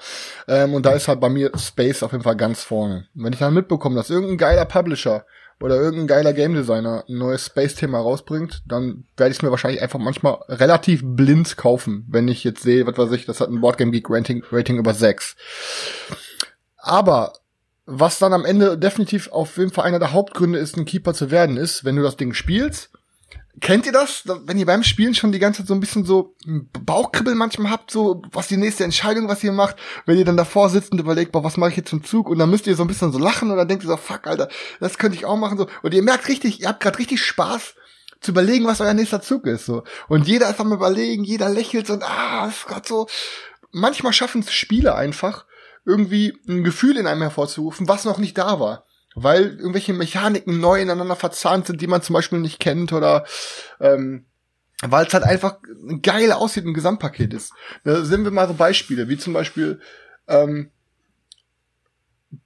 Ähm, 0.48 0.74
und 0.74 0.86
da 0.86 0.92
ist 0.92 1.08
halt 1.08 1.20
bei 1.20 1.30
mir 1.30 1.52
Space 1.58 2.04
auf 2.04 2.12
jeden 2.12 2.24
Fall 2.24 2.38
ganz 2.38 2.64
vorne. 2.64 3.08
Und 3.16 3.24
wenn 3.24 3.34
ich 3.34 3.40
dann 3.40 3.54
mitbekomme, 3.54 3.96
dass 3.96 4.10
irgendein 4.10 4.38
geiler 4.38 4.66
Publisher 4.66 5.26
oder 5.62 5.76
irgendein 5.76 6.08
geiler 6.08 6.34
Game 6.34 6.54
Designer 6.54 7.04
ein 7.08 7.18
neues 7.18 7.48
Space-Thema 7.48 8.00
rausbringt, 8.00 8.64
dann 8.66 9.06
werde 9.18 9.32
ich 9.32 9.38
es 9.38 9.42
mir 9.42 9.52
wahrscheinlich 9.52 9.82
einfach 9.82 10.00
manchmal 10.00 10.38
relativ 10.48 11.02
blind 11.04 11.58
kaufen, 11.58 12.06
wenn 12.10 12.28
ich 12.28 12.44
jetzt 12.44 12.64
sehe, 12.64 12.88
was 12.88 12.98
weiß 12.98 13.12
ich, 13.12 13.26
das 13.26 13.42
hat 13.42 13.50
ein 13.50 13.62
Boardgame 13.62 13.92
Geek 13.92 14.10
Rating, 14.10 14.44
Rating 14.52 14.78
über 14.78 14.94
6. 14.94 15.36
Aber 16.78 17.34
was 17.90 18.20
dann 18.20 18.34
am 18.34 18.46
Ende 18.46 18.78
definitiv 18.78 19.32
auf 19.32 19.58
jeden 19.58 19.72
Fall 19.72 19.86
einer 19.86 20.00
der 20.00 20.14
Hauptgründe 20.14 20.60
ist, 20.60 20.78
ein 20.78 20.86
Keeper 20.86 21.14
zu 21.14 21.32
werden, 21.32 21.58
ist, 21.58 21.84
wenn 21.84 21.96
du 21.96 22.04
das 22.04 22.18
Ding 22.18 22.34
spielst. 22.34 22.92
Kennt 23.62 23.88
ihr 23.88 23.92
das? 23.92 24.24
Wenn 24.46 24.60
ihr 24.60 24.66
beim 24.66 24.84
Spielen 24.84 25.16
schon 25.16 25.32
die 25.32 25.40
ganze 25.40 25.62
Zeit 25.62 25.68
so 25.68 25.74
ein 25.74 25.80
bisschen 25.80 26.06
so 26.06 26.36
Bauchkribbeln 26.86 27.38
manchmal 27.38 27.72
habt, 27.72 27.90
so 27.92 28.22
was 28.32 28.48
die 28.48 28.58
nächste 28.58 28.84
Entscheidung, 28.84 29.28
was 29.28 29.44
ihr 29.44 29.52
macht, 29.52 29.76
wenn 30.06 30.18
ihr 30.18 30.24
dann 30.24 30.38
davor 30.38 30.70
sitzt 30.70 30.92
und 30.92 31.00
überlegt, 31.00 31.32
boah, 31.32 31.44
was 31.44 31.58
mache 31.58 31.72
ich 31.72 31.78
jetzt 31.78 31.90
zum 31.90 32.04
Zug? 32.04 32.30
Und 32.30 32.38
dann 32.38 32.50
müsst 32.50 32.68
ihr 32.68 32.76
so 32.76 32.84
ein 32.84 32.88
bisschen 32.88 33.12
so 33.12 33.18
lachen 33.18 33.50
und 33.50 33.58
dann 33.58 33.68
denkt 33.68 33.84
ihr 33.84 33.90
so, 33.90 33.98
fuck, 33.98 34.28
Alter, 34.28 34.50
das 34.80 34.98
könnte 35.00 35.18
ich 35.18 35.26
auch 35.26 35.36
machen. 35.36 35.58
so 35.58 35.68
Und 35.82 35.94
ihr 35.94 36.04
merkt 36.04 36.28
richtig, 36.30 36.62
ihr 36.62 36.70
habt 36.70 36.80
gerade 36.80 37.00
richtig 37.00 37.22
Spaß 37.22 37.74
zu 38.22 38.32
überlegen, 38.32 38.66
was 38.66 38.82
euer 38.82 38.94
nächster 38.94 39.22
Zug 39.22 39.48
ist. 39.48 39.66
so 39.66 39.84
Und 40.08 40.28
jeder 40.28 40.50
ist 40.50 40.60
am 40.60 40.72
überlegen, 40.72 41.24
jeder 41.24 41.50
lächelt 41.50 41.88
so 41.88 41.94
und 41.94 42.04
ah, 42.04 42.48
ist 42.48 42.68
gerade 42.68 42.88
so. 42.88 43.08
Manchmal 43.72 44.14
schaffen 44.14 44.42
es 44.42 44.54
Spiele 44.54 44.96
einfach, 44.96 45.46
irgendwie 45.90 46.38
ein 46.48 46.64
Gefühl 46.64 46.98
in 46.98 47.08
einem 47.08 47.22
hervorzurufen, 47.22 47.88
was 47.88 48.06
noch 48.06 48.20
nicht 48.20 48.38
da 48.38 48.60
war. 48.60 48.86
Weil 49.16 49.58
irgendwelche 49.58 49.94
Mechaniken 49.94 50.60
neu 50.60 50.80
ineinander 50.80 51.16
verzahnt 51.16 51.66
sind, 51.66 51.82
die 51.82 51.88
man 51.88 52.04
zum 52.04 52.14
Beispiel 52.14 52.40
nicht 52.40 52.60
kennt 52.60 52.94
oder 52.94 53.26
ähm, 53.80 54.26
weil 54.82 55.08
es 55.08 55.14
halt 55.14 55.24
einfach 55.24 55.58
geil 56.02 56.32
aussieht, 56.32 56.66
ein 56.66 56.74
Gesamtpaket 56.74 57.34
ist. 57.34 57.52
Da 57.84 58.06
sehen 58.06 58.24
wir 58.24 58.32
mal 58.32 58.48
so 58.48 58.54
Beispiele, 58.54 59.10
wie 59.10 59.18
zum 59.18 59.34
Beispiel 59.34 59.82
ähm, 60.28 60.72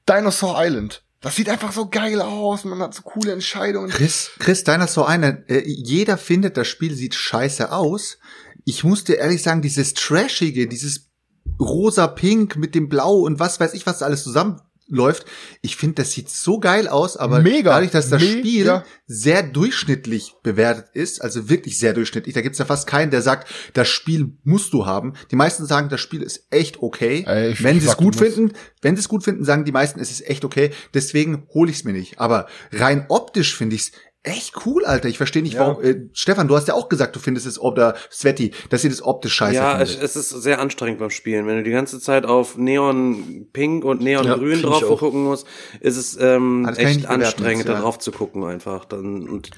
Dinosaur 0.10 0.56
Island. 0.58 1.04
Das 1.22 1.36
sieht 1.36 1.48
einfach 1.48 1.72
so 1.72 1.90
geil 1.90 2.22
aus, 2.22 2.66
man 2.66 2.80
hat 2.80 2.94
so 2.94 3.04
coole 3.04 3.32
Entscheidungen. 3.32 3.90
Chris, 3.90 4.32
Chris, 4.40 4.64
so 4.88 5.06
einer, 5.06 5.50
äh, 5.50 5.64
jeder 5.66 6.18
findet, 6.18 6.58
das 6.58 6.68
Spiel 6.68 6.94
sieht 6.96 7.16
scheiße 7.16 7.72
aus. 7.72 8.18
Ich 8.66 8.84
muss 8.84 9.04
dir 9.04 9.18
ehrlich 9.18 9.44
sagen, 9.44 9.62
dieses 9.62 9.94
Trashige, 9.94 10.68
dieses 10.68 11.13
rosa-pink 11.60 12.56
mit 12.58 12.76
dem 12.76 12.90
Blau 12.90 13.20
und 13.20 13.40
was 13.40 13.60
weiß 13.60 13.74
ich, 13.74 13.86
was 13.86 14.00
da 14.00 14.06
alles 14.06 14.24
zusammenläuft, 14.24 15.26
ich 15.62 15.76
finde, 15.76 15.96
das 15.96 16.12
sieht 16.12 16.30
so 16.30 16.60
geil 16.60 16.88
aus, 16.88 17.16
aber 17.18 17.40
Mega. 17.42 17.72
dadurch, 17.72 17.92
dass 17.92 18.10
das 18.10 18.22
Mega. 18.22 18.40
Spiel 18.40 18.84
sehr 19.08 19.44
durchschnittlich 19.44 20.36
bewertet 20.44 20.88
ist, 20.94 21.22
also 21.22 21.50
wirklich 21.50 21.78
sehr 21.78 21.94
durchschnittlich, 21.94 22.34
da 22.34 22.42
gibt's 22.42 22.60
ja 22.60 22.66
fast 22.66 22.88
keinen, 22.88 23.12
der 23.12 23.22
sagt, 23.22 23.48
das 23.74 23.88
Spiel 23.88 24.34
musst 24.44 24.74
du 24.74 24.86
haben. 24.86 25.14
Die 25.32 25.36
meisten 25.36 25.66
sagen, 25.66 25.90
das 25.90 26.02
Spiel 26.02 26.22
ist 26.22 26.48
echt 26.50 26.82
okay. 26.82 27.24
Ey, 27.28 27.56
Wenn 27.60 27.80
sie 27.80 27.88
es 27.88 27.98
gut 27.98 28.16
finden, 28.16 28.54
wenn 28.82 28.96
sie 28.96 29.02
es 29.02 29.10
gut 29.10 29.24
finden, 29.24 29.44
sagen 29.46 29.66
die 29.66 29.72
meisten, 29.72 30.00
es 30.00 30.12
ist 30.12 30.28
echt 30.28 30.44
okay. 30.46 30.72
Deswegen 30.94 31.48
hole 31.54 31.70
ich 31.72 31.78
es 31.78 31.84
mir 31.84 31.94
nicht. 31.94 32.20
Aber 32.20 32.48
rein 32.72 33.06
optisch 33.10 33.56
finde 33.56 33.76
ich 33.76 33.84
es 33.84 33.92
echt 34.24 34.66
cool, 34.66 34.86
Alter. 34.86 35.10
Ich 35.10 35.18
verstehe 35.18 35.44
nicht, 35.44 35.54
Ja. 35.56 35.68
warum. 35.68 35.84
Äh, 35.84 35.96
Stefan, 36.14 36.48
du 36.48 36.56
hast 36.56 36.68
ja 36.68 36.74
auch 36.74 36.90
gesagt, 36.90 37.16
du 37.16 37.20
findest 37.20 37.46
es 37.46 37.60
oder 37.60 37.96
Sveti, 38.12 38.52
dass 38.70 38.84
ihr 38.84 38.90
das 38.90 39.02
optisch 39.04 39.34
scheiße 39.34 39.56
Ja, 39.56 39.82
es, 39.82 39.92
findet. 39.92 40.06
es 40.10 40.16
ist 40.16 40.30
sehr 40.30 40.60
anstrengend 40.60 41.00
beim 41.00 41.10
Spielen. 41.10 41.46
Wenn 41.46 41.58
du 41.58 41.64
die 41.64 41.72
ganze 41.72 42.00
Zeit 42.00 42.26
auf 42.26 42.58
Neon 42.58 43.48
Pink 43.54 43.84
und 43.86 44.02
Neon 44.02 44.26
Ja, 44.26 44.36
Grün 44.36 44.62
drauf 44.62 44.84
gucken 44.98 45.24
musst, 45.24 45.46
ist 45.82 45.98
es 45.98 46.18
ähm, 46.20 46.68
echt 46.78 47.06
anstrengend, 47.06 47.66
ja. 47.66 47.74
da 47.74 47.82
drauf 47.82 48.00
zu 48.00 48.12
gucken 48.12 48.44
einfach. 48.46 48.86
Dann 48.86 49.28
und 49.28 49.52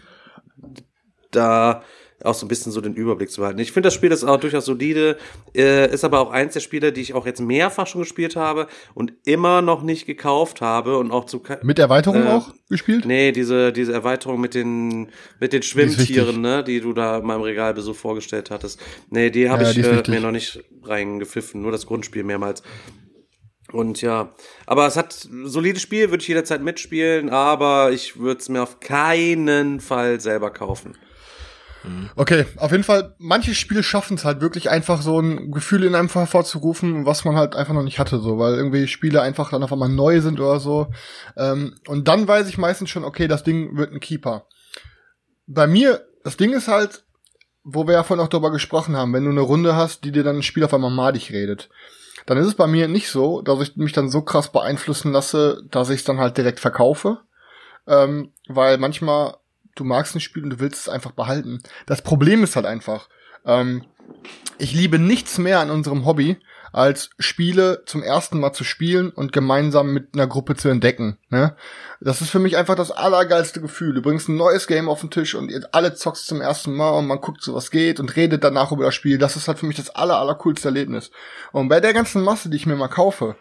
da 1.32 1.84
auch 2.24 2.34
so 2.34 2.46
ein 2.46 2.50
bisschen 2.50 2.72
so 2.72 2.82
den 2.82 2.94
Überblick 2.94 3.30
zu 3.30 3.42
behalten. 3.42 3.60
Ich 3.60 3.72
finde 3.72 3.88
das 3.88 3.94
Spiel 3.94 4.12
ist 4.12 4.24
auch 4.24 4.40
durchaus 4.40 4.66
solide, 4.66 5.18
äh, 5.56 5.92
ist 5.94 6.04
aber 6.04 6.20
auch 6.22 6.32
eins 6.32 6.54
der 6.54 6.60
Spiele, 6.62 6.94
die 6.94 7.02
ich 7.02 7.14
auch 7.14 7.26
jetzt 7.26 7.42
mehrfach 7.42 7.88
schon 7.88 8.02
gespielt 8.02 8.36
habe 8.36 8.68
und 8.94 9.14
immer 9.26 9.62
noch 9.62 9.84
nicht 9.84 10.06
gekauft 10.06 10.62
habe 10.62 10.98
und 10.98 11.12
auch 11.12 11.26
zu 11.26 11.44
Mit 11.62 11.78
Erweiterung 11.80 12.24
Äh, 12.26 12.30
auch 12.30 12.54
gespielt? 12.70 13.06
Nee, 13.06 13.32
diese, 13.32 13.74
diese 13.74 13.94
Erweiterung 13.94 14.40
mit 14.40 14.54
den, 14.54 15.10
mit 15.40 15.54
den 15.54 15.62
Schwimmtieren, 15.62 16.28
wichtig. 16.28 16.42
ne, 16.42 16.64
die 16.64 16.80
du 16.80 16.94
da 16.94 17.18
in 17.18 17.26
meinem 17.26 17.42
Regalbesuch 17.42 17.96
vorgestellt 17.96 18.50
hattest. 18.50 18.80
Nee, 19.10 19.30
die 19.30 19.50
habe 19.50 19.64
Ja, 19.64 19.70
ich 19.70 19.76
die 19.76 19.82
äh, 19.82 20.10
mir 20.10 20.22
noch 20.22 20.32
nicht 20.32 20.64
reingepfiffen, 20.84 21.62
nur 21.62 21.72
das 21.72 21.86
Grundspiel 21.86 22.24
mehrmals. 22.24 22.64
Und 23.72 24.02
ja, 24.02 24.34
aber 24.68 24.86
es 24.88 24.96
hat 24.96 25.28
solides 25.44 25.82
Spiel, 25.82 26.12
würde 26.12 26.22
ich 26.22 26.28
jederzeit 26.28 26.62
mitspielen, 26.62 27.30
aber 27.30 27.92
ich 27.92 28.18
würde 28.20 28.40
es 28.40 28.48
mir 28.48 28.62
auf 28.62 28.80
keinen 28.80 29.80
Fall 29.80 30.22
selber 30.22 30.52
kaufen. 30.52 30.96
Okay, 32.16 32.46
auf 32.58 32.72
jeden 32.72 32.84
Fall, 32.84 33.16
manche 33.18 33.54
Spiele 33.54 33.84
schaffen 33.84 34.16
es 34.16 34.26
halt 34.26 34.42
wirklich 34.42 34.70
einfach 34.70 35.02
so 35.02 35.20
ein 35.20 35.52
Gefühl 35.52 35.84
in 35.84 35.96
einem 35.96 36.10
hervorzurufen, 36.10 37.06
was 37.06 37.26
man 37.26 37.36
halt 37.36 37.56
einfach 37.56 37.74
noch 37.74 37.84
nicht 37.84 38.00
hatte, 38.00 38.20
so, 38.20 38.40
weil 38.40 38.56
irgendwie 38.56 38.88
Spiele 38.88 39.22
einfach 39.22 39.52
dann 39.52 39.64
auf 39.64 39.74
einmal 39.74 39.90
neu 39.90 40.22
sind 40.22 40.40
oder 40.40 40.60
so. 40.60 40.88
Ähm, 41.38 41.76
und 41.88 42.08
dann 42.08 42.28
weiß 42.28 42.48
ich 42.48 42.58
meistens 42.58 42.90
schon, 42.90 43.04
okay, 43.04 43.28
das 43.28 43.44
Ding 43.44 43.78
wird 43.78 43.92
ein 43.92 44.00
Keeper. 44.00 44.46
Bei 45.48 45.68
mir, 45.68 46.08
das 46.24 46.38
Ding 46.38 46.54
ist 46.54 46.68
halt, 46.68 47.04
wo 47.64 47.88
wir 47.88 47.96
ja 47.96 48.04
vorhin 48.04 48.24
auch 48.24 48.30
darüber 48.30 48.52
gesprochen 48.52 48.96
haben, 48.96 49.14
wenn 49.14 49.26
du 49.26 49.32
eine 49.32 49.42
Runde 49.42 49.76
hast, 49.76 50.04
die 50.04 50.12
dir 50.12 50.24
dann 50.24 50.38
ein 50.38 50.44
Spiel 50.44 50.64
auf 50.64 50.74
einmal 50.74 50.92
madig 50.92 51.32
redet, 51.32 51.70
dann 52.26 52.38
ist 52.38 52.48
es 52.48 52.56
bei 52.56 52.68
mir 52.68 52.88
nicht 52.88 53.10
so, 53.10 53.42
dass 53.42 53.62
ich 53.62 53.76
mich 53.76 53.94
dann 53.94 54.10
so 54.10 54.22
krass 54.22 54.52
beeinflussen 54.52 55.12
lasse, 55.12 55.64
dass 55.70 55.90
ich 55.90 56.00
es 56.00 56.06
dann 56.06 56.20
halt 56.20 56.38
direkt 56.38 56.60
verkaufe. 56.60 57.20
Ähm, 57.88 58.32
weil 58.48 58.78
manchmal 58.78 59.36
du 59.76 59.84
magst 59.84 60.16
ein 60.16 60.22
Spiel 60.22 60.44
und 60.44 60.50
du 60.50 60.60
willst 60.60 60.82
es 60.82 60.90
einfach 60.90 61.12
behalten. 61.12 61.62
Das 61.86 62.02
Problem 62.02 62.44
ist 62.44 62.56
halt 62.56 62.66
einfach, 62.66 63.10
ähm, 63.46 63.84
ich 64.58 64.74
liebe 64.74 65.00
nichts 65.00 65.38
mehr 65.38 65.60
an 65.60 65.70
unserem 65.70 66.06
Hobby, 66.06 66.38
als 66.76 67.10
Spiele 67.20 67.84
zum 67.86 68.04
ersten 68.04 68.38
Mal 68.38 68.52
zu 68.52 68.66
spielen 68.66 69.10
und 69.10 69.32
gemeinsam 69.32 69.94
mit 69.94 70.10
einer 70.14 70.28
Gruppe 70.28 70.56
zu 70.56 70.68
entdecken. 70.68 71.18
Ne? 71.30 71.56
Das 72.02 72.20
ist 72.22 72.30
für 72.30 72.40
mich 72.40 72.58
einfach 72.58 72.76
das 72.76 72.92
allergeilste 72.92 73.62
Gefühl. 73.62 73.94
Du 73.94 74.02
bringst 74.02 74.28
ein 74.28 74.36
neues 74.36 74.68
Game 74.68 74.90
auf 74.90 75.00
den 75.00 75.10
Tisch 75.10 75.36
und 75.36 75.50
ihr 75.50 75.66
alle 75.72 75.96
zockst 75.96 76.28
zum 76.28 76.42
ersten 76.42 76.76
Mal 76.76 76.90
und 76.90 77.08
man 77.08 77.22
guckt 77.22 77.42
so, 77.42 77.56
was 77.56 77.72
geht 77.72 78.02
und 78.02 78.18
redet 78.18 78.44
danach 78.44 78.74
über 78.74 78.84
das 78.84 78.96
Spiel. 78.96 79.18
Das 79.18 79.38
ist 79.38 79.48
halt 79.48 79.60
für 79.60 79.66
mich 79.66 79.78
das 79.78 79.90
aller, 79.90 80.20
allercoolste 80.20 80.68
Erlebnis. 80.68 81.12
Und 81.54 81.70
bei 81.70 81.80
der 81.80 81.94
ganzen 81.94 82.22
Masse, 82.22 82.50
die 82.50 82.58
ich 82.58 82.66
mir 82.66 82.76
mal 82.76 82.90
kaufe, 82.90 83.38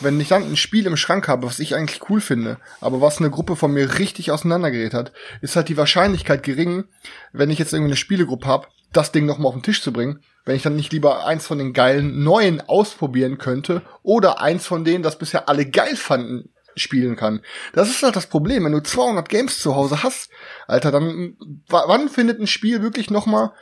wenn 0.00 0.20
ich 0.20 0.28
dann 0.28 0.42
ein 0.42 0.56
Spiel 0.56 0.86
im 0.86 0.96
Schrank 0.96 1.28
habe, 1.28 1.46
was 1.46 1.58
ich 1.58 1.74
eigentlich 1.74 2.08
cool 2.08 2.20
finde, 2.20 2.58
aber 2.80 3.00
was 3.00 3.18
eine 3.18 3.30
Gruppe 3.30 3.56
von 3.56 3.72
mir 3.72 3.98
richtig 3.98 4.30
auseinandergerät 4.30 4.94
hat, 4.94 5.12
ist 5.40 5.56
halt 5.56 5.68
die 5.68 5.76
Wahrscheinlichkeit 5.76 6.42
gering, 6.42 6.84
wenn 7.32 7.50
ich 7.50 7.58
jetzt 7.58 7.72
irgendwie 7.72 7.90
eine 7.90 7.96
Spielegruppe 7.96 8.46
habe, 8.46 8.68
das 8.92 9.12
Ding 9.12 9.26
nochmal 9.26 9.48
auf 9.48 9.54
den 9.54 9.62
Tisch 9.62 9.82
zu 9.82 9.92
bringen, 9.92 10.22
wenn 10.44 10.56
ich 10.56 10.62
dann 10.62 10.76
nicht 10.76 10.92
lieber 10.92 11.24
eins 11.26 11.46
von 11.46 11.58
den 11.58 11.72
geilen 11.72 12.22
neuen 12.24 12.60
ausprobieren 12.60 13.38
könnte 13.38 13.82
oder 14.02 14.40
eins 14.40 14.66
von 14.66 14.84
denen, 14.84 15.02
das 15.02 15.18
bisher 15.18 15.48
alle 15.48 15.66
geil 15.66 15.96
fanden, 15.96 16.50
spielen 16.76 17.16
kann. 17.16 17.42
Das 17.74 17.90
ist 17.90 18.02
halt 18.02 18.16
das 18.16 18.26
Problem. 18.26 18.64
Wenn 18.64 18.72
du 18.72 18.82
200 18.82 19.28
Games 19.28 19.60
zu 19.60 19.76
Hause 19.76 20.02
hast, 20.02 20.30
Alter, 20.66 20.90
dann 20.90 21.36
wann 21.68 22.08
findet 22.08 22.40
ein 22.40 22.46
Spiel 22.46 22.82
wirklich 22.82 23.10
noch 23.10 23.26
mal 23.26 23.52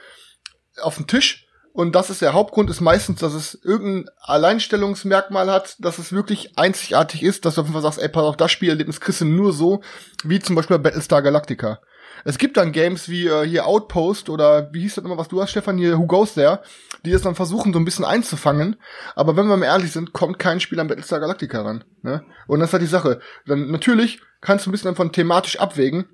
auf 0.81 0.97
den 0.97 1.07
Tisch? 1.07 1.47
Und 1.81 1.95
das 1.95 2.11
ist 2.11 2.21
der 2.21 2.35
Hauptgrund, 2.35 2.69
ist 2.69 2.83
meistens, 2.83 3.21
dass 3.21 3.33
es 3.33 3.59
irgendein 3.65 4.11
Alleinstellungsmerkmal 4.21 5.51
hat, 5.51 5.77
dass 5.79 5.99
es 5.99 6.13
wirklich 6.13 6.59
einzigartig 6.59 7.23
ist, 7.23 7.47
dass 7.47 7.55
du 7.55 7.63
auf 7.63 7.69
jeden 7.69 7.73
Fall 7.73 7.91
sagst, 7.91 7.99
ey, 7.99 8.11
pass 8.11 8.23
auf, 8.23 8.37
das 8.37 8.53
Spielerlebnis 8.53 9.01
kriegst 9.01 9.23
du 9.23 9.25
nur 9.25 9.55
so, 9.55 9.81
wie 10.23 10.41
zum 10.41 10.57
Beispiel 10.57 10.77
bei 10.77 10.91
Battlestar 10.91 11.23
Galactica. 11.23 11.81
Es 12.27 12.37
gibt 12.37 12.59
dann 12.59 12.73
Games 12.73 13.09
wie 13.09 13.29
äh, 13.29 13.47
hier 13.47 13.67
Outpost 13.67 14.29
oder 14.29 14.71
wie 14.75 14.83
hieß 14.83 14.97
das 14.97 15.05
immer, 15.07 15.17
was 15.17 15.29
du 15.29 15.41
hast, 15.41 15.53
Stefan, 15.53 15.79
hier 15.79 15.97
Who 15.97 16.07
Goes 16.07 16.35
There, 16.35 16.61
die 17.07 17.13
es 17.13 17.23
dann 17.23 17.35
versuchen, 17.35 17.73
so 17.73 17.79
ein 17.79 17.87
bisschen 17.87 18.05
einzufangen. 18.05 18.77
Aber 19.15 19.39
wenn 19.39 19.47
wir 19.47 19.57
mal 19.57 19.65
ehrlich 19.65 19.93
sind, 19.93 20.13
kommt 20.13 20.39
kein 20.39 20.61
Spiel 20.61 20.81
an 20.81 20.89
Battlestar 20.89 21.19
Galactica 21.19 21.63
ran. 21.63 21.85
Ne? 22.03 22.23
Und 22.47 22.61
das 22.61 22.69
ist 22.69 22.73
halt 22.75 22.83
die 22.83 22.89
Sache. 22.89 23.21
Dann 23.47 23.71
natürlich 23.71 24.21
kannst 24.43 24.67
du 24.67 24.69
ein 24.69 24.73
bisschen 24.73 24.91
davon 24.91 25.13
thematisch 25.13 25.59
abwägen. 25.59 26.11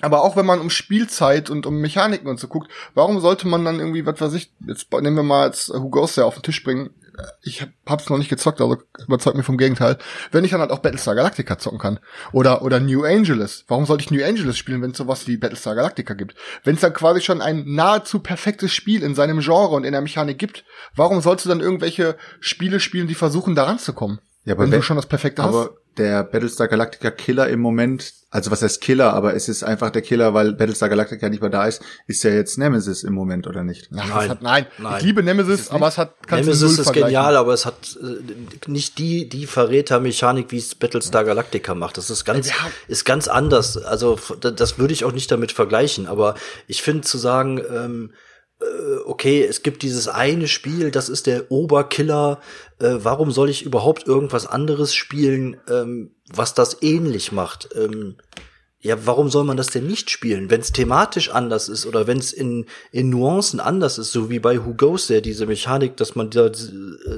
Aber 0.00 0.22
auch 0.22 0.36
wenn 0.36 0.46
man 0.46 0.60
um 0.60 0.70
Spielzeit 0.70 1.50
und 1.50 1.66
um 1.66 1.80
Mechaniken 1.80 2.28
und 2.28 2.40
so 2.40 2.48
guckt, 2.48 2.70
warum 2.94 3.20
sollte 3.20 3.46
man 3.46 3.64
dann 3.64 3.78
irgendwie, 3.78 4.06
was 4.06 4.20
weiß 4.20 4.32
ich, 4.34 4.50
jetzt 4.66 4.90
nehmen 4.92 5.16
wir 5.16 5.22
mal 5.22 5.46
jetzt 5.46 5.68
Who 5.68 5.90
Goes 5.90 6.14
There 6.14 6.26
auf 6.26 6.34
den 6.34 6.42
Tisch 6.42 6.62
bringen, 6.64 6.90
ich 7.42 7.66
hab's 7.86 8.08
noch 8.08 8.18
nicht 8.18 8.30
gezockt, 8.30 8.60
also 8.60 8.78
überzeugt 9.06 9.36
mir 9.36 9.42
vom 9.42 9.58
Gegenteil. 9.58 9.98
Wenn 10.30 10.44
ich 10.44 10.50
dann 10.50 10.60
halt 10.60 10.70
auch 10.70 10.78
Battlestar 10.78 11.14
Galactica 11.14 11.58
zocken 11.58 11.78
kann. 11.78 12.00
Oder, 12.32 12.62
oder 12.62 12.80
New 12.80 13.04
Angeles. 13.04 13.64
Warum 13.68 13.86
sollte 13.86 14.04
ich 14.04 14.10
New 14.10 14.24
Angeles 14.24 14.56
spielen, 14.56 14.82
wenn 14.82 14.92
es 14.92 14.98
sowas 14.98 15.26
wie 15.26 15.36
Battlestar 15.36 15.74
Galactica 15.74 16.14
gibt? 16.14 16.34
Wenn 16.64 16.74
es 16.74 16.80
dann 16.80 16.94
quasi 16.94 17.20
schon 17.20 17.42
ein 17.42 17.64
nahezu 17.66 18.20
perfektes 18.20 18.72
Spiel 18.72 19.02
in 19.02 19.14
seinem 19.14 19.40
Genre 19.40 19.74
und 19.74 19.84
in 19.84 19.92
der 19.92 20.00
Mechanik 20.00 20.38
gibt, 20.38 20.64
warum 20.94 21.20
sollst 21.20 21.44
du 21.44 21.48
dann 21.48 21.60
irgendwelche 21.60 22.16
Spiele 22.40 22.80
spielen, 22.80 23.08
die 23.08 23.14
versuchen, 23.14 23.54
daran 23.54 23.78
zu 23.78 23.92
kommen? 23.92 24.20
Ja, 24.44 24.54
aber 24.54 24.64
wenn 24.64 24.72
wenn, 24.72 24.80
du 24.80 24.84
schon 24.84 24.96
das 24.96 25.06
Perfekte 25.06 25.42
aber 25.42 25.60
hast? 25.60 25.70
Der 25.98 26.24
Battlestar 26.24 26.68
Galactica 26.68 27.10
Killer 27.10 27.48
im 27.48 27.60
Moment, 27.60 28.14
also 28.30 28.50
was 28.50 28.62
heißt 28.62 28.80
Killer, 28.80 29.12
aber 29.12 29.34
es 29.34 29.48
ist 29.48 29.62
einfach 29.62 29.90
der 29.90 30.00
Killer, 30.00 30.32
weil 30.32 30.54
Battlestar 30.54 30.88
Galactica 30.88 31.28
nicht 31.28 31.42
mehr 31.42 31.50
da 31.50 31.66
ist, 31.66 31.82
ist 32.06 32.24
ja 32.24 32.30
jetzt 32.30 32.56
Nemesis 32.56 33.02
im 33.04 33.12
Moment, 33.12 33.46
oder 33.46 33.62
nicht? 33.62 33.90
Ach, 33.94 34.08
Nein. 34.08 34.24
Es 34.24 34.28
hat, 34.30 34.42
nein. 34.42 34.66
Nein. 34.78 34.94
ich 34.98 35.04
liebe 35.04 35.22
Nemesis, 35.22 35.70
aber 35.70 35.88
es 35.88 35.98
hat 35.98 36.14
kannst 36.26 36.44
du 36.44 36.50
Nemesis 36.50 36.62
null 36.62 36.70
ist 36.70 36.84
vergleichen. 36.84 37.06
genial, 37.08 37.36
aber 37.36 37.52
es 37.52 37.66
hat 37.66 37.98
äh, 38.02 38.70
nicht 38.70 38.98
die 38.98 39.28
die 39.28 39.46
Verrätermechanik, 39.46 40.50
wie 40.50 40.58
es 40.58 40.74
Battlestar 40.74 41.24
Galactica 41.24 41.74
macht. 41.74 41.98
Das 41.98 42.08
ist 42.08 42.24
ganz 42.24 42.48
Ja. 42.48 42.54
ist 42.88 43.04
ganz 43.04 43.28
anders. 43.28 43.76
Also 43.76 44.18
das 44.40 44.78
würde 44.78 44.94
ich 44.94 45.04
auch 45.04 45.12
nicht 45.12 45.30
damit 45.30 45.52
vergleichen. 45.52 46.06
Aber 46.06 46.34
ich 46.66 46.82
finde 46.82 47.02
zu 47.02 47.18
sagen, 47.18 47.58
ähm, 47.58 48.10
äh, 48.12 48.16
okay, 49.06 49.44
es 49.44 49.62
gibt 49.62 49.82
dieses 49.82 50.08
eine 50.08 50.48
Spiel, 50.48 50.90
das 50.90 51.08
ist 51.08 51.26
der 51.26 51.50
Oberkiller. 51.50 52.40
Äh, 52.78 52.96
warum 52.98 53.30
soll 53.30 53.50
ich 53.50 53.62
überhaupt 53.64 54.06
irgendwas 54.06 54.46
anderes 54.46 54.94
spielen, 54.94 55.56
ähm, 55.68 56.10
was 56.32 56.54
das 56.54 56.82
ähnlich 56.82 57.32
macht? 57.32 57.68
Ähm, 57.74 58.16
ja, 58.84 59.06
warum 59.06 59.28
soll 59.30 59.44
man 59.44 59.56
das 59.56 59.68
denn 59.68 59.86
nicht 59.86 60.10
spielen? 60.10 60.50
Wenn 60.50 60.60
es 60.60 60.72
thematisch 60.72 61.30
anders 61.30 61.68
ist 61.68 61.86
oder 61.86 62.08
wenn 62.08 62.18
es 62.18 62.32
in, 62.32 62.66
in 62.90 63.10
Nuancen 63.10 63.60
anders 63.60 63.96
ist, 63.96 64.10
so 64.10 64.28
wie 64.28 64.40
bei 64.40 64.64
Who 64.64 64.74
Goes 64.74 65.06
There, 65.06 65.22
diese 65.22 65.46
Mechanik, 65.46 65.96
dass 65.96 66.16
man 66.16 66.30
da 66.30 66.46
äh, 66.46 66.52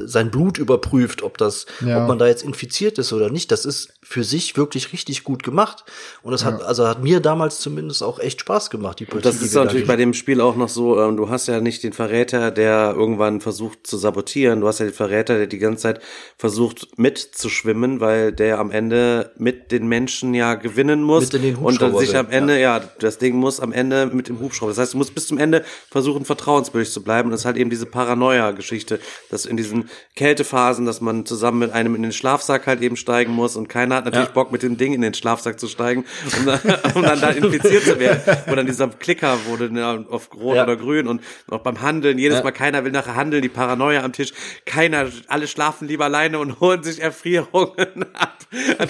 sein 0.04 0.30
Blut 0.30 0.58
überprüft, 0.58 1.22
ob 1.22 1.38
das, 1.38 1.64
Ja. 1.80 2.02
ob 2.02 2.08
man 2.08 2.18
da 2.18 2.26
jetzt 2.26 2.42
infiziert 2.44 2.98
ist 2.98 3.14
oder 3.14 3.30
nicht, 3.30 3.50
das 3.50 3.64
ist 3.64 3.94
für 4.04 4.22
sich 4.22 4.56
wirklich 4.56 4.92
richtig 4.92 5.24
gut 5.24 5.42
gemacht. 5.42 5.84
Und 6.22 6.32
das 6.32 6.44
hat, 6.44 6.62
also 6.62 6.86
hat 6.86 7.02
mir 7.02 7.20
damals 7.20 7.58
zumindest 7.58 8.02
auch 8.02 8.18
echt 8.18 8.40
Spaß 8.40 8.68
gemacht, 8.68 9.00
die 9.00 9.06
Partie. 9.06 9.22
Das 9.22 9.40
ist 9.40 9.54
natürlich 9.54 9.86
bei 9.86 9.96
dem 9.96 10.12
Spiel 10.12 10.42
auch 10.42 10.56
noch 10.56 10.68
so, 10.68 11.00
ähm, 11.00 11.16
du 11.16 11.30
hast 11.30 11.46
ja 11.48 11.60
nicht 11.60 11.82
den 11.82 11.94
Verräter, 11.94 12.50
der 12.50 12.94
irgendwann 12.94 13.40
versucht 13.40 13.86
zu 13.86 13.96
sabotieren, 13.96 14.60
du 14.60 14.68
hast 14.68 14.78
ja 14.78 14.84
den 14.84 14.94
Verräter, 14.94 15.38
der 15.38 15.46
die 15.46 15.58
ganze 15.58 15.84
Zeit 15.84 16.00
versucht 16.36 16.98
mitzuschwimmen, 16.98 18.00
weil 18.00 18.30
der 18.30 18.58
am 18.58 18.70
Ende 18.70 19.32
mit 19.38 19.72
den 19.72 19.88
Menschen 19.88 20.34
ja 20.34 20.54
gewinnen 20.54 21.02
muss 21.02 21.32
Mit 21.32 21.34
in 21.34 21.42
den 21.42 21.56
und 21.56 21.80
dann 21.80 21.96
sich 21.96 22.14
am 22.14 22.28
Ende, 22.28 22.60
ja. 22.60 22.80
das 23.00 23.16
Ding 23.16 23.36
muss 23.36 23.58
am 23.58 23.72
Ende 23.72 24.06
mit 24.06 24.28
dem 24.28 24.38
Hubschrauber, 24.38 24.70
das 24.70 24.78
heißt, 24.78 24.92
du 24.92 24.98
musst 24.98 25.14
bis 25.14 25.28
zum 25.28 25.38
Ende 25.38 25.64
versuchen, 25.90 26.26
vertrauenswürdig 26.26 26.92
zu 26.92 27.02
bleiben 27.02 27.28
und 27.28 27.32
das 27.32 27.40
ist 27.40 27.46
halt 27.46 27.56
eben 27.56 27.70
diese 27.70 27.86
Paranoia-Geschichte, 27.86 29.00
dass 29.30 29.46
in 29.46 29.56
diesen 29.56 29.88
Kältephasen, 30.14 30.84
dass 30.84 31.00
man 31.00 31.24
zusammen 31.24 31.60
mit 31.60 31.72
einem 31.72 31.94
in 31.94 32.02
den 32.02 32.12
Schlafsack 32.12 32.66
halt 32.66 32.82
eben 32.82 32.96
steigen 32.96 33.32
muss 33.32 33.56
und 33.56 33.68
keiner 33.68 33.93
hat 33.94 34.04
natürlich 34.04 34.28
Ja. 34.28 34.34
Bock 34.34 34.52
mit 34.52 34.62
dem 34.62 34.76
Ding 34.76 34.92
in 34.92 35.00
den 35.00 35.14
Schlafsack 35.14 35.58
zu 35.60 35.68
steigen, 35.68 36.04
um 36.38 36.46
dann, 36.46 36.60
um 36.94 37.02
dann 37.02 37.20
da 37.20 37.30
infiziert 37.30 37.84
zu 37.84 37.98
werden. 37.98 38.20
Wo 38.46 38.54
dann 38.54 38.66
dieser 38.66 38.88
Klicker 38.88 39.36
wurde 39.46 39.72
ne, 39.72 40.04
auf 40.10 40.28
rot 40.34 40.56
Ja. 40.56 40.64
oder 40.64 40.76
grün 40.76 41.06
und 41.08 41.22
auch 41.50 41.60
beim 41.60 41.80
Handeln, 41.80 42.18
jedes 42.18 42.38
Ja. 42.38 42.44
Mal 42.44 42.50
keiner 42.52 42.84
will 42.84 42.92
nachher 42.92 43.14
handeln, 43.16 43.42
die 43.42 43.48
Paranoia 43.48 44.02
am 44.02 44.12
Tisch, 44.12 44.32
keiner, 44.66 45.06
alle 45.28 45.46
schlafen 45.46 45.88
lieber 45.88 46.04
alleine 46.04 46.38
und 46.38 46.60
holen 46.60 46.82
sich 46.82 47.00
Erfrierungen 47.00 48.06
ab, 48.14 48.38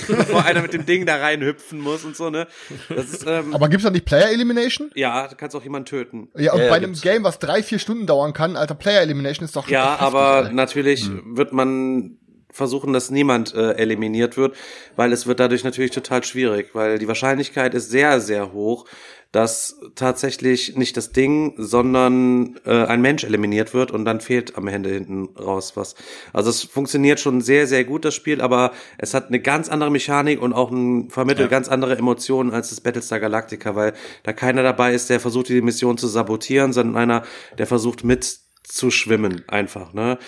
bevor 0.09 0.45
einer 0.45 0.63
mit 0.63 0.73
dem 0.73 0.87
Ding 0.87 1.07
da 1.07 1.17
reinhüpfen 1.17 1.79
muss 1.81 2.05
und 2.05 2.17
so, 2.17 2.31
ne? 2.31 2.47
Das 2.89 3.07
ist, 3.11 3.25
ähm, 3.27 3.55
Aber 3.55 3.69
gibt's 3.69 3.85
da 3.85 3.91
nicht 3.91 4.05
Player 4.05 4.31
Elimination? 4.31 4.91
ja, 4.95 5.29
du 5.29 5.37
kannst 5.37 5.55
auch 5.57 5.63
jemanden 5.63 5.87
töten. 5.87 6.29
Ja, 6.37 6.53
und 6.53 6.59
Ja, 6.59 6.65
ja, 6.65 6.71
bei 6.71 6.77
einem 6.77 6.87
gibt's. 6.93 7.03
Game, 7.03 7.25
was 7.25 7.39
drei, 7.39 7.63
vier 7.63 7.79
Stunden 7.79 8.07
dauern 8.07 8.33
kann, 8.33 8.57
alter, 8.57 8.75
Player 8.75 9.01
Elimination 9.03 9.45
ist 9.45 9.57
doch 9.57 9.69
Ja, 9.69 9.85
doch 9.85 9.91
heftig, 9.93 10.07
aber 10.07 10.51
natürlich 10.53 11.11
wird 11.25 11.53
man 11.53 12.19
versuchen, 12.55 12.93
dass 12.93 13.11
niemand 13.11 13.53
äh, 13.53 13.73
eliminiert 13.73 14.37
wird, 14.37 14.57
weil 14.95 15.13
es 15.13 15.27
wird 15.27 15.41
dadurch 15.41 15.65
natürlich 15.65 15.91
total 15.91 16.23
schwierig, 16.23 16.71
weil 16.73 16.99
die 16.99 17.09
Wahrscheinlichkeit 17.09 17.75
ist 17.75 17.91
sehr, 17.91 18.21
sehr 18.21 18.53
hoch, 18.53 18.87
dass 19.33 19.81
tatsächlich 19.97 20.77
nicht 20.77 20.97
das 20.97 21.11
Ding, 21.11 21.55
sondern 21.57 22.61
äh, 22.65 22.85
ein 22.85 23.01
Mensch 23.03 23.25
eliminiert 23.25 23.75
wird 23.75 23.91
und 23.91 24.05
dann 24.05 24.21
fehlt 24.21 24.57
am 24.57 24.69
Ende 24.69 24.91
hinten 24.91 25.31
raus 25.37 25.73
was. 25.75 25.97
Also 26.33 26.51
es 26.51 26.63
funktioniert 26.63 27.19
schon 27.19 27.41
sehr, 27.41 27.67
sehr 27.67 27.83
gut, 27.83 28.05
das 28.05 28.15
Spiel, 28.15 28.41
aber 28.41 28.71
es 28.97 29.13
hat 29.13 29.27
eine 29.27 29.41
ganz 29.41 29.69
andere 29.69 29.91
Mechanik 29.91 30.41
und 30.41 30.53
auch 30.53 30.71
ein, 30.71 31.11
vermittelt 31.11 31.51
ganz 31.51 31.69
andere 31.69 31.99
Emotionen 31.99 32.53
als 32.53 32.71
das 32.71 32.81
Battlestar 32.81 33.19
Galactica, 33.19 33.75
weil 33.75 33.95
da 34.23 34.33
keiner 34.33 34.63
dabei 34.63 34.95
ist, 34.95 35.11
der 35.11 35.19
versucht, 35.19 35.49
die 35.49 35.61
Mission 35.61 35.99
zu 35.99 36.07
sabotieren, 36.07 36.73
sondern 36.73 36.97
einer, 36.97 37.25
der 37.59 37.67
versucht 37.67 38.05
mit 38.05 38.44
zu 38.65 38.91
schwimmen, 38.91 39.45
einfach, 39.47 39.93
ne? 39.93 40.19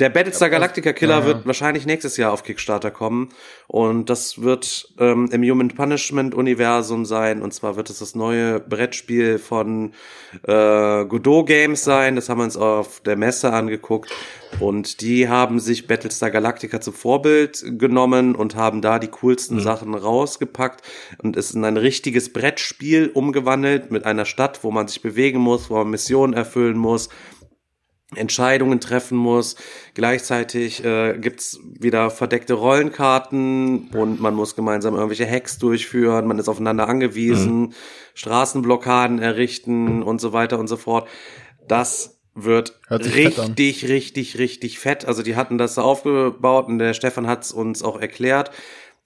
Der 0.00 0.10
Battlestar 0.10 0.50
Galactica 0.50 0.92
Killer 0.92 1.20
ja, 1.20 1.24
wird 1.26 1.46
wahrscheinlich 1.46 1.86
nächstes 1.86 2.16
Jahr 2.16 2.32
auf 2.32 2.42
Kickstarter 2.42 2.90
kommen. 2.90 3.28
Und 3.68 4.10
das 4.10 4.42
wird 4.42 4.92
ähm, 4.98 5.28
im 5.30 5.42
Human 5.42 5.68
Punishment 5.68 6.34
Universum 6.34 7.04
sein. 7.04 7.40
Und 7.40 7.54
zwar 7.54 7.76
wird 7.76 7.90
es 7.90 8.00
das 8.00 8.16
neue 8.16 8.58
Brettspiel 8.58 9.38
von 9.38 9.92
äh, 10.42 11.04
Godot 11.04 11.46
Games 11.46 11.84
sein, 11.84 12.16
das 12.16 12.28
haben 12.28 12.38
wir 12.38 12.44
uns 12.44 12.56
auf 12.56 13.00
der 13.00 13.16
Messe 13.16 13.52
angeguckt. 13.52 14.10
Und 14.60 15.00
die 15.00 15.28
haben 15.28 15.58
sich 15.58 15.86
Battlestar 15.86 16.30
Galactica 16.30 16.80
zum 16.80 16.94
Vorbild 16.94 17.64
genommen 17.78 18.34
und 18.34 18.54
haben 18.54 18.82
da 18.82 18.98
die 18.98 19.08
coolsten 19.08 19.60
Sachen 19.60 19.94
rausgepackt. 19.94 20.82
Und 21.18 21.36
es 21.36 21.52
in 21.52 21.64
ein 21.64 21.76
richtiges 21.76 22.32
Brettspiel 22.32 23.10
umgewandelt 23.12 23.90
mit 23.90 24.04
einer 24.04 24.24
Stadt, 24.24 24.62
wo 24.62 24.70
man 24.70 24.88
sich 24.88 25.02
bewegen 25.02 25.38
muss, 25.38 25.70
wo 25.70 25.76
man 25.76 25.90
Missionen 25.90 26.34
erfüllen 26.34 26.76
muss, 26.76 27.08
Entscheidungen 28.16 28.80
treffen 28.80 29.16
muss. 29.16 29.56
Gleichzeitig 29.94 30.84
äh, 30.84 31.16
gibt's 31.18 31.60
wieder 31.62 32.10
verdeckte 32.10 32.54
Rollenkarten 32.54 33.90
und 33.94 34.20
man 34.20 34.34
muss 34.34 34.56
gemeinsam 34.56 34.94
irgendwelche 34.94 35.30
Hacks 35.30 35.58
durchführen, 35.58 36.26
man 36.26 36.38
ist 36.38 36.48
aufeinander 36.48 36.88
angewiesen, 36.88 37.74
Straßenblockaden 38.14 39.18
errichten 39.18 40.02
und 40.02 40.20
so 40.20 40.32
weiter 40.32 40.58
und 40.58 40.68
so 40.68 40.76
fort. 40.76 41.08
Das 41.68 42.18
wird 42.34 42.80
richtig, 42.90 43.88
richtig, 43.88 44.38
richtig 44.38 44.78
fett. 44.78 45.04
Also 45.04 45.22
die 45.22 45.36
hatten 45.36 45.56
das 45.56 45.76
so 45.76 45.82
aufgebaut 45.82 46.66
und 46.66 46.78
der 46.78 46.94
Stefan 46.94 47.26
hat's 47.26 47.52
uns 47.52 47.82
auch 47.82 48.00
erklärt. 48.00 48.50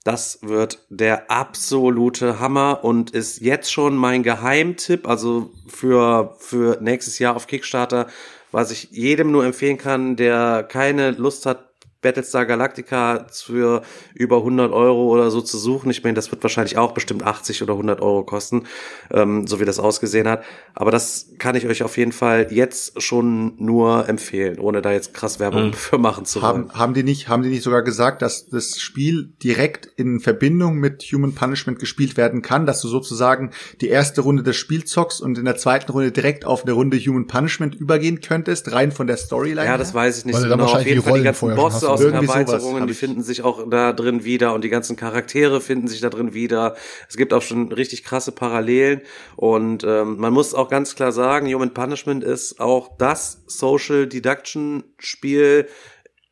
Das 0.05 0.39
wird 0.43 0.87
der 0.89 1.31
absolute 1.31 2.41
Hammer 2.41 2.81
und 2.83 3.11
ist 3.11 3.41
jetzt 3.41 3.71
schon 3.71 3.97
mein 3.97 4.23
Geheimtipp, 4.23 5.07
also 5.07 5.51
für, 5.67 6.35
für 6.39 6.79
nächstes 6.81 7.19
Jahr 7.19 7.37
auf 7.37 7.47
Kickstarter, 7.47 8.07
was 8.51 8.71
ich 8.71 8.91
jedem 8.91 9.31
nur 9.31 9.45
empfehlen 9.45 9.79
kann, 9.79 10.17
der 10.17 10.63
keine 10.65 11.13
Lust 11.13 11.47
hat, 11.47 11.68
Battlestar 12.01 12.47
Galactica 12.47 13.27
für 13.33 13.83
über 14.15 14.37
100 14.39 14.73
Euro 14.73 15.09
oder 15.09 15.33
so 15.33 15.41
zu 15.41 15.59
suchen. 15.59 15.91
Ich 15.91 16.05
meine, 16.05 16.15
das 16.15 16.31
wird 16.31 16.43
wahrscheinlich 16.45 16.79
auch 16.79 16.93
bestimmt 16.93 17.25
80 17.25 17.63
oder 17.63 17.73
100 17.73 18.01
Euro 18.01 18.23
kosten, 18.23 18.65
ähm, 19.11 19.49
so 19.49 19.59
wie 19.59 19.65
das 19.65 19.81
ausgesehen 19.81 20.29
hat. 20.29 20.45
Aber 20.75 20.93
das 20.93 21.31
kann 21.39 21.57
ich 21.57 21.67
euch 21.67 21.83
auf 21.83 21.97
jeden 21.97 22.13
Fall 22.13 22.49
jetzt 22.51 23.03
schon 23.03 23.55
nur 23.59 24.09
empfehlen, 24.09 24.61
ohne 24.61 24.81
da 24.81 24.93
jetzt 24.93 25.13
krass 25.13 25.41
Werbung 25.41 25.73
für 25.73 25.99
machen 25.99 26.25
zu 26.25 26.41
wollen. 26.41 26.69
Haben, 26.69 26.73
haben 26.73 26.95
die 26.95 27.03
nicht, 27.03 27.29
haben 27.29 27.43
die 27.43 27.49
nicht 27.49 27.65
sogar 27.65 27.83
gesagt, 27.83 28.23
dass 28.23 28.47
das 28.47 28.79
Spiel 28.79 29.33
direkt 29.43 29.87
in 29.97 30.21
Verbindung 30.21 30.77
mit 30.77 31.03
Human 31.03 31.35
Punishment 31.35 31.81
gespielt 31.81 32.17
werden 32.17 32.43
kann, 32.43 32.65
dass 32.65 32.81
du 32.81 32.87
sozusagen 32.87 33.51
die 33.81 33.89
erste 33.89 34.21
Runde 34.21 34.45
des 34.45 34.55
Spiels 34.55 34.89
zockst 34.89 35.21
und 35.21 35.37
in 35.37 35.47
der 35.47 35.57
zweiten 35.57 35.91
Runde 35.91 36.13
direkt 36.13 36.45
auf 36.45 36.63
eine 36.63 36.73
Runde 36.75 36.97
Human 36.99 37.27
Punishment 37.27 37.75
übergehen 37.75 38.21
könntest, 38.21 38.71
rein 38.71 38.93
von 38.93 39.09
der 39.09 39.17
Storyline? 39.17 39.63
Ja, 39.63 39.71
her? 39.71 39.79
das 39.79 39.95
weiß 39.95 40.19
ich 40.19 40.27
nicht 40.27 40.37
Weil 40.37 40.45
genau. 40.45 40.55
Auf 40.55 40.61
wahrscheinlich 40.61 40.89
jeden 40.95 41.03
Fall 41.03 41.19
die 41.19 41.25
ganzen 41.25 41.57
Bosse. 41.57 41.88
Aus 41.91 42.01
den 42.01 42.15
Erweiterungen, 42.15 42.87
die 42.87 42.95
finden 42.95 43.23
sich 43.23 43.43
auch 43.43 43.69
da 43.69 43.93
drin 43.93 44.25
wieder 44.25 44.55
und 44.55 44.63
die 44.65 44.69
ganzen 44.69 44.97
Charaktere 44.97 45.61
finden 45.61 45.89
sich 45.89 46.01
da 46.01 46.11
drin 46.11 46.35
wieder. 46.35 46.77
Es 47.09 47.17
gibt 47.17 47.33
auch 47.33 47.43
schon 47.43 47.73
richtig 47.73 48.05
krasse 48.05 48.33
Parallelen 48.33 49.03
und 49.37 49.85
ähm, 49.85 50.17
man 50.19 50.33
muss 50.33 50.55
auch 50.55 50.69
ganz 50.69 50.95
klar 50.95 51.13
sagen, 51.13 51.53
Human 51.53 51.75
Punishment 51.75 52.25
ist 52.25 52.61
auch 52.61 52.97
das 52.99 53.43
Social 53.47 54.07
Deduction 54.07 54.85
Spiel 54.99 55.69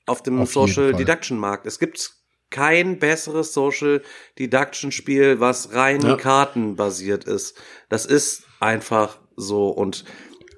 auf 0.07 0.23
dem 0.23 0.43
Auf 0.43 0.53
Social. 0.53 0.95
Deduction 0.95 1.39
Markt. 1.39 1.67
Es 1.67 1.79
gibt 1.79 2.13
kein 2.51 2.99
besseres 2.99 3.53
Social 3.53 4.03
Deduction 4.39 4.93
Spiel, 4.93 5.41
was 5.41 5.75
rein 5.75 6.01
Ja. 6.01 6.17
kartenbasiert 6.17 7.25
ist. 7.25 7.61
Das 7.89 8.07
ist 8.07 8.45
einfach 8.61 9.19
so 9.37 9.69
und 9.69 10.05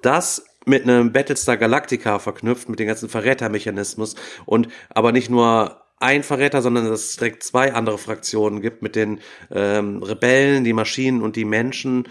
das 0.03 0.45
mit 0.69 0.83
einem 0.83 1.11
Battlestar 1.11 1.57
Galactica 1.57 2.19
verknüpft, 2.19 2.69
mit 2.69 2.79
dem 2.79 2.87
ganzen 2.87 3.09
Verrätermechanismus 3.09 4.15
und 4.45 4.69
aber 4.89 5.11
nicht 5.11 5.29
nur 5.29 5.81
ein 5.97 6.23
Verräter, 6.23 6.61
sondern 6.61 6.87
dass 6.87 7.01
es 7.01 7.15
direkt 7.17 7.43
zwei 7.43 7.73
andere 7.73 7.97
Fraktionen 7.97 8.61
gibt 8.61 8.81
mit 8.81 8.95
den 8.95 9.19
ähm, 9.51 10.01
Rebellen, 10.01 10.63
die 10.63 10.71
Maschinen 10.73 11.21
und 11.21 11.35
die 11.35 11.43
Menschen. 11.45 12.07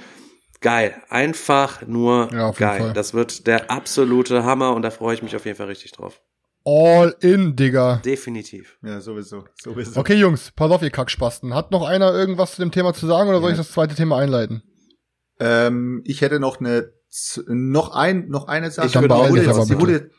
Geil. 0.60 0.94
Einfach 1.08 1.86
nur 1.86 2.28
Ja, 2.32 2.48
auf 2.48 2.58
jeden 2.60 2.70
geil. 2.70 2.80
Fall. 2.80 2.92
Das 2.92 3.14
wird 3.14 3.46
der 3.46 3.70
absolute 3.70 4.44
Hammer 4.44 4.74
und 4.74 4.82
da 4.82 4.90
freue 4.90 5.14
ich 5.14 5.22
mich 5.22 5.34
auf 5.36 5.46
jeden 5.46 5.56
Fall 5.56 5.68
richtig 5.68 5.92
drauf. 5.92 6.20
All 6.64 7.14
in, 7.20 7.56
Digga. 7.56 8.02
Definitiv. 8.04 8.76
Ja, 8.82 9.00
sowieso. 9.00 9.44
sowieso. 9.62 9.98
Okay, 9.98 10.14
Jungs, 10.16 10.52
pass 10.54 10.70
auf, 10.70 10.82
ihr 10.82 10.90
Kackspasten. 10.90 11.54
Hat 11.54 11.70
noch 11.70 11.86
einer 11.88 12.12
irgendwas 12.12 12.56
zu 12.56 12.60
dem 12.62 12.72
Thema 12.72 12.92
zu 12.92 13.06
sagen 13.06 13.30
oder 13.30 13.40
soll 13.40 13.50
Ja. 13.50 13.52
ich 13.54 13.58
das 13.58 13.72
zweite 13.72 13.94
Thema 13.94 14.18
einleiten? 14.18 14.62
Ähm, 15.40 16.02
ich 16.04 16.20
hätte 16.20 16.40
noch 16.40 16.60
eine 16.60 16.92
noch 17.46 17.94
ein 17.94 18.28
noch 18.28 18.48
eine 18.48 18.70
Sache. 18.70 18.86
Ich 18.86 18.94
würde 18.94 19.08
die, 19.08 19.30
wurde 19.30 19.42
jetzt 19.42 19.70
die, 19.70 19.80
wurde, 19.80 20.10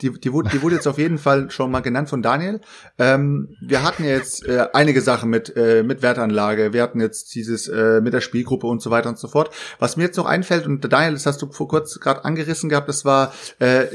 die, 0.00 0.20
die, 0.20 0.32
wurde, 0.32 0.48
die 0.50 0.62
wurde 0.62 0.74
jetzt 0.76 0.88
auf 0.88 0.98
jeden 0.98 1.18
Fall 1.18 1.50
schon 1.50 1.70
mal 1.70 1.80
genannt 1.80 2.08
von 2.08 2.22
Daniel. 2.22 2.60
Ähm, 2.98 3.56
wir 3.60 3.82
hatten 3.82 4.04
ja 4.04 4.10
jetzt 4.10 4.46
äh, 4.46 4.68
einige 4.72 5.02
Sachen 5.02 5.28
mit 5.28 5.54
äh, 5.56 5.82
mit 5.82 6.02
Wertanlage. 6.02 6.72
Wir 6.72 6.82
hatten 6.82 7.00
jetzt 7.00 7.34
dieses 7.34 7.68
äh, 7.68 8.00
mit 8.00 8.14
der 8.14 8.22
Spielgruppe 8.22 8.66
und 8.66 8.80
so 8.80 8.90
weiter 8.90 9.10
und 9.10 9.18
so 9.18 9.28
fort. 9.28 9.50
Was 9.78 9.96
mir 9.96 10.04
jetzt 10.04 10.16
noch 10.16 10.26
einfällt 10.26 10.66
und 10.66 10.80
Daniel, 10.90 11.12
das 11.12 11.26
hast 11.26 11.42
du 11.42 11.52
vor 11.52 11.68
kurz 11.68 12.00
gerade 12.00 12.24
angerissen 12.24 12.70
gehabt, 12.70 12.88
das 12.88 13.04
war 13.04 13.34
äh, 13.58 13.86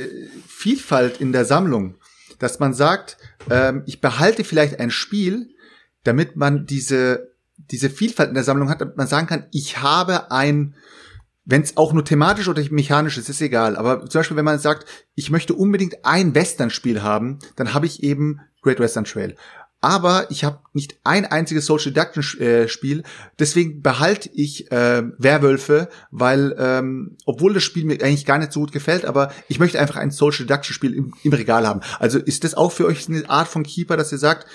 Vielfalt 0.47 1.19
in 1.19 1.31
der 1.31 1.45
Sammlung, 1.45 1.95
dass 2.37 2.59
man 2.59 2.73
sagt, 2.73 3.17
ähm, 3.49 3.83
ich 3.87 4.01
behalte 4.01 4.43
vielleicht 4.43 4.79
ein 4.79 4.91
Spiel, 4.91 5.49
damit 6.03 6.35
man 6.35 6.67
diese 6.67 7.35
diese 7.57 7.89
Vielfalt 7.89 8.29
in 8.29 8.35
der 8.35 8.43
Sammlung 8.43 8.69
hat, 8.69 8.81
damit 8.81 8.97
man 8.97 9.07
sagen 9.07 9.27
kann, 9.27 9.45
ich 9.51 9.81
habe 9.81 10.31
ein, 10.31 10.75
wenn 11.45 11.61
es 11.61 11.77
auch 11.77 11.93
nur 11.93 12.03
thematisch 12.03 12.47
oder 12.47 12.63
mechanisch 12.71 13.17
ist, 13.17 13.29
ist 13.29 13.41
egal. 13.41 13.77
Aber 13.77 14.05
zum 14.07 14.19
Beispiel, 14.19 14.37
wenn 14.37 14.45
man 14.45 14.59
sagt, 14.59 14.85
ich 15.13 15.29
möchte 15.29 15.53
unbedingt 15.53 16.03
ein 16.03 16.33
Western-Spiel 16.33 17.03
haben, 17.03 17.39
dann 17.55 17.73
habe 17.73 17.85
ich 17.85 18.03
eben 18.03 18.41
Great 18.61 18.79
Western 18.79 19.05
Trail. 19.05 19.35
Aber 19.79 20.25
ich 20.31 20.43
habe 20.43 20.61
nicht 20.73 20.97
ein 21.03 21.25
einziges 21.25 21.67
Social 21.67 21.91
Deduction 21.91 22.41
äh, 22.41 22.67
Spiel, 22.67 23.03
deswegen 23.37 23.83
behalte 23.83 24.31
ich 24.33 24.71
äh, 24.71 25.03
Werwölfe, 25.19 25.89
weil 26.09 26.55
ähm, 26.57 27.17
obwohl 27.25 27.53
das 27.53 27.61
Spiel 27.61 27.85
mir 27.85 28.01
eigentlich 28.01 28.25
gar 28.25 28.39
nicht 28.39 28.51
so 28.51 28.61
gut 28.61 28.71
gefällt, 28.71 29.05
aber 29.05 29.31
ich 29.47 29.59
möchte 29.59 29.79
einfach 29.79 29.97
ein 29.97 30.09
Social 30.09 30.47
Deduction 30.47 30.73
Spiel 30.73 30.95
im, 30.95 31.13
im 31.21 31.33
Regal 31.33 31.67
haben. 31.67 31.81
Also 31.99 32.17
ist 32.17 32.43
das 32.43 32.55
auch 32.55 32.71
für 32.71 32.87
euch 32.87 33.07
eine 33.07 33.29
Art 33.29 33.47
von 33.47 33.61
Keeper, 33.61 33.95
dass 33.95 34.11
ihr 34.11 34.17
sagt, 34.17 34.47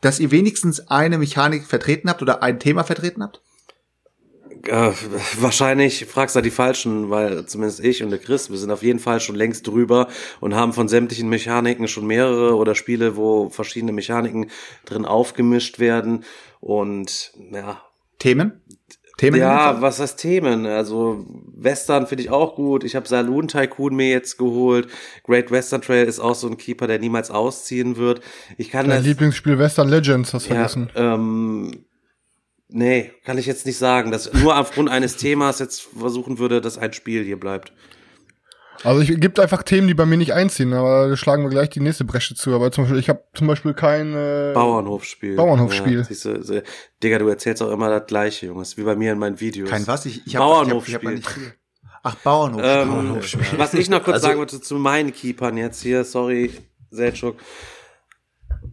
dass 0.00 0.18
ihr 0.18 0.32
wenigstens 0.32 0.88
eine 0.88 1.16
Mechanik 1.16 1.64
vertreten 1.64 2.10
habt 2.10 2.22
oder 2.22 2.42
ein 2.42 2.58
Thema 2.58 2.82
vertreten 2.82 3.22
habt? 3.22 3.40
Äh, 4.66 4.92
wahrscheinlich 5.40 6.06
fragst 6.06 6.36
du 6.36 6.38
da 6.38 6.42
die 6.42 6.50
Falschen, 6.50 7.10
weil 7.10 7.46
zumindest 7.46 7.80
ich 7.80 8.02
und 8.02 8.10
der 8.10 8.18
Chris, 8.18 8.50
wir 8.50 8.58
sind 8.58 8.70
auf 8.70 8.82
jeden 8.82 8.98
Fall 8.98 9.20
schon 9.20 9.36
längst 9.36 9.66
drüber 9.66 10.08
und 10.40 10.54
haben 10.54 10.72
von 10.72 10.88
sämtlichen 10.88 11.28
Mechaniken 11.28 11.88
schon 11.88 12.06
mehrere 12.06 12.56
oder 12.56 12.74
Spiele, 12.74 13.16
wo 13.16 13.48
verschiedene 13.48 13.92
Mechaniken 13.92 14.50
drin 14.84 15.04
aufgemischt 15.04 15.78
werden. 15.78 16.24
Und 16.60 17.32
ja, 17.52 17.82
Themen? 18.18 18.60
Themen? 19.18 19.38
ja, 19.38 19.80
was 19.80 20.00
heißt 20.00 20.18
Themen? 20.18 20.66
Also 20.66 21.26
Western 21.54 22.06
finde 22.06 22.24
ich 22.24 22.30
auch 22.30 22.54
gut. 22.54 22.82
Ich 22.82 22.96
habe 22.96 23.06
Saloon 23.06 23.46
Tycoon 23.46 23.94
mir 23.94 24.08
jetzt 24.08 24.38
geholt. 24.38 24.88
Great 25.24 25.50
Western 25.50 25.82
Trail 25.82 26.06
ist 26.06 26.18
auch 26.18 26.34
so 26.34 26.48
ein 26.48 26.56
Keeper, 26.56 26.86
der 26.86 26.98
niemals 26.98 27.30
ausziehen 27.30 27.96
wird. 27.96 28.20
Ich 28.58 28.70
kann 28.70 28.88
Dein 28.88 28.98
das 28.98 29.06
Lieblingsspiel 29.06 29.58
Western 29.58 29.88
Legends, 29.88 30.32
hast 30.34 30.46
du 30.46 30.54
ja, 30.54 30.68
vergessen. 30.68 30.90
ähm, 30.96 31.84
nee, 32.72 33.12
kann 33.24 33.38
ich 33.38 33.46
jetzt 33.46 33.66
nicht 33.66 33.78
sagen, 33.78 34.10
dass 34.10 34.32
nur 34.32 34.58
aufgrund 34.58 34.88
eines 34.90 35.16
Themas 35.16 35.58
jetzt 35.58 35.80
versuchen 35.82 36.38
würde, 36.38 36.60
dass 36.60 36.78
ein 36.78 36.92
Spiel 36.92 37.24
hier 37.24 37.38
bleibt. 37.38 37.72
Also 38.84 39.00
ich 39.00 39.20
gibt 39.20 39.38
einfach 39.38 39.62
Themen, 39.62 39.86
die 39.86 39.94
bei 39.94 40.06
mir 40.06 40.16
nicht 40.16 40.32
einziehen, 40.32 40.72
aber 40.72 41.08
da 41.08 41.16
schlagen 41.16 41.44
wir 41.44 41.50
gleich 41.50 41.70
die 41.70 41.78
nächste 41.80 42.04
Bresche 42.04 42.34
zu. 42.34 42.52
Aber 42.52 42.72
zum 42.72 42.84
Beispiel, 42.84 42.98
ich 42.98 43.08
habe 43.08 43.22
zum 43.32 43.46
Beispiel 43.46 43.74
kein 43.74 44.12
äh, 44.14 44.50
Bauernhofspiel. 44.54 45.36
Bauernhofspiel. 45.36 45.98
Ja, 45.98 46.04
siehst 46.04 46.24
du, 46.24 46.42
so- 46.42 46.60
Digga, 47.02 47.18
du 47.18 47.28
erzählst 47.28 47.62
auch 47.62 47.70
immer 47.70 47.88
das 47.90 48.06
Gleiche, 48.08 48.46
Jungs, 48.46 48.76
wie 48.76 48.82
bei 48.82 48.96
mir 48.96 49.12
in 49.12 49.18
meinen 49.18 49.38
Videos. 49.38 49.70
Kein 49.70 49.86
was? 49.86 50.06
Ich, 50.06 50.26
ich 50.26 50.34
hab, 50.34 50.42
Bauernhofspiel. 50.42 50.96
Ich 50.96 51.04
hab, 51.04 51.12
ich 51.18 51.26
hab 51.26 51.36
nicht 51.38 51.54
Ach, 52.02 52.14
Bauernhof. 52.16 52.60
Ähm, 52.64 52.88
Bauernhofspiel. 52.88 53.58
was 53.58 53.74
ich 53.74 53.88
noch 53.88 54.02
kurz 54.02 54.14
Also- 54.14 54.26
sagen 54.26 54.38
wollte 54.40 54.60
zu 54.60 54.74
meinen 54.76 55.12
Keepern 55.12 55.56
jetzt 55.56 55.80
hier, 55.82 56.02
sorry, 56.04 56.50
Selchuk. 56.90 57.36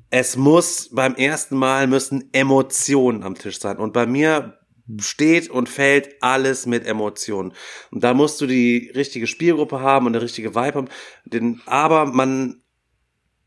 Es 0.09 0.35
muss 0.35 0.89
beim 0.91 1.15
ersten 1.15 1.55
Mal 1.55 1.87
müssen 1.87 2.29
Emotionen 2.33 3.23
am 3.23 3.35
Tisch 3.35 3.59
sein. 3.59 3.77
Und 3.77 3.93
bei 3.93 4.05
mir 4.05 4.59
steht 4.99 5.49
und 5.49 5.69
fällt 5.69 6.21
alles 6.21 6.65
mit 6.65 6.85
Emotionen. 6.85 7.53
Und 7.91 8.03
da 8.03 8.13
musst 8.13 8.41
du 8.41 8.47
die 8.47 8.91
richtige 8.95 9.27
Spielgruppe 9.27 9.81
haben 9.81 10.07
und 10.07 10.15
eine 10.15 10.23
richtige 10.23 10.55
Vibe 10.55 10.87
haben. 11.31 11.61
Aber 11.67 12.05
man 12.05 12.63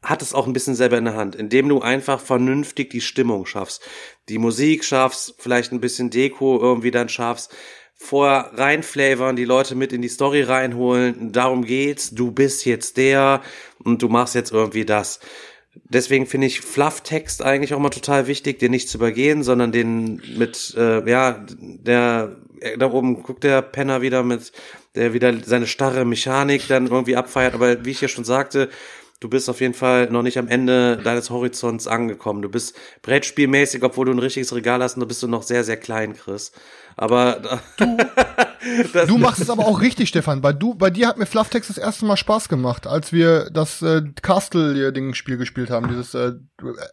hat 0.02 0.22
es 0.22 0.34
auch 0.34 0.46
ein 0.46 0.52
bisschen 0.52 0.74
selber 0.74 0.98
in 0.98 1.04
der 1.04 1.14
Hand, 1.14 1.34
indem 1.36 1.68
du 1.68 1.80
einfach 1.80 2.20
vernünftig 2.20 2.90
die 2.90 3.00
Stimmung 3.00 3.46
schaffst. 3.46 3.82
Die 4.28 4.38
Musik 4.38 4.84
schaffst, 4.84 5.34
vielleicht 5.38 5.72
ein 5.72 5.80
bisschen 5.80 6.10
Deko 6.10 6.60
irgendwie 6.60 6.90
dann 6.90 7.08
schaffst. 7.08 7.54
Vorher 7.94 8.50
reinflavern, 8.54 9.36
die 9.36 9.44
Leute 9.44 9.76
mit 9.76 9.92
in 9.92 10.02
die 10.02 10.08
Story 10.08 10.42
reinholen. 10.42 11.30
Darum 11.32 11.64
geht's. 11.64 12.10
Du 12.10 12.32
bist 12.32 12.64
jetzt 12.66 12.96
der 12.96 13.42
und 13.78 14.02
du 14.02 14.08
machst 14.08 14.34
jetzt 14.34 14.52
irgendwie 14.52 14.84
das. 14.84 15.20
Deswegen 15.74 16.26
finde 16.26 16.46
ich 16.46 16.60
Flufftext 16.60 17.42
eigentlich 17.42 17.72
auch 17.72 17.78
mal 17.78 17.90
total 17.90 18.26
wichtig, 18.26 18.58
den 18.58 18.72
nicht 18.72 18.88
zu 18.88 18.98
übergehen, 18.98 19.42
sondern 19.42 19.72
den 19.72 20.22
mit, 20.36 20.74
äh, 20.76 21.08
ja, 21.08 21.44
der, 21.58 22.36
äh, 22.60 22.76
da 22.76 22.90
oben 22.92 23.22
guckt 23.22 23.44
der 23.44 23.62
Penner 23.62 24.02
wieder 24.02 24.22
mit, 24.22 24.52
der 24.94 25.14
wieder 25.14 25.34
seine 25.44 25.66
starre 25.66 26.04
Mechanik 26.04 26.68
dann 26.68 26.86
irgendwie 26.86 27.16
abfeiert. 27.16 27.54
Aber 27.54 27.84
wie 27.84 27.90
ich 27.90 28.02
ja 28.02 28.08
schon 28.08 28.24
sagte, 28.24 28.68
du 29.20 29.28
bist 29.28 29.48
auf 29.48 29.60
jeden 29.60 29.74
Fall 29.74 30.10
noch 30.10 30.22
nicht 30.22 30.38
am 30.38 30.48
Ende 30.48 30.98
deines 30.98 31.30
Horizonts 31.30 31.86
angekommen. 31.86 32.42
Du 32.42 32.50
bist 32.50 32.76
Brettspielmäßig, 33.00 33.82
obwohl 33.82 34.06
du 34.06 34.12
ein 34.12 34.18
richtiges 34.18 34.54
Regal 34.54 34.82
hast, 34.82 34.94
und 34.94 35.00
du 35.00 35.06
bist 35.06 35.22
du 35.22 35.28
noch 35.28 35.42
sehr, 35.42 35.64
sehr 35.64 35.78
klein, 35.78 36.14
Chris. 36.14 36.52
Aber 36.96 37.60
das, 38.92 39.08
Du 39.08 39.18
machst 39.18 39.40
es 39.40 39.50
aber 39.50 39.66
auch 39.66 39.80
richtig, 39.80 40.08
Stefan. 40.08 40.40
Bei, 40.40 40.52
du, 40.52 40.74
bei 40.74 40.90
dir 40.90 41.08
hat 41.08 41.18
mir 41.18 41.26
Flufftext 41.26 41.70
das 41.70 41.78
erste 41.78 42.04
Mal 42.04 42.16
Spaß 42.16 42.48
gemacht, 42.48 42.86
als 42.86 43.12
wir 43.12 43.50
das 43.50 43.82
äh, 43.82 44.02
Castle-Ding-Spiel 44.22 45.36
gespielt 45.36 45.70
haben. 45.70 45.88
Dieses 45.88 46.14
äh, 46.14 46.32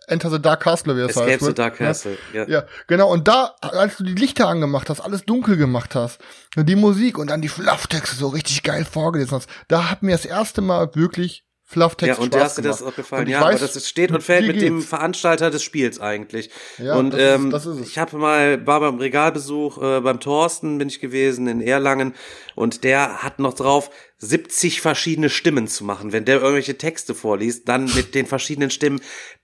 Enter 0.08 0.30
the 0.30 0.42
Dark 0.42 0.62
Castle, 0.62 0.96
wie 0.96 1.02
das 1.02 1.12
Escape 1.12 1.32
heißt. 1.32 1.46
the 1.46 1.54
Dark 1.54 1.80
Ja. 1.80 1.86
Castle. 1.88 2.18
Ja. 2.34 2.48
Ja, 2.48 2.64
genau. 2.88 3.12
Und 3.12 3.28
da, 3.28 3.56
als 3.62 3.98
du 3.98 4.04
die 4.04 4.16
Lichter 4.16 4.48
angemacht 4.48 4.90
hast, 4.90 5.02
alles 5.02 5.26
dunkel 5.26 5.58
gemacht 5.58 5.96
hast, 5.96 6.20
die 6.56 6.76
Musik 6.76 7.18
und 7.18 7.30
dann 7.30 7.42
die 7.42 7.50
Flufftexte 7.50 8.16
so 8.16 8.30
richtig 8.30 8.64
geil 8.64 8.86
vorgelesen 8.86 9.38
hast, 9.38 9.50
da 9.68 9.90
hat 9.90 10.04
mir 10.04 10.12
das 10.12 10.26
erste 10.26 10.62
Mal 10.62 10.90
wirklich 10.96 11.44
Flufftext 11.72 12.18
Ja, 12.18 12.24
und 12.24 12.34
dir 12.34 12.40
hast 12.40 12.58
dir 12.58 12.64
das 12.64 12.82
auch 12.82 12.96
gefallen. 12.96 13.28
Ja, 13.28 13.42
weiß, 13.42 13.62
aber 13.62 13.72
das 13.72 13.88
steht 13.88 14.10
und 14.12 14.24
fällt 14.24 14.48
mit 14.48 14.60
dem 14.60 14.78
geht's. 14.78 14.90
Veranstalter 14.90 15.52
des 15.52 15.62
Spiels 15.62 16.00
eigentlich. 16.00 16.50
Ja, 16.80 16.96
und 16.96 17.12
das 17.14 17.20
ist- 17.22 17.28
ähm, 17.36 17.50
das 17.52 17.66
ist 17.68 17.80
es. 17.82 17.88
ich 17.90 18.00
habe 18.00 18.18
mal, 18.18 18.66
war 18.66 18.80
beim 18.80 18.98
Regalbesuch 18.98 19.78
äh, 19.82 20.02
beim 20.02 20.20
Thorsten 20.20 20.80
bin 20.80 20.88
ich 20.88 21.00
gewesen 21.00 21.48
in 21.48 21.62
Erlangen 21.62 22.16
und 22.56 22.84
der 22.84 23.22
hat 23.22 23.38
noch 23.38 23.54
drauf 23.54 23.92
70 24.18 24.82
verschiedene 24.82 25.30
Stimmen 25.30 25.68
zu 25.68 25.84
machen. 25.86 26.12
Wenn 26.12 26.26
der 26.26 26.38
irgendwelche 26.42 26.76
Texte 26.78 27.14
vorliest, 27.14 27.70
dann 27.70 27.86
mit 27.94 28.16
den 28.16 28.26
verschiedenen 28.26 28.72
Stimmen. 28.72 29.00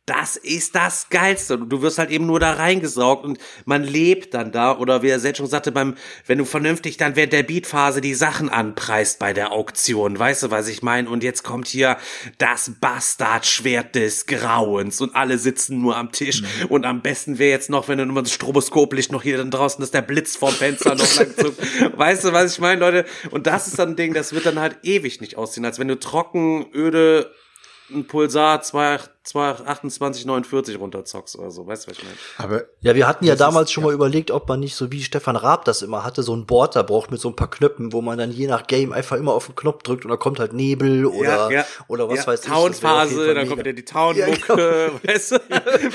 Das 0.06 0.36
ist 0.36 0.76
das 0.76 1.10
Geilste. 1.10 1.56
Und 1.58 1.70
Du 1.70 1.82
wirst 1.82 1.98
halt 1.98 2.12
eben 2.12 2.28
nur 2.28 2.40
da 2.40 2.52
reingesaugt 2.54 3.26
und 3.26 3.40
man 3.66 3.84
lebt 3.84 4.36
dann 4.36 4.52
da. 4.52 4.78
Oder 4.78 5.02
wie 5.02 5.10
er 5.10 5.20
selbst 5.20 5.40
schon 5.40 5.48
sagte, 5.48 5.72
beim, 5.72 5.96
wenn 6.28 6.38
du 6.38 6.46
vernünftig 6.46 6.98
dann 6.98 7.16
während 7.16 7.34
der 7.34 7.42
Beatphase 7.42 8.02
die 8.02 8.14
Sachen 8.14 8.50
anpreist 8.50 9.18
bei 9.18 9.34
der 9.34 9.52
Auktion. 9.52 10.18
Weißt 10.20 10.44
du, 10.44 10.52
was 10.52 10.68
ich 10.68 10.84
meine? 10.84 11.10
Und 11.10 11.24
jetzt 11.24 11.44
kommt 11.44 11.68
hier 11.68 11.98
das 12.38 12.74
Bastardschwert 12.80 13.96
des 13.96 14.28
Grauens 14.28 15.02
und 15.02 15.16
alle 15.16 15.40
sitzen 15.40 15.82
nur 15.82 15.98
am 15.98 16.12
Tisch. 16.12 16.44
Und 16.70 16.86
am 16.86 17.02
besten 17.02 17.40
wäre 17.40 17.50
jetzt 17.50 17.72
noch, 17.72 17.88
wenn 17.88 17.98
du 17.98 18.06
nur 18.06 18.22
das 18.22 18.32
Stroboskoplicht 18.32 19.12
noch 19.12 19.24
hier 19.24 19.38
dann 19.38 19.50
draußen 19.50 19.84
ist, 19.84 19.96
der 19.96 20.04
Blitz 20.04 20.36
vom 20.36 20.52
Fenster 20.54 20.94
noch 20.94 21.16
lang 21.16 21.36
zuckt. 21.36 21.58
Weißt 21.98 22.26
du, 22.26 22.32
was 22.32 22.54
ich 22.54 22.60
meine, 22.60 22.80
Leute? 22.80 23.06
Und 23.32 23.48
das 23.48 23.68
ist 23.68 23.80
dann 23.80 23.90
ein 23.90 23.96
Ding, 23.96 24.14
das 24.14 24.34
wird 24.34 24.46
dann 24.46 24.60
halt 24.60 24.78
ewig 24.84 25.20
nicht 25.20 25.36
aussehen, 25.36 25.66
als 25.66 25.80
wenn 25.80 25.88
du 25.88 26.00
trocken, 26.00 26.68
öde, 26.76 27.34
ein 27.94 28.08
Pulsar 28.08 28.62
2, 28.64 29.00
2849 29.24 30.80
runterzockst 30.80 31.38
oder 31.38 31.52
so. 31.52 31.68
Weißt 31.68 31.86
du, 31.86 31.92
was 31.92 31.98
ich 32.00 32.04
meine? 32.04 32.16
Aber 32.38 32.66
Ja, 32.82 32.96
wir 32.96 33.08
hatten 33.08 33.26
ja 33.26 33.36
damals 33.36 33.66
ist- 33.70 33.74
schon 33.74 33.84
mal 33.84 33.94
überlegt, 33.94 34.32
ob 34.32 34.48
man 34.50 34.60
nicht 34.60 34.76
so 34.76 34.92
wie 34.92 35.04
Stefan 35.04 35.36
Raab 35.36 35.66
das 35.66 35.82
immer 35.84 36.04
hatte, 36.04 36.24
so 36.24 36.36
ein 36.36 36.46
Board 36.48 36.76
da 36.76 36.82
braucht 36.84 37.12
mit 37.12 37.20
so 37.22 37.30
ein 37.30 37.36
paar 37.36 37.50
Knöpfen, 37.50 37.94
wo 37.94 38.02
man 38.02 38.18
dann 38.18 38.32
je 38.32 38.48
nach 38.48 38.66
Game 38.68 38.92
einfach 38.92 39.18
immer 39.18 39.34
auf 39.34 39.46
den 39.48 39.56
Knopf 39.56 39.84
drückt 39.84 40.04
und 40.06 40.10
da 40.12 40.18
kommt 40.18 40.40
halt 40.40 40.54
Nebel 40.54 41.06
oder, 41.06 41.50
oder 41.88 42.10
was 42.10 42.20
ja, 42.20 42.28
weiß 42.28 42.42
ich. 42.44 42.50
Townphase, 42.52 43.34
dann 43.36 43.48
kommt 43.48 43.60
wieder 43.60 43.74
die 43.74 43.86
Townmucke, 43.86 44.92
weißt 45.04 45.32
du? 45.34 45.36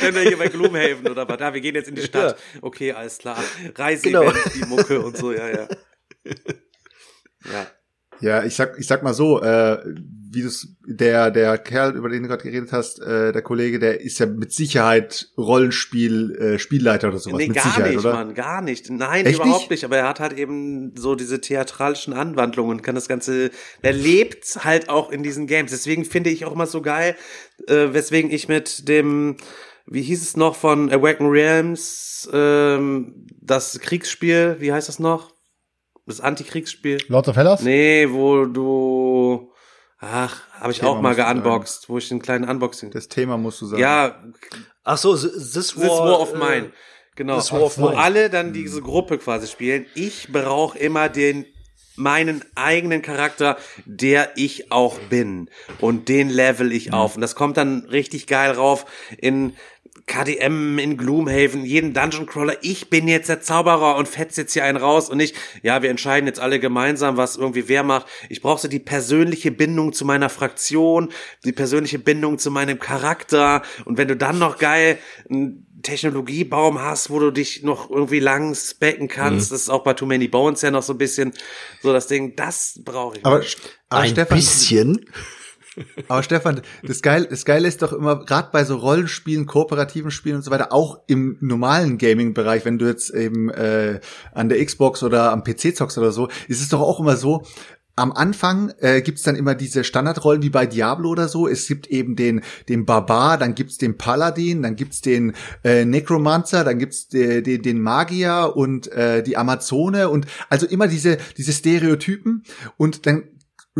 Wenn 0.00 0.14
wir 0.14 0.22
hier 0.22 0.38
bei 0.38 0.48
Gloomhaven 0.48 1.08
oder 1.08 1.28
was, 1.28 1.38
da, 1.38 1.52
wir 1.54 1.60
gehen 1.60 1.74
jetzt 1.74 1.88
in 1.88 1.96
die 1.96 2.02
Stadt. 2.02 2.36
Okay, 2.62 2.92
alles 2.92 3.18
klar. 3.18 3.36
Reise, 3.74 4.02
Genau. 4.10 4.30
die 4.54 4.64
Mucke 4.66 5.00
und 5.00 5.16
so, 5.16 5.32
ja, 5.32 5.48
ja. 5.48 5.68
Ja. 7.50 7.66
Ja, 8.20 8.44
ich 8.44 8.54
sag, 8.54 8.78
ich 8.78 8.86
sag 8.86 9.02
mal 9.02 9.14
so, 9.14 9.40
äh, 9.42 9.78
wie 10.32 10.42
das, 10.42 10.68
der, 10.86 11.30
der 11.30 11.58
Kerl, 11.58 11.96
über 11.96 12.08
den 12.08 12.22
du 12.22 12.28
gerade 12.28 12.42
geredet 12.42 12.70
hast, 12.72 13.00
äh, 13.00 13.32
der 13.32 13.42
Kollege, 13.42 13.78
der 13.78 14.00
ist 14.00 14.18
ja 14.20 14.26
mit 14.26 14.52
Sicherheit 14.52 15.28
Rollenspiel, 15.36 16.36
äh, 16.36 16.58
Spielleiter 16.58 17.08
oder 17.08 17.18
sowas. 17.18 17.38
Nee, 17.38 17.48
mit 17.48 17.56
gar 17.56 17.64
Sicherheit, 17.64 17.90
nicht, 17.90 17.98
oder? 17.98 18.12
Mann, 18.12 18.34
gar 18.34 18.62
nicht. 18.62 18.90
Nein, 18.90 19.26
Echt 19.26 19.36
überhaupt 19.36 19.62
nicht? 19.62 19.70
nicht? 19.70 19.84
Aber 19.84 19.96
er 19.96 20.08
hat 20.08 20.20
halt 20.20 20.38
eben 20.38 20.94
so 20.96 21.16
diese 21.16 21.40
theatralischen 21.40 22.12
Anwandlungen, 22.12 22.82
kann 22.82 22.94
das 22.94 23.08
Ganze, 23.08 23.50
er 23.82 23.92
lebt 23.92 24.44
halt 24.64 24.88
auch 24.88 25.10
in 25.10 25.22
diesen 25.22 25.46
Games. 25.46 25.72
Deswegen 25.72 26.04
finde 26.04 26.30
ich 26.30 26.44
auch 26.44 26.52
immer 26.52 26.66
so 26.66 26.80
geil, 26.80 27.16
äh, 27.66 27.88
weswegen 27.92 28.30
ich 28.30 28.46
mit 28.46 28.88
dem, 28.88 29.36
wie 29.86 30.02
hieß 30.02 30.22
es 30.22 30.36
noch 30.36 30.54
von 30.54 30.92
Awaken 30.92 31.28
Realms, 31.28 32.28
ähm, 32.32 33.26
das 33.40 33.80
Kriegsspiel, 33.80 34.56
wie 34.60 34.72
heißt 34.72 34.88
das 34.88 35.00
noch? 35.00 35.32
Das 36.10 36.20
Antikriegsspiel? 36.20 36.98
Lords 37.08 37.28
of 37.28 37.36
Hellas? 37.36 37.62
Nee, 37.62 38.08
wo 38.10 38.44
du, 38.44 39.52
ach, 39.98 40.42
habe 40.58 40.72
ich 40.72 40.80
Thema 40.80 40.90
auch 40.90 41.00
mal 41.00 41.14
geunboxed, 41.14 41.88
wo 41.88 41.98
ich 41.98 42.10
einen 42.10 42.20
kleinen 42.20 42.48
Unboxing. 42.48 42.90
Das 42.90 43.08
Thema 43.08 43.36
musst 43.36 43.60
du 43.60 43.66
sagen. 43.66 43.80
ja, 43.80 44.22
Ach 44.84 44.98
so, 44.98 45.16
This, 45.16 45.52
this 45.52 45.76
War, 45.76 45.82
This 45.82 45.90
War 45.90 46.20
of 46.20 46.34
äh, 46.34 46.38
Mine. 46.38 46.72
Genau. 47.16 47.36
This 47.36 47.52
War 47.52 47.62
of 47.62 47.78
wo 47.78 47.88
Mine. 47.90 47.98
alle 47.98 48.30
dann 48.30 48.52
diese 48.52 48.80
Gruppe 48.82 49.18
quasi 49.18 49.46
spielen. 49.46 49.86
Ich 49.94 50.32
brauche 50.32 50.78
immer 50.78 51.08
den 51.08 51.46
meinen 51.96 52.42
eigenen 52.54 53.02
Charakter, 53.02 53.58
der 53.84 54.30
ich 54.36 54.72
auch 54.72 54.98
bin. 55.10 55.50
Und 55.80 56.08
den 56.08 56.30
level 56.30 56.72
ich 56.72 56.92
auf. 56.92 57.14
Und 57.14 57.20
das 57.20 57.34
kommt 57.34 57.56
dann 57.56 57.84
richtig 57.86 58.26
geil 58.26 58.52
rauf 58.52 58.86
in 59.18 59.54
KDM, 60.10 60.80
in 60.80 60.96
Gloomhaven, 60.96 61.64
jeden 61.64 61.94
Dungeon 61.94 62.26
Crawler. 62.26 62.56
Ich 62.62 62.90
bin 62.90 63.06
jetzt 63.06 63.28
der 63.28 63.42
Zauberer 63.42 63.94
und 63.94 64.08
fetz 64.08 64.36
jetzt 64.36 64.52
hier 64.52 64.64
einen 64.64 64.76
raus 64.76 65.08
und 65.08 65.18
nicht, 65.18 65.36
ja, 65.62 65.82
wir 65.82 65.90
entscheiden 65.90 66.26
jetzt 66.26 66.40
alle 66.40 66.58
gemeinsam, 66.58 67.16
was 67.16 67.36
irgendwie 67.36 67.68
wer 67.68 67.84
macht. 67.84 68.06
Ich 68.28 68.42
brauche 68.42 68.60
so 68.60 68.66
die 68.66 68.80
persönliche 68.80 69.52
Bindung 69.52 69.92
zu 69.92 70.04
meiner 70.04 70.28
Fraktion, 70.28 71.10
die 71.44 71.52
persönliche 71.52 72.00
Bindung 72.00 72.40
zu 72.40 72.50
meinem 72.50 72.80
Charakter. 72.80 73.62
Und 73.84 73.98
wenn 73.98 74.08
du 74.08 74.16
dann 74.16 74.40
noch 74.40 74.58
geil 74.58 74.98
einen 75.30 75.64
Technologiebaum 75.82 76.80
hast, 76.80 77.10
wo 77.10 77.20
du 77.20 77.30
dich 77.30 77.62
noch 77.62 77.88
irgendwie 77.88 78.18
lang 78.18 78.56
specken 78.56 79.06
kannst, 79.06 79.52
das 79.52 79.62
ist 79.62 79.70
auch 79.70 79.84
bei 79.84 79.94
Too 79.94 80.06
Many 80.06 80.26
Bones 80.26 80.60
ja 80.62 80.72
noch 80.72 80.82
so 80.82 80.92
ein 80.92 80.98
bisschen 80.98 81.32
so 81.82 81.92
das 81.92 82.08
Ding, 82.08 82.34
das 82.34 82.80
brauche 82.84 83.18
ich. 83.18 83.24
Aber, 83.24 83.44
aber 83.90 84.02
Ein 84.02 84.10
Stefan, 84.10 84.36
bisschen. 84.36 85.06
Aber 86.08 86.22
Stefan, 86.22 86.62
das 86.82 87.02
Geile, 87.02 87.26
das 87.26 87.44
Geile 87.44 87.68
ist 87.68 87.82
doch 87.82 87.92
immer, 87.92 88.24
gerade 88.24 88.48
bei 88.52 88.64
so 88.64 88.76
Rollenspielen, 88.76 89.46
kooperativen 89.46 90.10
Spielen 90.10 90.36
und 90.36 90.42
so 90.42 90.50
weiter, 90.50 90.72
auch 90.72 91.00
im 91.06 91.36
normalen 91.40 91.98
Gaming-Bereich, 91.98 92.64
wenn 92.64 92.78
du 92.78 92.86
jetzt 92.86 93.10
eben 93.10 93.50
äh, 93.50 94.00
an 94.32 94.48
der 94.48 94.64
Xbox 94.64 95.02
oder 95.02 95.32
am 95.32 95.44
PC 95.44 95.76
zockst 95.76 95.98
oder 95.98 96.12
so, 96.12 96.28
ist 96.48 96.60
es 96.60 96.68
doch 96.68 96.80
auch 96.80 97.00
immer 97.00 97.16
so, 97.16 97.44
am 98.00 98.12
Anfang 98.12 98.72
äh, 98.78 99.02
gibt's 99.02 99.22
dann 99.22 99.36
immer 99.36 99.54
diese 99.54 99.84
Standardrollen 99.84 100.42
wie 100.42 100.48
bei 100.48 100.66
Diablo 100.66 101.10
oder 101.10 101.28
so. 101.28 101.46
Es 101.46 101.66
gibt 101.66 101.86
eben 101.88 102.16
den, 102.16 102.40
den 102.68 102.86
Barbar, 102.86 103.36
dann 103.36 103.54
gibt's 103.54 103.76
den 103.78 103.98
Paladin, 103.98 104.62
dann 104.62 104.74
gibt's 104.74 105.02
den 105.02 105.34
äh, 105.64 105.84
Necromancer, 105.84 106.64
dann 106.64 106.78
gibt's 106.78 107.08
de, 107.08 107.42
de, 107.42 107.58
den 107.58 107.80
Magier 107.80 108.52
und 108.54 108.90
äh, 108.92 109.22
die 109.22 109.36
Amazone 109.36 110.08
und 110.08 110.26
also 110.48 110.66
immer 110.66 110.88
diese, 110.88 111.18
diese 111.36 111.52
Stereotypen 111.52 112.44
und 112.78 113.06
dann 113.06 113.24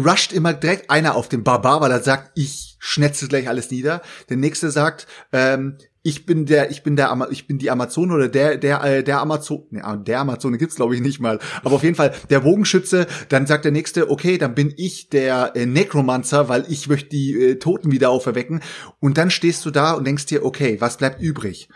rusht 0.04 0.32
immer 0.32 0.52
direkt 0.52 0.90
einer 0.90 1.14
auf 1.14 1.28
den 1.28 1.44
Barbar, 1.44 1.80
weil 1.80 1.90
er 1.90 2.02
sagt, 2.02 2.32
ich 2.34 2.76
schnetze 2.78 3.28
gleich 3.28 3.48
alles 3.48 3.70
nieder. 3.70 4.02
Der 4.28 4.36
nächste 4.36 4.70
sagt, 4.70 5.06
ähm, 5.32 5.76
ich 6.02 6.24
bin 6.24 6.46
der, 6.46 6.70
ich 6.70 6.82
bin 6.82 6.96
der, 6.96 7.10
Ama 7.10 7.28
ich 7.30 7.46
bin 7.46 7.58
die 7.58 7.70
Amazone 7.70 8.14
oder 8.14 8.28
der, 8.28 8.56
der, 8.56 8.82
äh, 8.82 9.04
der 9.04 9.20
Amazon, 9.20 9.66
nee, 9.70 9.82
der 10.06 10.20
Amazone 10.20 10.56
gibt's 10.56 10.76
glaube 10.76 10.94
ich 10.94 11.02
nicht 11.02 11.20
mal. 11.20 11.38
Aber 11.62 11.76
auf 11.76 11.82
jeden 11.82 11.94
Fall 11.94 12.14
der 12.30 12.40
Bogenschütze. 12.40 13.06
Dann 13.28 13.46
sagt 13.46 13.64
der 13.64 13.72
nächste, 13.72 14.10
okay, 14.10 14.38
dann 14.38 14.54
bin 14.54 14.72
ich 14.76 15.10
der 15.10 15.52
äh, 15.54 15.66
Necromancer, 15.66 16.48
weil 16.48 16.64
ich 16.68 16.88
möchte 16.88 17.10
die 17.10 17.34
äh, 17.34 17.54
Toten 17.56 17.92
wieder 17.92 18.10
auferwecken. 18.10 18.62
Und 18.98 19.18
dann 19.18 19.30
stehst 19.30 19.64
du 19.66 19.70
da 19.70 19.92
und 19.92 20.06
denkst 20.06 20.26
dir, 20.26 20.44
okay, 20.44 20.80
was 20.80 20.96
bleibt 20.96 21.20
übrig? 21.20 21.68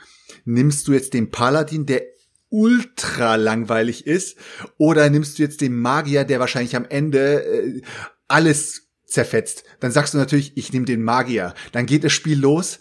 Nimmst 0.47 0.89
du 0.89 0.93
jetzt 0.93 1.13
den 1.13 1.31
Paladin, 1.31 1.85
der 1.85 2.03
ultra 2.49 3.35
langweilig 3.35 4.07
ist, 4.07 4.39
oder 4.79 5.11
nimmst 5.11 5.39
du 5.39 5.43
jetzt 5.43 5.61
den 5.61 5.77
Magier, 5.77 6.25
der 6.25 6.39
wahrscheinlich 6.39 6.77
am 6.77 6.85
Ende 6.89 7.45
äh, 7.45 7.83
alles 8.29 8.89
zerfetzt? 9.07 9.65
Dann 9.81 9.93
sagst 9.93 10.15
du 10.15 10.19
natürlich, 10.19 10.57
ich 10.57 10.73
nehme 10.73 10.87
den 10.87 11.03
Magier. 11.03 11.55
Dann 11.73 11.87
geht 11.87 12.05
das 12.05 12.13
Spiel 12.13 12.39
los 12.39 12.81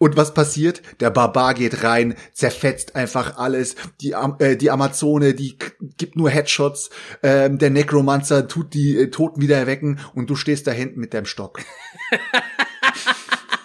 und 0.00 0.16
was 0.16 0.32
passiert? 0.32 0.80
Der 1.00 1.10
Barbar 1.10 1.52
geht 1.52 1.84
rein, 1.84 2.14
zerfetzt 2.32 2.96
einfach 2.96 3.36
alles. 3.36 3.76
Die, 4.00 4.12
äh, 4.38 4.56
die 4.56 4.70
Amazone, 4.70 5.34
die 5.34 5.58
gibt 5.98 6.16
nur 6.16 6.30
Headshots. 6.30 6.88
Ähm, 7.22 7.58
der 7.58 7.68
Necromancer 7.68 8.48
tut 8.48 8.72
die 8.72 8.96
äh, 8.96 9.10
Toten 9.10 9.42
wieder 9.42 9.58
erwecken 9.58 10.00
und 10.14 10.30
du 10.30 10.36
stehst 10.36 10.66
da 10.66 10.70
hinten 10.70 11.00
mit 11.00 11.12
deinem 11.12 11.26
Stock. 11.26 11.60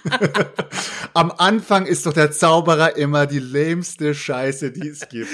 Am 1.13 1.31
Anfang 1.31 1.85
ist 1.85 2.05
doch 2.05 2.13
der 2.13 2.31
Zauberer 2.31 2.97
immer 2.97 3.25
die 3.25 3.39
lämste 3.39 4.13
Scheiße, 4.13 4.71
die 4.71 4.89
es 4.89 5.07
gibt. 5.09 5.29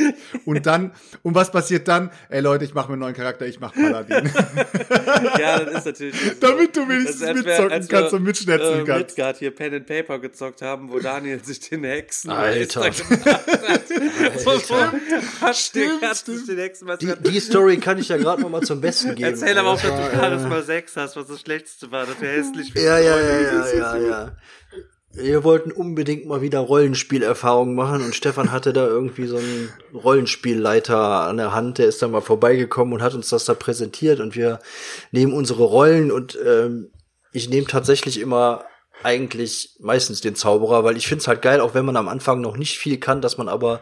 Und 0.45 0.65
dann, 0.65 0.91
und 1.23 1.35
was 1.35 1.51
passiert 1.51 1.87
dann? 1.87 2.11
Ey 2.29 2.41
Leute, 2.41 2.65
ich 2.65 2.73
mache 2.73 2.87
mir 2.87 2.93
einen 2.93 3.01
neuen 3.01 3.15
Charakter, 3.15 3.45
ich 3.47 3.59
mach 3.59 3.73
Paladin. 3.73 4.31
ja, 5.39 5.59
das 5.59 5.79
ist 5.79 5.85
natürlich. 5.85 6.15
Damit 6.39 6.75
du 6.75 6.87
wenigstens 6.87 7.23
als 7.23 7.37
mitzocken 7.37 7.71
als 7.71 7.87
kannst 7.87 8.11
wir, 8.11 8.17
und 8.17 8.23
mitschnetzeln 8.23 8.81
äh, 8.81 8.83
kannst. 8.83 9.09
Midgard 9.09 9.37
hier 9.37 9.51
Pen 9.51 9.73
and 9.73 9.85
Paper 9.87 10.19
gezockt 10.19 10.61
haben, 10.61 10.91
wo 10.91 10.99
Daniel 10.99 11.43
sich 11.43 11.59
den 11.61 11.83
Hexen 11.83 12.31
Alter. 12.31 12.91
So, 14.37 14.57
so, 14.59 14.75
den, 14.75 16.01
hat 16.01 16.15
sich 16.15 16.45
den 16.45 16.57
Hexen 16.57 16.87
Die, 16.99 17.13
die 17.29 17.39
Story 17.39 17.77
kann 17.77 17.97
ich 17.97 18.09
ja 18.09 18.17
gerade 18.17 18.41
noch 18.41 18.49
mal 18.49 18.61
zum 18.61 18.81
Besten 18.81 19.15
geben. 19.15 19.29
Erzähl 19.29 19.57
aber 19.57 19.69
auch, 19.69 19.81
dass 19.81 19.91
Das 19.91 20.11
du 20.11 20.17
Charisma 20.17 20.61
6 20.61 20.97
hast, 20.97 21.15
was 21.15 21.27
das 21.27 21.41
Schlechteste 21.41 21.91
war, 21.91 22.05
dass 22.05 22.17
du 22.17 22.25
hässlich 22.25 22.73
Ja, 22.75 22.99
ja, 22.99 23.19
ja, 23.19 23.39
ja, 23.39 23.67
ja, 23.73 23.97
ja. 23.97 24.31
Wir 25.13 25.43
wollten 25.43 25.71
unbedingt 25.73 26.25
mal 26.25 26.41
wieder 26.41 26.59
Rollenspielerfahrung 26.59 27.75
machen 27.75 28.01
und 28.01 28.15
Stefan 28.15 28.51
hatte 28.51 28.71
da 28.71 28.87
irgendwie 28.87 29.27
so 29.27 29.37
einen 29.37 29.69
Rollenspielleiter 29.93 30.97
an 30.97 31.37
der 31.37 31.53
Hand, 31.53 31.79
der 31.79 31.87
ist 31.87 32.01
dann 32.01 32.11
mal 32.11 32.21
vorbeigekommen 32.21 32.93
und 32.93 33.01
hat 33.01 33.13
uns 33.13 33.27
das 33.27 33.43
da 33.43 33.53
präsentiert 33.53 34.21
und 34.21 34.37
wir 34.37 34.59
nehmen 35.11 35.33
unsere 35.33 35.63
Rollen 35.63 36.11
und 36.11 36.37
ähm, 36.45 36.91
ich 37.33 37.49
nehme 37.49 37.67
tatsächlich 37.67 38.21
immer 38.21 38.63
eigentlich 39.03 39.75
meistens 39.79 40.21
den 40.21 40.35
Zauberer, 40.35 40.83
weil 40.83 40.95
ich 40.95 41.07
find's 41.07 41.27
halt 41.27 41.41
geil, 41.41 41.59
auch 41.59 41.73
wenn 41.73 41.85
man 41.85 41.97
am 41.97 42.07
Anfang 42.07 42.39
noch 42.39 42.55
nicht 42.55 42.77
viel 42.77 42.97
kann, 42.97 43.21
dass 43.21 43.37
man 43.37 43.49
aber 43.49 43.81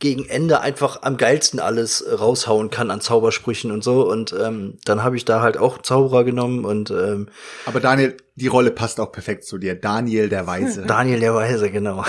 gegen 0.00 0.28
Ende 0.28 0.60
einfach 0.60 1.02
am 1.02 1.16
geilsten 1.16 1.60
alles 1.60 2.00
äh, 2.00 2.14
raushauen 2.14 2.70
kann 2.70 2.90
an 2.90 3.00
Zaubersprüchen 3.00 3.70
und 3.70 3.84
so. 3.84 4.08
Und 4.08 4.34
ähm, 4.38 4.78
dann 4.84 5.02
habe 5.02 5.16
ich 5.16 5.24
da 5.24 5.40
halt 5.40 5.56
auch 5.56 5.78
Zauberer 5.82 6.24
genommen 6.24 6.64
und 6.64 6.90
ähm, 6.90 7.28
Aber 7.64 7.80
Daniel, 7.80 8.16
die 8.34 8.48
Rolle 8.48 8.70
passt 8.70 8.98
auch 9.00 9.12
perfekt 9.12 9.44
zu 9.44 9.58
dir. 9.58 9.74
Daniel 9.74 10.28
der 10.28 10.46
Weise. 10.46 10.82
Daniel 10.86 11.20
der 11.20 11.34
Weise, 11.34 11.70
genau. 11.70 12.04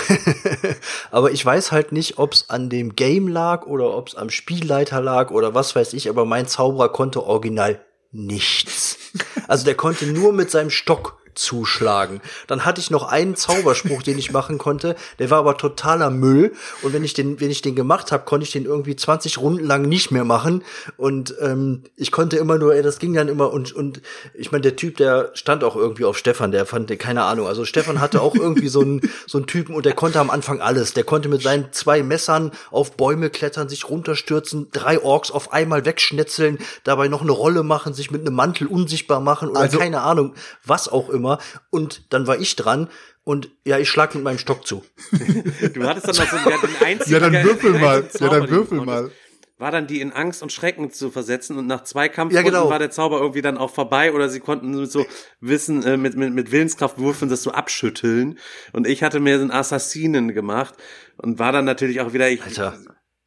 aber 1.10 1.30
ich 1.30 1.44
weiß 1.44 1.72
halt 1.72 1.92
nicht, 1.92 2.18
ob 2.18 2.32
es 2.32 2.50
an 2.50 2.68
dem 2.68 2.96
Game 2.96 3.28
lag 3.28 3.66
oder 3.66 3.96
ob 3.96 4.08
es 4.08 4.14
am 4.14 4.30
Spielleiter 4.30 5.00
lag 5.00 5.30
oder 5.30 5.54
was 5.54 5.76
weiß 5.76 5.92
ich, 5.92 6.08
aber 6.08 6.24
mein 6.24 6.46
Zauberer 6.46 6.88
konnte 6.90 7.24
original 7.24 7.80
nichts. 8.12 8.98
Also 9.48 9.64
der 9.64 9.76
konnte 9.76 10.06
nur 10.06 10.32
mit 10.32 10.50
seinem 10.50 10.70
Stock 10.70 11.18
zuschlagen. 11.36 12.20
Dann 12.46 12.64
hatte 12.64 12.80
ich 12.80 12.90
noch 12.90 13.04
einen 13.04 13.36
Zauberspruch, 13.36 14.02
den 14.02 14.18
ich 14.18 14.32
machen 14.32 14.58
konnte, 14.58 14.96
der 15.18 15.30
war 15.30 15.38
aber 15.38 15.56
totaler 15.56 16.10
Müll. 16.10 16.52
Und 16.82 16.92
wenn 16.92 17.04
ich 17.04 17.14
den 17.14 17.40
wenn 17.40 17.50
ich 17.50 17.62
den 17.62 17.74
gemacht 17.76 18.10
habe, 18.12 18.24
konnte 18.24 18.44
ich 18.44 18.52
den 18.52 18.64
irgendwie 18.64 18.96
20 18.96 19.38
Runden 19.38 19.64
lang 19.64 19.82
nicht 19.82 20.10
mehr 20.10 20.24
machen. 20.24 20.64
Und 20.96 21.34
ähm, 21.40 21.84
ich 21.96 22.10
konnte 22.12 22.36
immer 22.36 22.58
nur, 22.58 22.74
ey, 22.74 22.82
das 22.82 22.98
ging 22.98 23.14
dann 23.14 23.28
immer. 23.28 23.52
Und 23.52 23.72
und 23.72 24.00
ich 24.34 24.50
meine, 24.52 24.62
der 24.62 24.76
Typ, 24.76 24.96
der 24.96 25.30
stand 25.34 25.62
auch 25.64 25.76
irgendwie 25.76 26.04
auf 26.04 26.16
Stefan, 26.16 26.50
der 26.50 26.66
fand 26.66 26.86
keine 26.98 27.24
Ahnung, 27.24 27.46
also 27.46 27.64
Stefan 27.64 28.00
hatte 28.00 28.22
auch 28.22 28.34
irgendwie 28.34 28.68
so 28.68 28.80
einen 28.80 29.00
so 29.26 29.38
einen 29.38 29.46
Typen. 29.46 29.74
Und 29.74 29.86
der 29.86 29.92
konnte 29.94 30.18
am 30.20 30.30
Anfang 30.30 30.60
alles, 30.60 30.94
der 30.94 31.04
konnte 31.04 31.28
mit 31.28 31.42
seinen 31.42 31.72
zwei 31.72 32.02
Messern 32.02 32.50
auf 32.70 32.96
Bäume 32.96 33.30
klettern, 33.30 33.68
sich 33.68 33.88
runterstürzen, 33.88 34.68
drei 34.72 35.02
Orks 35.02 35.30
auf 35.30 35.52
einmal 35.52 35.84
wegschnetzeln, 35.84 36.58
dabei 36.84 37.08
noch 37.08 37.22
eine 37.22 37.32
Rolle 37.32 37.62
machen, 37.62 37.92
sich 37.94 38.10
mit 38.10 38.22
einem 38.22 38.34
Mantel 38.34 38.66
unsichtbar 38.66 39.20
machen 39.20 39.50
oder 39.50 39.60
Also- 39.60 39.78
keine 39.78 40.00
Ahnung, 40.02 40.34
was 40.64 40.88
auch 40.88 41.10
immer. 41.10 41.25
Und 41.70 42.12
dann 42.12 42.26
war 42.26 42.38
ich 42.38 42.56
dran 42.56 42.88
und 43.24 43.50
ja, 43.64 43.78
ich 43.78 43.88
schlag 43.88 44.14
mit 44.14 44.22
meinem 44.22 44.38
Stock 44.38 44.66
zu. 44.66 44.84
Du 45.74 45.82
hattest 45.82 46.08
dann 46.08 46.16
noch 46.16 46.30
so 46.30 46.50
ja, 46.50 46.56
den 46.58 46.76
einzigen. 46.86 47.12
Ja, 47.12 47.18
dann 47.18 47.44
würfel 47.44 47.72
mal. 47.72 48.08
Ja, 48.18 48.28
dann 48.28 48.48
würfel 48.48 48.80
mal. 48.82 49.10
War 49.58 49.70
dann 49.70 49.86
die 49.86 50.02
in 50.02 50.12
Angst 50.12 50.42
und 50.42 50.52
Schrecken 50.52 50.90
zu 50.90 51.10
versetzen 51.10 51.56
und 51.56 51.66
nach 51.66 51.82
zwei 51.82 52.06
Ja, 52.06 52.12
Kampfrunden 52.12 52.52
genau. 52.52 52.68
war 52.68 52.78
der 52.78 52.90
Zauber 52.90 53.20
irgendwie 53.20 53.40
dann 53.40 53.56
auch 53.56 53.70
vorbei 53.70 54.12
oder 54.12 54.28
sie 54.28 54.40
konnten 54.40 54.78
mit 54.78 54.92
so 54.92 55.06
Wissen, 55.40 55.82
äh, 55.82 55.96
mit, 55.96 56.14
mit, 56.14 56.34
mit 56.34 56.52
Willenskraft 56.52 56.98
würfeln, 56.98 57.30
das 57.30 57.42
so 57.42 57.52
abschütteln. 57.52 58.38
Und 58.72 58.86
ich 58.86 59.02
hatte 59.02 59.18
mir 59.18 59.36
so 59.36 59.42
einen 59.42 59.50
Assassinen 59.50 60.34
gemacht 60.34 60.74
und 61.16 61.38
war 61.38 61.52
dann 61.52 61.64
natürlich 61.64 62.02
auch 62.02 62.12
wieder, 62.12 62.28
ich, 62.28 62.42
Alter. 62.42 62.78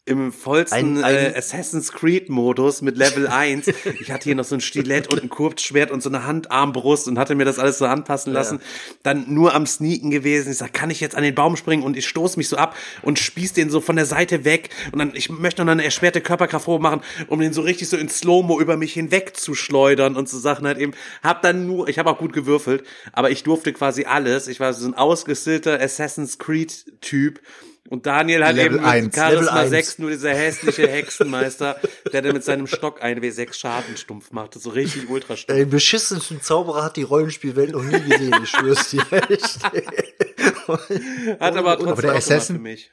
Im 0.09 0.31
vollsten 0.33 0.97
Ein- 0.97 1.03
ein- 1.03 1.33
äh, 1.33 1.37
Assassin's 1.37 1.91
Creed 1.93 2.29
Modus 2.29 2.81
mit 2.81 2.97
Level 2.97 3.27
1. 3.29 3.67
Ich 4.01 4.11
hatte 4.11 4.25
hier 4.25 4.35
noch 4.35 4.43
so 4.43 4.55
ein 4.55 4.61
Stilett 4.61 5.11
und 5.13 5.21
ein 5.23 5.29
Kurzschwert 5.29 5.91
und 5.91 6.01
so 6.03 6.09
eine 6.09 6.25
Handarmbrust 6.25 7.07
und 7.07 7.17
hatte 7.19 7.35
mir 7.35 7.45
das 7.45 7.59
alles 7.59 7.77
so 7.77 7.85
anpassen 7.85 8.33
lassen. 8.33 8.59
Dann 9.03 9.25
nur 9.33 9.53
am 9.53 9.65
Sneaken 9.65 10.09
gewesen. 10.11 10.51
Ich 10.51 10.57
sag, 10.57 10.73
kann 10.73 10.89
ich 10.89 10.99
jetzt 10.99 11.15
an 11.15 11.23
den 11.23 11.35
Baum 11.35 11.55
springen 11.55 11.83
und 11.83 11.95
ich 11.95 12.07
stoß 12.07 12.35
mich 12.37 12.49
so 12.49 12.57
ab 12.57 12.75
und 13.03 13.19
spieß 13.19 13.53
den 13.53 13.69
so 13.69 13.79
von 13.81 13.95
der 13.95 14.05
Seite 14.05 14.43
weg 14.45 14.69
und 14.91 14.99
dann 14.99 15.11
ich 15.13 15.29
möchte 15.29 15.63
noch 15.63 15.71
eine 15.71 15.83
erschwerte 15.85 16.21
Körperkraft 16.21 16.67
hochmachen, 16.67 17.01
um 17.27 17.39
den 17.39 17.53
so 17.53 17.61
richtig 17.61 17.87
so 17.89 17.95
in 17.97 18.09
Slow-Mo 18.09 18.59
über 18.59 18.75
mich 18.77 18.93
hinweg 18.93 19.37
zu 19.37 19.53
schleudern 19.55 20.15
und 20.15 20.27
so 20.27 20.39
Sachen 20.39 20.65
halt 20.65 20.79
eben. 20.79 20.93
Hab 21.23 21.41
dann 21.43 21.67
nur, 21.67 21.87
ich 21.87 21.99
habe 21.99 22.09
auch 22.09 22.17
gut 22.17 22.33
gewürfelt, 22.33 22.83
aber 23.13 23.29
ich 23.29 23.43
durfte 23.43 23.71
quasi 23.73 24.05
alles. 24.05 24.47
Ich 24.47 24.59
war 24.59 24.73
so 24.73 24.87
ein 24.87 24.95
ausgestillter 24.95 25.79
Assassin's 25.79 26.37
Creed 26.39 26.85
Typ. 27.01 27.39
Und 27.87 28.05
Daniel 28.05 28.45
hat 28.45 28.55
Level 28.55 28.75
eben 28.77 28.83
mit 28.83 28.85
1, 28.85 29.15
Charisma 29.15 29.41
Level 29.45 29.57
1. 29.57 29.69
6 29.71 29.99
nur 29.99 30.09
dieser 30.11 30.33
hässliche 30.33 30.87
Hexenmeister, 30.87 31.77
der 32.11 32.21
dann 32.21 32.33
mit 32.33 32.43
seinem 32.43 32.67
Stock 32.67 33.01
ein 33.01 33.19
W6 33.19 33.53
Schaden 33.53 33.97
stumpf 33.97 34.31
machte. 34.31 34.59
So 34.59 34.69
richtig 34.69 35.09
ultra 35.09 35.35
stumpf. 35.37 35.57
Den 35.57 35.69
beschissensten 35.69 36.41
Zauberer 36.41 36.83
hat 36.83 36.97
die 36.97 37.03
Rollenspielwelt 37.03 37.71
noch 37.71 37.83
nie 37.83 37.99
gesehen, 37.99 38.35
ich 38.43 38.49
schwör's 38.49 38.89
dir. 38.91 39.03
Echt. 39.29 39.59
Hat 41.39 41.55
aber 41.55 41.75
trotzdem 41.77 41.87
Aber 41.89 42.01
der 42.01 42.11
auch 42.13 42.17
Assassin- 42.17 42.55
für 42.57 42.61
mich. 42.61 42.91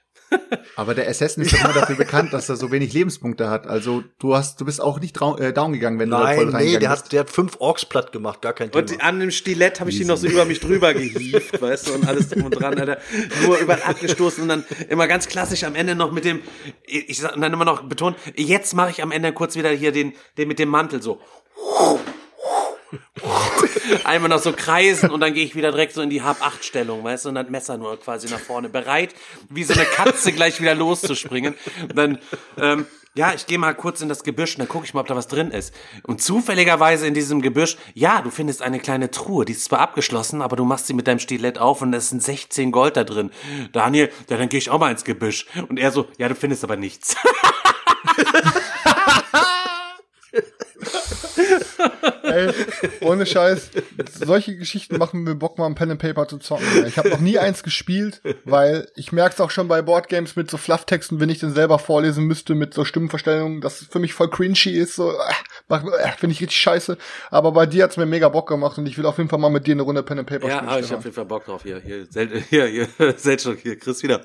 Aber 0.77 0.94
der 0.94 1.09
Assassin 1.09 1.43
ist 1.43 1.53
doch 1.53 1.65
immer 1.65 1.73
dafür 1.73 1.97
bekannt, 1.97 2.32
dass 2.32 2.48
er 2.48 2.57
so 2.57 2.70
wenig 2.70 2.93
Lebenspunkte 2.93 3.48
hat. 3.48 3.66
Also 3.66 4.05
du 4.19 4.36
hast, 4.36 4.61
du 4.61 4.65
bist 4.65 4.81
auch 4.81 5.01
nicht 5.01 5.16
äh, 5.16 5.53
down 5.53 5.73
gegangen, 5.73 5.98
wenn 5.98 6.11
du 6.11 6.16
da 6.16 6.27
voll 6.27 6.27
Nein, 6.27 6.36
nee, 6.36 6.53
reingegangen 6.53 6.81
der 6.81 6.90
hat, 6.90 7.12
der 7.12 7.20
hat 7.20 7.31
fünf 7.31 7.57
Orks 7.61 7.85
platt 7.85 8.12
gemacht, 8.12 8.43
gar 8.43 8.53
kein 8.53 8.70
Thema. 8.70 8.82
Und 8.82 9.03
an 9.03 9.20
dem 9.20 9.31
Stilett 9.31 9.81
habe 9.81 9.90
ich 9.90 9.98
die 9.98 10.05
noch 10.05 10.16
so 10.16 10.27
über 10.27 10.44
mich 10.44 10.61
drüber 10.61 10.93
gehievt, 10.94 11.61
weißt 11.61 11.89
du, 11.89 11.94
und 11.94 12.07
alles 12.07 12.28
drum 12.28 12.44
und 12.44 12.51
dran, 12.53 12.78
Alter. 12.78 12.98
Nur 13.44 13.59
überall 13.59 13.82
abgestoßen 13.82 14.43
und 14.43 14.48
dann 14.48 14.65
immer 14.89 15.07
ganz 15.07 15.28
klassisch 15.28 15.65
am 15.65 15.74
Ende 15.74 15.94
noch 15.94 16.12
mit 16.12 16.24
dem, 16.24 16.40
ich 16.85 17.19
sag, 17.19 17.35
und 17.35 17.40
dann 17.40 17.53
immer 17.53 17.65
noch 17.65 17.82
betont, 17.82 18.16
jetzt 18.35 18.74
mache 18.74 18.90
ich 18.90 19.03
am 19.03 19.12
Ende 19.12 19.32
kurz 19.32 19.57
wieder 19.57 19.70
hier 19.70 19.93
den, 19.93 20.12
den 20.36 20.48
mit 20.48 20.59
dem 20.59 20.69
Mantel 20.69 21.03
so. 21.03 21.20
Einmal 24.05 24.28
noch 24.28 24.40
so 24.40 24.52
kreisen 24.52 25.10
und 25.10 25.20
dann 25.20 25.35
gehe 25.35 25.44
ich 25.44 25.55
wieder 25.55 25.70
direkt 25.70 25.94
so 25.94 26.02
in 26.02 26.10
die 26.10 26.23
Hab-8-Stellung, 26.23 27.05
weißt 27.05 27.24
du, 27.24 27.28
und 27.31 27.36
dann 27.36 27.51
Messer 27.51 27.77
nur 27.78 27.98
quasi 27.98 28.28
nach 28.28 28.40
vorne, 28.40 28.68
bereit, 28.68 29.14
wie 29.48 29.64
so 29.64 29.74
eine 29.74 29.85
Katze 29.85 30.32
gleich 30.32 30.60
wieder 30.60 30.74
loszuspringen. 30.74 31.55
Und 31.82 31.97
dann, 31.97 32.18
ähm, 32.59 32.86
ja, 33.14 33.32
ich 33.32 33.47
gehe 33.47 33.59
mal 33.59 33.74
kurz 33.74 34.02
in 34.02 34.09
das 34.10 34.24
Gebüsch 34.24 34.55
und 34.55 34.59
dann 34.60 34.68
gucke 34.68 34.85
ich 34.85 34.93
mal, 34.93 35.01
ob 35.01 35.06
da 35.06 35.16
was 35.16 35.28
drin 35.28 35.51
ist. 35.51 35.73
Und 36.02 36.20
zufälligerweise 36.20 37.06
in 37.06 37.14
diesem 37.14 37.40
Gebüsch, 37.40 37.78
ja, 37.94 38.20
du 38.20 38.31
findest 38.31 38.60
eine 38.60 38.78
kleine 38.78 39.10
Truhe, 39.10 39.44
die 39.47 39.52
ist 39.52 39.64
zwar 39.64 39.81
abgeschlossen, 39.81 40.43
aber 40.43 40.56
du 40.56 40.64
machst 40.64 40.86
sie 40.86 40.94
mit 40.94 41.06
deinem 41.09 41.18
Stilett 41.18 41.59
auf 41.59 41.81
und 41.81 41.94
es 41.94 42.10
sind 42.10 42.23
16 42.23 42.73
Gold 42.73 42.97
da 42.97 43.05
drin. 43.05 43.31
Daniel, 43.73 44.10
ja, 44.28 44.36
dann 44.36 44.48
gehe 44.48 44.59
ich 44.59 44.68
auch 44.70 44.78
mal 44.78 44.90
ins 44.90 45.05
Gebüsch. 45.05 45.47
Und 45.68 45.78
er 45.78 45.93
so, 45.93 46.06
ja, 46.18 46.28
du 46.28 46.35
findest 46.35 46.62
aber 46.62 46.77
nichts. 46.77 47.16
Ey, 52.22 52.52
ohne 53.00 53.24
Scheiß. 53.26 53.70
Solche 54.12 54.56
Geschichten 54.56 54.98
machen 54.98 55.22
mir 55.22 55.34
Bock, 55.34 55.58
mal 55.58 55.66
ein 55.66 55.74
Pen 55.74 55.90
and 55.92 56.00
Paper 56.00 56.26
zu 56.28 56.38
zocken. 56.38 56.66
Ich 56.86 56.98
habe 56.98 57.08
noch 57.10 57.20
nie 57.20 57.38
eins 57.38 57.62
gespielt, 57.62 58.20
weil 58.44 58.88
ich 58.96 59.12
merk's 59.12 59.40
auch 59.40 59.50
schon 59.50 59.68
bei 59.68 59.82
Boardgames 59.82 60.36
mit 60.36 60.50
so 60.50 60.56
Flufftexten, 60.56 61.20
wenn 61.20 61.28
ich 61.28 61.38
den 61.38 61.52
selber 61.54 61.78
vorlesen 61.78 62.24
müsste 62.24 62.54
mit 62.54 62.74
so 62.74 62.84
Stimmenverstellungen, 62.84 63.60
dass 63.60 63.80
es 63.80 63.88
für 63.88 63.98
mich 63.98 64.12
voll 64.14 64.30
cringy 64.30 64.70
ist, 64.76 64.96
so 64.96 65.12
äh, 65.12 65.74
äh, 65.74 66.12
finde 66.18 66.32
ich 66.34 66.40
richtig 66.40 66.58
scheiße. 66.58 66.98
Aber 67.30 67.52
bei 67.52 67.66
dir 67.66 67.84
hat's 67.84 67.96
mir 67.96 68.06
mega 68.06 68.28
Bock 68.28 68.48
gemacht 68.48 68.78
und 68.78 68.86
ich 68.86 68.98
will 68.98 69.06
auf 69.06 69.18
jeden 69.18 69.28
Fall 69.30 69.38
mal 69.38 69.50
mit 69.50 69.66
dir 69.66 69.72
eine 69.72 69.82
Runde 69.82 70.02
Pen 70.02 70.18
and 70.18 70.28
Paper 70.28 70.48
Ja, 70.48 70.56
spielen. 70.56 70.68
aber 70.68 70.80
ich 70.80 70.86
Stefan. 70.86 70.90
habe 70.90 70.98
auf 70.98 71.04
jeden 71.04 71.14
Fall 71.14 71.24
Bock 71.26 71.44
drauf. 71.44 71.62
Hier, 71.62 71.80
hier, 71.80 72.06
Sel 72.10 72.40
hier, 72.50 72.66
hier, 72.66 72.88
Seltschuk, 73.16 73.58
hier, 73.58 73.78
Chris 73.78 74.02
wieder. 74.02 74.24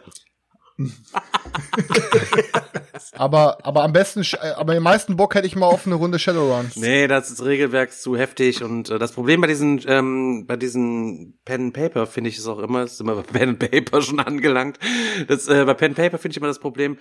aber 3.14 3.58
aber 3.64 3.84
am 3.84 3.94
besten, 3.94 4.22
äh, 4.22 4.52
aber 4.56 4.74
den 4.74 4.84
meisten 4.84 5.16
Bock 5.16 5.36
hätte 5.36 5.48
ich 5.48 5.56
mal 5.56 5.66
auf 5.66 5.86
eine 5.86 5.96
Runde 5.96 6.20
Shadowrun. 6.20 6.72
Nee, 6.76 7.08
das 7.08 7.32
ist 7.32 7.44
Regelwerk 7.44 7.92
zu 7.92 8.18
heftig 8.18 8.64
und 8.64 8.90
äh, 8.90 9.00
das 9.00 9.12
Problem 9.12 9.42
bei 9.42 9.48
diesen 9.48 9.82
ähm, 9.88 10.46
bei 10.48 10.56
diesen 10.56 11.40
Pen 11.46 11.66
and 11.66 11.74
Paper 11.74 12.08
finde 12.08 12.30
ich 12.30 12.38
ist 12.38 12.48
auch 12.48 12.60
immer, 12.60 12.84
ist 12.84 13.02
immer 13.02 13.16
bei 13.16 13.24
Pen 13.24 13.50
and 13.50 13.60
Paper 13.60 14.02
schon 14.02 14.20
angelangt. 14.20 14.80
Das 15.28 15.48
äh, 15.48 15.66
bei 15.66 15.74
Pen 15.74 15.92
and 15.92 15.98
Paper 15.98 16.18
finde 16.18 16.34
ich 16.34 16.38
immer 16.38 16.48
das 16.48 16.60
Problem. 16.60 16.98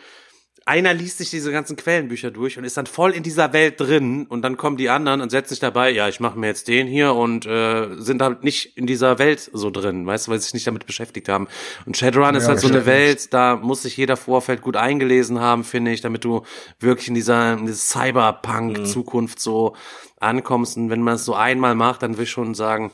Einer 0.67 0.93
liest 0.95 1.19
sich 1.19 1.31
diese 1.31 1.51
ganzen 1.51 1.75
Quellenbücher 1.75 2.31
durch 2.31 2.59
und 2.59 2.65
ist 2.65 2.77
dann 2.77 2.87
voll 2.87 3.13
in 3.13 3.23
dieser 3.23 3.53
Welt 3.53 3.81
drin 3.81 4.27
und 4.29 4.43
dann 4.43 4.57
kommen 4.57 4.77
die 4.77 4.89
anderen 4.91 5.21
und 5.21 5.31
setzen 5.31 5.51
sich 5.51 5.59
dabei, 5.59 5.91
ja, 5.91 6.07
ich 6.07 6.21
mache 6.21 6.39
mir 6.39 6.49
jetzt 6.49 6.69
den 6.69 6.87
hier 6.87 7.15
und 7.15 7.47
äh, 7.47 7.97
sind 7.97 8.21
halt 8.23 8.45
nicht 8.45 8.77
in 8.77 8.87
dieser 8.87 9.19
Welt 9.19 9.51
so 9.53 9.71
drin, 9.71 10.07
weißt 10.07 10.27
du, 10.27 10.31
weil 10.31 10.39
sie 10.39 10.45
sich 10.45 10.55
nicht 10.55 10.67
damit 10.67 10.87
beschäftigt 10.87 11.29
haben. 11.29 11.49
Und 11.87 11.97
Shadowrun 11.97 12.35
ist 12.35 12.45
Ja, 12.45 12.51
halt 12.51 12.61
so 12.61 12.69
eine. 12.69 12.87
Welt, 12.87 13.33
da 13.33 13.57
muss 13.57 13.83
sich 13.83 13.97
jeder 13.97 14.17
Vorfeld 14.17 14.61
gut 14.61 14.77
eingelesen 14.77 15.41
haben, 15.41 15.65
finde 15.65 15.93
ich, 15.93 16.03
damit 16.03 16.25
du 16.25 16.43
wirklich 16.79 17.09
in 17.09 17.15
dieser, 17.15 17.55
in 17.55 17.67
dieser 17.67 17.79
Cyberpunk-Zukunft 17.79 19.41
so 19.41 19.75
ankommst. 20.21 20.77
Und 20.77 20.91
wenn 20.91 21.03
man 21.03 21.15
es 21.15 21.25
so 21.25 21.35
einmal 21.35 21.75
macht, 21.75 22.03
dann 22.03 22.17
will 22.17 22.25
ich 22.25 22.31
schon 22.31 22.55
sagen, 22.55 22.93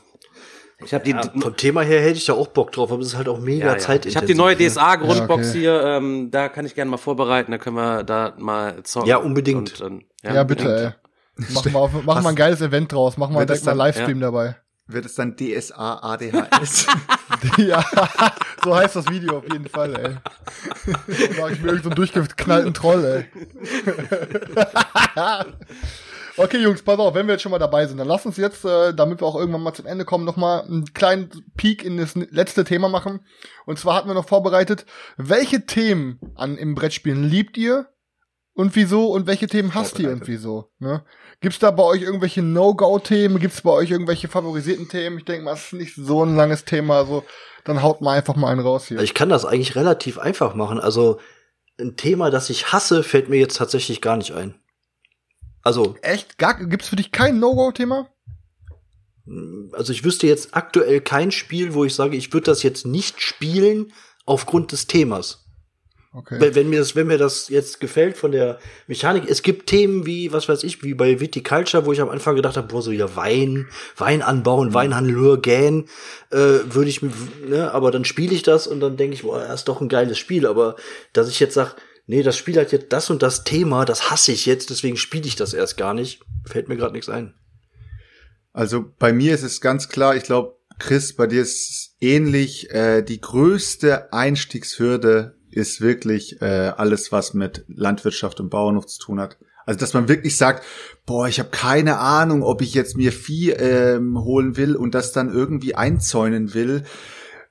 ich 0.83 0.93
habe 0.93 1.03
die, 1.03 1.11
Ja, 1.11 1.21
vom 1.39 1.55
Thema 1.55 1.81
her 1.81 2.01
hätte 2.01 2.17
ich 2.17 2.25
da 2.25 2.33
auch 2.33 2.47
Bock 2.47 2.71
drauf, 2.71 2.91
aber 2.91 3.01
es 3.01 3.07
ist 3.09 3.17
halt 3.17 3.27
auch 3.29 3.39
mega 3.39 3.65
ja, 3.67 3.73
ja. 3.73 3.77
zeitintensiv. 3.79 4.11
Ich 4.11 4.15
habe 4.17 4.27
die 4.27 4.35
neue 4.35 4.55
ne? 4.55 4.67
DSA-Grundbox 4.69 5.43
Ja, 5.45 5.49
okay. 5.49 5.59
hier, 5.59 5.83
ähm, 5.83 6.31
da 6.31 6.49
kann 6.49 6.65
ich 6.65 6.75
gerne 6.75 6.91
mal 6.91 6.97
vorbereiten, 6.97 7.51
da 7.51 7.57
können 7.57 7.75
wir 7.77 8.03
da 8.03 8.33
mal 8.37 8.83
zocken. 8.83 9.09
Ja, 9.09 9.17
unbedingt. 9.17 9.81
Und, 9.81 10.03
dann- 10.23 10.33
Ja, 10.35 10.43
bitte, 10.43 10.95
ey. 11.37 11.45
Mach 11.53 11.65
mal, 11.65 11.79
auf- 11.79 11.91
mach 12.03 12.21
mal 12.21 12.29
ein 12.29 12.35
geiles 12.35 12.61
Event 12.61 12.91
draus. 12.91 13.17
Mach 13.17 13.29
mal 13.29 13.45
direkt 13.45 13.65
das 13.67 13.75
mal 13.75 13.85
Livestream 13.85 14.19
dabei. 14.19 14.55
Wird 14.87 15.05
es 15.05 15.15
dann 15.15 15.35
DSA 15.35 15.99
ADHS? 16.01 16.87
ja, 17.57 17.83
so 18.63 18.75
heißt 18.75 18.95
das 18.95 19.09
Video 19.09 19.37
auf 19.37 19.43
jeden 19.51 19.67
Fall, 19.67 19.93
ey. 19.95 20.15
Dann 20.85 21.37
mach 21.39 21.49
ich 21.51 21.59
mir 21.61 21.67
irgendeinen 21.73 21.83
so 21.83 21.89
einen 21.89 21.95
durchgeknallten 21.95 22.73
Troll, 22.73 23.03
ey. 23.05 23.25
okay, 26.37 26.57
Jungs, 26.57 26.81
pass 26.81 26.99
auf, 26.99 27.13
wenn 27.13 27.27
wir 27.27 27.33
jetzt 27.33 27.41
schon 27.41 27.51
mal 27.51 27.59
dabei 27.59 27.85
sind, 27.85 27.97
dann 27.97 28.07
lass 28.07 28.25
uns 28.25 28.37
jetzt, 28.37 28.63
äh, 28.65 28.93
damit 28.93 29.21
wir 29.21 29.27
auch 29.27 29.35
irgendwann 29.35 29.63
mal 29.63 29.73
zum 29.73 29.85
Ende 29.85 30.05
kommen, 30.05 30.25
noch 30.25 30.37
mal 30.37 30.61
einen 30.61 30.93
kleinen 30.93 31.29
Peek 31.55 31.83
in 31.83 31.97
das 31.97 32.15
letzte 32.15 32.63
Thema 32.63 32.89
machen. 32.89 33.25
Und 33.65 33.79
zwar 33.79 33.95
hatten 33.95 34.07
wir 34.07 34.13
noch 34.13 34.27
vorbereitet, 34.27 34.85
welche 35.17 35.65
Themen 35.65 36.19
an 36.35 36.57
im 36.57 36.75
Brettspielen 36.75 37.23
liebt 37.23 37.57
ihr 37.57 37.87
und 38.53 38.75
wieso 38.75 39.07
und 39.07 39.27
welche 39.27 39.47
Themen 39.47 39.75
hasst 39.75 39.99
ihr 39.99 40.11
und 40.11 40.27
wieso? 40.27 40.71
Ne? 40.79 41.03
Gibt's 41.41 41.59
da 41.59 41.69
bei 41.69 41.83
euch 41.83 42.01
irgendwelche 42.01 42.41
No-Go-Themen? 42.41 43.39
Gibt's 43.39 43.61
bei 43.61 43.71
euch 43.71 43.91
irgendwelche 43.91 44.27
favorisierten 44.27 44.89
Themen? 44.89 45.19
Ich 45.19 45.25
denke 45.25 45.45
mal, 45.45 45.53
es 45.53 45.65
ist 45.65 45.73
nicht 45.73 45.95
so 45.95 46.25
ein 46.25 46.35
langes 46.35 46.65
Thema, 46.65 46.97
also 46.97 47.23
dann 47.65 47.83
haut 47.83 48.01
mal 48.01 48.17
einfach 48.17 48.35
mal 48.35 48.51
einen 48.51 48.61
raus 48.61 48.87
hier. 48.87 48.99
Ich 48.99 49.13
kann 49.13 49.29
das 49.29 49.45
eigentlich 49.45 49.75
relativ 49.75 50.17
einfach 50.17 50.55
machen. 50.55 50.79
Also 50.79 51.19
ein 51.79 51.95
Thema, 51.95 52.31
das 52.31 52.49
ich 52.49 52.71
hasse, 52.71 53.03
fällt 53.03 53.29
mir 53.29 53.37
jetzt 53.37 53.57
tatsächlich 53.57 54.01
gar 54.01 54.17
nicht 54.17 54.31
ein. 54.31 54.55
Also, 55.67 55.95
Echt? 56.01 56.37
Gar, 56.37 56.65
gibt's 56.65 56.87
für 56.87 56.95
dich 56.95 57.11
kein 57.11 57.39
No-Go-Thema? 57.39 58.09
also 59.73 59.91
ich 59.91 60.05
wüsste 60.05 60.25
jetzt 60.25 60.55
aktuell 60.55 61.01
kein 61.01 61.31
Spiel, 61.31 61.73
wo 61.73 61.83
ich 61.83 61.93
sage, 61.93 62.15
ich 62.15 62.31
würde 62.31 62.45
das 62.45 62.63
jetzt 62.63 62.85
nicht 62.85 63.21
spielen 63.21 63.91
aufgrund 64.25 64.71
des 64.71 64.87
Themas. 64.87 65.43
Okay. 66.13 66.37
Wenn, 66.39 66.55
wenn 66.55 66.69
mir 66.69 66.79
das, 66.79 66.95
wenn 66.95 67.07
mir 67.07 67.17
das 67.17 67.49
jetzt 67.49 67.81
gefällt 67.81 68.15
von 68.15 68.31
der 68.31 68.59
Mechanik, 68.87 69.25
es 69.27 69.41
gibt 69.41 69.67
Themen 69.67 70.05
wie, 70.05 70.31
was 70.31 70.47
weiß 70.47 70.63
ich, 70.63 70.81
wie 70.81 70.93
bei 70.93 71.19
Viticulture, 71.19 71.85
wo 71.85 71.91
ich 71.91 71.99
am 71.99 72.09
Anfang 72.09 72.37
gedacht 72.37 72.55
habe, 72.55 72.67
boah, 72.67 72.81
so 72.81 72.91
wieder 72.91 73.17
Wein, 73.17 73.67
Wein 73.97 74.21
anbauen, 74.21 74.73
Weinhandel, 74.73 75.37
gähn, 75.41 75.89
äh, 76.31 76.37
würde 76.37 76.89
ich 76.89 77.01
mir, 77.01 77.11
ne, 77.45 77.73
aber 77.73 77.91
dann 77.91 78.05
spiele 78.05 78.33
ich 78.33 78.43
das 78.43 78.65
und 78.67 78.79
dann 78.79 78.95
denke 78.95 79.15
ich, 79.15 79.23
boah, 79.23 79.39
das 79.39 79.59
ist 79.59 79.67
doch 79.67 79.81
ein 79.81 79.89
geiles 79.89 80.17
Spiel, 80.17 80.47
aber 80.47 80.77
dass 81.11 81.27
ich 81.27 81.41
jetzt 81.41 81.55
sag, 81.55 81.75
nee, 82.07 82.23
das 82.23 82.35
Spiel 82.35 82.57
hat 82.57 82.71
jetzt 82.71 82.91
das 82.91 83.09
und 83.09 83.21
das 83.21 83.43
Thema, 83.43 83.85
das 83.85 84.09
hasse 84.09 84.31
ich 84.31 84.45
jetzt, 84.45 84.69
deswegen 84.69 84.97
spiele 84.97 85.27
ich 85.27 85.35
das 85.35 85.53
erst 85.53 85.77
gar 85.77 85.93
nicht, 85.93 86.21
fällt 86.45 86.67
mir 86.67 86.77
gerade 86.77 86.93
nichts 86.93 87.09
ein. 87.09 87.33
Also 88.53 88.85
bei 88.97 89.13
mir 89.13 89.35
ist 89.35 89.43
es 89.43 89.61
ganz 89.61 89.87
klar, 89.87 90.15
ich 90.15 90.23
glaube, 90.23 90.57
Chris, 90.79 91.15
bei 91.15 91.27
dir 91.27 91.41
ist 91.41 91.69
es 91.69 91.95
ähnlich. 91.99 92.71
Äh, 92.71 93.01
die 93.01 93.21
größte 93.21 94.13
Einstiegshürde 94.13 95.35
ist 95.49 95.81
wirklich 95.81 96.41
äh, 96.41 96.71
alles, 96.75 97.11
was 97.11 97.33
mit 97.33 97.65
Landwirtschaft 97.67 98.39
und 98.39 98.49
Bauernhof 98.49 98.85
zu 98.87 98.99
tun 98.99 99.19
hat. 99.19 99.37
Also 99.65 99.79
dass 99.79 99.93
man 99.93 100.07
wirklich 100.07 100.37
sagt, 100.37 100.63
boah, 101.05 101.27
ich 101.27 101.39
habe 101.39 101.49
keine 101.49 101.99
Ahnung, 101.99 102.41
ob 102.41 102.61
ich 102.61 102.73
jetzt 102.73 102.95
mir 102.95 103.11
Vieh 103.11 103.51
ähm, 103.51 104.17
holen 104.23 104.55
will 104.55 104.75
und 104.75 104.95
das 104.95 105.11
dann 105.11 105.33
irgendwie 105.33 105.75
einzäunen 105.75 106.53
will. 106.53 106.83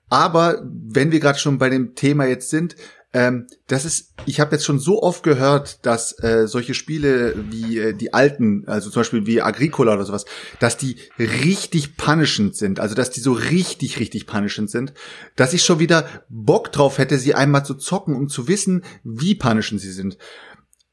Aber 0.09 0.63
wenn 0.65 1.11
wir 1.13 1.21
gerade 1.21 1.39
schon 1.39 1.59
bei 1.59 1.69
dem 1.69 1.95
Thema 1.95 2.27
jetzt 2.27 2.49
sind, 2.49 2.77
ähm, 3.13 3.47
das 3.67 3.85
ist, 3.85 4.15
ich 4.27 4.41
habe 4.41 4.53
jetzt 4.53 4.65
schon 4.65 4.79
so 4.79 5.03
oft 5.03 5.23
gehört, 5.23 5.87
dass 5.87 6.13
äh, 6.23 6.47
solche 6.47 6.75
Spiele 6.75 7.35
wie 7.51 7.79
äh, 7.79 7.95
die 7.95 8.13
alten, 8.13 8.65
also 8.67 8.91
zum 8.91 9.01
Beispiel 9.01 9.27
wie 9.27 9.41
Agricola 9.41 9.95
oder 9.95 10.05
sowas, 10.05 10.25
dass 10.61 10.77
die 10.77 10.97
richtig 11.19 11.97
punishend 11.97 12.57
sind, 12.57 12.81
also 12.81 12.95
dass 12.95 13.11
die 13.11 13.21
so 13.21 13.33
richtig, 13.33 14.01
richtig 14.01 14.27
punishend 14.27 14.71
sind, 14.71 14.93
dass 15.37 15.55
ich 15.55 15.63
schon 15.63 15.79
wieder 15.79 16.07
Bock 16.29 16.73
drauf 16.73 16.99
hätte, 16.99 17.19
sie 17.19 17.35
einmal 17.35 17.65
zu 17.65 17.75
zocken, 17.75 18.15
um 18.15 18.29
zu 18.29 18.49
wissen, 18.49 18.85
wie 19.05 19.35
punishend 19.35 19.81
sie 19.81 19.93
sind. 19.93 20.19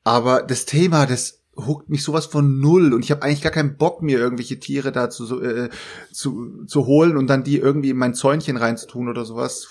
Aber 0.04 0.44
das 0.44 0.66
Thema, 0.66 1.06
das 1.06 1.42
huckt 1.56 1.90
mich 1.90 2.04
sowas 2.04 2.26
von 2.26 2.60
null 2.60 2.94
und 2.94 3.04
ich 3.04 3.12
habe 3.12 3.22
eigentlich 3.22 3.42
gar 3.42 3.52
keinen 3.52 3.78
Bock, 3.78 4.02
mir 4.02 4.20
irgendwelche 4.20 4.60
Tiere 4.60 4.92
da 4.92 5.10
zu, 5.10 5.42
äh, 5.42 5.70
zu, 6.12 6.66
zu 6.66 6.86
holen 6.86 7.18
und 7.18 7.28
dann 7.28 7.44
die 7.44 7.58
irgendwie 7.58 7.92
in 7.92 7.98
mein 7.98 8.14
Zäunchen 8.14 8.58
reinzutun 8.58 9.10
oder 9.10 9.26
sowas. 9.26 9.68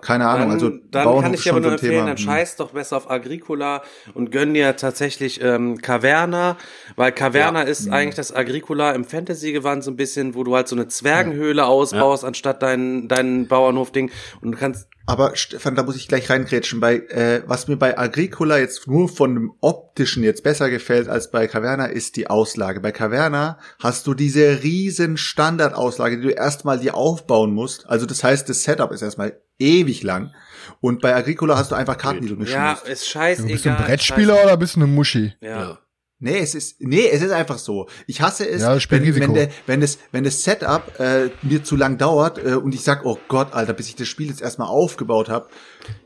Keine 0.00 0.28
Ahnung. 0.28 0.48
Dann, 0.48 0.52
also 0.52 0.70
dann 0.90 1.04
Bauernhof 1.04 1.22
kann 1.22 1.34
ich 1.34 1.42
dir 1.42 1.50
aber 1.50 1.60
nur 1.60 1.70
so 1.70 1.74
empfehlen, 1.74 1.92
Thema. 1.92 2.06
dann 2.06 2.16
Hm. 2.16 2.24
scheiß 2.24 2.56
doch 2.56 2.70
besser 2.70 2.96
auf 2.96 3.10
Agricola 3.10 3.82
und 4.14 4.30
gönn 4.30 4.54
dir 4.54 4.76
tatsächlich 4.76 5.40
ähm, 5.42 5.80
Caverna, 5.80 6.56
weil 6.96 7.12
Caverna 7.12 7.62
ist 7.62 7.90
eigentlich 7.90 8.14
das 8.14 8.34
Agricola 8.34 8.92
im 8.92 9.04
Fantasy-Gewand 9.04 9.84
so 9.84 9.90
ein 9.90 9.96
bisschen, 9.96 10.34
wo 10.34 10.44
du 10.44 10.54
halt 10.54 10.68
so 10.68 10.76
eine 10.76 10.88
Zwergenhöhle 10.88 11.64
ausbaust, 11.66 12.24
anstatt 12.24 12.62
dein, 12.62 13.08
dein 13.08 13.46
Bauernhof-Ding 13.48 14.10
und 14.40 14.52
du 14.52 14.58
kannst 14.58 14.88
Aber 15.06 15.36
Stefan, 15.36 15.74
da 15.74 15.82
muss 15.82 15.96
ich 15.96 16.08
gleich 16.08 16.30
reingrätschen. 16.30 16.80
Bei 16.80 16.96
äh, 16.96 17.42
was 17.46 17.68
mir 17.68 17.76
bei 17.76 17.98
Agricola 17.98 18.58
jetzt 18.58 18.86
nur 18.88 19.08
von 19.08 19.34
dem 19.34 19.52
optischen 19.60 20.22
jetzt 20.24 20.42
besser 20.42 20.70
gefällt 20.70 21.08
als 21.08 21.30
bei 21.30 21.46
Caverna 21.46 21.86
ist 21.86 22.16
die 22.16 22.28
Auslage. 22.28 22.80
Bei 22.80 22.90
Caverna 22.90 23.58
hast 23.78 24.06
du 24.06 24.14
diese 24.14 24.62
riesen 24.62 25.18
Standardauslage, 25.18 26.16
die 26.16 26.22
du 26.22 26.30
erstmal 26.30 26.78
dir 26.78 26.94
aufbauen 26.94 27.52
musst. 27.52 27.86
Also 27.88 28.06
das 28.06 28.24
heißt, 28.24 28.48
das 28.48 28.62
Setup 28.62 28.92
ist 28.92 29.02
erstmal 29.02 29.38
ewig 29.58 30.02
lang. 30.02 30.34
Und 30.80 31.00
bei 31.00 31.14
Agricola 31.14 31.56
hast 31.56 31.70
du 31.70 31.74
einfach 31.74 31.98
Karten, 31.98 32.22
die 32.22 32.28
du 32.28 32.36
mischen 32.36 32.54
ja, 32.54 32.72
ist 32.72 33.08
scheißegal. 33.08 33.52
Bist 33.52 33.64
du 33.64 33.70
ein 33.70 33.76
Brettspieler 33.76 34.44
oder 34.44 34.56
bist 34.56 34.76
du 34.76 34.80
eine 34.80 34.86
Muschi? 34.86 35.34
Ja. 35.40 35.60
Ja. 35.60 35.78
Nee, 36.20 36.38
es 36.38 36.54
ist 36.54 36.80
nee, 36.80 37.06
es 37.08 37.20
ist 37.22 37.32
einfach 37.32 37.58
so. 37.58 37.86
Ich 38.06 38.22
hasse 38.22 38.48
es, 38.48 38.62
Ja, 38.62 38.78
wenn, 38.90 39.14
wenn, 39.20 39.34
der, 39.34 39.50
wenn 39.66 39.80
das 39.80 39.98
wenn 40.10 40.24
das 40.24 40.42
Setup 40.42 40.98
äh, 40.98 41.30
mir 41.42 41.62
zu 41.64 41.76
lang 41.76 41.98
dauert 41.98 42.38
äh, 42.38 42.54
und 42.54 42.74
ich 42.74 42.82
sag, 42.82 43.04
oh 43.04 43.18
Gott, 43.28 43.52
Alter, 43.52 43.74
bis 43.74 43.88
ich 43.88 43.96
das 43.96 44.08
Spiel 44.08 44.28
jetzt 44.28 44.40
erstmal 44.40 44.68
aufgebaut 44.68 45.28
habe. 45.28 45.48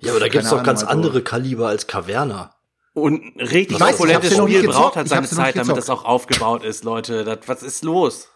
Ja, 0.01 0.11
aber 0.11 0.21
da 0.21 0.29
gibt's 0.29 0.49
Keine 0.49 0.61
doch 0.61 0.67
ganz 0.67 0.81
Ahnung, 0.83 0.89
also- 1.05 1.09
andere 1.09 1.23
Kaliber 1.23 1.69
als 1.69 1.87
Caverna. 1.87 2.55
Und 2.95 3.23
ein 3.37 3.41
richtig 3.41 3.77
Ich 3.77 3.81
weiß, 3.81 3.95
ich 3.95 4.01
opulentes 4.01 4.37
Spiel 4.37 4.67
braucht 4.67 4.97
halt 4.97 5.09
seine 5.09 5.29
Zeit, 5.29 5.57
damit 5.57 5.77
das 5.77 5.89
auch 5.89 6.05
aufgebaut 6.05 6.65
ist, 6.65 6.83
Leute. 6.83 7.23
Das, 7.23 7.39
was 7.47 7.63
ist 7.63 7.85
los? 7.85 8.29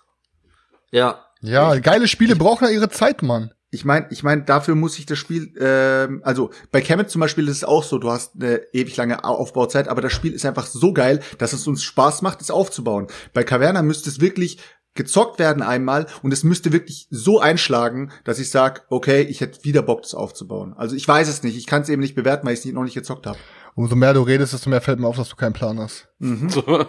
Ja. 0.93 1.25
Ja, 1.41 1.77
geile 1.81 2.07
Spiele 2.07 2.37
brauchen 2.37 2.65
ja 2.65 2.71
ihre 2.71 2.91
Zeit, 2.91 3.23
Mann. 3.23 3.53
Ich 3.75 3.87
meine, 3.87 4.07
ich 4.11 4.23
mein, 4.23 4.45
dafür 4.45 4.75
muss 4.75 4.99
ich 4.99 5.07
das 5.07 5.19
Spiel, 5.19 5.55
ähm, 5.59 6.21
also 6.25 6.51
bei 6.71 6.83
Kemet 6.83 7.09
zum 7.11 7.21
Beispiel 7.23 7.49
ist 7.49 7.57
es 7.57 7.65
auch 7.65 7.83
so, 7.83 7.97
du 7.97 8.11
hast 8.11 8.35
eine 8.37 8.61
ewig 8.75 8.97
lange 8.99 9.25
Au- 9.25 9.35
Aufbauzeit, 9.35 9.89
aber 9.89 10.03
das 10.03 10.13
Spiel 10.13 10.35
ist 10.35 10.45
einfach 10.45 10.67
so 10.67 10.93
geil, 10.93 11.21
dass 11.39 11.55
es 11.55 11.67
uns 11.67 11.83
Spaß 11.83 12.21
macht, 12.21 12.43
es 12.43 12.51
aufzubauen. 12.51 13.07
Bei 13.33 13.45
Caverna 13.45 13.81
müsste 13.81 14.11
es 14.11 14.21
wirklich 14.21 14.59
gezockt 14.95 15.39
werden 15.39 15.63
einmal 15.63 16.05
und 16.23 16.35
es 16.35 16.45
müsste 16.45 16.71
wirklich 16.71 17.07
so 17.11 17.41
einschlagen, 17.41 18.13
dass 18.25 18.39
ich 18.39 18.51
sag, 18.51 18.85
okay, 18.91 19.23
ich 19.23 19.41
hätte 19.41 19.65
wieder 19.65 19.81
Bock, 19.81 20.03
das 20.03 20.15
aufzubauen. 20.15 20.75
Also 20.77 20.95
ich 20.95 21.09
weiß 21.09 21.29
es 21.29 21.43
nicht, 21.43 21.57
ich 21.57 21.67
kann 21.67 21.81
es 21.81 21.89
eben 21.89 22.03
nicht 22.03 22.15
bewerten, 22.15 22.47
weil 22.47 22.53
ich 22.53 22.67
es 22.67 22.73
noch 22.75 22.85
nicht 22.85 22.93
gezockt 22.93 23.27
habe. 23.27 23.39
Umso 23.75 23.97
mehr 23.97 24.13
du 24.13 24.21
redest, 24.21 24.53
desto 24.53 24.69
mehr 24.69 24.83
fällt 24.83 25.01
mir 25.01 25.07
auf, 25.09 25.17
dass 25.17 25.31
du 25.31 25.37
keinen 25.37 25.55
Plan 25.55 25.81
hast. 25.81 26.09
So. 26.21 26.61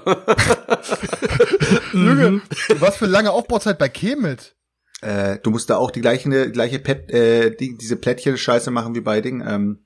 Junge, 1.94 2.42
was 2.80 2.98
für 2.98 3.06
lange 3.06 3.32
Aufbauzeit 3.32 3.78
bei 3.80 3.88
Kemet? 3.90 4.56
Äh, 5.04 5.40
du 5.44 5.50
musst 5.50 5.70
da 5.70 5.78
auch 5.78 5.92
die 5.92 6.02
gleiche, 6.02 6.52
gleiche 6.52 6.80
Pet, 6.80 7.12
äh, 7.12 7.56
die, 7.56 7.78
diese 7.78 7.96
Plättchen-Scheiße 7.96 8.72
machen 8.72 8.96
wie 8.96 9.02
bei 9.02 9.22
Ding. 9.22 9.44
Ähm, 9.46 9.80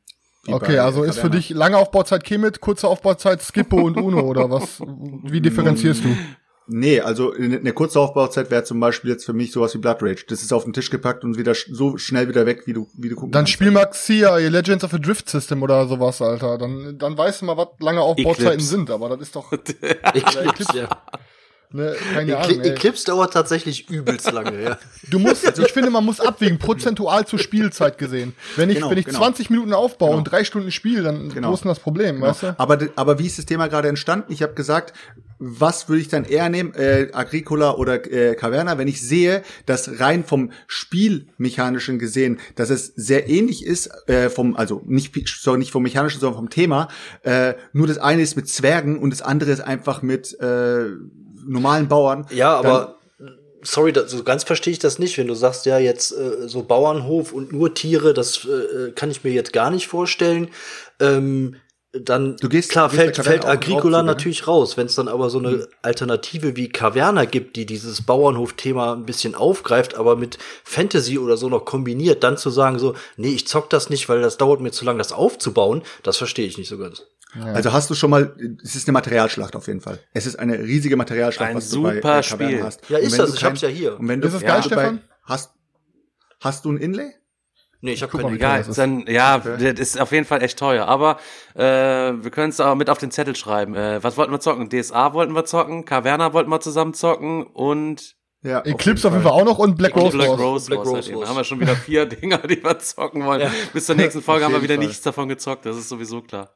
wie 0.43 0.53
Okay, 0.53 0.77
bei 0.77 0.81
also 0.81 1.03
ist 1.03 1.19
für 1.19 1.29
dich 1.29 1.49
lange 1.49 1.77
Aufbauzeit 1.77 2.23
Kemet, 2.23 2.61
kurze 2.61 2.87
Aufbauzeit 2.87 3.41
Skippo 3.41 3.81
und 3.81 3.97
Uno 3.97 4.21
oder 4.21 4.49
was? 4.49 4.79
Wie 4.79 5.41
differenzierst 5.41 6.03
du? 6.05 6.15
Nee, 6.69 6.99
also 6.99 7.31
eine 7.31 7.71
kurze 7.71 7.97
Aufbauzeit 7.99 8.51
wäre 8.51 8.63
zum 8.65 8.81
Beispiel 8.81 9.11
jetzt 9.11 9.25
für 9.25 9.31
mich 9.31 9.53
sowas 9.53 9.73
wie 9.73 9.77
Blood 9.77 10.03
Rage. 10.03 10.25
Das 10.27 10.41
ist 10.41 10.51
auf 10.51 10.65
den 10.65 10.73
Tisch 10.73 10.89
gepackt 10.89 11.23
und 11.23 11.37
wieder 11.37 11.53
so 11.55 11.97
schnell 11.97 12.27
wieder 12.27 12.45
weg, 12.45 12.63
wie 12.65 12.73
du, 12.73 12.89
wie 12.93 13.07
du 13.07 13.15
gucken 13.15 13.31
Dann 13.31 13.41
kannst. 13.41 13.53
spiel 13.53 13.71
mal 13.71 13.85
Xia, 13.85 14.37
ihr 14.37 14.49
Legends 14.49 14.83
of 14.83 14.91
the 14.91 14.99
Drift 14.99 15.29
System 15.29 15.63
oder 15.63 15.87
sowas, 15.87 16.21
Alter. 16.21 16.57
Dann, 16.57 16.97
dann 16.97 17.17
weißt 17.17 17.41
du 17.41 17.45
mal, 17.45 17.55
was 17.55 17.69
lange 17.79 18.01
Aufbauzeiten 18.01 18.45
Eclipse. 18.47 18.67
sind, 18.67 18.91
aber 18.91 19.07
das 19.09 19.21
ist 19.21 19.35
doch 19.37 19.49
Eclipse, 20.13 20.77
ja. 20.77 20.89
Ne, 21.71 21.95
keine 22.13 22.31
Ekli 22.33 22.53
Ahnung. 22.53 22.61
Ey. 22.61 22.69
Eclipse 22.71 23.05
dauert 23.05 23.33
tatsächlich 23.33 23.89
übelst 23.89 24.31
lange, 24.31 24.61
ja. 24.61 24.77
Du 25.09 25.19
musst, 25.19 25.43
ich 25.57 25.71
finde, 25.71 25.89
man 25.89 26.03
muss 26.05 26.19
abwägen, 26.19 26.59
prozentual 26.59 27.25
zur 27.25 27.39
Spielzeit 27.39 27.97
gesehen. 27.97 28.33
Wenn 28.55 28.69
ich, 28.69 28.77
Genau, 28.77 28.89
wenn 28.91 28.97
ich 28.97 29.05
genau. 29.05 29.19
20 29.19 29.49
Minuten 29.49 29.73
aufbaue 29.73 30.09
Genau. 30.09 30.17
und 30.19 30.23
drei 30.25 30.43
Stunden 30.43 30.71
spiele, 30.71 31.03
dann 31.03 31.29
Genau. 31.29 31.49
wo 31.49 31.53
ist 31.53 31.63
denn 31.63 31.69
das 31.69 31.79
Problem, 31.79 32.21
weißt 32.21 32.43
du? 32.43 32.55
Aber, 32.59 32.79
aber 32.95 33.19
wie 33.19 33.25
ist 33.25 33.37
das 33.37 33.45
Thema 33.45 33.67
gerade 33.67 33.87
entstanden? 33.87 34.31
Ich 34.33 34.41
habe 34.43 34.53
gesagt, 34.53 34.93
was 35.39 35.87
würde 35.87 36.01
ich 36.01 36.07
dann 36.07 36.23
eher 36.25 36.49
nehmen, 36.49 36.73
äh, 36.73 37.09
Agricola 37.13 37.75
oder 37.75 38.11
äh, 38.11 38.33
Caverna, 38.35 38.77
wenn 38.79 38.87
ich 38.87 39.01
sehe, 39.01 39.43
dass 39.67 39.99
rein 39.99 40.23
vom 40.23 40.51
Spielmechanischen 40.67 41.99
gesehen, 41.99 42.39
dass 42.55 42.69
es 42.69 42.87
sehr 42.95 43.29
ähnlich 43.29 43.65
ist, 43.65 43.89
äh, 44.09 44.29
vom, 44.29 44.55
also 44.55 44.81
nicht, 44.85 45.13
sorry, 45.39 45.59
nicht 45.59 45.71
vom 45.71 45.83
Mechanischen, 45.83 46.19
sondern 46.19 46.37
vom 46.37 46.49
Thema, 46.49 46.87
äh, 47.23 47.53
nur 47.71 47.87
das 47.87 47.97
eine 47.97 48.21
ist 48.23 48.35
mit 48.35 48.49
Zwergen 48.49 48.97
und 48.99 49.11
das 49.11 49.21
andere 49.21 49.51
ist 49.51 49.61
einfach 49.61 50.01
mit 50.01 50.37
äh, 50.39 50.85
normalen 51.47 51.87
Bauern. 51.87 52.27
Ja, 52.31 52.55
aber 52.57 52.95
sorry, 53.63 53.91
das, 53.93 54.11
so 54.11 54.23
ganz 54.23 54.43
verstehe 54.43 54.71
ich 54.73 54.79
das 54.79 54.99
nicht, 54.99 55.17
wenn 55.17 55.27
du 55.27 55.33
sagst, 55.33 55.65
ja, 55.65 55.77
jetzt 55.79 56.11
äh, 56.11 56.47
so 56.47 56.63
Bauernhof 56.63 57.33
und 57.33 57.51
nur 57.51 57.73
Tiere, 57.73 58.13
das 58.13 58.45
äh, 58.45 58.91
kann 58.91 59.11
ich 59.11 59.23
mir 59.23 59.31
jetzt 59.31 59.53
gar 59.53 59.71
nicht 59.71 59.87
vorstellen. 59.87 60.49
Ähm, 60.99 61.55
dann 61.93 62.35
Du 62.37 62.49
gehst- 62.49 62.69
klar 62.69 62.89
du 62.89 62.95
gehst 62.97 63.15
fällt, 63.15 63.27
fällt 63.27 63.45
Agricola 63.45 64.01
ne? 64.03 64.07
natürlich 64.07 64.45
raus. 64.47 64.77
Wenn 64.77 64.85
es 64.85 64.95
dann 64.95 65.07
aber 65.07 65.29
so 65.29 65.39
eine 65.39 65.67
Alternative 65.81 66.55
wie 66.55 66.69
Caverna 66.69 67.25
gibt, 67.25 67.55
die 67.55 67.65
dieses 67.65 68.03
Bauernhof-Thema 68.05 68.93
ein 68.93 69.05
bisschen 69.05 69.33
aufgreift, 69.35 69.95
aber 69.95 70.15
mit 70.15 70.37
Fantasy 70.63 71.17
oder 71.17 71.37
so 71.37 71.49
noch 71.49 71.65
kombiniert, 71.65 72.23
dann 72.23 72.37
zu 72.37 72.49
sagen 72.49 72.77
so, 72.77 72.93
nee, 73.15 73.33
ich 73.33 73.47
zock 73.47 73.69
das 73.69 73.89
nicht, 73.89 74.09
weil 74.09 74.21
das 74.21 74.37
dauert 74.37 74.59
mir 74.59 74.71
zu 74.71 74.85
lang, 74.85 74.97
das 74.97 75.11
aufzubauen, 75.13 75.81
das 76.03 76.17
verstehe 76.17 76.45
ich 76.45 76.57
nicht 76.57 76.67
so 76.69 76.77
ganz. 76.77 77.03
Also 77.43 77.73
hast 77.73 77.89
du 77.89 77.93
schon 77.95 78.09
mal, 78.09 78.35
es 78.63 78.75
ist 78.75 78.87
eine 78.87 78.93
Materialschlacht 78.93 79.55
auf 79.55 79.67
jeden 79.67 79.81
Fall. 79.81 79.99
Es 80.13 80.25
ist 80.25 80.37
eine 80.37 80.59
riesige 80.59 80.95
Materialschlacht, 80.97 81.49
Ein 81.51 81.57
was 81.57 81.69
du 81.69 81.83
bei 81.83 81.95
super 81.95 82.19
äh, 82.19 82.23
Spiel. 82.23 82.63
hast. 82.63 82.89
Ja, 82.89 82.97
ist 82.97 83.17
das, 83.17 83.33
ich 83.33 83.39
kein- 83.41 83.49
hab's 83.51 83.61
ja 83.61 83.69
hier. 83.69 83.99
Und 83.99 84.07
wenn 84.07 84.21
du, 84.21 84.27
Ist 84.27 84.33
es 84.35 84.41
ja, 84.41 84.47
geil, 84.47 84.61
du 84.61 84.67
Stefan? 84.67 85.01
hast, 85.23 85.51
hast 86.41 86.65
du 86.65 86.71
ein 86.71 86.77
Inlay? 86.77 87.13
Nee, 87.79 87.93
ich 87.93 88.01
habe 88.01 88.11
Guck 88.11 88.21
kein 88.21 88.31
mal, 88.31 88.33
wie 88.33 88.37
Egal. 88.37 88.49
teuer 88.49 88.57
Ja, 88.57 88.59
das 88.59 88.67
ist. 88.69 88.77
dann, 88.79 89.05
ja, 89.07 89.35
Okay. 89.37 89.73
das 89.73 89.79
ist 89.79 90.01
auf 90.01 90.11
jeden 90.11 90.25
Fall 90.25 90.41
echt 90.41 90.57
teuer. 90.57 90.87
Aber 90.87 91.17
äh, 91.53 91.61
wir 91.61 92.31
können 92.31 92.49
es 92.49 92.59
auch 92.59 92.73
mit 92.75 92.89
auf 92.89 92.97
den 92.97 93.11
Zettel 93.11 93.35
schreiben. 93.35 93.75
Äh, 93.75 94.03
was 94.03 94.17
wollten 94.17 94.31
wir 94.31 94.39
zocken? 94.39 94.69
DSA 94.69 95.13
wollten 95.13 95.33
wir 95.33 95.45
zocken, 95.45 95.85
Caverna 95.85 96.33
wollten 96.33 96.49
wir 96.49 96.59
zusammen 96.59 96.95
zocken 96.95 97.43
und 97.45 98.15
Ja. 98.41 98.61
Eclipse 98.61 99.07
auf 99.07 99.13
jeden 99.13 99.23
Fall 99.23 99.31
auch 99.33 99.45
noch 99.45 99.59
und 99.59 99.77
Black 99.77 99.95
Rose 99.95 100.17
Black. 100.17 100.29
Rose. 100.29 100.65
Black 100.67 100.79
Rose 100.79 100.93
halt 100.95 101.07
eben. 101.07 101.15
Wars. 101.17 101.23
Da 101.25 101.29
haben 101.29 101.37
wir 101.37 101.43
schon 101.43 101.59
wieder 101.59 101.75
vier 101.75 102.05
Dinger, 102.09 102.39
die 102.39 102.63
wir 102.63 102.79
zocken 102.79 103.23
wollen. 103.25 103.41
Ja. 103.41 103.51
Bis 103.73 103.85
zur 103.85 103.95
nächsten 103.95 104.23
Folge 104.23 104.45
haben 104.45 104.53
wir 104.53 104.63
wieder 104.63 104.75
Fall. 104.75 104.83
nichts 104.85 105.03
davon 105.03 105.29
gezockt. 105.29 105.65
Das 105.67 105.77
ist 105.77 105.87
sowieso 105.89 106.21
klar. 106.23 106.55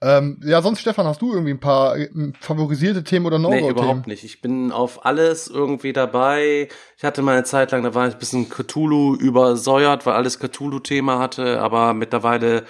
Ähm, 0.00 0.38
ja, 0.44 0.62
sonst, 0.62 0.80
Stefan, 0.80 1.06
hast 1.06 1.20
du 1.20 1.32
irgendwie 1.32 1.50
ein 1.52 1.60
paar 1.60 1.96
äh, 1.96 2.08
favorisierte 2.40 3.02
Themen 3.02 3.26
oder 3.26 3.38
Nee, 3.38 3.44
No-Go-Themen? 3.44 3.70
überhaupt 3.70 4.06
nicht. 4.06 4.22
Ich 4.22 4.40
bin 4.40 4.70
auf 4.70 5.04
alles 5.04 5.48
irgendwie 5.48 5.92
dabei. 5.92 6.68
Ich 6.96 7.04
hatte 7.04 7.22
mal 7.22 7.32
eine 7.32 7.44
Zeit 7.44 7.72
lang, 7.72 7.82
da 7.82 7.94
war 7.94 8.06
ich 8.06 8.14
ein 8.14 8.18
bisschen 8.20 8.48
Cthulhu 8.48 9.16
übersäuert, 9.16 10.06
weil 10.06 10.14
alles 10.14 10.38
Cthulhu-Thema 10.38 11.18
hatte, 11.18 11.60
aber 11.60 11.94
mittlerweile 11.94 12.64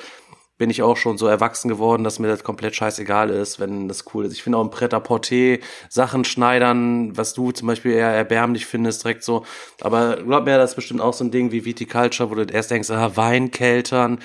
bin 0.57 0.71
ich 0.71 0.83
auch 0.83 0.97
schon 0.97 1.19
so 1.19 1.27
erwachsen 1.29 1.69
geworden, 1.69 2.03
dass 2.03 2.19
mir 2.19 2.27
das 2.27 2.43
komplett 2.43 2.75
scheißegal 2.75 3.31
ist, 3.31 3.61
wenn 3.61 3.87
das 3.89 4.05
cool 4.13 4.25
ist. 4.25 4.33
Ich 4.33 4.43
finde 4.43 4.59
auch 4.59 4.63
im 4.63 4.71
Pret-à-Porter 4.71 5.59
Sachen 5.89 6.25
schneidern, 6.25 7.17
was 7.17 7.33
du 7.33 7.53
zum 7.53 7.69
Beispiel 7.69 7.93
eher 7.93 8.09
erbärmlich 8.09 8.67
findest, 8.67 9.05
direkt 9.05 9.23
so. 9.23 9.45
Aber 9.81 10.17
glaub 10.17 10.47
mir, 10.47 10.59
das 10.59 10.71
ist 10.71 10.77
bestimmt 10.77 11.01
auch 11.01 11.13
so 11.15 11.23
ein 11.25 11.31
Ding 11.31 11.53
wie 11.53 11.65
Viticulture, 11.65 12.31
wo 12.31 12.35
du 12.35 12.43
erst 12.43 12.73
denkst, 12.73 12.91
ah, 12.91 13.13
Weinkeltern. 13.15 14.19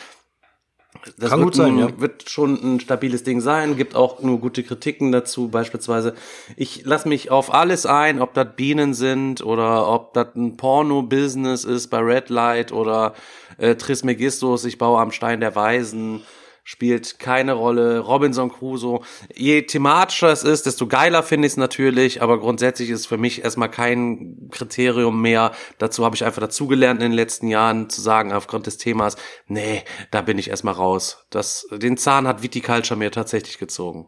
Das 1.18 1.32
Kann 1.32 1.40
wird 1.40 1.48
gut 1.48 1.56
sein, 1.56 1.74
ein, 1.74 1.80
ja. 1.80 2.00
wird 2.00 2.30
schon 2.30 2.54
ein 2.64 2.80
stabiles 2.80 3.24
Ding 3.24 3.42
sein, 3.42 3.76
gibt 3.76 3.96
auch 3.96 4.22
nur 4.22 4.40
gute 4.40 4.64
Kritiken 4.64 5.12
dazu, 5.12 5.50
beispielsweise. 5.50 6.14
Ich 6.56 6.86
lasse 6.86 7.10
mich 7.10 7.30
auf 7.30 7.54
alles 7.54 7.86
ein, 7.86 8.22
ob 8.22 8.34
das 8.34 8.48
Bienen 8.56 8.94
sind 8.94 9.44
oder 9.44 9.88
ob 9.88 10.14
das 10.14 10.28
ein 10.36 10.56
Porno-Business 10.56 11.66
ist 11.66 11.90
bei 11.90 12.00
Red 12.00 12.30
Light 12.30 12.72
oder 12.72 13.14
äh, 13.58 13.76
Trismegistus, 13.76 14.66
ich 14.66 14.78
baue 14.78 15.00
am 15.00 15.12
Stein 15.12 15.42
der 15.42 15.56
Weisen, 15.56 16.22
spielt 16.64 17.20
keine 17.20 17.54
Rolle. 17.54 18.00
Robinson 18.00 18.52
Crusoe. 18.52 19.02
Je 19.34 19.64
thematischer 19.64 20.30
es 20.30 20.44
ist, 20.44 20.66
desto 20.66 20.88
geiler 20.88 21.22
finde 21.22 21.46
ich 21.46 21.54
es 21.54 21.58
natürlich, 21.58 22.22
aber 22.22 22.40
grundsätzlich 22.40 22.90
ist 22.90 23.06
für 23.06 23.18
mich 23.18 23.44
erstmal 23.44 23.70
kein 23.70 24.50
Kriterium 24.52 25.22
mehr. 25.22 25.52
Dazu 25.78 26.06
habe 26.06 26.16
ich 26.16 26.24
einfach 26.24 26.42
dazugelernt 26.42 27.02
in 27.02 27.12
den 27.12 27.16
letzten 27.16 27.48
Jahren 27.48 27.90
zu 27.90 28.02
sagen, 28.02 28.32
aufgrund 28.32 28.66
des 28.66 28.78
Themas, 28.78 29.18
nee, 29.48 29.84
da 30.12 30.22
bin 30.22 30.38
ich 30.38 30.50
erstmal 30.50 30.74
raus. 30.74 31.26
Das, 31.30 31.68
den 31.72 31.98
Zahn 31.98 32.28
hat 32.28 32.42
Viticulture 32.42 32.98
mir 32.98 33.12
tatsächlich 33.12 33.58
gezogen. 33.58 34.08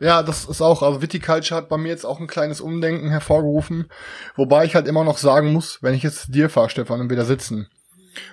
Ja, 0.00 0.22
das 0.22 0.46
ist 0.46 0.62
auch, 0.62 0.82
also 0.82 1.02
Viticulture 1.02 1.56
hat 1.56 1.68
bei 1.68 1.76
mir 1.76 1.90
jetzt 1.90 2.06
auch 2.06 2.20
ein 2.20 2.26
kleines 2.26 2.60
Umdenken 2.62 3.10
hervorgerufen, 3.10 3.90
wobei 4.34 4.64
ich 4.64 4.74
halt 4.74 4.88
immer 4.88 5.04
noch 5.04 5.18
sagen 5.18 5.52
muss, 5.52 5.82
wenn 5.82 5.94
ich 5.94 6.02
jetzt 6.02 6.34
dir 6.34 6.48
fahre, 6.48 6.70
Stefan, 6.70 7.00
und 7.00 7.10
wir 7.10 7.18
da 7.18 7.24
sitzen 7.24 7.68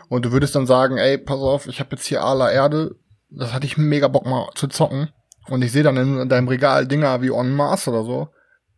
und 0.09 0.25
du 0.25 0.31
würdest 0.31 0.55
dann 0.55 0.67
sagen, 0.67 0.97
ey, 0.97 1.17
pass 1.17 1.39
auf, 1.39 1.67
ich 1.67 1.79
habe 1.79 1.95
jetzt 1.95 2.05
hier 2.05 2.23
Ala 2.23 2.51
Erde, 2.51 2.95
das 3.29 3.53
hatte 3.53 3.65
ich 3.65 3.77
mega 3.77 4.07
Bock 4.07 4.25
mal 4.25 4.49
zu 4.55 4.67
zocken 4.67 5.09
und 5.47 5.61
ich 5.61 5.71
sehe 5.71 5.83
dann 5.83 5.97
in 5.97 6.29
deinem 6.29 6.47
Regal 6.47 6.87
Dinger 6.87 7.21
wie 7.21 7.31
On 7.31 7.53
Mars 7.55 7.87
oder 7.87 8.03
so, 8.03 8.29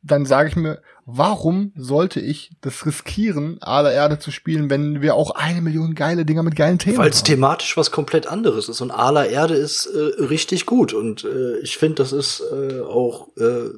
dann 0.04 0.26
sage 0.26 0.50
ich 0.50 0.56
mir, 0.56 0.82
warum 1.06 1.74
sollte 1.76 2.20
ich 2.20 2.56
das 2.62 2.86
riskieren, 2.86 3.58
Ala 3.62 3.92
Erde 3.92 4.20
zu 4.20 4.32
spielen, 4.32 4.70
wenn 4.70 5.02
wir 5.02 5.16
auch 5.16 5.32
eine 5.32 5.62
Million 5.62 5.94
geile 5.94 6.26
Dinger 6.26 6.44
mit 6.44 6.56
geilen 6.56 6.80
Themen 6.80 6.98
Weil 6.98 7.10
es 7.10 7.20
haben? 7.20 7.26
thematisch 7.26 7.78
was 7.78 7.92
komplett 7.92 8.28
anderes 8.28 8.70
ist. 8.70 8.82
Und 8.82 8.92
Ala 8.92 9.26
Erde 9.26 9.56
ist 9.56 9.86
äh, 9.86 10.24
richtig 10.24 10.66
gut. 10.66 10.94
Und 10.94 11.24
äh, 11.24 11.60
ich 11.60 11.78
finde, 11.78 11.96
das 11.96 12.14
ist 12.14 12.42
äh, 12.52 12.82
auch 12.82 13.30
äh, 13.38 13.70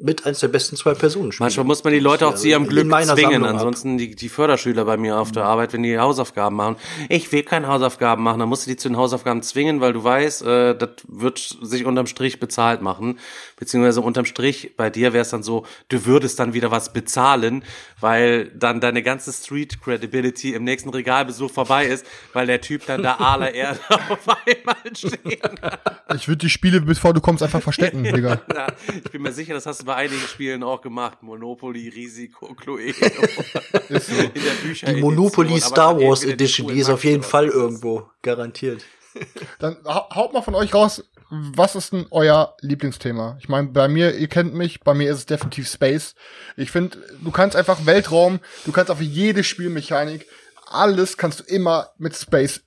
mit 0.00 0.26
eins 0.26 0.40
der 0.40 0.48
besten 0.48 0.76
zwei 0.76 0.94
Personen 0.94 1.32
spiele. 1.32 1.46
Manchmal 1.46 1.66
muss 1.66 1.84
man 1.84 1.92
die 1.92 1.98
Leute 1.98 2.26
auch 2.26 2.34
zu 2.34 2.48
ihrem 2.48 2.66
Glück 2.66 2.86
zwingen. 2.86 3.06
Sammlung. 3.06 3.44
Ansonsten 3.44 3.98
die, 3.98 4.14
die 4.14 4.28
Förderschüler 4.28 4.84
bei 4.84 4.96
mir 4.96 5.18
auf 5.18 5.32
der 5.32 5.44
Arbeit, 5.44 5.72
wenn 5.72 5.82
die 5.82 5.98
Hausaufgaben 5.98 6.56
machen. 6.56 6.76
Ich 7.08 7.30
will 7.32 7.42
keine 7.42 7.68
Hausaufgaben 7.68 8.22
machen, 8.22 8.40
dann 8.40 8.48
musst 8.48 8.66
du 8.66 8.70
die 8.70 8.76
zu 8.76 8.88
den 8.88 8.96
Hausaufgaben 8.96 9.42
zwingen, 9.42 9.80
weil 9.80 9.92
du 9.92 10.04
weißt, 10.04 10.42
äh, 10.42 10.76
das 10.76 10.90
wird 11.08 11.38
sich 11.38 11.84
unterm 11.84 12.06
Strich 12.06 12.40
bezahlt 12.40 12.82
machen. 12.82 13.18
Beziehungsweise 13.58 14.02
unterm 14.02 14.26
Strich, 14.26 14.72
bei 14.76 14.90
dir 14.90 15.14
wäre 15.14 15.22
es 15.22 15.30
dann 15.30 15.42
so, 15.42 15.64
du 15.88 16.04
würdest 16.04 16.38
dann 16.38 16.52
wieder 16.52 16.70
was 16.70 16.92
bezahlen, 16.92 17.64
weil 18.00 18.50
dann 18.50 18.80
deine 18.82 19.02
ganze 19.02 19.32
Street 19.32 19.80
Credibility 19.80 20.52
im 20.52 20.62
nächsten 20.64 20.90
Regalbesuch 20.90 21.50
vorbei 21.50 21.86
ist, 21.86 22.04
weil 22.34 22.46
der 22.46 22.60
Typ 22.60 22.84
dann 22.86 23.02
da 23.02 23.14
aller 23.18 23.54
Erde 23.54 23.80
auf 23.88 24.28
einmal 24.28 24.76
stehen 24.94 25.40
hat. 25.62 25.80
Ich 26.14 26.28
würde 26.28 26.38
die 26.40 26.50
Spiele, 26.50 26.82
bevor 26.82 27.14
du 27.14 27.20
kommst, 27.22 27.42
einfach 27.42 27.62
verstecken, 27.62 28.02
Digga. 28.04 28.42
Ja, 28.54 28.66
ich 29.04 29.10
bin 29.10 29.22
mir 29.22 29.32
sicher, 29.32 29.54
das 29.54 29.64
hast 29.64 29.80
du 29.80 29.86
bei 29.86 29.94
einigen 29.94 30.20
Spielen 30.20 30.62
auch 30.62 30.82
gemacht. 30.82 31.22
Monopoly, 31.22 31.88
Risiko, 31.88 32.54
Cluedo. 32.54 33.06
In 33.88 33.94
der 34.34 34.50
Bücher 34.62 34.92
Die 34.92 35.00
Monopoly 35.00 35.60
Star 35.60 35.98
Wars 36.00 36.24
Edition, 36.24 36.68
die 36.68 36.80
ist 36.80 36.90
auf 36.90 37.04
jeden 37.04 37.22
Fall 37.22 37.46
irgendwo 37.48 38.08
garantiert. 38.22 38.84
Dann 39.58 39.78
hau- 39.84 40.10
haut 40.14 40.32
mal 40.34 40.42
von 40.42 40.54
euch 40.54 40.74
raus, 40.74 41.02
was 41.30 41.74
ist 41.74 41.92
denn 41.92 42.06
euer 42.10 42.56
Lieblingsthema? 42.60 43.36
Ich 43.40 43.48
meine, 43.48 43.68
bei 43.68 43.88
mir, 43.88 44.16
ihr 44.16 44.28
kennt 44.28 44.54
mich, 44.54 44.80
bei 44.80 44.94
mir 44.94 45.10
ist 45.10 45.18
es 45.18 45.26
definitiv 45.26 45.68
Space. 45.68 46.14
Ich 46.56 46.70
finde, 46.70 46.98
du 47.22 47.30
kannst 47.30 47.56
einfach 47.56 47.86
Weltraum, 47.86 48.40
du 48.64 48.72
kannst 48.72 48.90
auf 48.90 49.00
jede 49.00 49.42
Spielmechanik, 49.42 50.26
alles 50.66 51.16
kannst 51.16 51.40
du 51.40 51.44
immer 51.44 51.90
mit 51.98 52.16
Space 52.16 52.62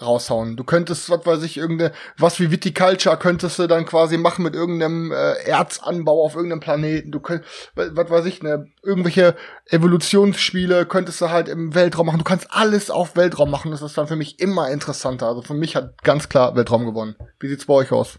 raushauen. 0.00 0.56
Du 0.56 0.64
könntest, 0.64 1.08
was 1.10 1.24
weiß 1.24 1.42
ich, 1.42 1.56
irgendeine, 1.56 1.92
was 2.18 2.38
wie 2.40 2.50
Viticulture 2.50 3.16
könntest 3.16 3.58
du 3.58 3.66
dann 3.66 3.86
quasi 3.86 4.18
machen 4.18 4.42
mit 4.42 4.54
irgendeinem 4.54 5.12
äh, 5.12 5.32
Erzanbau 5.44 6.24
auf 6.24 6.34
irgendeinem 6.34 6.60
Planeten. 6.60 7.10
Du 7.10 7.20
könnt, 7.20 7.44
was 7.74 8.10
weiß 8.10 8.26
ich, 8.26 8.42
ne, 8.42 8.66
irgendwelche 8.82 9.34
Evolutionsspiele 9.66 10.86
könntest 10.86 11.20
du 11.20 11.30
halt 11.30 11.48
im 11.48 11.74
Weltraum 11.74 12.06
machen. 12.06 12.18
Du 12.18 12.24
kannst 12.24 12.48
alles 12.50 12.90
auf 12.90 13.16
Weltraum 13.16 13.50
machen. 13.50 13.70
Das 13.70 13.82
ist 13.82 13.96
dann 13.96 14.08
für 14.08 14.16
mich 14.16 14.38
immer 14.38 14.70
interessanter. 14.70 15.26
Also 15.26 15.42
für 15.42 15.54
mich 15.54 15.76
hat 15.76 16.02
ganz 16.02 16.28
klar 16.28 16.54
Weltraum 16.56 16.84
gewonnen. 16.84 17.16
Wie 17.40 17.48
sieht's 17.48 17.66
bei 17.66 17.74
euch 17.74 17.92
aus? 17.92 18.18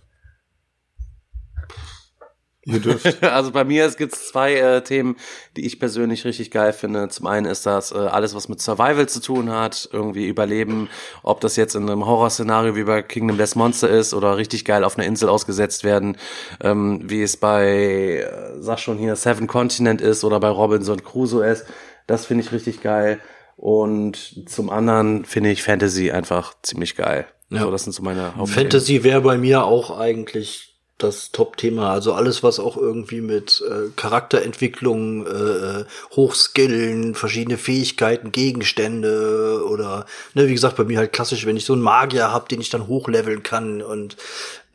Ihr 2.67 2.79
dürft. 2.79 3.23
Also 3.37 3.51
bei 3.51 3.63
mir 3.63 3.89
gibt 3.91 4.13
es 4.13 4.27
zwei 4.27 4.55
äh, 4.55 4.83
Themen, 4.83 5.15
die 5.55 5.65
ich 5.65 5.79
persönlich 5.79 6.25
richtig 6.25 6.51
geil 6.51 6.73
finde. 6.73 7.07
Zum 7.09 7.25
einen 7.27 7.45
ist 7.45 7.65
das 7.65 7.91
äh, 7.91 7.95
alles, 7.95 8.35
was 8.35 8.49
mit 8.49 8.61
Survival 8.61 9.07
zu 9.07 9.21
tun 9.21 9.49
hat, 9.51 9.89
irgendwie 9.91 10.27
Überleben, 10.27 10.89
ob 11.23 11.39
das 11.39 11.55
jetzt 11.55 11.75
in 11.75 11.89
einem 11.89 12.05
Horrorszenario 12.05 12.75
wie 12.75 12.83
bei 12.83 13.01
Kingdom 13.01 13.37
Death 13.37 13.55
Monster 13.55 13.89
ist 13.89 14.13
oder 14.13 14.37
richtig 14.37 14.65
geil 14.65 14.83
auf 14.83 14.97
einer 14.97 15.07
Insel 15.07 15.29
ausgesetzt 15.29 15.83
werden, 15.83 16.17
ähm, 16.61 17.01
wie 17.03 17.21
es 17.21 17.37
bei, 17.37 18.27
äh, 18.27 18.61
sag 18.61 18.79
schon 18.79 18.97
hier, 18.97 19.15
Seven 19.15 19.47
Continent 19.47 20.01
ist 20.01 20.23
oder 20.23 20.39
bei 20.39 20.49
Robinson 20.49 21.03
Crusoe 21.03 21.45
ist. 21.47 21.65
Das 22.05 22.25
finde 22.25 22.43
ich 22.43 22.51
richtig 22.51 22.81
geil. 22.81 23.19
Und 23.55 24.49
zum 24.49 24.69
anderen 24.69 25.25
finde 25.25 25.51
ich 25.51 25.63
Fantasy 25.63 26.11
einfach 26.11 26.53
ziemlich 26.61 26.95
geil. 26.95 27.25
Ja. 27.49 27.61
So, 27.61 27.71
das 27.71 27.83
sind 27.83 27.93
so 27.93 28.03
meine 28.03 28.35
Hauptthemen. 28.35 28.49
Fantasy 28.49 29.03
wäre 29.03 29.21
bei 29.21 29.37
mir 29.37 29.63
auch 29.63 29.97
eigentlich 29.97 30.66
das 30.97 31.31
Top-Thema. 31.31 31.91
Also 31.91 32.13
alles, 32.13 32.41
was 32.43 32.59
auch 32.59 32.75
irgendwie 32.77 33.21
mit 33.21 33.63
äh, 33.69 33.89
Charakterentwicklung, 33.95 35.27
äh, 35.27 35.85
Hochskillen, 36.15 37.13
verschiedene 37.15 37.57
Fähigkeiten, 37.57 38.31
Gegenstände 38.31 39.63
oder, 39.69 40.05
ne, 40.33 40.47
wie 40.47 40.53
gesagt, 40.53 40.75
bei 40.77 40.83
mir 40.85 40.97
halt 40.97 41.13
klassisch, 41.13 41.45
wenn 41.45 41.57
ich 41.57 41.65
so 41.65 41.73
einen 41.73 41.81
Magier 41.83 42.31
hab, 42.31 42.49
den 42.49 42.61
ich 42.61 42.69
dann 42.69 42.87
hochleveln 42.87 43.43
kann 43.43 43.81
und 43.81 44.17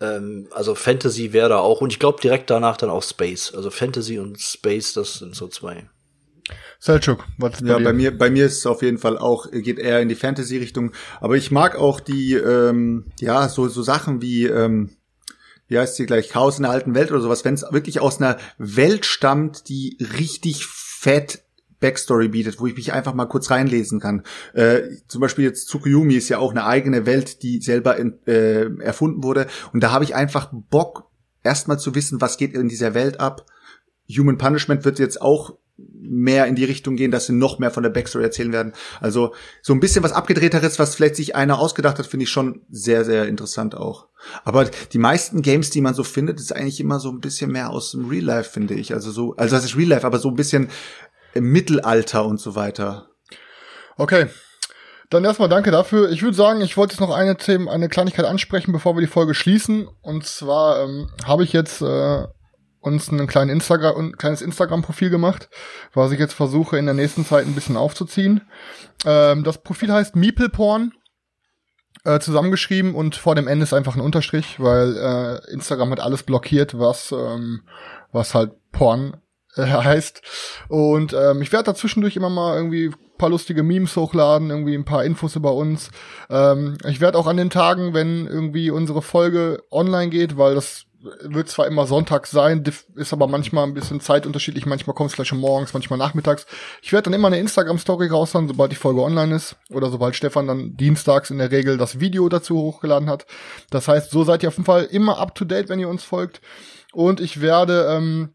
ähm, 0.01 0.49
also 0.53 0.75
Fantasy 0.75 1.33
wäre 1.33 1.49
da 1.49 1.59
auch 1.59 1.81
und 1.81 1.93
ich 1.93 1.99
glaube 1.99 2.21
direkt 2.21 2.51
danach 2.51 2.77
dann 2.77 2.91
auch 2.91 3.03
Space. 3.03 3.53
Also 3.55 3.71
Fantasy 3.71 4.19
und 4.19 4.41
Space, 4.41 4.93
das 4.93 5.15
sind 5.15 5.35
so 5.35 5.49
zwei. 5.49 5.89
Selchuk, 6.79 7.25
was 7.39 7.55
ist 7.55 7.67
Ja, 7.67 7.79
dir? 7.79 7.85
bei 7.85 7.93
mir, 7.93 8.17
bei 8.17 8.29
mir 8.31 8.47
ist 8.47 8.59
es 8.59 8.67
auf 8.67 8.83
jeden 8.83 8.99
Fall 8.99 9.17
auch, 9.17 9.51
geht 9.51 9.79
eher 9.79 10.01
in 10.01 10.09
die 10.09 10.17
Fantasy-Richtung. 10.17 10.93
Aber 11.21 11.37
ich 11.37 11.51
mag 11.53 11.77
auch 11.77 12.01
die, 12.01 12.35
ähm, 12.35 13.07
ja, 13.21 13.49
so, 13.49 13.69
so 13.69 13.83
Sachen 13.83 14.21
wie, 14.21 14.47
ähm, 14.47 14.91
wie 15.73 15.79
heißt 15.79 15.97
sie 15.97 16.07
gleich, 16.07 16.29
Chaos 16.29 16.59
in 16.59 16.63
der 16.63 16.73
alten 16.73 16.95
Welt 16.95 17.11
oder 17.11 17.21
sowas, 17.21 17.45
wenn 17.45 17.55
es 17.55 17.65
wirklich 17.71 18.01
aus 18.01 18.21
einer 18.21 18.39
Welt 18.59 19.07
stammt, 19.07 19.69
die 19.69 19.99
richtig 20.19 20.67
fett 20.67 21.43
Backstory 21.81 22.29
bietet, 22.29 22.61
wo 22.61 22.67
ich 22.67 22.77
mich 22.77 22.93
einfach 22.93 23.13
mal 23.13 23.27
kurz 23.27 23.51
reinlesen 23.51 23.99
kann. 23.99 24.23
Äh, 24.55 24.83
zum 25.09 25.21
Beispiel 25.21 25.45
jetzt 25.45 25.69
Tsukuyomi 25.69 26.15
ist 26.15 26.29
ja 26.29 26.39
auch 26.39 26.53
eine 26.53 26.65
eigene 26.65 27.07
Welt, 27.07 27.43
die 27.43 27.61
selber 27.61 27.97
in, 27.97 28.19
äh, 28.27 28.67
erfunden 28.81 29.25
wurde. 29.25 29.49
Und 29.73 29.83
da 29.83 29.91
habe 29.91 30.05
ich 30.05 30.15
einfach 30.15 30.51
Bock, 30.53 31.11
erstmal 31.43 31.81
zu 31.81 31.95
wissen, 31.97 32.21
was 32.21 32.37
geht 32.37 32.55
in 32.55 32.69
dieser 32.69 32.95
Welt 32.95 33.19
ab. 33.19 33.47
Human 34.09 34.39
Punishment 34.39 34.85
wird 34.85 35.01
jetzt 35.01 35.21
auch 35.21 35.59
mehr 36.03 36.47
in 36.47 36.55
die 36.55 36.65
Richtung 36.65 36.97
gehen, 36.97 37.11
dass 37.11 37.27
sie 37.27 37.33
noch 37.33 37.59
mehr 37.59 37.71
von 37.71 37.83
der 37.83 37.91
Backstory 37.91 38.25
erzählen 38.25 38.53
werden. 38.53 38.73
Also 39.01 39.35
so 39.63 39.73
ein 39.73 39.81
bisschen 39.81 40.03
was 40.03 40.13
abgedrehteres, 40.13 40.79
was 40.79 40.95
vielleicht 40.95 41.17
sich 41.17 41.37
einer 41.37 41.59
ausgedacht 41.59 41.99
hat, 41.99 42.07
finde 42.07 42.25
ich 42.25 42.31
schon 42.31 42.63
sehr, 42.71 43.05
sehr 43.05 43.27
interessant 43.27 43.75
auch. 43.75 44.09
Aber 44.45 44.65
die 44.65 44.99
meisten 44.99 45.43
Games, 45.43 45.71
die 45.71 45.81
man 45.81 45.95
so 45.95 46.05
findet, 46.05 46.39
ist 46.39 46.55
eigentlich 46.55 46.81
immer 46.81 47.01
so 47.01 47.11
ein 47.11 47.21
bisschen 47.21 47.51
mehr 47.51 47.71
aus 47.71 47.93
dem 47.93 48.09
Real 48.09 48.25
Life, 48.25 48.51
finde 48.51 48.75
ich. 48.75 48.95
Also 48.95 49.11
so, 49.11 49.35
also 49.37 49.55
das 49.55 49.65
ist 49.65 49.77
Real 49.77 49.89
Life, 49.89 50.07
aber 50.07 50.19
so 50.19 50.29
ein 50.29 50.37
bisschen 50.37 50.69
im 51.35 51.45
Mittelalter 51.45 52.25
und 52.25 52.41
so 52.41 52.55
weiter. 52.55 53.09
Okay. 53.97 54.27
Dann 55.11 55.25
erstmal 55.25 55.51
danke 55.51 55.71
dafür. 55.71 56.11
Ich 56.11 56.23
würde 56.23 56.37
sagen, 56.37 56.63
ich 56.63 56.79
wollte 56.79 56.95
jetzt 56.95 57.01
noch 57.01 57.15
eine 57.15 57.37
Thema, 57.37 57.71
eine 57.71 57.91
Kleinigkeit 57.91 58.25
ansprechen, 58.25 58.73
bevor 58.73 58.97
wir 58.97 59.03
die 59.03 59.07
Folge 59.07 59.35
schließen. 59.35 59.87
Und 60.01 60.25
zwar 60.25 60.83
ähm, 60.83 61.11
habe 61.27 61.45
ich 61.45 61.53
jetzt 61.53 61.83
äh, 61.83 62.25
uns 62.83 63.11
ein 63.11 63.27
kleinen 63.27 63.51
Instagram, 63.51 63.97
ein 63.97 64.17
kleines 64.17 64.43
Instagram-Profil 64.43 65.11
gemacht, 65.11 65.49
was 65.95 66.13
ich 66.13 66.19
jetzt 66.19 66.35
versuche 66.35 66.77
in 66.77 66.85
der 66.85 66.95
nächsten 66.95 67.25
Zeit 67.25 67.47
ein 67.47 67.55
bisschen 67.55 67.77
aufzuziehen. 67.77 68.43
Ähm, 69.07 69.45
das 69.45 69.59
Profil 69.59 69.93
heißt 69.93 70.17
Meepleporn, 70.17 70.93
äh, 72.05 72.19
zusammengeschrieben 72.19 72.95
und 72.95 73.17
vor 73.17 73.35
dem 73.35 73.49
N 73.49 73.63
ist 73.63 73.73
einfach 73.73 73.95
ein 73.95 74.01
Unterstrich, 74.01 74.59
weil 74.59 74.97
äh, 74.97 75.53
Instagram 75.53 75.93
hat 75.93 76.01
alles 76.01 76.25
blockiert, 76.25 76.79
was 76.79 77.13
ähm, 77.13 77.63
was 78.11 78.35
halt 78.35 78.53
Porn 78.73 79.17
äh, 79.57 79.63
heißt. 79.67 80.23
Und 80.69 81.13
ähm, 81.15 81.43
ich 81.43 81.53
werde 81.53 81.67
da 81.67 81.75
zwischendurch 81.75 82.17
immer 82.17 82.31
mal 82.31 82.57
irgendwie 82.57 82.93
paar 83.23 83.31
lustige 83.31 83.63
Memes 83.63 83.95
hochladen, 83.95 84.51
irgendwie 84.51 84.75
ein 84.75 84.85
paar 84.85 85.05
Infos 85.05 85.37
über 85.37 85.55
uns. 85.55 85.93
Ähm, 86.29 86.77
ich 86.89 87.01
werde 87.01 87.17
auch 87.17 87.29
an 87.29 87.37
den 87.37 87.51
Tagen, 87.51 87.95
wenn 87.95 88.27
irgendwie 88.27 88.69
unsere 88.69 89.01
Folge 89.01 89.63
online 89.71 90.11
geht, 90.11 90.37
weil 90.37 90.57
das 90.57 90.87
wird 91.23 91.49
zwar 91.49 91.67
immer 91.67 91.87
sonntags 91.87 92.31
sein, 92.31 92.63
ist 92.95 93.13
aber 93.13 93.27
manchmal 93.27 93.65
ein 93.65 93.75
bisschen 93.75 94.01
zeitunterschiedlich. 94.01 94.67
Manchmal 94.67 94.95
kommt 94.95 95.11
es 95.11 95.15
vielleicht 95.15 95.31
schon 95.31 95.39
morgens, 95.39 95.73
manchmal 95.73 95.99
nachmittags. 95.99 96.47
Ich 96.81 96.93
werde 96.93 97.05
dann 97.05 97.15
immer 97.15 97.29
eine 97.29 97.39
Instagram-Story 97.39 98.09
raushauen, 98.09 98.49
sobald 98.49 98.73
die 98.73 98.77
Folge 98.77 99.03
online 99.03 99.35
ist. 99.35 99.57
Oder 99.71 99.91
sobald 99.91 100.15
Stefan 100.15 100.47
dann 100.47 100.77
dienstags 100.77 101.31
in 101.31 101.39
der 101.39 101.51
Regel 101.51 101.77
das 101.77 102.01
Video 102.01 102.29
dazu 102.29 102.57
hochgeladen 102.57 103.11
hat. 103.11 103.27
Das 103.71 103.89
heißt, 103.89 104.11
so 104.11 104.25
seid 104.25 104.43
ihr 104.43 104.49
auf 104.49 104.57
jeden 104.57 104.67
Fall 104.67 104.85
immer 104.85 105.19
up 105.19 105.35
to 105.35 105.45
date, 105.45 105.69
wenn 105.69 105.81
ihr 105.81 105.89
uns 105.89 106.05
folgt. 106.05 106.41
Und 106.93 107.21
ich 107.21 107.41
werde 107.41 107.87
ähm, 107.91 108.35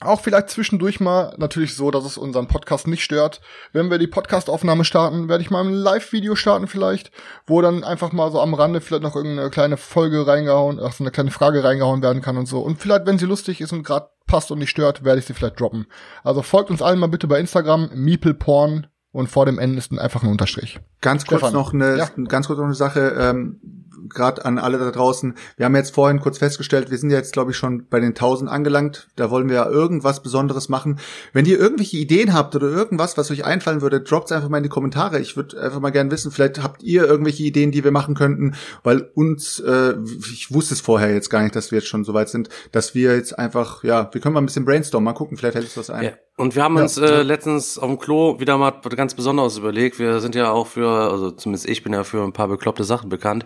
auch 0.00 0.20
vielleicht 0.20 0.50
zwischendurch 0.50 1.00
mal, 1.00 1.34
natürlich 1.38 1.74
so, 1.74 1.90
dass 1.90 2.04
es 2.04 2.16
unseren 2.18 2.46
Podcast 2.46 2.86
nicht 2.86 3.02
stört. 3.02 3.40
Wenn 3.72 3.90
wir 3.90 3.98
die 3.98 4.06
Podcastaufnahme 4.06 4.84
starten, 4.84 5.28
werde 5.28 5.42
ich 5.42 5.50
mal 5.50 5.64
ein 5.64 5.72
Live-Video 5.72 6.36
starten 6.36 6.68
vielleicht, 6.68 7.10
wo 7.46 7.60
dann 7.62 7.82
einfach 7.82 8.12
mal 8.12 8.30
so 8.30 8.40
am 8.40 8.54
Rande 8.54 8.80
vielleicht 8.80 9.02
noch 9.02 9.16
irgendeine 9.16 9.50
kleine 9.50 9.76
Folge 9.76 10.26
reingehauen, 10.26 10.78
ach 10.80 10.92
so 10.92 11.02
eine 11.02 11.10
kleine 11.10 11.32
Frage 11.32 11.64
reingehauen 11.64 12.00
werden 12.02 12.22
kann 12.22 12.36
und 12.36 12.46
so. 12.46 12.60
Und 12.60 12.80
vielleicht, 12.80 13.06
wenn 13.06 13.18
sie 13.18 13.26
lustig 13.26 13.60
ist 13.60 13.72
und 13.72 13.82
gerade 13.82 14.08
passt 14.26 14.52
und 14.52 14.58
nicht 14.60 14.70
stört, 14.70 15.04
werde 15.04 15.18
ich 15.18 15.24
sie 15.24 15.34
vielleicht 15.34 15.58
droppen. 15.58 15.86
Also 16.22 16.42
folgt 16.42 16.70
uns 16.70 16.80
allen 16.82 16.98
mal 17.00 17.08
bitte 17.08 17.26
bei 17.26 17.40
Instagram, 17.40 17.90
Meepleporn 17.94 18.86
und 19.10 19.28
vor 19.28 19.46
dem 19.46 19.58
N 19.58 19.76
ist 19.78 19.90
ein 19.90 19.98
einfach 19.98 20.22
ein 20.22 20.28
Unterstrich. 20.30 20.78
Ganz 21.00 21.26
kurz 21.26 21.40
Stefan. 21.40 21.54
noch 21.54 21.72
eine, 21.72 21.96
Ja. 21.96 22.08
ganz 22.28 22.46
kurz 22.46 22.58
noch 22.58 22.66
eine 22.66 22.74
Sache, 22.74 23.16
ähm, 23.18 23.60
gerade 24.08 24.44
an 24.44 24.58
alle 24.58 24.78
da 24.78 24.90
draußen. 24.90 25.34
Wir 25.56 25.66
haben 25.66 25.76
jetzt 25.76 25.94
vorhin 25.94 26.20
kurz 26.20 26.38
festgestellt, 26.38 26.90
wir 26.90 26.98
sind 26.98 27.10
jetzt, 27.10 27.32
glaube 27.32 27.50
ich, 27.52 27.56
schon 27.56 27.86
bei 27.88 28.00
den 28.00 28.10
1000 28.10 28.50
angelangt. 28.50 29.08
Da 29.16 29.30
wollen 29.30 29.48
wir 29.48 29.56
ja 29.56 29.68
irgendwas 29.68 30.22
Besonderes 30.22 30.68
machen. 30.68 30.98
Wenn 31.32 31.46
ihr 31.46 31.58
irgendwelche 31.58 31.96
Ideen 31.96 32.32
habt 32.34 32.54
oder 32.56 32.68
irgendwas, 32.68 33.16
was 33.16 33.30
euch 33.30 33.44
einfallen 33.44 33.80
würde, 33.80 34.00
droppt 34.00 34.32
einfach 34.32 34.48
mal 34.48 34.58
in 34.58 34.62
die 34.62 34.68
Kommentare. 34.68 35.18
Ich 35.20 35.36
würde 35.36 35.60
einfach 35.60 35.80
mal 35.80 35.90
gerne 35.90 36.10
wissen, 36.10 36.30
vielleicht 36.30 36.62
habt 36.62 36.82
ihr 36.82 37.04
irgendwelche 37.06 37.42
Ideen, 37.42 37.70
die 37.72 37.84
wir 37.84 37.90
machen 37.92 38.14
könnten, 38.14 38.54
weil 38.82 39.10
uns, 39.14 39.60
äh, 39.60 39.94
ich 40.32 40.52
wusste 40.52 40.74
es 40.74 40.80
vorher 40.80 41.12
jetzt 41.12 41.30
gar 41.30 41.42
nicht, 41.42 41.56
dass 41.56 41.70
wir 41.70 41.78
jetzt 41.78 41.88
schon 41.88 42.04
so 42.04 42.14
weit 42.14 42.28
sind, 42.28 42.48
dass 42.72 42.94
wir 42.94 43.14
jetzt 43.16 43.38
einfach, 43.38 43.84
ja, 43.84 44.08
wir 44.12 44.20
können 44.20 44.34
mal 44.34 44.40
ein 44.40 44.46
bisschen 44.46 44.64
brainstormen, 44.64 45.04
mal 45.04 45.12
gucken, 45.12 45.36
vielleicht 45.36 45.54
fällt 45.54 45.66
uns 45.66 45.76
was 45.76 45.90
ein. 45.90 46.04
Ja. 46.04 46.10
Und 46.36 46.54
wir 46.54 46.62
haben 46.62 46.76
Ja. 46.76 46.82
uns 46.82 46.96
äh, 46.96 47.22
letztens 47.22 47.78
auf 47.78 47.88
dem 47.88 47.98
Klo 47.98 48.38
wieder 48.38 48.56
mal 48.58 48.70
ganz 48.94 49.14
Besonderes 49.14 49.58
überlegt. 49.58 49.98
Wir 49.98 50.20
sind 50.20 50.36
ja 50.36 50.52
auch 50.52 50.68
für, 50.68 50.88
also 51.10 51.32
zumindest 51.32 51.68
ich 51.68 51.82
bin 51.82 51.92
ja 51.92 52.04
für 52.04 52.22
ein 52.22 52.32
paar 52.32 52.46
bekloppte 52.46 52.84
Sachen 52.84 53.08
bekannt. 53.08 53.44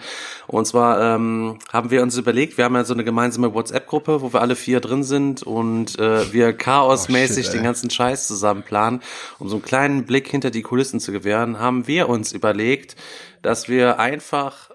Und 0.52 0.66
zwar 0.66 1.00
ähm, 1.00 1.58
haben 1.72 1.90
wir 1.90 2.02
uns 2.02 2.18
überlegt, 2.18 2.58
wir 2.58 2.66
haben 2.66 2.74
ja 2.74 2.84
so 2.84 2.92
eine 2.92 3.04
gemeinsame 3.04 3.54
WhatsApp-Gruppe, 3.54 4.20
wo 4.20 4.34
wir 4.34 4.42
alle 4.42 4.54
vier 4.54 4.80
drin 4.80 5.02
sind 5.02 5.42
und 5.42 5.98
äh, 5.98 6.30
wir 6.32 6.52
chaosmäßig 6.52 7.46
Oh, 7.46 7.50
shit, 7.50 7.54
den 7.54 7.64
ganzen 7.64 7.88
Scheiß 7.88 8.26
zusammen 8.26 8.62
planen. 8.62 9.00
Um 9.38 9.48
so 9.48 9.56
einen 9.56 9.64
kleinen 9.64 10.04
Blick 10.04 10.28
hinter 10.28 10.50
die 10.50 10.60
Kulissen 10.60 11.00
zu 11.00 11.10
gewähren, 11.10 11.58
haben 11.58 11.86
wir 11.86 12.10
uns 12.10 12.32
überlegt, 12.32 12.96
dass 13.40 13.70
wir 13.70 13.98
einfach 13.98 14.70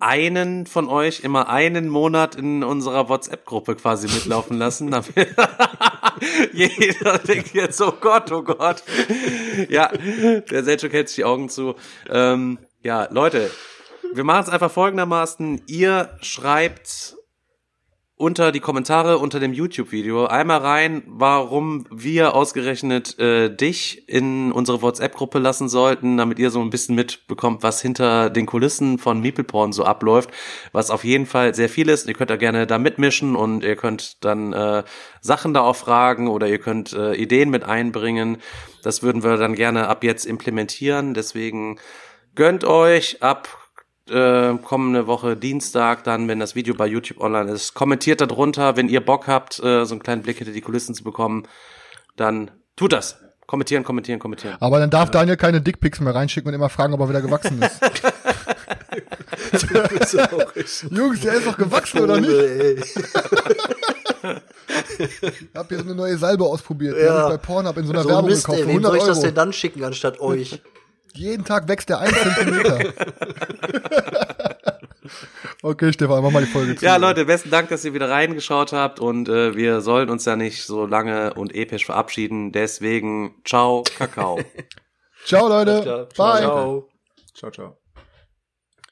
einen 0.00 0.66
von 0.66 0.88
euch 0.88 1.20
immer 1.20 1.48
einen 1.48 1.88
Monat 1.88 2.34
in 2.34 2.64
unserer 2.64 3.08
WhatsApp-Gruppe 3.08 3.76
quasi 3.76 4.08
mitlaufen 4.08 4.58
lassen. 4.58 4.90
Jeder 6.52 7.18
denkt 7.18 7.54
jetzt, 7.54 7.80
oh 7.80 7.94
Gott, 8.00 8.32
oh 8.32 8.42
Gott. 8.42 8.82
Ja, 9.68 9.92
der 10.50 10.64
Selchuk 10.64 10.92
hält 10.92 11.08
sich 11.08 11.16
die 11.16 11.24
Augen 11.24 11.48
zu. 11.48 11.76
Ähm, 12.10 12.58
ja, 12.82 13.06
Leute, 13.12 13.50
wir 14.14 14.24
machen 14.24 14.44
es 14.44 14.48
einfach 14.48 14.70
folgendermaßen. 14.70 15.62
Ihr 15.66 16.16
schreibt 16.20 17.16
unter 18.18 18.50
die 18.50 18.60
Kommentare 18.60 19.18
unter 19.18 19.40
dem 19.40 19.52
YouTube-Video 19.52 20.24
einmal 20.24 20.60
rein, 20.60 21.02
warum 21.06 21.86
wir 21.90 22.34
ausgerechnet 22.34 23.18
äh, 23.18 23.54
dich 23.54 24.08
in 24.08 24.52
unsere 24.52 24.80
WhatsApp-Gruppe 24.80 25.38
lassen 25.38 25.68
sollten, 25.68 26.16
damit 26.16 26.38
ihr 26.38 26.50
so 26.50 26.62
ein 26.62 26.70
bisschen 26.70 26.94
mitbekommt, 26.94 27.62
was 27.62 27.82
hinter 27.82 28.30
den 28.30 28.46
Kulissen 28.46 28.98
von 28.98 29.20
MeeplePorn 29.20 29.74
so 29.74 29.84
abläuft, 29.84 30.30
was 30.72 30.90
auf 30.90 31.04
jeden 31.04 31.26
Fall 31.26 31.54
sehr 31.54 31.68
viel 31.68 31.90
ist. 31.90 32.08
Ihr 32.08 32.14
könnt 32.14 32.30
da 32.30 32.36
gerne 32.36 32.66
da 32.66 32.78
mitmischen 32.78 33.36
und 33.36 33.62
ihr 33.62 33.76
könnt 33.76 34.24
dann 34.24 34.54
äh, 34.54 34.84
Sachen 35.20 35.52
da 35.52 35.60
auch 35.60 35.76
fragen 35.76 36.28
oder 36.28 36.48
ihr 36.48 36.58
könnt 36.58 36.94
äh, 36.94 37.14
Ideen 37.14 37.50
mit 37.50 37.64
einbringen. 37.64 38.38
Das 38.82 39.02
würden 39.02 39.24
wir 39.24 39.36
dann 39.36 39.54
gerne 39.54 39.88
ab 39.88 40.02
jetzt 40.04 40.24
implementieren. 40.24 41.12
Deswegen 41.12 41.78
gönnt 42.34 42.64
euch 42.64 43.22
ab 43.22 43.65
äh, 44.10 44.54
kommende 44.58 45.06
Woche 45.06 45.36
Dienstag 45.36 46.04
dann, 46.04 46.28
wenn 46.28 46.40
das 46.40 46.54
Video 46.54 46.74
bei 46.74 46.86
YouTube 46.86 47.20
online 47.20 47.50
ist. 47.50 47.74
Kommentiert 47.74 48.20
darunter, 48.20 48.76
wenn 48.76 48.88
ihr 48.88 49.04
Bock 49.04 49.26
habt, 49.26 49.58
äh, 49.60 49.84
so 49.84 49.94
einen 49.94 50.02
kleinen 50.02 50.22
Blick 50.22 50.38
hinter 50.38 50.52
die 50.52 50.60
Kulissen 50.60 50.94
zu 50.94 51.04
bekommen, 51.04 51.44
dann 52.16 52.50
tut 52.76 52.92
das. 52.92 53.18
Kommentieren, 53.46 53.84
kommentieren, 53.84 54.18
kommentieren. 54.18 54.56
Aber 54.58 54.80
dann 54.80 54.90
darf 54.90 55.10
Daniel 55.12 55.36
keine 55.36 55.60
Dickpics 55.60 56.00
mehr 56.00 56.14
reinschicken 56.14 56.48
und 56.48 56.54
immer 56.54 56.68
fragen, 56.68 56.94
ob 56.94 57.00
er 57.00 57.08
wieder 57.08 57.22
gewachsen 57.22 57.62
ist. 57.62 57.80
Jungs, 60.90 61.20
der 61.20 61.34
ist 61.34 61.46
doch 61.46 61.56
gewachsen, 61.56 62.00
oder 62.00 62.20
nicht? 62.20 62.30
ich 64.98 65.48
hab 65.54 65.68
hier 65.68 65.78
so 65.78 65.84
eine 65.84 65.94
neue 65.94 66.16
Salbe 66.18 66.44
ausprobiert. 66.44 66.96
Die 66.96 67.04
Ja. 67.04 67.14
hab 67.24 67.32
ich 67.32 67.38
bei 67.38 67.46
Pornhub 67.46 67.76
in 67.76 67.86
so 67.86 67.92
einer 67.92 68.02
So 68.02 68.08
Werbung 68.08 68.30
Mist, 68.30 68.44
gekauft. 68.46 68.58
ey, 68.60 68.64
wem 68.66 68.70
100 68.84 68.90
soll 68.92 68.98
ich 69.00 69.06
das 69.06 69.20
denn 69.20 69.34
dann 69.34 69.52
schicken, 69.52 69.84
anstatt 69.84 70.20
euch? 70.20 70.60
Jeden 71.16 71.44
Tag 71.44 71.68
wächst 71.68 71.88
der 71.88 72.00
ein 72.00 72.12
Zentimeter. 72.12 72.78
okay, 75.62 75.92
Stefan, 75.92 76.22
mach 76.22 76.30
mal 76.30 76.44
die 76.44 76.50
Folge 76.50 76.76
zu. 76.76 76.84
Ja, 76.84 76.96
Leute, 76.96 77.24
besten 77.24 77.50
Dank, 77.50 77.68
dass 77.68 77.84
ihr 77.84 77.94
wieder 77.94 78.10
reingeschaut 78.10 78.72
habt 78.72 79.00
und 79.00 79.28
äh, 79.28 79.56
wir 79.56 79.80
sollen 79.80 80.10
uns 80.10 80.24
ja 80.24 80.36
nicht 80.36 80.64
so 80.64 80.86
lange 80.86 81.34
und 81.34 81.54
episch 81.54 81.86
verabschieden. 81.86 82.52
Deswegen, 82.52 83.34
ciao, 83.44 83.84
Kakao. 83.98 84.40
Ciao, 85.24 85.48
Leute. 85.48 86.08
Bye. 86.16 86.38
Ciao. 86.38 86.88
Ciao, 87.34 87.50
ciao. 87.50 87.85